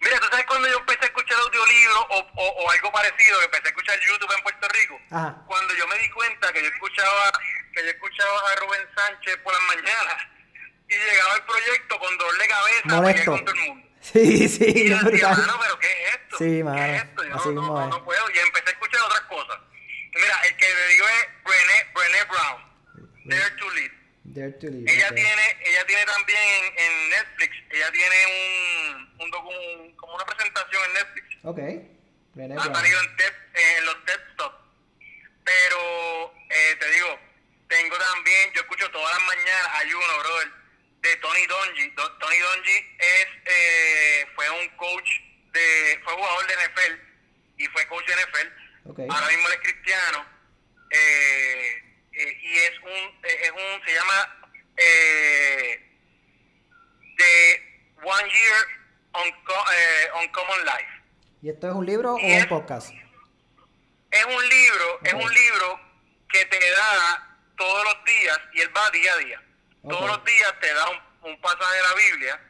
mira, 0.00 0.18
tú 0.20 0.26
sabes 0.30 0.46
cuando 0.46 0.68
yo 0.68 0.78
empecé 0.78 1.00
a 1.02 1.06
escuchar 1.06 1.36
audiolibros 1.44 2.06
o, 2.10 2.18
o, 2.36 2.48
o 2.64 2.70
algo 2.70 2.92
parecido, 2.92 3.38
que 3.38 3.44
empecé 3.46 3.64
a 3.66 3.68
escuchar 3.70 3.98
YouTube 4.00 4.32
en 4.36 4.42
Puerto 4.42 4.68
Rico, 4.68 4.98
Ajá. 5.10 5.42
cuando 5.46 5.74
yo 5.74 5.86
me 5.88 5.98
di 5.98 6.08
cuenta 6.10 6.52
que 6.52 6.62
yo 6.62 6.68
escuchaba 6.68 7.32
que 7.74 7.84
yo 7.84 7.90
escuchaba 7.90 8.32
a 8.50 8.54
Rubén 8.60 8.82
Sánchez 8.96 9.36
por 9.44 9.52
las 9.52 9.62
mañanas 9.76 10.16
y 10.90 10.98
llegaba 10.98 11.34
el 11.36 11.42
proyecto 11.44 11.98
con 11.98 12.18
doble 12.18 12.46
cabeza 12.48 12.80
Molesto. 12.84 13.30
con 13.30 13.44
todo 13.44 13.54
el 13.54 13.60
mundo. 13.68 13.88
Sí, 14.00 14.48
sí, 14.48 14.64
Y 14.66 14.88
yo 14.90 14.98
decía, 15.04 15.28
mano, 15.28 15.58
pero 15.60 15.78
¿qué 15.78 15.86
es 15.86 16.14
esto? 16.14 16.38
Sí, 16.38 16.44
¿Qué 16.44 16.64
mano, 16.64 16.84
es 16.84 17.02
esto? 17.04 17.24
Yo 17.24 17.34
así 17.36 17.48
no, 17.50 17.62
no, 17.62 17.86
no, 17.88 18.04
puedo. 18.04 18.30
Y 18.34 18.38
empecé 18.38 18.68
a 18.68 18.72
escuchar 18.72 19.00
otras 19.02 19.20
cosas. 19.22 19.58
Mira, 20.14 20.40
el 20.44 20.56
que 20.56 20.66
le 20.66 20.88
digo 20.88 21.06
es 21.08 21.28
Brené, 21.44 21.86
Brené 21.94 22.24
Brown, 22.24 22.64
Dare 23.24 23.50
to 23.56 23.70
Lead. 23.70 23.90
Dare 24.24 24.52
to 24.52 24.66
lead, 24.68 24.88
Ella 24.88 25.08
tiene, 25.14 25.56
ella 25.64 25.86
tiene 25.86 26.04
también 26.04 26.38
en, 26.38 26.84
en 26.84 27.08
Netflix, 27.10 27.56
ella 27.70 27.90
tiene 27.92 28.16
un, 29.18 29.34
un, 29.34 29.96
como 29.96 30.14
una 30.14 30.24
presentación 30.24 30.82
en 30.86 30.92
Netflix 30.94 31.38
Ok. 31.42 31.58
Brené 32.34 32.54
ha 32.56 32.62
salido 32.62 33.00
en, 33.00 33.08
en, 33.78 33.84
los 33.86 34.04
TED 34.04 34.20
Talks. 34.36 34.56
Pero, 35.44 36.34
eh, 36.48 36.76
te 36.78 36.90
digo, 36.92 37.18
tengo 37.68 37.96
también, 37.98 38.52
yo 38.54 38.60
escucho 38.60 38.88
todas 38.90 39.12
las 39.16 39.22
mañanas, 39.26 39.68
hay 39.74 39.92
uno, 39.94 40.18
brother, 40.20 40.48
de 41.00 41.16
Tony 41.16 41.46
Donji. 41.46 41.90
Tony 41.94 42.38
Donji 42.38 42.96
es, 42.98 43.26
eh, 43.44 44.26
fue 44.34 44.50
un 44.50 44.68
coach, 44.76 45.10
de, 45.52 46.00
fue 46.04 46.14
jugador 46.14 46.46
de 46.46 46.54
NFL 46.54 46.94
y 47.58 47.66
fue 47.66 47.86
coach 47.88 48.06
de 48.06 48.14
NFL. 48.14 49.10
Ahora 49.10 49.28
mismo 49.28 49.48
él 49.48 49.54
es 49.54 49.60
cristiano. 49.60 50.26
Eh, 50.90 51.82
eh, 52.12 52.38
y 52.42 52.58
es 52.58 52.78
un, 52.80 53.20
es 53.22 53.50
un, 53.50 53.84
se 53.86 53.94
llama 53.94 54.36
The 57.16 57.62
One 58.02 58.30
Year 58.30 58.66
on, 59.12 60.28
Common 60.32 60.64
Life. 60.64 61.02
¿Y 61.42 61.50
esto 61.50 61.68
es 61.68 61.74
un 61.74 61.86
libro 61.86 62.14
o 62.14 62.16
un 62.16 62.48
podcast? 62.48 62.90
Es 64.10 64.24
un 64.24 64.48
libro, 64.48 65.00
es 65.04 65.14
un 65.14 65.34
libro 65.34 65.80
que 66.28 66.44
te 66.46 66.70
da 66.72 67.38
todos 67.56 67.84
los 67.84 68.04
días 68.04 68.40
y 68.54 68.60
él 68.60 68.76
va 68.76 68.90
día 68.90 69.12
a 69.14 69.16
día. 69.18 69.42
Todos 69.82 70.06
los 70.06 70.24
días 70.24 70.54
te 70.60 70.74
da 70.74 70.84
un, 71.22 71.40
pasaje 71.40 71.76
de 71.76 71.82
la 71.82 71.94
Biblia 71.94 72.40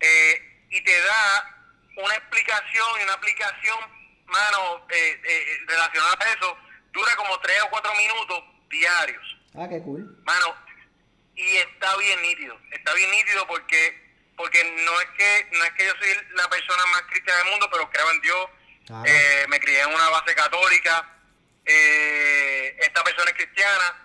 eh, 0.00 0.66
y 0.70 0.80
te 0.82 1.00
da 1.00 1.56
una 1.96 2.14
explicación 2.16 2.86
y 3.00 3.02
una 3.04 3.14
aplicación, 3.14 3.78
mano, 4.26 4.86
eh, 4.90 5.20
eh, 5.24 5.58
relacionada 5.66 6.16
a 6.20 6.32
eso. 6.32 6.56
Dura 6.92 7.16
como 7.16 7.38
tres 7.40 7.62
o 7.62 7.70
cuatro 7.70 7.94
minutos 7.94 8.44
diarios. 8.68 9.36
Ah, 9.56 9.66
qué 9.68 9.80
cool. 9.82 10.22
Mano, 10.24 10.54
y 11.34 11.56
está 11.56 11.96
bien 11.96 12.20
nítido. 12.22 12.58
Está 12.72 12.92
bien 12.94 13.10
nítido 13.10 13.46
porque 13.46 14.04
porque 14.36 14.64
no 14.64 15.00
es 15.00 15.06
que 15.16 15.48
no 15.52 15.64
es 15.64 15.70
que 15.72 15.86
yo 15.86 15.92
soy 15.98 16.08
la 16.34 16.48
persona 16.50 16.86
más 16.86 17.02
cristiana 17.02 17.40
del 17.40 17.50
mundo, 17.52 17.68
pero 17.70 17.88
creo 17.90 18.10
en 18.10 18.20
Dios. 18.20 18.50
me 19.48 19.60
crié 19.60 19.80
en 19.80 19.94
una 19.94 20.10
base 20.10 20.34
católica. 20.34 21.08
esta 21.64 23.02
persona 23.02 23.30
es 23.30 23.36
cristiana 23.36 24.03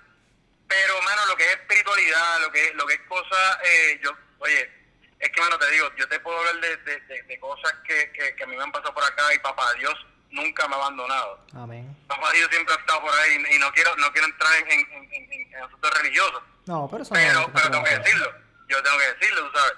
pero, 0.70 1.02
mano, 1.02 1.26
lo 1.26 1.36
que 1.36 1.46
es 1.46 1.52
espiritualidad, 1.52 2.42
lo 2.42 2.52
que, 2.52 2.74
lo 2.76 2.86
que 2.86 2.94
es 2.94 3.02
cosas, 3.02 3.58
eh, 3.64 4.00
yo, 4.04 4.16
oye, 4.38 4.72
es 5.20 5.30
que, 5.30 5.42
mano, 5.42 5.58
te 5.58 5.70
digo, 5.72 5.92
yo 5.98 6.08
te 6.08 6.20
puedo 6.20 6.38
hablar 6.38 6.60
de, 6.62 7.00
de, 7.24 7.40
cosas 7.40 7.74
que, 7.86 8.12
que, 8.12 8.44
a 8.44 8.48
mí 8.48 8.56
me 8.56 8.64
han 8.64 8.72
pasado 8.72 8.94
por 8.94 9.04
acá 9.04 9.34
y 9.34 9.40
papá 9.40 9.74
Dios 9.74 9.96
nunca 10.30 10.68
me 10.68 10.76
ha 10.76 10.78
abandonado. 10.78 11.46
Amén. 11.56 11.98
Papá 12.08 12.32
Dios 12.34 12.48
siempre 12.52 12.74
ha 12.74 12.78
estado 12.78 13.02
por 13.02 13.12
ahí 13.20 13.44
y, 13.50 13.60
no 13.60 13.72
quiero 13.74 13.96
no 13.98 14.12
quiero 14.14 14.28
entrar 14.28 14.56
en, 14.60 14.72
en, 14.72 15.14
en, 15.14 15.32
en 15.34 15.56
asuntos 15.56 15.94
religiosos. 15.98 16.44
No, 16.68 16.88
pero 16.90 17.04
eso 17.04 17.14
pero, 17.14 17.34
no, 17.34 17.54
pero 17.54 17.72
tengo 17.72 17.84
que 17.84 17.98
decirlo. 17.98 18.34
Yo 18.70 18.84
tengo 18.84 18.98
que 19.00 19.14
decirlo, 19.14 19.50
tú 19.50 19.58
sabes. 19.58 19.74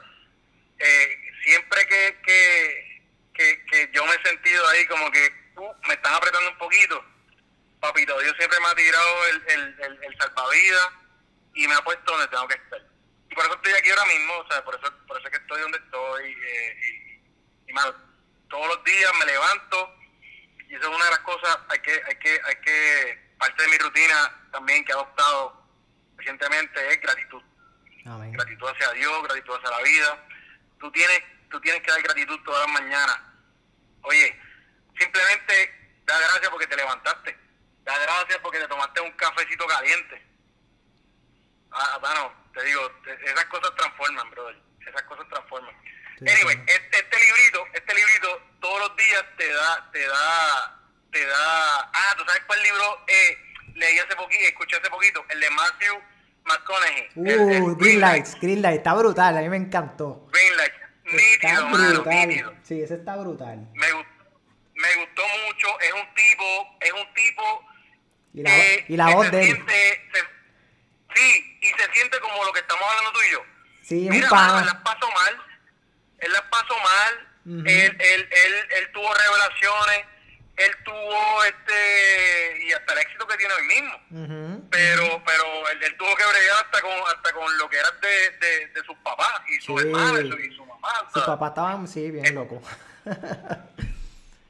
Eh, 0.80 1.22
siempre 1.44 1.88
que, 1.88 2.20
que, 2.26 3.02
que, 3.34 3.66
que 3.66 3.90
yo 3.94 4.06
me 4.06 4.14
he 4.14 4.28
sentido 4.28 4.68
ahí 4.68 4.86
como 4.88 5.10
que 5.12 5.32
uh, 5.56 5.88
me 5.88 5.94
están 5.94 6.14
apretando 6.14 6.52
un 6.52 6.58
poquito, 6.58 7.04
papito 7.82 8.18
Dios 8.20 8.36
siempre 8.38 8.60
me 8.60 8.68
ha 8.68 8.76
tirado 8.76 9.26
el, 9.26 9.44
el, 9.48 10.04
el, 10.04 10.18
salvavidas 10.18 10.90
y 11.56 11.68
me 11.68 11.74
ha 11.74 11.84
puesto 11.84 12.12
donde 12.12 12.28
tengo 12.28 12.48
que 12.48 12.56
estar. 12.56 12.80
Y 13.30 13.36
por 13.36 13.44
eso 13.46 13.56
estoy 13.56 13.74
aquí 13.74 13.90
ahora 13.90 14.06
mismo, 14.06 14.38
o 14.38 14.48
sea, 14.48 14.64
por 14.64 14.76
eso, 14.76 14.94
por 15.08 15.18
eso 15.18 15.28
es 15.28 15.32
que 15.32 15.42
estoy 15.42 15.62
donde 15.62 15.78
estoy. 15.80 16.32
Eh, 16.32 16.78
y, 17.68 17.72
y, 17.72 17.76
todos 18.50 18.68
los 18.68 18.84
días 18.84 19.12
me 19.18 19.26
levanto 19.26 19.96
y 20.68 20.76
eso 20.76 20.84
es 20.84 20.96
una 20.96 21.06
de 21.06 21.12
las 21.12 21.20
cosas, 21.20 21.58
hay 21.70 21.80
que, 21.80 22.02
hay 22.06 22.16
que, 22.18 22.42
hay 22.44 22.56
que, 22.58 23.32
parte 23.38 23.64
de 23.64 23.70
mi 23.70 23.78
rutina 23.78 24.48
también 24.52 24.84
que 24.84 24.92
he 24.92 24.96
adoptado 24.96 25.66
recientemente 26.18 26.94
es 26.94 27.02
gratitud. 27.02 27.42
Gratitud 28.04 28.68
hacia 28.68 28.92
Dios, 28.92 29.24
gratitud 29.24 29.56
hacia 29.56 29.70
la 29.70 29.84
vida. 29.84 30.28
Tú 30.80 30.92
tienes, 30.92 31.24
tú 31.50 31.62
tienes 31.62 31.82
que 31.82 31.92
dar 31.92 32.02
gratitud 32.02 32.40
todas 32.44 32.68
las 32.68 32.82
mañanas. 32.82 33.20
Oye, 34.02 34.40
simplemente 34.98 36.02
da 36.06 36.20
gracias 36.20 36.50
porque 36.50 36.68
te 36.68 36.76
levantaste 36.76 37.41
Da 37.84 37.98
gracias 37.98 38.40
porque 38.40 38.60
te 38.60 38.68
tomaste 38.68 39.02
un 39.02 39.12
cafecito 39.14 39.66
caliente. 39.68 40.22
Ah, 41.72 41.98
bueno, 42.00 42.34
te 42.54 42.64
digo, 42.64 42.82
esas 43.26 43.46
cosas 43.46 43.72
transforman, 43.76 44.30
brother. 44.30 44.56
Esas 44.88 45.02
cosas 45.04 45.28
transforman. 45.30 45.76
anyway, 46.22 46.56
este, 46.68 47.00
este, 47.00 47.20
librito, 47.20 47.66
este 47.74 47.96
librito 47.96 48.42
todos 48.60 48.80
los 48.80 48.98
días 48.98 49.24
te 49.38 49.48
da, 49.52 49.90
te 49.92 50.08
da, 50.08 50.82
te 51.12 51.26
da. 51.26 51.90
Ah, 51.94 52.16
¿tú 52.18 52.24
sabes 52.26 52.44
cuál 52.46 52.62
libro 52.62 53.06
eh, 53.08 53.38
leí 53.76 53.98
hace 54.00 54.16
poquito, 54.16 54.44
escuché 54.44 54.76
hace 54.78 54.90
poquito? 54.90 55.26
El 55.30 55.40
de 55.40 55.50
Matthew 55.50 56.02
McConaughey. 56.46 57.10
Uh, 57.16 57.76
Green, 57.78 58.00
Lights, 58.00 58.40
Green 58.40 58.62
Lights, 58.62 58.78
está 58.78 58.94
brutal, 58.94 59.38
a 59.38 59.42
mí 59.42 59.50
me 59.50 59.58
encantó. 59.58 60.28
Green 60.32 60.58
Lights, 60.58 60.78
nítido, 61.06 61.70
mano, 61.70 62.60
Sí, 62.64 62.82
ese 62.82 62.96
está 62.96 63.16
brutal. 63.16 63.68
Me, 63.74 63.88
me 63.88 64.96
gustó 64.96 65.24
mucho, 65.46 65.80
es 65.80 65.94
un 65.94 66.14
tipo, 66.14 66.78
es 66.82 66.92
un 66.92 67.14
tipo 67.14 67.71
y 68.34 68.42
la, 68.44 68.52
y 68.88 68.98
la 68.98 69.16
voz 69.16 69.32
de 69.32 69.50
él. 69.50 69.66
sí, 71.16 71.58
y 71.62 71.68
se 71.68 71.94
siente 71.94 72.20
como 72.20 72.44
lo 72.46 72.54
que 72.54 72.60
estamos 72.60 72.84
hablando 72.90 73.12
tú 73.12 73.20
y 73.28 73.32
yo. 73.32 73.46
Sí, 73.84 74.08
Mira, 74.10 74.30
un 74.32 74.60
él 74.60 74.66
las 74.66 74.76
pasó 74.76 75.12
mal, 75.12 75.38
él 76.20 76.32
las 76.32 76.42
pasó 76.44 76.76
mal, 76.78 77.68
él, 77.68 77.98
él, 78.00 78.30
él, 78.32 78.54
él 78.78 78.92
tuvo 78.94 79.14
revelaciones, 79.14 80.06
él 80.58 80.72
tuvo 80.86 81.44
este 81.44 82.66
y 82.66 82.72
hasta 82.74 82.94
el 82.94 83.00
éxito 83.00 83.28
que 83.28 83.38
tiene 83.38 83.54
hoy 83.54 83.68
mismo. 83.68 84.68
Pero 84.70 85.24
pero 85.26 85.70
él, 85.70 85.98
tuvo 85.98 86.16
que 86.16 86.26
bregar 86.26 86.66
hasta 86.66 86.82
con 86.82 86.92
hasta 86.92 87.34
con 87.34 87.58
lo 87.58 87.70
que 87.70 87.78
era 87.78 87.92
de, 87.92 88.48
de, 88.48 88.68
de 88.68 88.84
sus 88.86 88.98
papás 89.00 89.42
y 89.48 89.60
sus 89.62 89.82
hermanos 89.82 90.40
y 90.40 90.56
su, 90.56 90.66
mamá 90.66 90.90
sus 91.14 91.24
papás 91.24 91.50
estaban 91.50 91.88
sí 91.88 92.12
bien 92.12 92.36
locos 92.36 92.64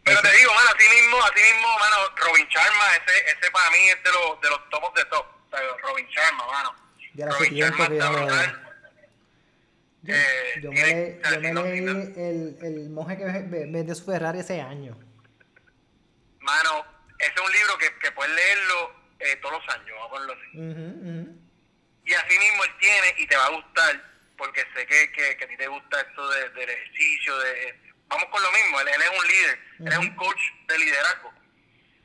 Pero 0.03 0.22
te 0.22 0.32
digo, 0.32 0.53
mano, 0.56 0.69
así 0.76 0.90
mismo, 0.90 1.23
así 1.23 1.41
mismo, 1.41 1.80
mano, 1.80 1.98
Robin 2.15 2.48
Sharma, 2.48 2.86
ese, 2.95 3.32
ese 3.32 3.52
para 3.52 3.69
mí 3.69 3.90
es 3.90 4.03
de 4.03 4.11
los, 4.11 4.41
de 4.41 4.49
los 4.49 4.69
topos 4.69 4.94
de 4.95 5.06
top. 5.06 5.26
O 5.26 5.49
sea, 5.49 5.78
Robin 5.84 6.07
Sharma, 6.07 6.48
mano. 6.48 6.76
Ya 7.14 7.30
tiempo 7.38 7.88
que 7.88 7.98
yo 7.98 8.07
Yo, 10.03 10.15
eh, 10.15 10.60
yo, 10.61 10.72
me, 10.72 11.19
yo 11.22 11.53
me 11.53 11.64
leí 11.64 11.78
el, 11.80 12.57
el 12.61 12.90
monje 12.90 13.18
que 13.18 13.26
vendió 13.26 13.94
su 13.94 14.06
Ferrari 14.06 14.40
ese 14.40 14.60
año. 14.60 14.98
Mano, 16.40 16.86
ese 17.19 17.34
es 17.36 17.41
un 17.41 17.52
libro 17.52 17.78
que, 17.78 17.95
que 17.99 18.11
puedes 18.14 18.34
leerlo 18.34 18.95
eh, 19.19 19.36
todos 19.38 19.61
los 19.64 19.76
años, 19.76 19.90
vamos 19.91 20.07
a 20.07 20.10
ponerlo 20.10 20.34
así. 20.34 20.49
Y 22.03 22.14
así 22.14 22.40
mismo 22.40 22.64
él 22.64 22.72
tiene 22.80 23.15
y 23.18 23.28
te 23.28 23.38
va 23.38 23.45
a 23.45 23.52
gustar, 23.52 24.03
porque 24.38 24.65
sé 24.76 24.88
que, 24.88 25.11
que, 25.11 25.38
que 25.38 25.44
a 25.44 25.48
ti 25.48 25.56
te 25.56 25.68
gusta 25.68 26.02
esto 26.02 26.30
de, 26.32 26.49
del 26.49 26.69
ejercicio, 26.69 27.38
de 27.38 27.90
vamos 28.11 28.27
con 28.29 28.43
lo 28.43 28.51
mismo, 28.51 28.81
él, 28.81 28.88
es 28.89 29.19
un 29.19 29.27
líder, 29.27 29.59
él 29.79 29.88
es 29.88 29.97
un 29.97 30.15
coach 30.15 30.41
de 30.67 30.77
liderazgo. 30.77 31.33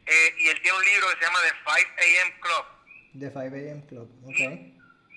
Eh, 0.06 0.34
y 0.38 0.48
él 0.48 0.62
tiene 0.62 0.78
un 0.78 0.84
libro 0.84 1.08
que 1.08 1.16
se 1.16 1.24
llama 1.24 1.40
The 1.40 1.54
5 1.66 1.90
AM 1.98 2.40
Club. 2.40 2.64
The 3.18 3.30
5 3.30 3.40
AM 3.40 3.86
Club, 3.88 4.08
ok. 4.24 4.40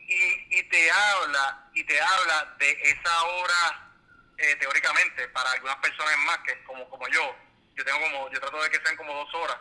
Y, 0.09 0.57
y, 0.57 0.63
te 0.63 0.91
habla, 0.91 1.69
y 1.75 1.83
te 1.83 2.01
habla 2.01 2.55
de 2.57 2.71
esa 2.81 3.23
hora, 3.23 3.91
eh, 4.39 4.55
teóricamente, 4.55 5.27
para 5.29 5.51
algunas 5.51 5.75
personas 5.77 6.17
más, 6.25 6.39
que 6.39 6.63
como, 6.63 6.89
como 6.89 7.07
yo, 7.09 7.35
yo 7.75 7.85
tengo 7.85 8.01
como, 8.01 8.31
yo 8.31 8.39
trato 8.39 8.63
de 8.63 8.71
que 8.71 8.83
sean 8.83 8.97
como 8.97 9.13
dos 9.13 9.31
horas 9.35 9.57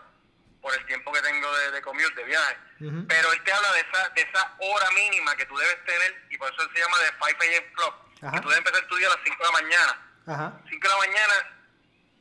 por 0.63 0.75
el 0.75 0.87
tiempo 0.87 1.13
que 1.13 1.21
tengo 1.21 1.55
de, 1.59 1.71
de 1.73 1.83
commute, 1.83 2.15
de 2.15 2.25
viaje. 2.25 2.57
Pero 2.79 3.33
él 3.33 3.45
te 3.45 3.53
habla 3.53 3.73
de 3.73 3.81
esa, 3.81 4.09
de 4.09 4.23
esa 4.23 4.57
hora 4.61 4.91
mínima 4.93 5.37
que 5.37 5.45
tú 5.45 5.57
debes 5.59 5.85
tener, 5.85 6.27
y 6.31 6.39
por 6.39 6.51
eso 6.51 6.63
él 6.63 6.71
se 6.73 6.81
llama 6.81 6.97
The 6.99 7.27
5 7.27 7.43
AM 7.43 7.73
Club. 7.75 8.33
Que 8.33 8.41
tú 8.41 8.49
debes 8.49 8.59
empezar 8.67 8.89
tu 8.89 8.97
día 8.97 9.09
a 9.09 9.11
las 9.11 9.21
5 9.25 9.37
de 9.37 9.45
la 9.45 9.53
mañana 9.53 10.08
Ajá. 10.29 10.61
5 10.69 10.89
de 10.89 10.89
la 10.89 10.99
mañana, 10.99 11.35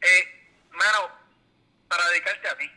eh, 0.01 0.55
mano, 0.71 1.11
para 1.89 2.07
dedicarte 2.09 2.47
a 2.47 2.57
ti. 2.57 2.71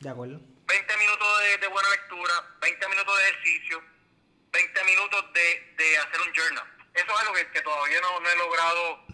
De 0.00 0.10
acuerdo. 0.10 0.40
20 0.66 0.96
minutos 0.96 1.28
de, 1.60 1.66
buena 1.68 1.88
lectura, 1.90 2.32
20 2.60 2.88
minutos 2.88 3.16
de 3.16 3.28
ejercicio, 3.28 3.82
20 4.52 4.84
minutos 4.84 5.32
de, 5.32 5.74
de 5.76 5.98
hacer 5.98 6.20
un 6.20 6.32
journal. 6.32 6.66
Eso 6.94 7.06
es 7.06 7.20
algo 7.20 7.34
que, 7.34 7.60
todavía 7.60 8.00
no, 8.00 8.20
no, 8.20 8.28
he 8.28 8.36
logrado 8.36 9.06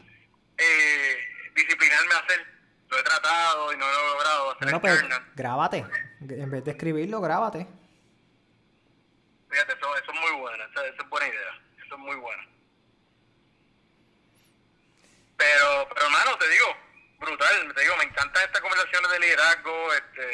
eh, 0.56 1.18
disciplinarme 1.54 2.14
a 2.14 2.18
hacer. 2.18 2.58
Lo 2.88 2.98
he 2.98 3.02
tratado 3.02 3.72
y 3.72 3.76
no 3.76 3.86
lo 3.86 3.92
he 3.92 4.06
logrado 4.12 4.50
hacer 4.50 4.62
bueno, 4.62 4.80
pues, 4.80 5.00
journal. 5.00 5.32
Grábate. 5.34 5.84
En 6.20 6.50
vez 6.50 6.64
de 6.64 6.70
escribirlo, 6.70 7.20
grábate. 7.20 7.66
Fíjate, 9.50 9.72
eso, 9.74 9.96
eso 9.96 10.12
es 10.12 10.20
muy 10.20 10.40
buena. 10.40 10.64
Eso, 10.64 10.84
eso 10.84 11.02
es 11.02 11.08
buena 11.08 11.28
idea. 11.28 11.62
Eso 11.84 11.94
es 11.94 12.00
muy 12.00 12.16
buena. 12.16 12.46
Pero, 15.38 15.88
pero 15.88 16.06
hermano, 16.06 16.36
te 16.36 16.48
digo, 16.50 16.66
brutal, 17.20 17.72
te 17.74 17.80
digo, 17.80 17.96
me 17.96 18.04
encantan 18.04 18.42
estas 18.42 18.60
conversaciones 18.60 19.10
de 19.12 19.20
liderazgo, 19.20 19.92
este, 19.94 20.26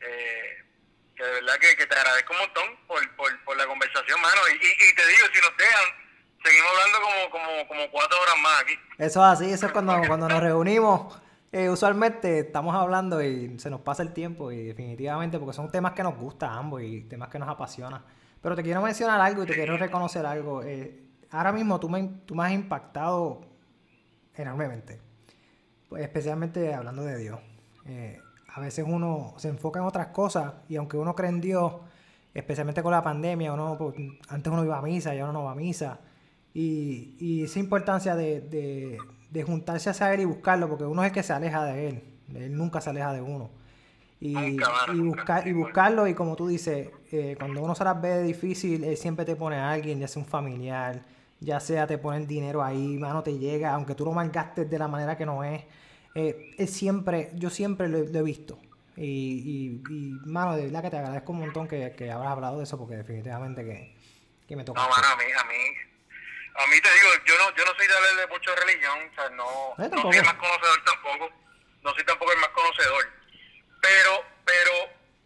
eh, 0.00 0.64
que 1.14 1.22
de 1.22 1.32
verdad 1.32 1.54
que, 1.60 1.76
que, 1.76 1.86
te 1.86 1.94
agradezco 1.94 2.32
un 2.32 2.38
montón 2.40 2.86
por, 2.86 3.16
por, 3.16 3.44
por 3.44 3.56
la 3.58 3.66
conversación, 3.66 4.20
mano, 4.22 4.40
y, 4.50 4.66
y, 4.66 4.94
te 4.94 5.06
digo, 5.06 5.26
si 5.32 5.40
nos 5.40 5.56
dejan, 5.56 5.84
seguimos 6.42 6.70
hablando 6.72 6.98
como, 7.02 7.30
como, 7.30 7.68
como 7.68 7.90
cuatro 7.90 8.20
horas 8.22 8.36
más 8.42 8.62
aquí. 8.62 8.78
Eso 8.96 9.20
es 9.20 9.32
así, 9.32 9.52
eso 9.52 9.66
es 9.66 9.72
cuando, 9.72 10.00
cuando 10.06 10.28
nos 10.28 10.40
reunimos. 10.40 11.20
Eh, 11.52 11.68
usualmente 11.70 12.40
estamos 12.40 12.74
hablando 12.74 13.22
y 13.22 13.58
se 13.58 13.70
nos 13.70 13.80
pasa 13.80 14.02
el 14.02 14.12
tiempo 14.12 14.50
y 14.50 14.64
definitivamente 14.64 15.38
porque 15.38 15.54
son 15.54 15.70
temas 15.70 15.92
que 15.92 16.02
nos 16.02 16.16
gustan 16.16 16.50
ambos 16.52 16.82
y 16.82 17.02
temas 17.02 17.28
que 17.28 17.38
nos 17.38 17.48
apasionan. 17.48 18.02
Pero 18.42 18.56
te 18.56 18.62
quiero 18.62 18.80
mencionar 18.82 19.20
algo 19.20 19.44
y 19.44 19.46
te 19.46 19.54
quiero 19.54 19.76
reconocer 19.76 20.26
algo. 20.26 20.62
Eh, 20.62 21.05
ahora 21.30 21.52
mismo 21.52 21.78
tú 21.80 21.88
me, 21.88 22.02
tú 22.26 22.34
me 22.34 22.44
has 22.44 22.52
impactado 22.52 23.42
enormemente. 24.34 25.00
pues, 25.88 26.02
especialmente 26.02 26.74
hablando 26.74 27.02
de 27.02 27.18
Dios. 27.18 27.38
Eh, 27.86 28.18
a 28.48 28.60
veces 28.60 28.84
uno 28.88 29.34
se 29.36 29.48
enfoca 29.48 29.80
en 29.80 29.86
otras 29.86 30.08
cosas 30.08 30.54
y 30.68 30.76
aunque 30.76 30.96
uno 30.96 31.14
cree 31.14 31.30
en 31.30 31.40
Dios, 31.40 31.74
especialmente 32.34 32.82
con 32.82 32.92
la 32.92 33.02
pandemia, 33.02 33.52
uno, 33.52 33.76
pues, 33.78 33.94
antes 34.28 34.52
uno 34.52 34.64
iba 34.64 34.78
a 34.78 34.82
misa 34.82 35.14
y 35.14 35.18
ahora 35.20 35.32
no 35.32 35.44
va 35.44 35.52
a 35.52 35.54
misa. 35.54 36.00
Y, 36.54 37.44
esa 37.44 37.58
importancia 37.58 38.16
de, 38.16 38.40
de, 38.40 38.98
de 39.30 39.42
juntarse 39.42 39.90
a 39.90 39.94
saber 39.94 40.20
y 40.20 40.24
buscarlo, 40.24 40.68
porque 40.68 40.84
uno 40.84 41.02
es 41.02 41.08
el 41.08 41.14
que 41.14 41.22
se 41.22 41.32
aleja 41.34 41.64
de 41.64 41.88
él, 41.88 42.04
él 42.34 42.56
nunca 42.56 42.80
se 42.80 42.90
aleja 42.90 43.12
de 43.12 43.20
uno. 43.20 43.50
Y, 44.18 44.36
y, 44.38 45.00
buscar, 45.00 45.46
y 45.46 45.52
buscarlo, 45.52 46.06
y 46.06 46.14
como 46.14 46.36
tú 46.36 46.48
dices, 46.48 46.88
eh, 47.12 47.36
cuando 47.38 47.60
uno 47.60 47.74
se 47.74 47.84
las 47.84 48.00
ve 48.00 48.22
difícil, 48.22 48.82
él 48.84 48.96
siempre 48.96 49.26
te 49.26 49.36
pone 49.36 49.56
a 49.56 49.70
alguien, 49.70 50.00
ya 50.00 50.08
sea 50.08 50.22
un 50.22 50.28
familiar, 50.28 51.02
ya 51.40 51.60
sea 51.60 51.86
te 51.86 51.98
pone 51.98 52.18
el 52.18 52.26
dinero 52.26 52.62
ahí, 52.62 52.96
mano, 52.96 53.22
te 53.22 53.38
llega, 53.38 53.74
aunque 53.74 53.94
tú 53.94 54.04
lo 54.06 54.12
malgastes 54.12 54.70
de 54.70 54.78
la 54.78 54.88
manera 54.88 55.16
que 55.16 55.26
no 55.26 55.44
es. 55.44 55.62
Eh, 56.14 56.54
es 56.56 56.72
siempre, 56.72 57.30
yo 57.34 57.50
siempre 57.50 57.88
lo, 57.88 57.98
he 57.98 58.22
visto. 58.22 58.58
Y, 58.96 59.02
y, 59.04 59.94
y, 59.94 60.10
mano, 60.24 60.56
de 60.56 60.64
verdad 60.64 60.82
que 60.82 60.90
te 60.90 60.96
agradezco 60.96 61.32
un 61.32 61.40
montón 61.40 61.68
que, 61.68 61.92
que 61.92 62.10
habrás 62.10 62.32
hablado 62.32 62.56
de 62.56 62.64
eso, 62.64 62.78
porque 62.78 62.96
definitivamente 62.96 63.62
que, 63.62 63.94
que 64.48 64.56
me 64.56 64.64
toca. 64.64 64.80
No, 64.80 64.88
mano, 64.88 65.06
a 65.08 65.16
mí, 65.16 65.24
a 65.24 65.44
mí, 65.44 65.60
a 66.56 66.66
mí 66.68 66.80
te 66.80 66.88
digo, 66.88 67.08
yo 67.26 67.34
no, 67.36 67.54
yo 67.54 67.64
no 67.66 67.72
soy 67.76 67.86
de, 67.86 68.20
de 68.20 68.26
mucho 68.28 68.50
religión, 68.56 68.98
o 69.10 69.14
sea, 69.14 69.28
no, 69.36 69.44
no 69.76 70.02
soy 70.02 70.16
el 70.16 70.24
más 70.24 70.34
conocedor 70.34 70.84
tampoco, 70.86 71.30
no 71.84 71.90
soy 71.92 72.04
tampoco 72.04 72.32
el 72.32 72.40
más 72.40 72.48
conocedor, 72.48 73.04
pero, 73.80 74.24
pero 74.44 74.72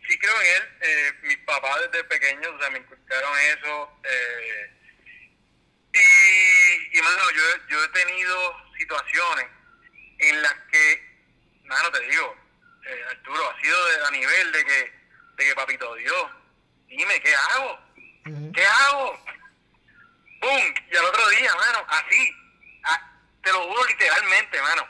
sí 0.06 0.18
creo 0.18 0.40
en 0.40 0.46
él, 0.46 0.68
eh, 0.80 1.12
mis 1.22 1.38
papás 1.38 1.80
desde 1.80 2.04
pequeños, 2.04 2.48
o 2.54 2.58
sea, 2.58 2.70
me 2.70 2.78
inculcaron 2.78 3.38
eso, 3.38 4.00
eh, 4.04 4.70
y, 5.92 6.98
y 6.98 7.02
mano, 7.02 7.30
yo, 7.30 7.66
yo 7.68 7.84
he 7.84 7.88
tenido 7.88 8.56
situaciones 8.78 9.46
en 10.18 10.42
las 10.42 10.54
que, 10.70 11.20
mano, 11.64 11.90
te 11.90 12.00
digo, 12.00 12.36
eh, 12.86 13.04
Arturo, 13.10 13.50
ha 13.50 13.60
sido 13.60 13.86
de, 13.86 14.06
a 14.06 14.10
nivel 14.10 14.52
de 14.52 14.64
que, 14.64 14.92
de 15.36 15.44
que 15.44 15.54
papito 15.54 15.94
Dios, 15.94 16.30
dime, 16.86 17.20
¿qué 17.20 17.34
hago? 17.34 17.80
¿Qué 18.54 18.66
hago? 18.66 19.24
¡Bum! 20.40 20.74
Y 20.90 20.96
al 20.96 21.04
otro 21.04 21.28
día, 21.30 21.54
mano, 21.54 21.86
así, 21.88 22.34
a, 22.84 23.12
te 23.42 23.52
lo 23.52 23.62
juro 23.62 23.84
literalmente, 23.86 24.60
mano, 24.62 24.88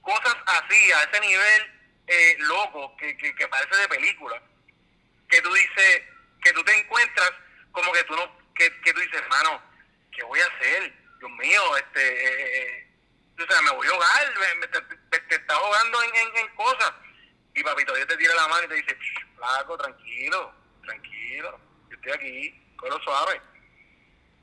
cosas 0.00 0.36
así, 0.46 0.92
a 0.92 1.02
ese 1.02 1.20
nivel 1.20 1.81
eh, 2.06 2.36
loco, 2.38 2.96
que, 2.96 3.16
que, 3.16 3.34
que 3.34 3.48
parece 3.48 3.76
de 3.76 3.88
película, 3.88 4.40
que 5.28 5.40
tú 5.40 5.52
dices, 5.52 6.02
que 6.42 6.52
tú 6.52 6.62
te 6.64 6.78
encuentras 6.78 7.32
como 7.72 7.92
que 7.92 8.04
tú 8.04 8.14
no, 8.14 8.36
que, 8.54 8.80
que 8.80 8.92
tú 8.92 9.00
dices, 9.00 9.22
mano, 9.28 9.62
¿qué 10.12 10.22
voy 10.24 10.40
a 10.40 10.46
hacer? 10.46 10.92
Dios 11.18 11.30
mío, 11.32 11.76
este, 11.76 12.00
eh, 12.00 12.58
eh, 12.58 12.88
o 13.42 13.46
sea, 13.46 13.62
me 13.62 13.70
voy 13.70 13.86
a 13.86 13.90
ahogar, 13.90 14.34
me, 14.58 14.66
te, 14.68 14.80
te, 14.80 15.18
te, 15.20 15.34
está 15.36 15.54
ahogando 15.54 16.02
en, 16.02 16.36
en, 16.36 16.54
cosas. 16.54 16.92
Y 17.54 17.62
papito 17.62 17.94
Dios 17.94 18.06
te 18.08 18.16
tira 18.16 18.34
la 18.34 18.48
mano 18.48 18.64
y 18.64 18.68
te 18.68 18.74
dice, 18.74 18.98
flaco, 19.36 19.76
tranquilo, 19.78 20.54
tranquilo, 20.84 21.60
yo 21.88 21.96
estoy 21.96 22.12
aquí, 22.12 22.62
lo 22.82 22.98
suave. 23.00 23.40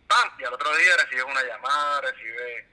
¡Pam! 0.07 0.31
Y 0.39 0.43
al 0.43 0.53
otro 0.53 0.75
día 0.75 0.97
recibes 0.97 1.23
una 1.23 1.43
llamada, 1.43 2.01
recibes, 2.01 2.65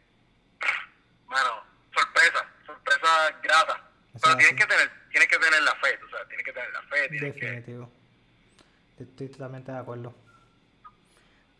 mano, 1.26 1.64
sorpresa, 1.94 2.48
sorpresa 2.64 3.30
grata. 3.42 3.90
Pero 4.22 4.36
tienes 4.36 4.56
que 4.56 4.66
tener, 4.66 4.90
tienes 5.10 5.28
que 5.28 5.38
tener 5.38 5.62
la 5.62 5.74
fe, 5.76 5.98
o 6.04 6.10
sea, 6.10 6.24
tienes 6.26 6.44
que 6.44 6.52
tener 6.52 6.72
la 6.72 6.82
fe. 6.82 7.08
Definitivo. 7.08 7.90
Que... 8.96 9.04
Estoy 9.04 9.28
totalmente 9.28 9.72
de 9.72 9.78
acuerdo. 9.78 10.14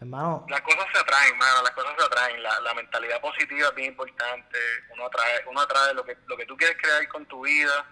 Hermano. 0.00 0.46
Las 0.48 0.60
cosas 0.60 0.86
se 0.92 0.98
atraen, 0.98 1.36
mano, 1.38 1.62
las 1.62 1.70
cosas 1.72 1.94
se 1.98 2.04
atraen. 2.04 2.42
La, 2.42 2.60
la 2.60 2.74
mentalidad 2.74 3.20
positiva 3.20 3.68
es 3.68 3.74
bien 3.74 3.88
importante. 3.88 4.58
Uno 4.90 5.06
atrae, 5.06 5.44
uno 5.46 5.60
atrae 5.60 5.94
lo 5.94 6.04
que, 6.04 6.16
lo 6.26 6.36
que 6.36 6.46
tú 6.46 6.56
quieres 6.56 6.76
crear 6.80 7.06
con 7.08 7.26
tu 7.26 7.44
vida, 7.44 7.86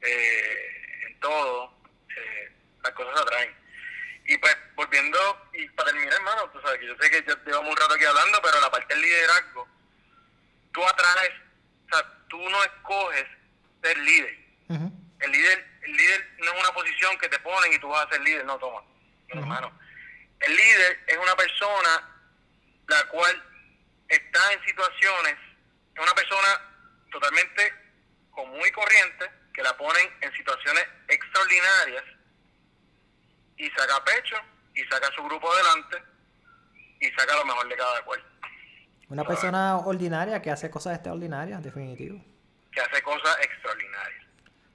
eh, 0.00 1.06
en 1.08 1.20
todo. 1.20 1.72
Eh, 2.16 2.52
las 2.82 2.92
cosas 2.92 3.14
se 3.14 3.22
atraen. 3.22 3.56
Y 4.26 4.36
pues, 4.38 4.56
volviendo, 4.74 5.18
y 5.54 5.68
para 5.70 5.90
terminar, 5.90 6.14
hermano, 6.14 6.50
tú 6.50 6.60
sabes 6.60 6.78
que 6.78 6.86
yo 6.86 6.94
sé 7.00 7.10
que 7.10 7.24
ya 7.26 7.34
llevamos 7.44 7.70
un 7.70 7.76
rato 7.76 7.94
aquí 7.94 8.04
hablando, 8.04 8.40
pero 8.42 8.60
la 8.60 8.70
parte 8.70 8.94
del 8.94 9.02
liderazgo, 9.02 9.66
tú 10.72 10.86
atraes, 10.86 11.32
o 11.86 11.94
sea, 11.94 12.26
tú 12.28 12.38
no 12.50 12.62
escoges 12.62 13.26
ser 13.82 13.98
líder. 13.98 14.38
Uh 14.68 14.74
-huh. 14.76 14.92
El 15.20 15.32
líder 15.32 15.66
el 15.82 15.96
líder 15.96 16.30
no 16.38 16.52
es 16.52 16.60
una 16.60 16.72
posición 16.74 17.16
que 17.18 17.28
te 17.28 17.38
ponen 17.38 17.72
y 17.72 17.78
tú 17.78 17.88
vas 17.88 18.06
a 18.06 18.10
ser 18.10 18.20
líder, 18.20 18.44
no, 18.44 18.58
toma, 18.58 18.80
uh 18.80 18.84
-huh. 19.28 19.38
hermano 19.38 19.72
el 20.40 20.56
líder 20.56 21.00
es 21.06 21.16
una 21.16 21.34
persona 21.34 22.14
la 22.86 23.08
cual 23.08 23.42
está 24.08 24.52
en 24.52 24.64
situaciones, 24.64 25.34
es 25.94 26.02
una 26.02 26.14
persona 26.14 26.48
totalmente 27.10 27.72
común 28.30 28.60
y 28.66 28.70
corriente, 28.70 29.30
que 29.52 29.62
la 29.62 29.76
ponen 29.76 30.08
en 30.20 30.32
situaciones 30.32 30.84
extraordinarias 31.08 32.04
y 33.56 33.68
saca 33.70 34.04
pecho 34.04 34.36
y 34.74 34.84
saca 34.84 35.10
su 35.16 35.22
grupo 35.24 35.52
adelante 35.52 36.02
y 37.00 37.10
saca 37.10 37.36
lo 37.36 37.44
mejor 37.44 37.68
de 37.68 37.76
cada 37.76 38.04
cual. 38.04 38.24
Una 39.08 39.24
persona 39.24 39.78
ordinaria 39.78 40.40
que 40.40 40.50
hace 40.50 40.70
cosas 40.70 40.94
extraordinarias, 40.94 41.62
definitivo. 41.62 42.24
Que 42.78 42.94
hace 42.94 43.02
cosas 43.02 43.36
extraordinarias. 43.42 44.24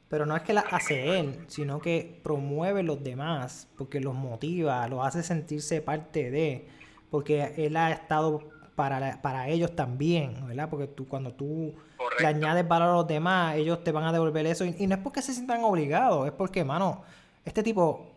Pero 0.10 0.26
no 0.26 0.36
es 0.36 0.44
que 0.44 0.54
las 0.54 0.66
hace 0.72 1.20
él, 1.20 1.46
sino 1.48 1.80
que 1.80 2.20
promueve 2.24 2.84
los 2.84 3.04
demás, 3.04 3.68
porque 3.78 4.00
los 4.00 4.14
motiva, 4.14 4.88
los 4.88 5.06
hace 5.06 5.24
sentirse 5.24 5.82
parte 5.82 6.30
de, 6.30 6.68
porque 7.10 7.54
él 7.58 7.76
ha 7.78 7.92
estado 7.92 8.52
para, 8.76 9.22
para 9.22 9.48
ellos 9.48 9.76
también, 9.76 10.46
¿verdad? 10.48 10.70
Porque 10.70 10.88
tú 10.88 11.08
cuando 11.08 11.34
tú 11.34 11.74
Correcto. 11.98 12.22
le 12.22 12.28
añades 12.28 12.68
valor 12.68 12.90
a 12.90 12.94
los 12.94 13.08
demás, 13.08 13.56
ellos 13.56 13.84
te 13.84 13.92
van 13.92 14.04
a 14.04 14.12
devolver 14.12 14.46
eso. 14.46 14.66
Y, 14.66 14.76
y 14.78 14.88
no 14.88 14.96
es 14.96 15.02
porque 15.02 15.22
se 15.22 15.34
sientan 15.34 15.64
obligados, 15.64 16.28
es 16.28 16.34
porque, 16.34 16.64
mano, 16.64 17.04
este 17.46 17.64
tipo 17.64 18.14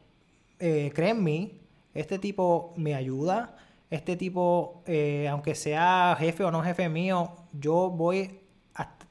eh, 0.59 0.91
cree 0.95 1.11
en 1.11 1.23
mí, 1.25 1.61
este 1.95 2.19
tipo 2.19 2.75
me 2.77 2.95
ayuda, 2.95 3.57
este 3.89 4.17
tipo, 4.17 4.83
eh, 4.87 5.29
aunque 5.29 5.55
sea 5.55 6.17
jefe 6.19 6.45
o 6.45 6.51
no 6.51 6.63
jefe 6.63 6.89
mío, 6.89 7.37
yo 7.53 7.89
voy 7.89 8.41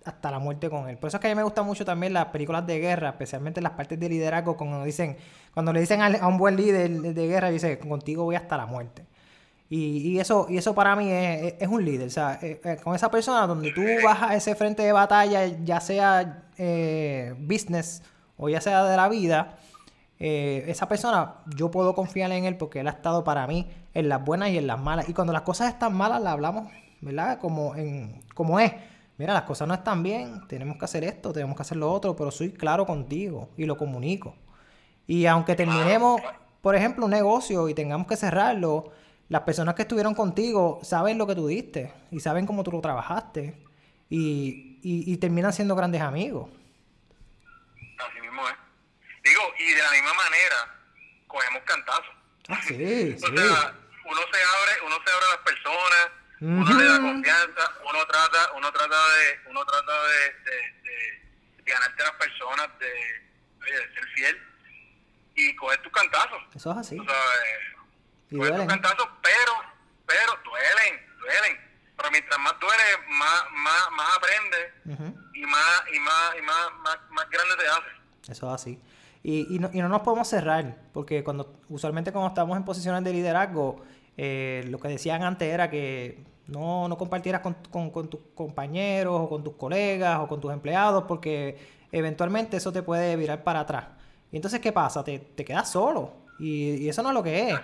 hasta 0.06 0.32
la 0.32 0.40
muerte 0.40 0.70
con 0.70 0.88
él. 0.88 0.98
Por 0.98 1.08
eso 1.08 1.18
es 1.18 1.22
que 1.22 1.28
a 1.28 1.32
mí 1.32 1.36
me 1.36 1.44
gustan 1.44 1.66
mucho 1.66 1.84
también 1.84 2.14
las 2.14 2.28
películas 2.28 2.66
de 2.66 2.80
guerra, 2.80 3.10
especialmente 3.10 3.62
las 3.62 3.74
partes 3.74 4.00
de 4.00 4.08
liderazgo, 4.08 4.56
cuando 4.56 4.84
dicen, 4.84 5.18
cuando 5.54 5.74
le 5.74 5.80
dicen 5.80 6.02
a 6.02 6.28
un 6.28 6.38
buen 6.38 6.56
líder 6.56 6.90
de 6.90 7.28
guerra, 7.28 7.50
dice, 7.50 7.80
contigo 7.80 8.24
voy 8.24 8.36
hasta 8.36 8.56
la 8.56 8.66
muerte. 8.66 9.06
Y, 9.68 10.20
eso, 10.20 10.46
y 10.48 10.58
eso 10.58 10.76
para 10.76 10.96
mí 10.96 11.10
es, 11.12 11.56
es 11.60 11.68
un 11.68 11.84
líder. 11.84 12.08
O 12.08 12.12
sea, 12.12 12.40
eh, 12.42 12.62
eh, 12.64 12.78
con 12.84 12.96
esa 12.96 13.10
persona 13.10 13.48
donde 13.48 13.72
tú 13.72 13.82
vas 14.04 14.22
a 14.22 14.36
ese 14.36 14.56
frente 14.56 14.84
de 14.84 14.92
batalla, 14.92 15.46
ya 15.64 15.82
sea 15.82 16.44
eh, 16.58 17.34
business 17.40 18.04
o 18.38 18.48
ya 18.48 18.62
sea 18.62 18.84
de 18.84 18.96
la 18.96 19.10
vida, 19.10 19.58
esa 20.18 20.88
persona 20.88 21.36
yo 21.58 21.72
puedo 21.72 21.94
confiar 21.94 22.32
en 22.32 22.46
él 22.46 22.56
porque 22.58 22.80
él 22.80 22.88
ha 22.88 22.92
estado 22.92 23.24
para 23.24 23.46
mí 23.48 23.70
en 23.94 24.08
las 24.08 24.24
buenas 24.24 24.50
y 24.50 24.58
en 24.58 24.68
las 24.68 24.80
malas. 24.80 25.10
Y 25.10 25.14
cuando 25.14 25.34
las 25.34 25.42
cosas 25.42 25.70
están 25.74 25.94
malas, 25.94 26.22
la 26.22 26.32
hablamos, 26.32 26.72
¿verdad? 27.02 27.40
Como, 27.40 27.76
en, 27.76 28.22
como 28.34 28.60
es 28.60 28.72
mira, 29.18 29.34
las 29.34 29.44
cosas 29.44 29.68
no 29.68 29.74
están 29.74 30.04
bien, 30.04 30.48
tenemos 30.48 30.78
que 30.78 30.86
hacer 30.86 31.04
esto, 31.04 31.32
tenemos 31.34 31.56
que 31.56 31.62
hacer 31.62 31.78
lo 31.78 31.92
otro, 31.92 32.16
pero 32.16 32.32
soy 32.32 32.52
claro 32.54 32.86
contigo 32.86 33.50
y 33.58 33.66
lo 33.66 33.78
comunico. 33.78 34.36
Y 35.08 35.26
aunque 35.26 35.56
terminemos, 35.56 36.22
por 36.62 36.76
ejemplo, 36.76 37.06
un 37.06 37.12
negocio 37.12 37.70
y 37.70 37.74
tengamos 37.74 38.08
que 38.08 38.16
cerrarlo, 38.18 38.92
las 39.30 39.42
personas 39.42 39.76
que 39.76 39.84
estuvieron 39.84 40.14
contigo 40.14 40.80
saben 40.84 41.18
lo 41.18 41.26
que 41.28 41.36
tú 41.36 41.48
diste 41.48 41.92
y 42.12 42.20
saben 42.20 42.46
cómo 42.46 42.64
tú 42.64 42.72
lo 42.72 42.82
trabajaste 42.82 43.64
y, 44.10 44.80
y, 44.84 45.12
y 45.12 45.18
terminan 45.18 45.54
siendo 45.54 45.76
grandes 45.76 46.02
amigos. 46.02 46.50
Así 47.98 48.22
mismo 48.22 48.42
es. 48.48 48.56
Digo, 49.24 49.42
y 49.60 49.74
de 49.74 49.82
la 49.82 49.92
misma 49.92 50.14
manera, 50.14 50.56
cogemos 51.28 51.64
cantazos. 51.66 52.16
Ah, 52.50 52.60
sí, 52.68 52.74
o 53.16 53.28
sí. 53.28 53.38
sea, 53.38 53.74
uno 54.06 54.22
se 54.32 54.40
abre, 54.44 54.74
uno 54.86 54.96
se 55.04 55.12
abre 55.12 55.26
a 55.26 55.36
las 55.36 55.44
personas, 55.44 56.12
uno 56.42 56.62
uh 56.62 56.68
-huh. 56.68 56.78
le 56.78 56.84
da 56.86 57.00
confianza, 57.00 57.72
uno 57.90 58.06
trata, 58.08 58.52
uno 58.58 58.72
trata 58.72 58.96
de, 58.96 59.50
uno 59.50 59.66
trata 59.66 59.94
de, 60.04 60.52
de, 60.52 60.58
de, 60.84 60.96
de 61.64 61.72
ganarte 61.72 62.04
a 62.04 62.06
las 62.06 62.16
personas, 62.16 62.68
de, 62.80 62.92
oye, 63.62 63.74
de 63.74 63.94
ser 63.94 64.06
fiel 64.16 64.42
y 65.36 65.56
coger 65.56 65.82
tus 65.82 65.92
cantazos. 65.92 66.42
Eso 66.56 66.72
es 66.72 66.78
así. 66.78 67.00
O 67.00 67.04
sea, 67.04 67.16
y 68.30 68.38
coger 68.38 68.52
duelen. 68.52 68.68
tus 68.68 68.68
cantazos, 68.68 69.10
pero, 69.22 69.54
pero 70.06 70.40
duelen, 70.44 71.06
duelen. 71.20 71.66
Pero 71.98 72.12
mientras 72.12 72.40
más 72.40 72.60
duele, 72.60 72.84
más, 73.08 73.44
más, 73.52 73.92
más 73.92 74.18
aprendes 74.18 74.74
uh 74.86 74.90
-huh. 74.92 75.32
y 75.34 75.46
más, 75.46 75.84
y 75.94 76.00
más, 76.00 76.36
y 76.38 76.42
más, 76.42 76.74
más, 76.84 76.98
más 77.12 77.30
grande 77.30 77.56
te 77.56 77.68
haces. 77.68 77.94
Eso 78.30 78.48
es 78.48 78.62
así. 78.62 78.82
Y, 79.24 79.56
y, 79.56 79.60
no, 79.60 79.70
y 79.74 79.82
no 79.82 79.90
nos 79.90 80.02
podemos 80.02 80.28
cerrar, 80.30 80.76
porque 80.94 81.24
cuando 81.24 81.60
usualmente 81.70 82.12
cuando 82.12 82.28
estamos 82.28 82.58
en 82.58 82.66
posiciones 82.66 83.04
de 83.04 83.12
liderazgo, 83.12 83.84
eh, 84.18 84.66
lo 84.70 84.80
que 84.80 84.88
decían 84.88 85.24
antes 85.24 85.52
era 85.54 85.70
que 85.70 86.24
no, 86.48 86.88
no 86.88 86.98
compartieras 86.98 87.42
con, 87.42 87.56
con, 87.70 87.90
con, 87.90 88.08
tus 88.10 88.20
compañeros 88.34 89.20
o 89.22 89.30
con 89.30 89.44
tus 89.44 89.56
colegas 89.56 90.20
o 90.20 90.28
con 90.28 90.40
tus 90.40 90.54
empleados 90.54 91.06
porque 91.08 91.58
eventualmente 91.92 92.58
eso 92.58 92.72
te 92.72 92.84
puede 92.84 93.16
virar 93.16 93.44
para 93.44 93.62
atrás. 93.62 93.86
Y 94.32 94.38
entonces, 94.38 94.60
¿qué 94.60 94.72
pasa? 94.72 95.04
Te, 95.04 95.20
te 95.20 95.46
quedas 95.46 95.70
solo. 95.70 96.14
Y, 96.40 96.84
y, 96.84 96.90
eso 96.90 97.02
no 97.02 97.10
es 97.10 97.16
lo 97.16 97.24
que 97.24 97.50
es. 97.50 97.60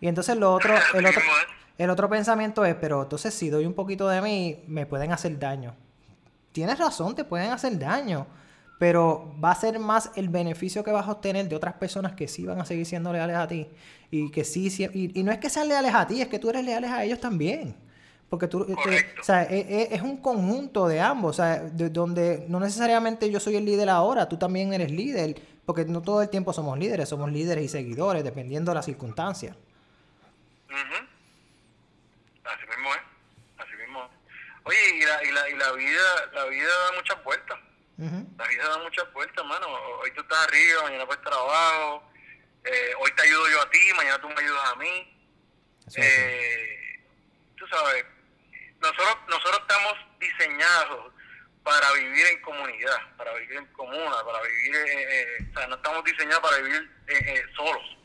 Y 0.00 0.08
entonces 0.08 0.36
lo 0.36 0.52
otro, 0.52 0.74
el 0.94 1.06
otro, 1.06 1.22
el 1.78 1.90
otro 1.90 2.08
pensamiento 2.08 2.64
es, 2.64 2.74
pero 2.74 3.02
entonces 3.02 3.32
si 3.32 3.48
doy 3.48 3.64
un 3.64 3.74
poquito 3.74 4.08
de 4.08 4.20
mí, 4.20 4.64
me 4.66 4.86
pueden 4.86 5.12
hacer 5.12 5.38
daño. 5.38 5.74
tienes 6.52 6.78
razón, 6.78 7.14
te 7.14 7.24
pueden 7.24 7.50
hacer 7.50 7.78
daño. 7.78 8.26
Pero 8.78 9.34
va 9.42 9.52
a 9.52 9.54
ser 9.54 9.78
más 9.78 10.10
el 10.16 10.28
beneficio 10.28 10.84
que 10.84 10.90
vas 10.90 11.06
a 11.06 11.12
obtener 11.12 11.48
de 11.48 11.56
otras 11.56 11.74
personas 11.74 12.12
que 12.12 12.28
sí 12.28 12.44
van 12.44 12.60
a 12.60 12.64
seguir 12.66 12.84
siendo 12.84 13.12
leales 13.12 13.36
a 13.36 13.48
ti. 13.48 13.68
Y 14.10 14.30
que 14.30 14.44
sí, 14.44 14.70
sí 14.70 14.88
y, 14.92 15.22
no 15.22 15.32
es 15.32 15.38
que 15.38 15.48
sean 15.48 15.68
leales 15.68 15.94
a 15.94 16.06
ti, 16.06 16.20
es 16.20 16.28
que 16.28 16.38
tú 16.38 16.50
eres 16.50 16.64
leales 16.64 16.90
a 16.90 17.02
ellos 17.04 17.20
también. 17.20 17.74
Porque 18.28 18.48
tú, 18.48 18.66
este, 18.68 19.20
o 19.20 19.24
sea, 19.24 19.44
es, 19.44 19.66
e, 19.66 19.94
es, 19.94 20.02
un 20.02 20.16
conjunto 20.16 20.88
de 20.88 21.00
ambos, 21.00 21.30
o 21.30 21.42
sea, 21.42 21.60
de, 21.60 21.90
donde 21.90 22.44
no 22.48 22.58
necesariamente 22.58 23.30
yo 23.30 23.38
soy 23.38 23.54
el 23.54 23.64
líder 23.64 23.88
ahora, 23.88 24.28
tú 24.28 24.36
también 24.36 24.72
eres 24.74 24.90
líder, 24.90 25.40
porque 25.64 25.84
no 25.84 26.02
todo 26.02 26.22
el 26.22 26.28
tiempo 26.28 26.52
somos 26.52 26.76
líderes, 26.76 27.08
somos 27.08 27.30
líderes 27.30 27.64
y 27.64 27.68
seguidores, 27.68 28.24
dependiendo 28.24 28.72
de 28.72 28.74
las 28.74 28.84
circunstancias. 28.84 29.56
Así 32.44 32.66
mismo 32.68 32.94
es, 32.94 33.00
así 33.58 33.76
mismo 33.76 34.02
es. 34.02 34.10
Oye, 34.64 34.96
y 34.96 35.04
la, 35.04 35.24
y 35.24 35.32
la, 35.32 35.50
y 35.50 35.54
la 35.58 35.72
vida, 35.72 36.02
la 36.34 36.44
vida 36.46 36.66
da 36.66 36.96
muchas 36.96 37.24
vueltas. 37.24 37.58
La 37.98 38.46
vida 38.46 38.68
da 38.68 38.78
muchas 38.78 39.10
vueltas, 39.12 39.44
mano. 39.44 39.66
Hoy 40.00 40.10
tú 40.12 40.20
estás 40.20 40.38
arriba, 40.46 40.82
mañana 40.82 41.06
puedes 41.06 41.22
estar 41.22 41.32
abajo. 41.32 42.12
Eh, 42.64 42.92
hoy 42.98 43.10
te 43.12 43.22
ayudo 43.22 43.48
yo 43.48 43.62
a 43.62 43.70
ti, 43.70 43.92
mañana 43.96 44.20
tú 44.20 44.28
me 44.28 44.40
ayudas 44.40 44.70
a 44.70 44.74
mí. 44.76 45.28
Eh, 45.96 47.00
tú 47.56 47.66
sabes, 47.68 48.04
nosotros, 48.80 49.16
nosotros 49.28 49.60
estamos 49.60 49.94
diseñados 50.18 51.12
para 51.62 51.92
vivir 51.94 52.26
en 52.26 52.40
comunidad, 52.42 53.16
para 53.16 53.34
vivir 53.34 53.58
en 53.58 53.66
comuna, 53.72 54.16
para 54.24 54.40
vivir, 54.42 54.76
eh, 54.76 55.06
eh, 55.10 55.48
o 55.50 55.58
sea, 55.58 55.66
no 55.66 55.76
estamos 55.76 56.04
diseñados 56.04 56.40
para 56.40 56.58
vivir 56.58 56.90
eh, 57.08 57.42
solos. 57.56 57.96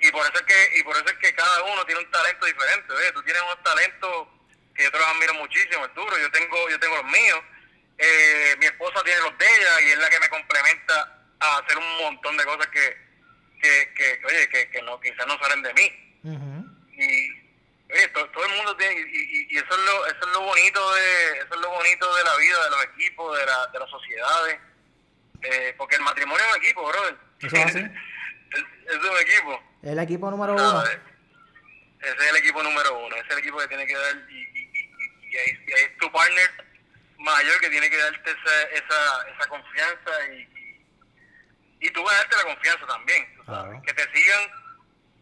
Y 0.00 0.10
por 0.12 0.22
eso 0.22 0.34
es 0.34 0.42
que 0.42 0.78
y 0.78 0.82
por 0.84 0.94
eso 0.94 1.06
es 1.06 1.14
que 1.14 1.34
cada 1.34 1.62
uno 1.64 1.84
tiene 1.84 2.00
un 2.00 2.10
talento 2.12 2.46
diferente, 2.46 2.94
¿ves? 2.94 3.12
Tú 3.12 3.22
tienes 3.24 3.42
unos 3.42 3.60
talentos 3.64 4.28
que 4.72 4.84
yo 4.84 4.92
te 4.92 4.98
los 4.98 5.08
admiro 5.08 5.34
muchísimo, 5.34 5.84
es 5.84 5.94
duro, 5.94 6.16
yo 6.18 6.30
tengo 6.30 6.70
yo 6.70 6.78
tengo 6.78 6.94
los 6.94 7.04
míos, 7.06 7.40
mi 8.58 8.66
esposa 8.66 9.02
tiene 9.04 9.20
los 9.20 9.38
de 9.38 9.44
ella 9.44 9.80
y 9.86 9.90
es 9.90 9.98
la 9.98 10.10
que 10.10 10.20
me 10.20 10.28
complementa 10.28 11.22
a 11.40 11.58
hacer 11.58 11.78
un 11.78 11.96
montón 11.98 12.36
de 12.36 12.44
cosas 12.44 12.66
que, 12.68 12.96
que, 13.60 13.92
que 13.94 14.26
oye, 14.26 14.48
que, 14.48 14.70
que 14.70 14.82
no 14.82 15.00
quizás 15.00 15.26
no 15.26 15.38
salen 15.38 15.62
de 15.62 15.74
mí. 15.74 16.02
Y 16.98 17.46
Oye, 17.88 18.08
todo, 18.08 18.44
el 18.44 18.56
mundo 18.56 18.76
tiene, 18.76 18.94
y, 19.00 19.46
y, 19.48 19.58
eso, 19.58 19.66
es 19.70 19.78
lo, 19.78 20.06
eso 20.06 20.18
es 20.20 20.32
lo 20.32 20.40
bonito 20.40 20.94
de 20.94 21.38
eso 21.38 21.54
es 21.54 21.60
lo 21.60 21.70
bonito 21.70 22.16
de 22.16 22.24
la 22.24 22.36
vida, 22.36 22.64
de 22.64 22.70
los 22.70 22.84
equipos, 22.84 23.38
de, 23.38 23.46
la, 23.46 23.66
de 23.68 23.78
las 23.78 23.90
sociedades, 23.90 24.58
eh, 25.42 25.74
porque 25.78 25.94
el 25.94 26.02
matrimonio 26.02 26.44
es 26.44 26.56
un 26.56 26.64
equipo, 26.64 26.88
brother. 26.88 27.16
¿Eso 27.40 27.56
es 27.56 27.64
así? 27.64 27.78
es, 28.88 28.96
un 28.96 29.18
equipo. 29.20 29.62
El 29.84 29.98
equipo 30.00 30.30
número 30.32 30.54
uno. 30.54 30.82
Ese 30.82 32.16
es 32.24 32.30
el 32.30 32.36
equipo 32.36 32.62
número 32.62 32.98
uno, 33.06 33.14
ese 33.14 33.26
es 33.26 33.32
el 33.32 33.38
equipo 33.38 33.58
que 33.58 33.68
tiene 33.68 33.86
que 33.86 33.96
dar, 33.96 34.16
y, 34.30 34.34
y, 34.34 34.90
y, 35.30 35.36
ahí, 35.36 35.58
es 35.76 35.96
tu 35.98 36.10
partner 36.10 36.65
mayor 37.18 37.60
que 37.60 37.70
tiene 37.70 37.90
que 37.90 37.96
darte 37.96 38.30
esa, 38.30 38.62
esa, 38.70 39.28
esa 39.34 39.48
confianza 39.48 40.32
y, 40.32 40.48
y, 41.80 41.90
tú 41.90 42.02
vas 42.02 42.14
a 42.14 42.18
darte 42.18 42.36
la 42.36 42.54
confianza 42.54 42.86
también, 42.86 43.82
que 43.84 43.92
te 43.94 44.02
sigan, 44.14 44.50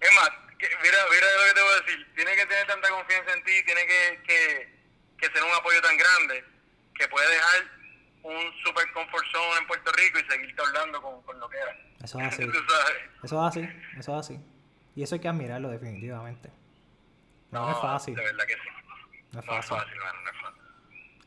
es 0.00 0.14
más, 0.14 0.30
mira, 0.58 0.98
mira 1.10 1.26
lo 1.38 1.44
que 1.44 1.54
te 1.54 1.62
voy 1.62 1.72
a 1.72 1.80
decir. 1.80 2.14
Tiene 2.14 2.36
que 2.36 2.46
tener 2.46 2.66
tanta 2.66 2.88
confianza 2.90 3.32
en 3.32 3.44
ti, 3.44 3.62
tiene 3.64 3.86
que, 3.86 4.22
que, 4.26 4.74
que 5.18 5.26
ser 5.26 5.42
un 5.42 5.54
apoyo 5.54 5.80
tan 5.82 5.96
grande 5.96 6.44
que 6.94 7.08
puede 7.08 7.28
dejar 7.30 7.70
un 8.22 8.52
super 8.64 8.90
comfort 8.92 9.26
zone 9.32 9.58
en 9.60 9.66
Puerto 9.66 9.92
Rico 9.92 10.18
y 10.18 10.30
seguirte 10.30 10.62
hablando 10.62 11.02
con, 11.02 11.22
con 11.22 11.38
lo 11.38 11.48
que 11.48 11.58
era. 11.58 11.76
Eso 12.02 12.18
es 12.20 12.26
así. 12.34 12.42
eso 13.22 13.46
es 13.46 13.58
así, 13.58 13.68
eso 13.98 14.18
es 14.18 14.26
así. 14.26 14.40
Y 14.96 15.02
eso 15.02 15.14
hay 15.16 15.20
que 15.20 15.28
admirarlo 15.28 15.70
definitivamente. 15.70 16.50
No, 17.50 17.70
es 17.70 17.78
fácil. 17.78 18.14
De 18.14 18.22
verdad 18.22 18.44
que 18.46 18.54
sí. 18.54 18.68
No 19.32 19.40
es 19.40 19.46
fácil. 19.46 19.76
No 19.76 19.82
es 19.82 19.86
fácil, 19.86 19.86
no 19.86 19.92
es 19.92 19.92
fácil. 19.92 19.93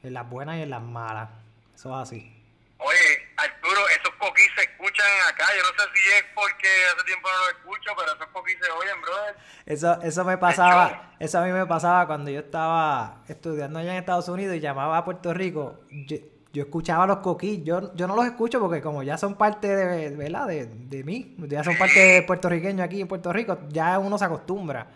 En 0.03 0.13
las 0.13 0.29
buenas 0.29 0.57
y 0.57 0.61
en 0.61 0.69
las 0.69 0.81
malas. 0.81 1.29
Eso 1.75 1.89
es 1.89 2.07
así. 2.07 2.37
Oye, 2.79 3.27
Arturo, 3.37 3.81
esos 3.89 4.13
coquis 4.19 4.47
se 4.55 4.63
escuchan 4.63 5.07
acá. 5.27 5.45
Yo 5.55 5.63
no 5.63 5.69
sé 5.69 5.89
si 5.93 6.09
es 6.09 6.25
porque 6.35 6.67
hace 6.93 7.03
tiempo 7.05 7.27
no 7.27 7.45
lo 7.45 7.49
escucho, 7.49 7.91
pero 7.97 8.13
esos 8.13 8.27
coquis 8.27 8.55
se 8.61 8.71
oyen, 8.71 9.01
brother. 9.01 9.35
Eso, 9.65 10.01
eso 10.01 10.25
me 10.25 10.37
pasaba, 10.37 11.13
eso 11.19 11.39
a 11.39 11.43
mí 11.43 11.51
me 11.51 11.65
pasaba 11.65 12.05
cuando 12.05 12.29
yo 12.29 12.39
estaba 12.39 13.23
estudiando 13.27 13.79
allá 13.79 13.93
en 13.93 13.97
Estados 13.97 14.29
Unidos 14.29 14.55
y 14.55 14.59
llamaba 14.59 14.97
a 14.97 15.05
Puerto 15.05 15.33
Rico. 15.33 15.79
Yo, 15.89 16.17
escuchaba 16.53 17.07
los 17.07 17.17
coquis. 17.17 17.63
Yo, 17.63 17.93
yo 17.95 18.07
no 18.07 18.15
los 18.15 18.25
escucho 18.25 18.59
porque 18.59 18.81
como 18.81 19.01
ya 19.03 19.17
son 19.17 19.35
parte 19.35 19.75
de, 19.75 20.15
¿verdad? 20.15 20.47
de, 20.47 20.65
de 20.67 21.03
mí, 21.03 21.35
ya 21.47 21.63
son 21.63 21.77
parte 21.77 21.99
de 21.99 22.21
puertorriqueños 22.23 22.85
aquí 22.85 23.01
en 23.01 23.07
Puerto 23.07 23.33
Rico, 23.33 23.59
ya 23.69 23.97
uno 23.97 24.17
se 24.17 24.25
acostumbra. 24.25 24.87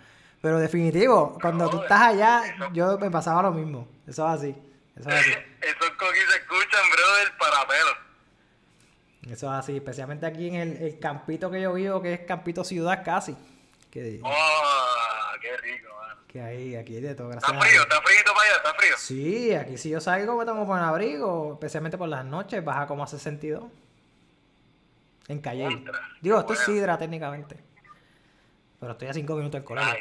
Pero 0.41 0.57
definitivo, 0.57 1.37
cuando 1.39 1.69
tú 1.69 1.81
estás 1.81 2.01
allá, 2.01 2.43
yo 2.73 2.97
me 2.97 3.11
pasaba 3.11 3.43
lo 3.43 3.51
mismo. 3.51 3.87
Eso 4.07 4.27
es 4.27 4.39
así. 4.39 4.70
Eso 5.01 5.09
es 5.09 5.15
así. 5.15 5.31
Esos 5.61 5.89
coquis 5.97 6.23
se 6.29 6.37
escuchan, 6.37 6.81
brother, 6.91 7.37
para 7.37 7.67
pelo. 7.67 9.33
Eso 9.33 9.47
es 9.47 9.59
así, 9.59 9.75
especialmente 9.75 10.25
aquí 10.25 10.47
en 10.47 10.55
el, 10.55 10.99
campito 10.99 11.51
que 11.51 11.61
yo 11.61 11.73
vivo, 11.73 12.01
que 12.01 12.13
es 12.13 12.19
campito 12.21 12.63
ciudad 12.63 13.03
casi. 13.03 13.35
Que, 13.89 14.19
¡Oh! 14.23 14.31
¡Qué 15.41 15.57
rico, 15.57 15.89
man! 15.99 16.17
Que 16.27 16.41
ahí, 16.41 16.75
aquí 16.75 16.95
hay 16.95 17.01
de 17.01 17.15
todo. 17.15 17.31
¿Está 17.31 17.47
frío? 17.47 17.81
¿Está 17.81 18.01
frío 18.01 18.19
para 18.25 18.47
allá? 18.47 18.55
¿Está 18.57 18.73
frío? 18.75 18.97
Sí, 18.97 19.53
aquí 19.53 19.77
si 19.77 19.89
yo 19.89 19.99
salgo 19.99 20.37
me 20.37 20.45
tengo 20.45 20.61
que 20.61 20.65
poner 20.65 20.83
abrigo, 20.85 21.53
especialmente 21.53 21.97
por 21.97 22.09
las 22.09 22.25
noches, 22.25 22.63
baja 22.63 22.87
como 22.87 23.03
a 23.03 23.07
62. 23.07 23.63
En 25.27 25.39
calle. 25.39 25.83
Digo, 26.21 26.39
esto 26.39 26.53
es 26.53 26.59
sidra 26.59 26.97
técnicamente. 26.97 27.57
Pero 28.79 28.93
estoy 28.93 29.07
a 29.07 29.13
5 29.13 29.35
minutos 29.35 29.59
en 29.59 29.65
colegio. 29.65 29.93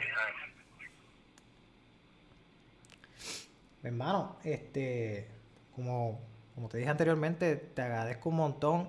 Hermano, 3.83 4.37
este, 4.45 5.29
como, 5.75 6.21
como 6.55 6.69
te 6.69 6.79
dije 6.79 6.91
anteriormente, 6.91 7.57
te 7.57 7.83
agradezco 7.83 8.29
un 8.29 8.37
montón 8.37 8.89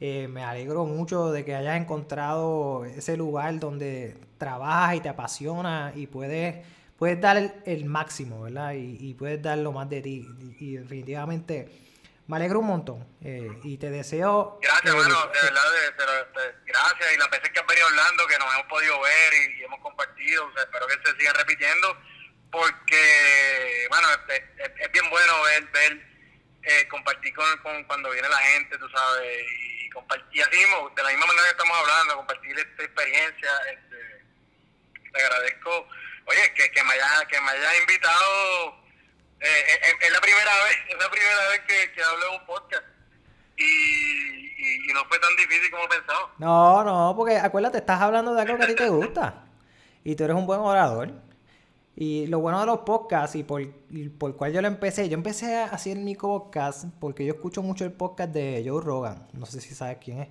eh, 0.00 0.28
me 0.28 0.44
alegro 0.44 0.84
mucho 0.84 1.32
de 1.32 1.44
que 1.44 1.56
hayas 1.56 1.76
encontrado 1.76 2.84
ese 2.84 3.16
lugar 3.16 3.58
donde 3.58 4.16
trabajas 4.38 4.94
y 4.94 5.00
te 5.00 5.08
apasiona 5.08 5.92
y 5.96 6.06
puedes, 6.06 6.64
puedes 6.96 7.20
dar 7.20 7.36
el, 7.64 7.84
máximo, 7.84 8.42
¿verdad? 8.42 8.74
Y, 8.76 9.14
puedes 9.14 9.42
dar 9.42 9.58
lo 9.58 9.72
más 9.72 9.90
de 9.90 10.00
ti. 10.00 10.28
Y, 10.60 10.76
definitivamente 10.76 11.68
me 12.28 12.36
alegro 12.36 12.60
un 12.60 12.66
montón. 12.66 13.04
Eh, 13.24 13.50
y 13.64 13.76
te 13.78 13.90
deseo... 13.90 14.60
Gracias, 14.62 14.94
hermano, 14.94 15.14
de 15.32 15.40
verdad, 15.42 15.62
gracias. 16.64 17.14
Y 17.14 17.18
las 17.18 17.30
veces 17.30 17.50
que 17.50 17.58
has 17.58 17.66
venido 17.66 17.86
hablando, 17.88 18.26
que 18.28 18.38
nos 18.38 18.54
hemos 18.54 18.66
podido 18.66 19.00
ver 19.00 19.32
y, 19.58 19.64
hemos 19.64 19.80
compartido, 19.80 20.48
espero 20.56 20.86
que 20.86 21.10
se 21.10 21.18
sigan 21.18 21.34
repitiendo, 21.34 21.96
porque, 22.50 23.86
bueno, 23.90 24.08
es, 24.28 24.92
bien 24.92 25.10
bueno 25.10 25.42
ver, 25.42 25.64
ver 25.70 26.08
eh, 26.62 26.88
compartir 26.88 27.34
con, 27.34 27.58
con, 27.58 27.84
cuando 27.84 28.10
viene 28.10 28.28
la 28.28 28.38
gente, 28.38 28.78
tú 28.78 28.88
sabes, 28.88 29.46
y 29.84 29.90
compartir, 29.90 30.42
así 30.42 30.56
mismo, 30.56 30.90
de 30.94 31.02
la 31.02 31.10
misma 31.10 31.26
manera 31.26 31.44
que 31.44 31.50
estamos 31.50 31.78
hablando, 31.78 32.16
compartir 32.16 32.58
esta 32.58 32.82
experiencia, 32.82 33.50
este, 33.72 34.24
te 35.12 35.22
agradezco, 35.22 35.88
oye, 36.26 36.52
que, 36.54 36.82
me 36.84 36.92
haya, 36.92 37.26
que 37.28 37.40
me 37.40 37.50
haya 37.50 37.76
invitado, 37.80 38.88
eh, 39.40 39.46
eh, 39.46 39.80
eh, 39.82 39.96
es, 40.00 40.12
la 40.12 40.20
primera 40.20 40.52
vez, 40.64 40.78
es 40.88 40.98
la 40.98 41.10
primera 41.10 41.48
vez 41.48 41.60
que, 41.60 41.92
que 41.92 42.02
hablo 42.02 42.28
en 42.28 42.40
un 42.40 42.46
podcast. 42.46 42.84
Y, 43.56 43.64
y, 43.64 44.90
y, 44.90 44.92
no 44.94 45.04
fue 45.06 45.18
tan 45.18 45.34
difícil 45.34 45.70
como 45.70 45.88
pensaba. 45.88 46.30
No, 46.38 46.84
no, 46.84 47.14
porque 47.16 47.36
acuérdate, 47.36 47.78
estás 47.78 48.00
hablando 48.00 48.32
de 48.34 48.42
algo 48.42 48.56
que 48.56 48.64
a 48.64 48.66
ti 48.68 48.74
te 48.76 48.88
gusta. 48.88 49.46
Y 50.04 50.14
tú 50.14 50.24
eres 50.24 50.36
un 50.36 50.46
buen 50.46 50.60
orador. 50.60 51.10
Y 52.00 52.28
lo 52.28 52.38
bueno 52.38 52.60
de 52.60 52.66
los 52.66 52.78
podcasts 52.78 53.34
y 53.34 53.42
por, 53.42 53.60
por 54.18 54.30
el 54.30 54.36
cual 54.36 54.52
yo 54.52 54.62
lo 54.62 54.68
empecé, 54.68 55.08
yo 55.08 55.14
empecé 55.14 55.56
a 55.56 55.64
hacer 55.64 55.96
mi 55.96 56.14
podcast 56.14 56.84
porque 57.00 57.26
yo 57.26 57.34
escucho 57.34 57.60
mucho 57.60 57.84
el 57.84 57.90
podcast 57.90 58.32
de 58.32 58.62
Joe 58.64 58.80
Rogan, 58.80 59.26
no 59.32 59.46
sé 59.46 59.60
si 59.60 59.74
sabes 59.74 59.98
quién 60.00 60.20
es. 60.20 60.28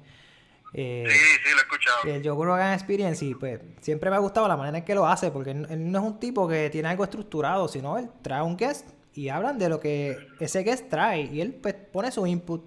Eh, 0.73 1.03
sí, 1.10 1.18
sí, 1.18 1.52
lo 1.52 1.57
he 1.57 1.61
escuchado. 1.64 1.98
El 2.06 2.26
Joe 2.26 2.45
Rogan 2.45 2.72
Experience 2.72 3.26
y 3.26 3.35
pues 3.35 3.60
siempre 3.81 4.10
me 4.10 4.15
ha 4.15 4.19
gustado 4.19 4.48
la 4.48 4.56
manera 4.56 4.77
en 4.77 4.85
que 4.85 4.95
lo 4.95 5.06
hace 5.06 5.30
porque 5.30 5.52
él 5.52 5.91
no 5.91 5.99
es 5.99 6.06
un 6.06 6.22
tipo 6.22 6.48
que 6.48 6.69
tiene 6.69 6.88
algo 6.88 7.03
estructurado, 7.03 7.68
sino 7.68 7.98
él 7.98 8.10
trae 8.22 8.41
un 8.41 8.56
guest 8.56 8.88
y 9.14 9.27
hablan 9.27 9.57
de 9.57 9.68
lo 9.68 9.81
que 9.81 10.18
ese 10.39 10.64
guest 10.64 10.88
trae 10.89 11.23
y 11.23 11.41
él 11.41 11.53
pues 11.53 11.73
pone 11.73 12.14
su 12.14 12.26
input. 12.26 12.64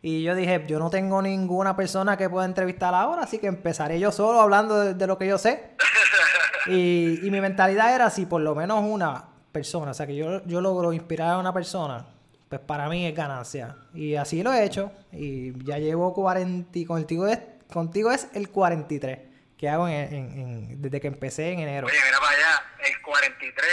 Y 0.00 0.22
yo 0.22 0.34
dije, 0.34 0.64
yo 0.66 0.78
no 0.78 0.88
tengo 0.88 1.20
ninguna 1.20 1.76
persona 1.76 2.16
que 2.16 2.30
pueda 2.30 2.46
entrevistar 2.46 2.94
ahora, 2.94 3.24
así 3.24 3.36
que 3.36 3.48
empezaré 3.48 4.00
yo 4.00 4.10
solo 4.10 4.40
hablando 4.40 4.94
de 4.94 5.06
lo 5.06 5.18
que 5.18 5.26
yo 5.26 5.36
sé. 5.36 5.72
Y, 6.66 7.26
y 7.26 7.30
mi 7.30 7.40
mentalidad 7.40 7.94
era 7.94 8.10
si 8.10 8.26
por 8.26 8.40
lo 8.40 8.54
menos 8.54 8.84
una 8.84 9.24
persona, 9.52 9.90
o 9.90 9.94
sea, 9.94 10.06
que 10.06 10.16
yo, 10.16 10.44
yo 10.46 10.60
logro 10.60 10.92
inspirar 10.92 11.30
a 11.30 11.38
una 11.38 11.52
persona, 11.52 12.06
pues 12.48 12.60
para 12.60 12.88
mí 12.88 13.06
es 13.06 13.14
ganancia. 13.14 13.76
Y 13.94 14.16
así 14.16 14.42
lo 14.42 14.52
he 14.52 14.64
hecho. 14.64 14.92
Y 15.12 15.64
ya 15.64 15.78
llevo 15.78 16.12
40, 16.14 16.86
contigo 16.86 17.26
es, 17.26 17.38
contigo 17.72 18.10
es 18.10 18.28
el 18.34 18.50
43 18.50 19.30
que 19.56 19.68
hago 19.68 19.86
en, 19.86 20.14
en, 20.14 20.80
desde 20.80 21.00
que 21.00 21.08
empecé 21.08 21.52
en 21.52 21.60
enero. 21.60 21.86
Oye, 21.86 21.98
mira 22.02 22.18
para 22.18 22.34
allá, 22.34 22.64
el 22.78 23.02
43, 23.02 23.66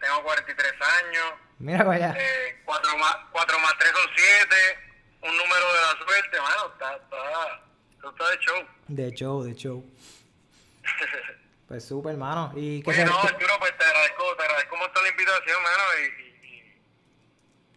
tengo 0.00 0.22
43 0.24 0.72
años. 0.72 1.24
Mira 1.60 1.78
para 1.84 1.92
allá. 1.92 2.16
4 2.64 2.90
eh, 2.90 2.98
más, 2.98 3.16
4 3.30 3.58
más 3.60 3.78
3 3.78 3.92
son 3.92 4.10
7, 4.16 4.56
un 5.22 5.36
número 5.36 5.66
de 5.74 5.80
la 5.80 5.94
suerte, 6.04 6.40
mano, 6.40 6.72
está, 6.72 6.96
está, 6.96 8.08
está 8.08 8.30
de 8.30 8.38
show. 8.38 8.66
De 8.88 9.14
show, 9.14 9.42
de 9.44 9.54
show. 9.54 9.84
Pues 11.68 11.86
súper, 11.86 12.12
hermano. 12.12 12.50
Y 12.56 12.82
que 12.82 13.04
no, 13.04 13.18
Arturo, 13.20 13.58
pues 13.58 13.76
te 13.76 13.84
agradezco, 13.84 14.36
te 14.36 14.42
agradezco 14.42 14.76
mucho 14.78 15.02
la 15.02 15.08
invitación, 15.10 15.56
hermano. 15.56 15.84
Y, 16.00 16.46
y, 16.46 16.82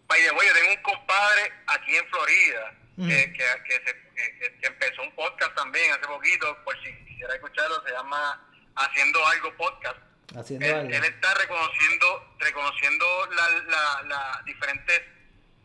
by 0.07 0.21
the 0.21 0.31
way, 0.31 0.47
yo 0.47 0.53
tengo 0.53 0.69
un 0.71 0.81
compadre 0.81 1.53
aquí 1.67 1.97
en 1.97 2.07
Florida 2.07 2.73
que, 2.95 3.33
que, 3.33 3.43
que, 3.65 3.73
se, 3.85 4.57
que, 4.59 4.67
empezó 4.67 5.01
un 5.01 5.11
podcast 5.13 5.53
también 5.55 5.91
hace 5.91 6.07
poquito, 6.07 6.57
por 6.63 6.73
si 6.81 6.93
quisiera 7.05 7.33
escucharlo, 7.35 7.83
se 7.85 7.91
llama 7.91 8.47
Haciendo 8.75 9.27
Algo 9.27 9.57
Podcast. 9.57 9.97
Haciendo 10.37 10.65
él, 10.65 10.73
algo. 10.73 10.93
él 10.93 11.03
está 11.03 11.33
reconociendo, 11.33 12.35
reconociendo 12.39 13.05
las 13.35 13.65
la, 13.65 14.03
la, 14.07 14.41
diferentes 14.45 15.01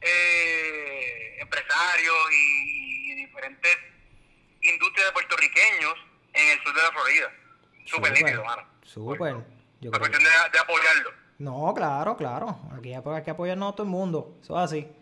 eh, 0.01 1.37
empresarios 1.39 2.33
y, 2.33 3.13
y 3.13 3.15
diferentes 3.15 3.79
industrias 4.63 5.07
de 5.07 5.13
puertorriqueños 5.13 5.95
en 6.33 6.51
el 6.51 6.63
sur 6.65 6.75
de 6.75 6.83
la 6.83 6.91
Florida. 6.91 7.33
Súper 7.87 8.13
nítido, 8.13 8.45
mano. 8.45 8.63
Súper. 8.83 9.37
Yo 9.81 9.91
creo. 9.91 10.01
cuestión 10.01 10.23
de, 10.23 10.29
de, 10.53 10.59
apoyarlo. 10.59 11.11
No, 11.39 11.73
claro, 11.75 12.17
claro. 12.17 12.61
Aquí 12.77 12.93
hay 12.93 13.23
que 13.23 13.31
apoyarnos 13.31 13.73
a 13.73 13.77
todo 13.77 13.85
el 13.85 13.91
mundo. 13.91 14.39
Eso 14.43 14.59
es 14.59 14.65
así. 14.65 14.93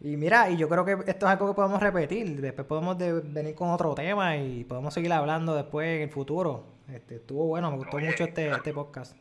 Y 0.00 0.16
mira, 0.16 0.48
y 0.48 0.56
yo 0.56 0.68
creo 0.68 0.84
que 0.84 0.92
esto 0.92 1.26
es 1.26 1.32
algo 1.32 1.48
que 1.48 1.54
podemos 1.54 1.80
repetir. 1.80 2.40
Después 2.40 2.66
podemos 2.66 2.96
de, 2.96 3.20
venir 3.20 3.54
con 3.54 3.70
otro 3.70 3.94
tema 3.94 4.36
y 4.36 4.64
podemos 4.64 4.94
seguir 4.94 5.12
hablando 5.12 5.54
después 5.54 5.86
en 5.88 6.02
el 6.02 6.10
futuro. 6.10 6.78
Este, 6.88 7.16
estuvo 7.16 7.46
bueno, 7.46 7.70
me 7.70 7.76
gustó 7.76 7.98
Oye, 7.98 8.06
mucho 8.06 8.24
este, 8.24 8.44
claro. 8.44 8.56
este 8.56 8.72
podcast. 8.72 9.14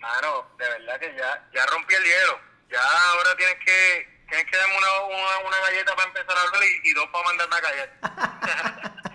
Mano, 0.00 0.46
de 0.58 0.68
verdad 0.68 0.98
que 0.98 1.14
ya, 1.14 1.48
ya 1.54 1.66
rompí 1.66 1.94
el 1.94 2.02
hielo. 2.02 2.38
Ya 2.70 2.80
ahora 2.80 3.36
tienes 3.36 3.56
que, 3.56 4.24
tienes 4.28 4.46
que 4.50 4.56
darme 4.56 4.74
una, 4.78 5.06
una, 5.06 5.48
una 5.48 5.56
galleta 5.66 5.94
para 5.94 6.08
empezar 6.08 6.38
a 6.38 6.42
hablar 6.42 6.62
y, 6.62 6.88
y 6.88 6.92
dos 6.94 7.06
para 7.12 7.24
mandarme 7.24 7.56
a 7.56 7.60
callar. 7.60 9.02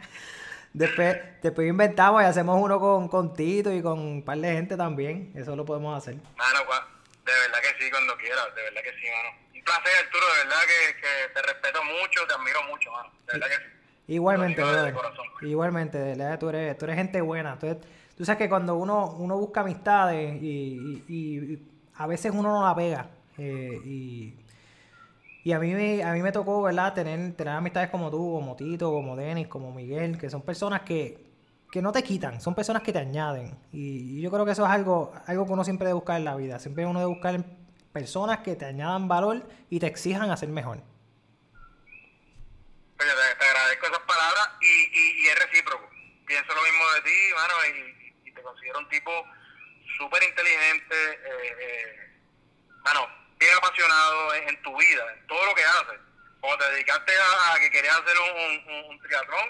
después, 0.73 1.17
después 1.41 1.67
inventamos 1.67 2.21
y 2.21 2.25
hacemos 2.25 2.59
uno 2.61 2.79
con, 2.79 3.07
con 3.07 3.33
Tito 3.33 3.71
y 3.71 3.81
con 3.81 3.99
un 3.99 4.23
par 4.23 4.37
de 4.37 4.51
gente 4.53 4.75
también. 4.77 5.31
Eso 5.35 5.55
lo 5.55 5.65
podemos 5.65 5.97
hacer. 5.97 6.15
Mano, 6.15 6.59
de 7.25 7.31
verdad 7.31 7.59
que 7.61 7.83
sí, 7.83 7.89
cuando 7.91 8.15
quieras. 8.17 8.45
De 8.55 8.61
verdad 8.63 8.81
que 8.83 8.91
sí, 8.99 9.05
mano. 9.09 9.37
Un 9.55 9.63
placer, 9.63 9.91
Arturo. 10.05 10.25
De 10.37 10.43
verdad 10.43 10.61
que, 10.67 10.95
que 11.01 11.33
te 11.33 11.41
respeto 11.41 11.79
mucho, 11.83 12.27
te 12.27 12.33
admiro 12.33 12.63
mucho, 12.63 12.91
mano. 12.91 13.09
De 13.27 13.33
verdad 13.33 13.47
que 13.47 13.55
sí. 13.55 13.69
Igualmente, 14.07 14.61
brother. 14.61 14.95
Igualmente, 15.41 15.97
de 15.97 16.15
verdad, 16.17 16.37
tú 16.39 16.49
eres, 16.49 16.77
tú 16.77 16.85
eres 16.85 16.97
gente 16.97 17.21
buena. 17.21 17.57
Tú, 17.57 17.67
eres- 17.67 17.77
tú 18.17 18.25
sabes 18.25 18.37
que 18.39 18.49
cuando 18.49 18.75
uno, 18.75 19.11
uno 19.17 19.37
busca 19.37 19.61
amistades 19.61 20.41
y, 20.41 21.03
y- 21.07 21.13
y 21.13 21.59
a 21.95 22.07
veces 22.07 22.31
uno 22.35 22.51
no 22.51 22.67
la 22.67 22.75
pega. 22.75 23.09
eh, 23.37 23.79
y, 23.85 24.35
y 25.43 25.51
a 25.51 25.59
mí, 25.59 25.73
me, 25.73 26.03
a 26.03 26.13
mí 26.13 26.21
me 26.21 26.31
tocó, 26.31 26.61
¿verdad? 26.61 26.93
Tener, 26.93 27.35
tener 27.35 27.53
amistades 27.53 27.89
como 27.89 28.09
tú, 28.09 28.17
como 28.17 28.55
Tito, 28.55 28.91
como 28.91 29.17
Denis, 29.17 29.47
como 29.47 29.73
Miguel, 29.73 30.17
que 30.17 30.29
son 30.29 30.41
personas 30.41 30.81
que, 30.83 31.33
que 31.69 31.81
no 31.81 31.91
te 31.91 32.01
quitan, 32.01 32.39
son 32.39 32.55
personas 32.55 32.81
que 32.81 32.93
te 32.93 32.99
añaden. 32.99 33.57
Y, 33.73 34.21
yo 34.21 34.31
creo 34.31 34.45
que 34.45 34.51
eso 34.51 34.63
es 34.63 34.71
algo, 34.71 35.13
algo 35.27 35.45
que 35.45 35.51
uno 35.51 35.65
siempre 35.65 35.85
debe 35.85 35.95
buscar 35.95 36.17
en 36.17 36.25
la 36.25 36.37
vida. 36.37 36.59
Siempre 36.59 36.85
uno 36.85 36.99
debe 36.99 37.11
buscar 37.11 37.43
personas 37.91 38.39
que 38.39 38.55
te 38.55 38.65
añadan 38.65 39.09
valor 39.09 39.45
y 39.69 39.79
te 39.79 39.87
exijan 39.87 40.31
a 40.31 40.37
ser 40.37 40.47
mejor. 40.47 40.77
Te, 42.97 43.03
agradezco 43.03 43.85
esas 43.87 43.99
palabras 43.99 44.49
y, 44.61 45.25
y, 45.25 45.27
es 45.27 45.39
recíproco. 45.45 45.89
Pienso 46.25 46.53
lo 46.55 46.61
mismo 46.61 46.83
de 46.95 47.01
ti, 47.01 47.33
mano, 47.35 47.53
y 48.25 48.31
te 48.31 48.41
considero 48.41 48.79
un 48.79 48.87
tipo 48.87 49.11
súper 49.97 50.23
inteligente, 50.23 50.95
eh, 50.95 51.55
eh, 51.59 52.21
mano, 52.85 53.22
bien 53.43 53.57
apasionado 53.57 54.33
en, 54.35 54.49
en 54.49 54.61
tu 54.63 54.77
vida, 54.77 55.03
en 55.17 55.27
todo 55.27 55.45
lo 55.45 55.55
que 55.55 55.63
haces. 55.63 55.99
Cuando 56.39 56.65
te 56.65 56.71
dedicaste 56.71 57.11
a, 57.17 57.53
a 57.53 57.59
que 57.59 57.71
querías 57.71 57.95
hacer 57.97 58.15
un, 58.19 58.73
un, 58.73 58.85
un 58.91 58.99
triatlón, 58.99 59.49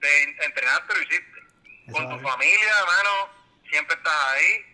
te 0.00 0.22
en- 0.22 0.36
entrenaste, 0.42 0.94
lo 0.94 1.02
hiciste. 1.02 1.38
Eso 1.86 1.92
Con 1.96 2.08
tu 2.08 2.18
familia, 2.28 2.72
mano, 2.86 3.10
siempre 3.70 3.96
estás 3.96 4.14
ahí. 4.28 4.66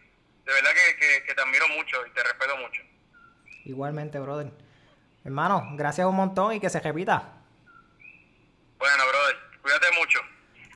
De 0.45 0.53
verdad 0.55 0.71
que, 0.73 0.97
que, 0.97 1.25
que 1.25 1.35
te 1.35 1.43
admiro 1.43 1.69
mucho 1.69 2.07
y 2.07 2.11
te 2.11 2.23
respeto 2.23 2.57
mucho. 2.57 2.83
Igualmente, 3.65 4.19
brother. 4.19 4.51
Hermano, 5.25 5.69
gracias 5.73 6.07
un 6.07 6.17
montón 6.17 6.55
y 6.55 6.61
que 6.61 6.71
se 6.71 6.81
repita. 6.81 7.35
Bueno, 8.79 9.05
brother, 9.09 9.37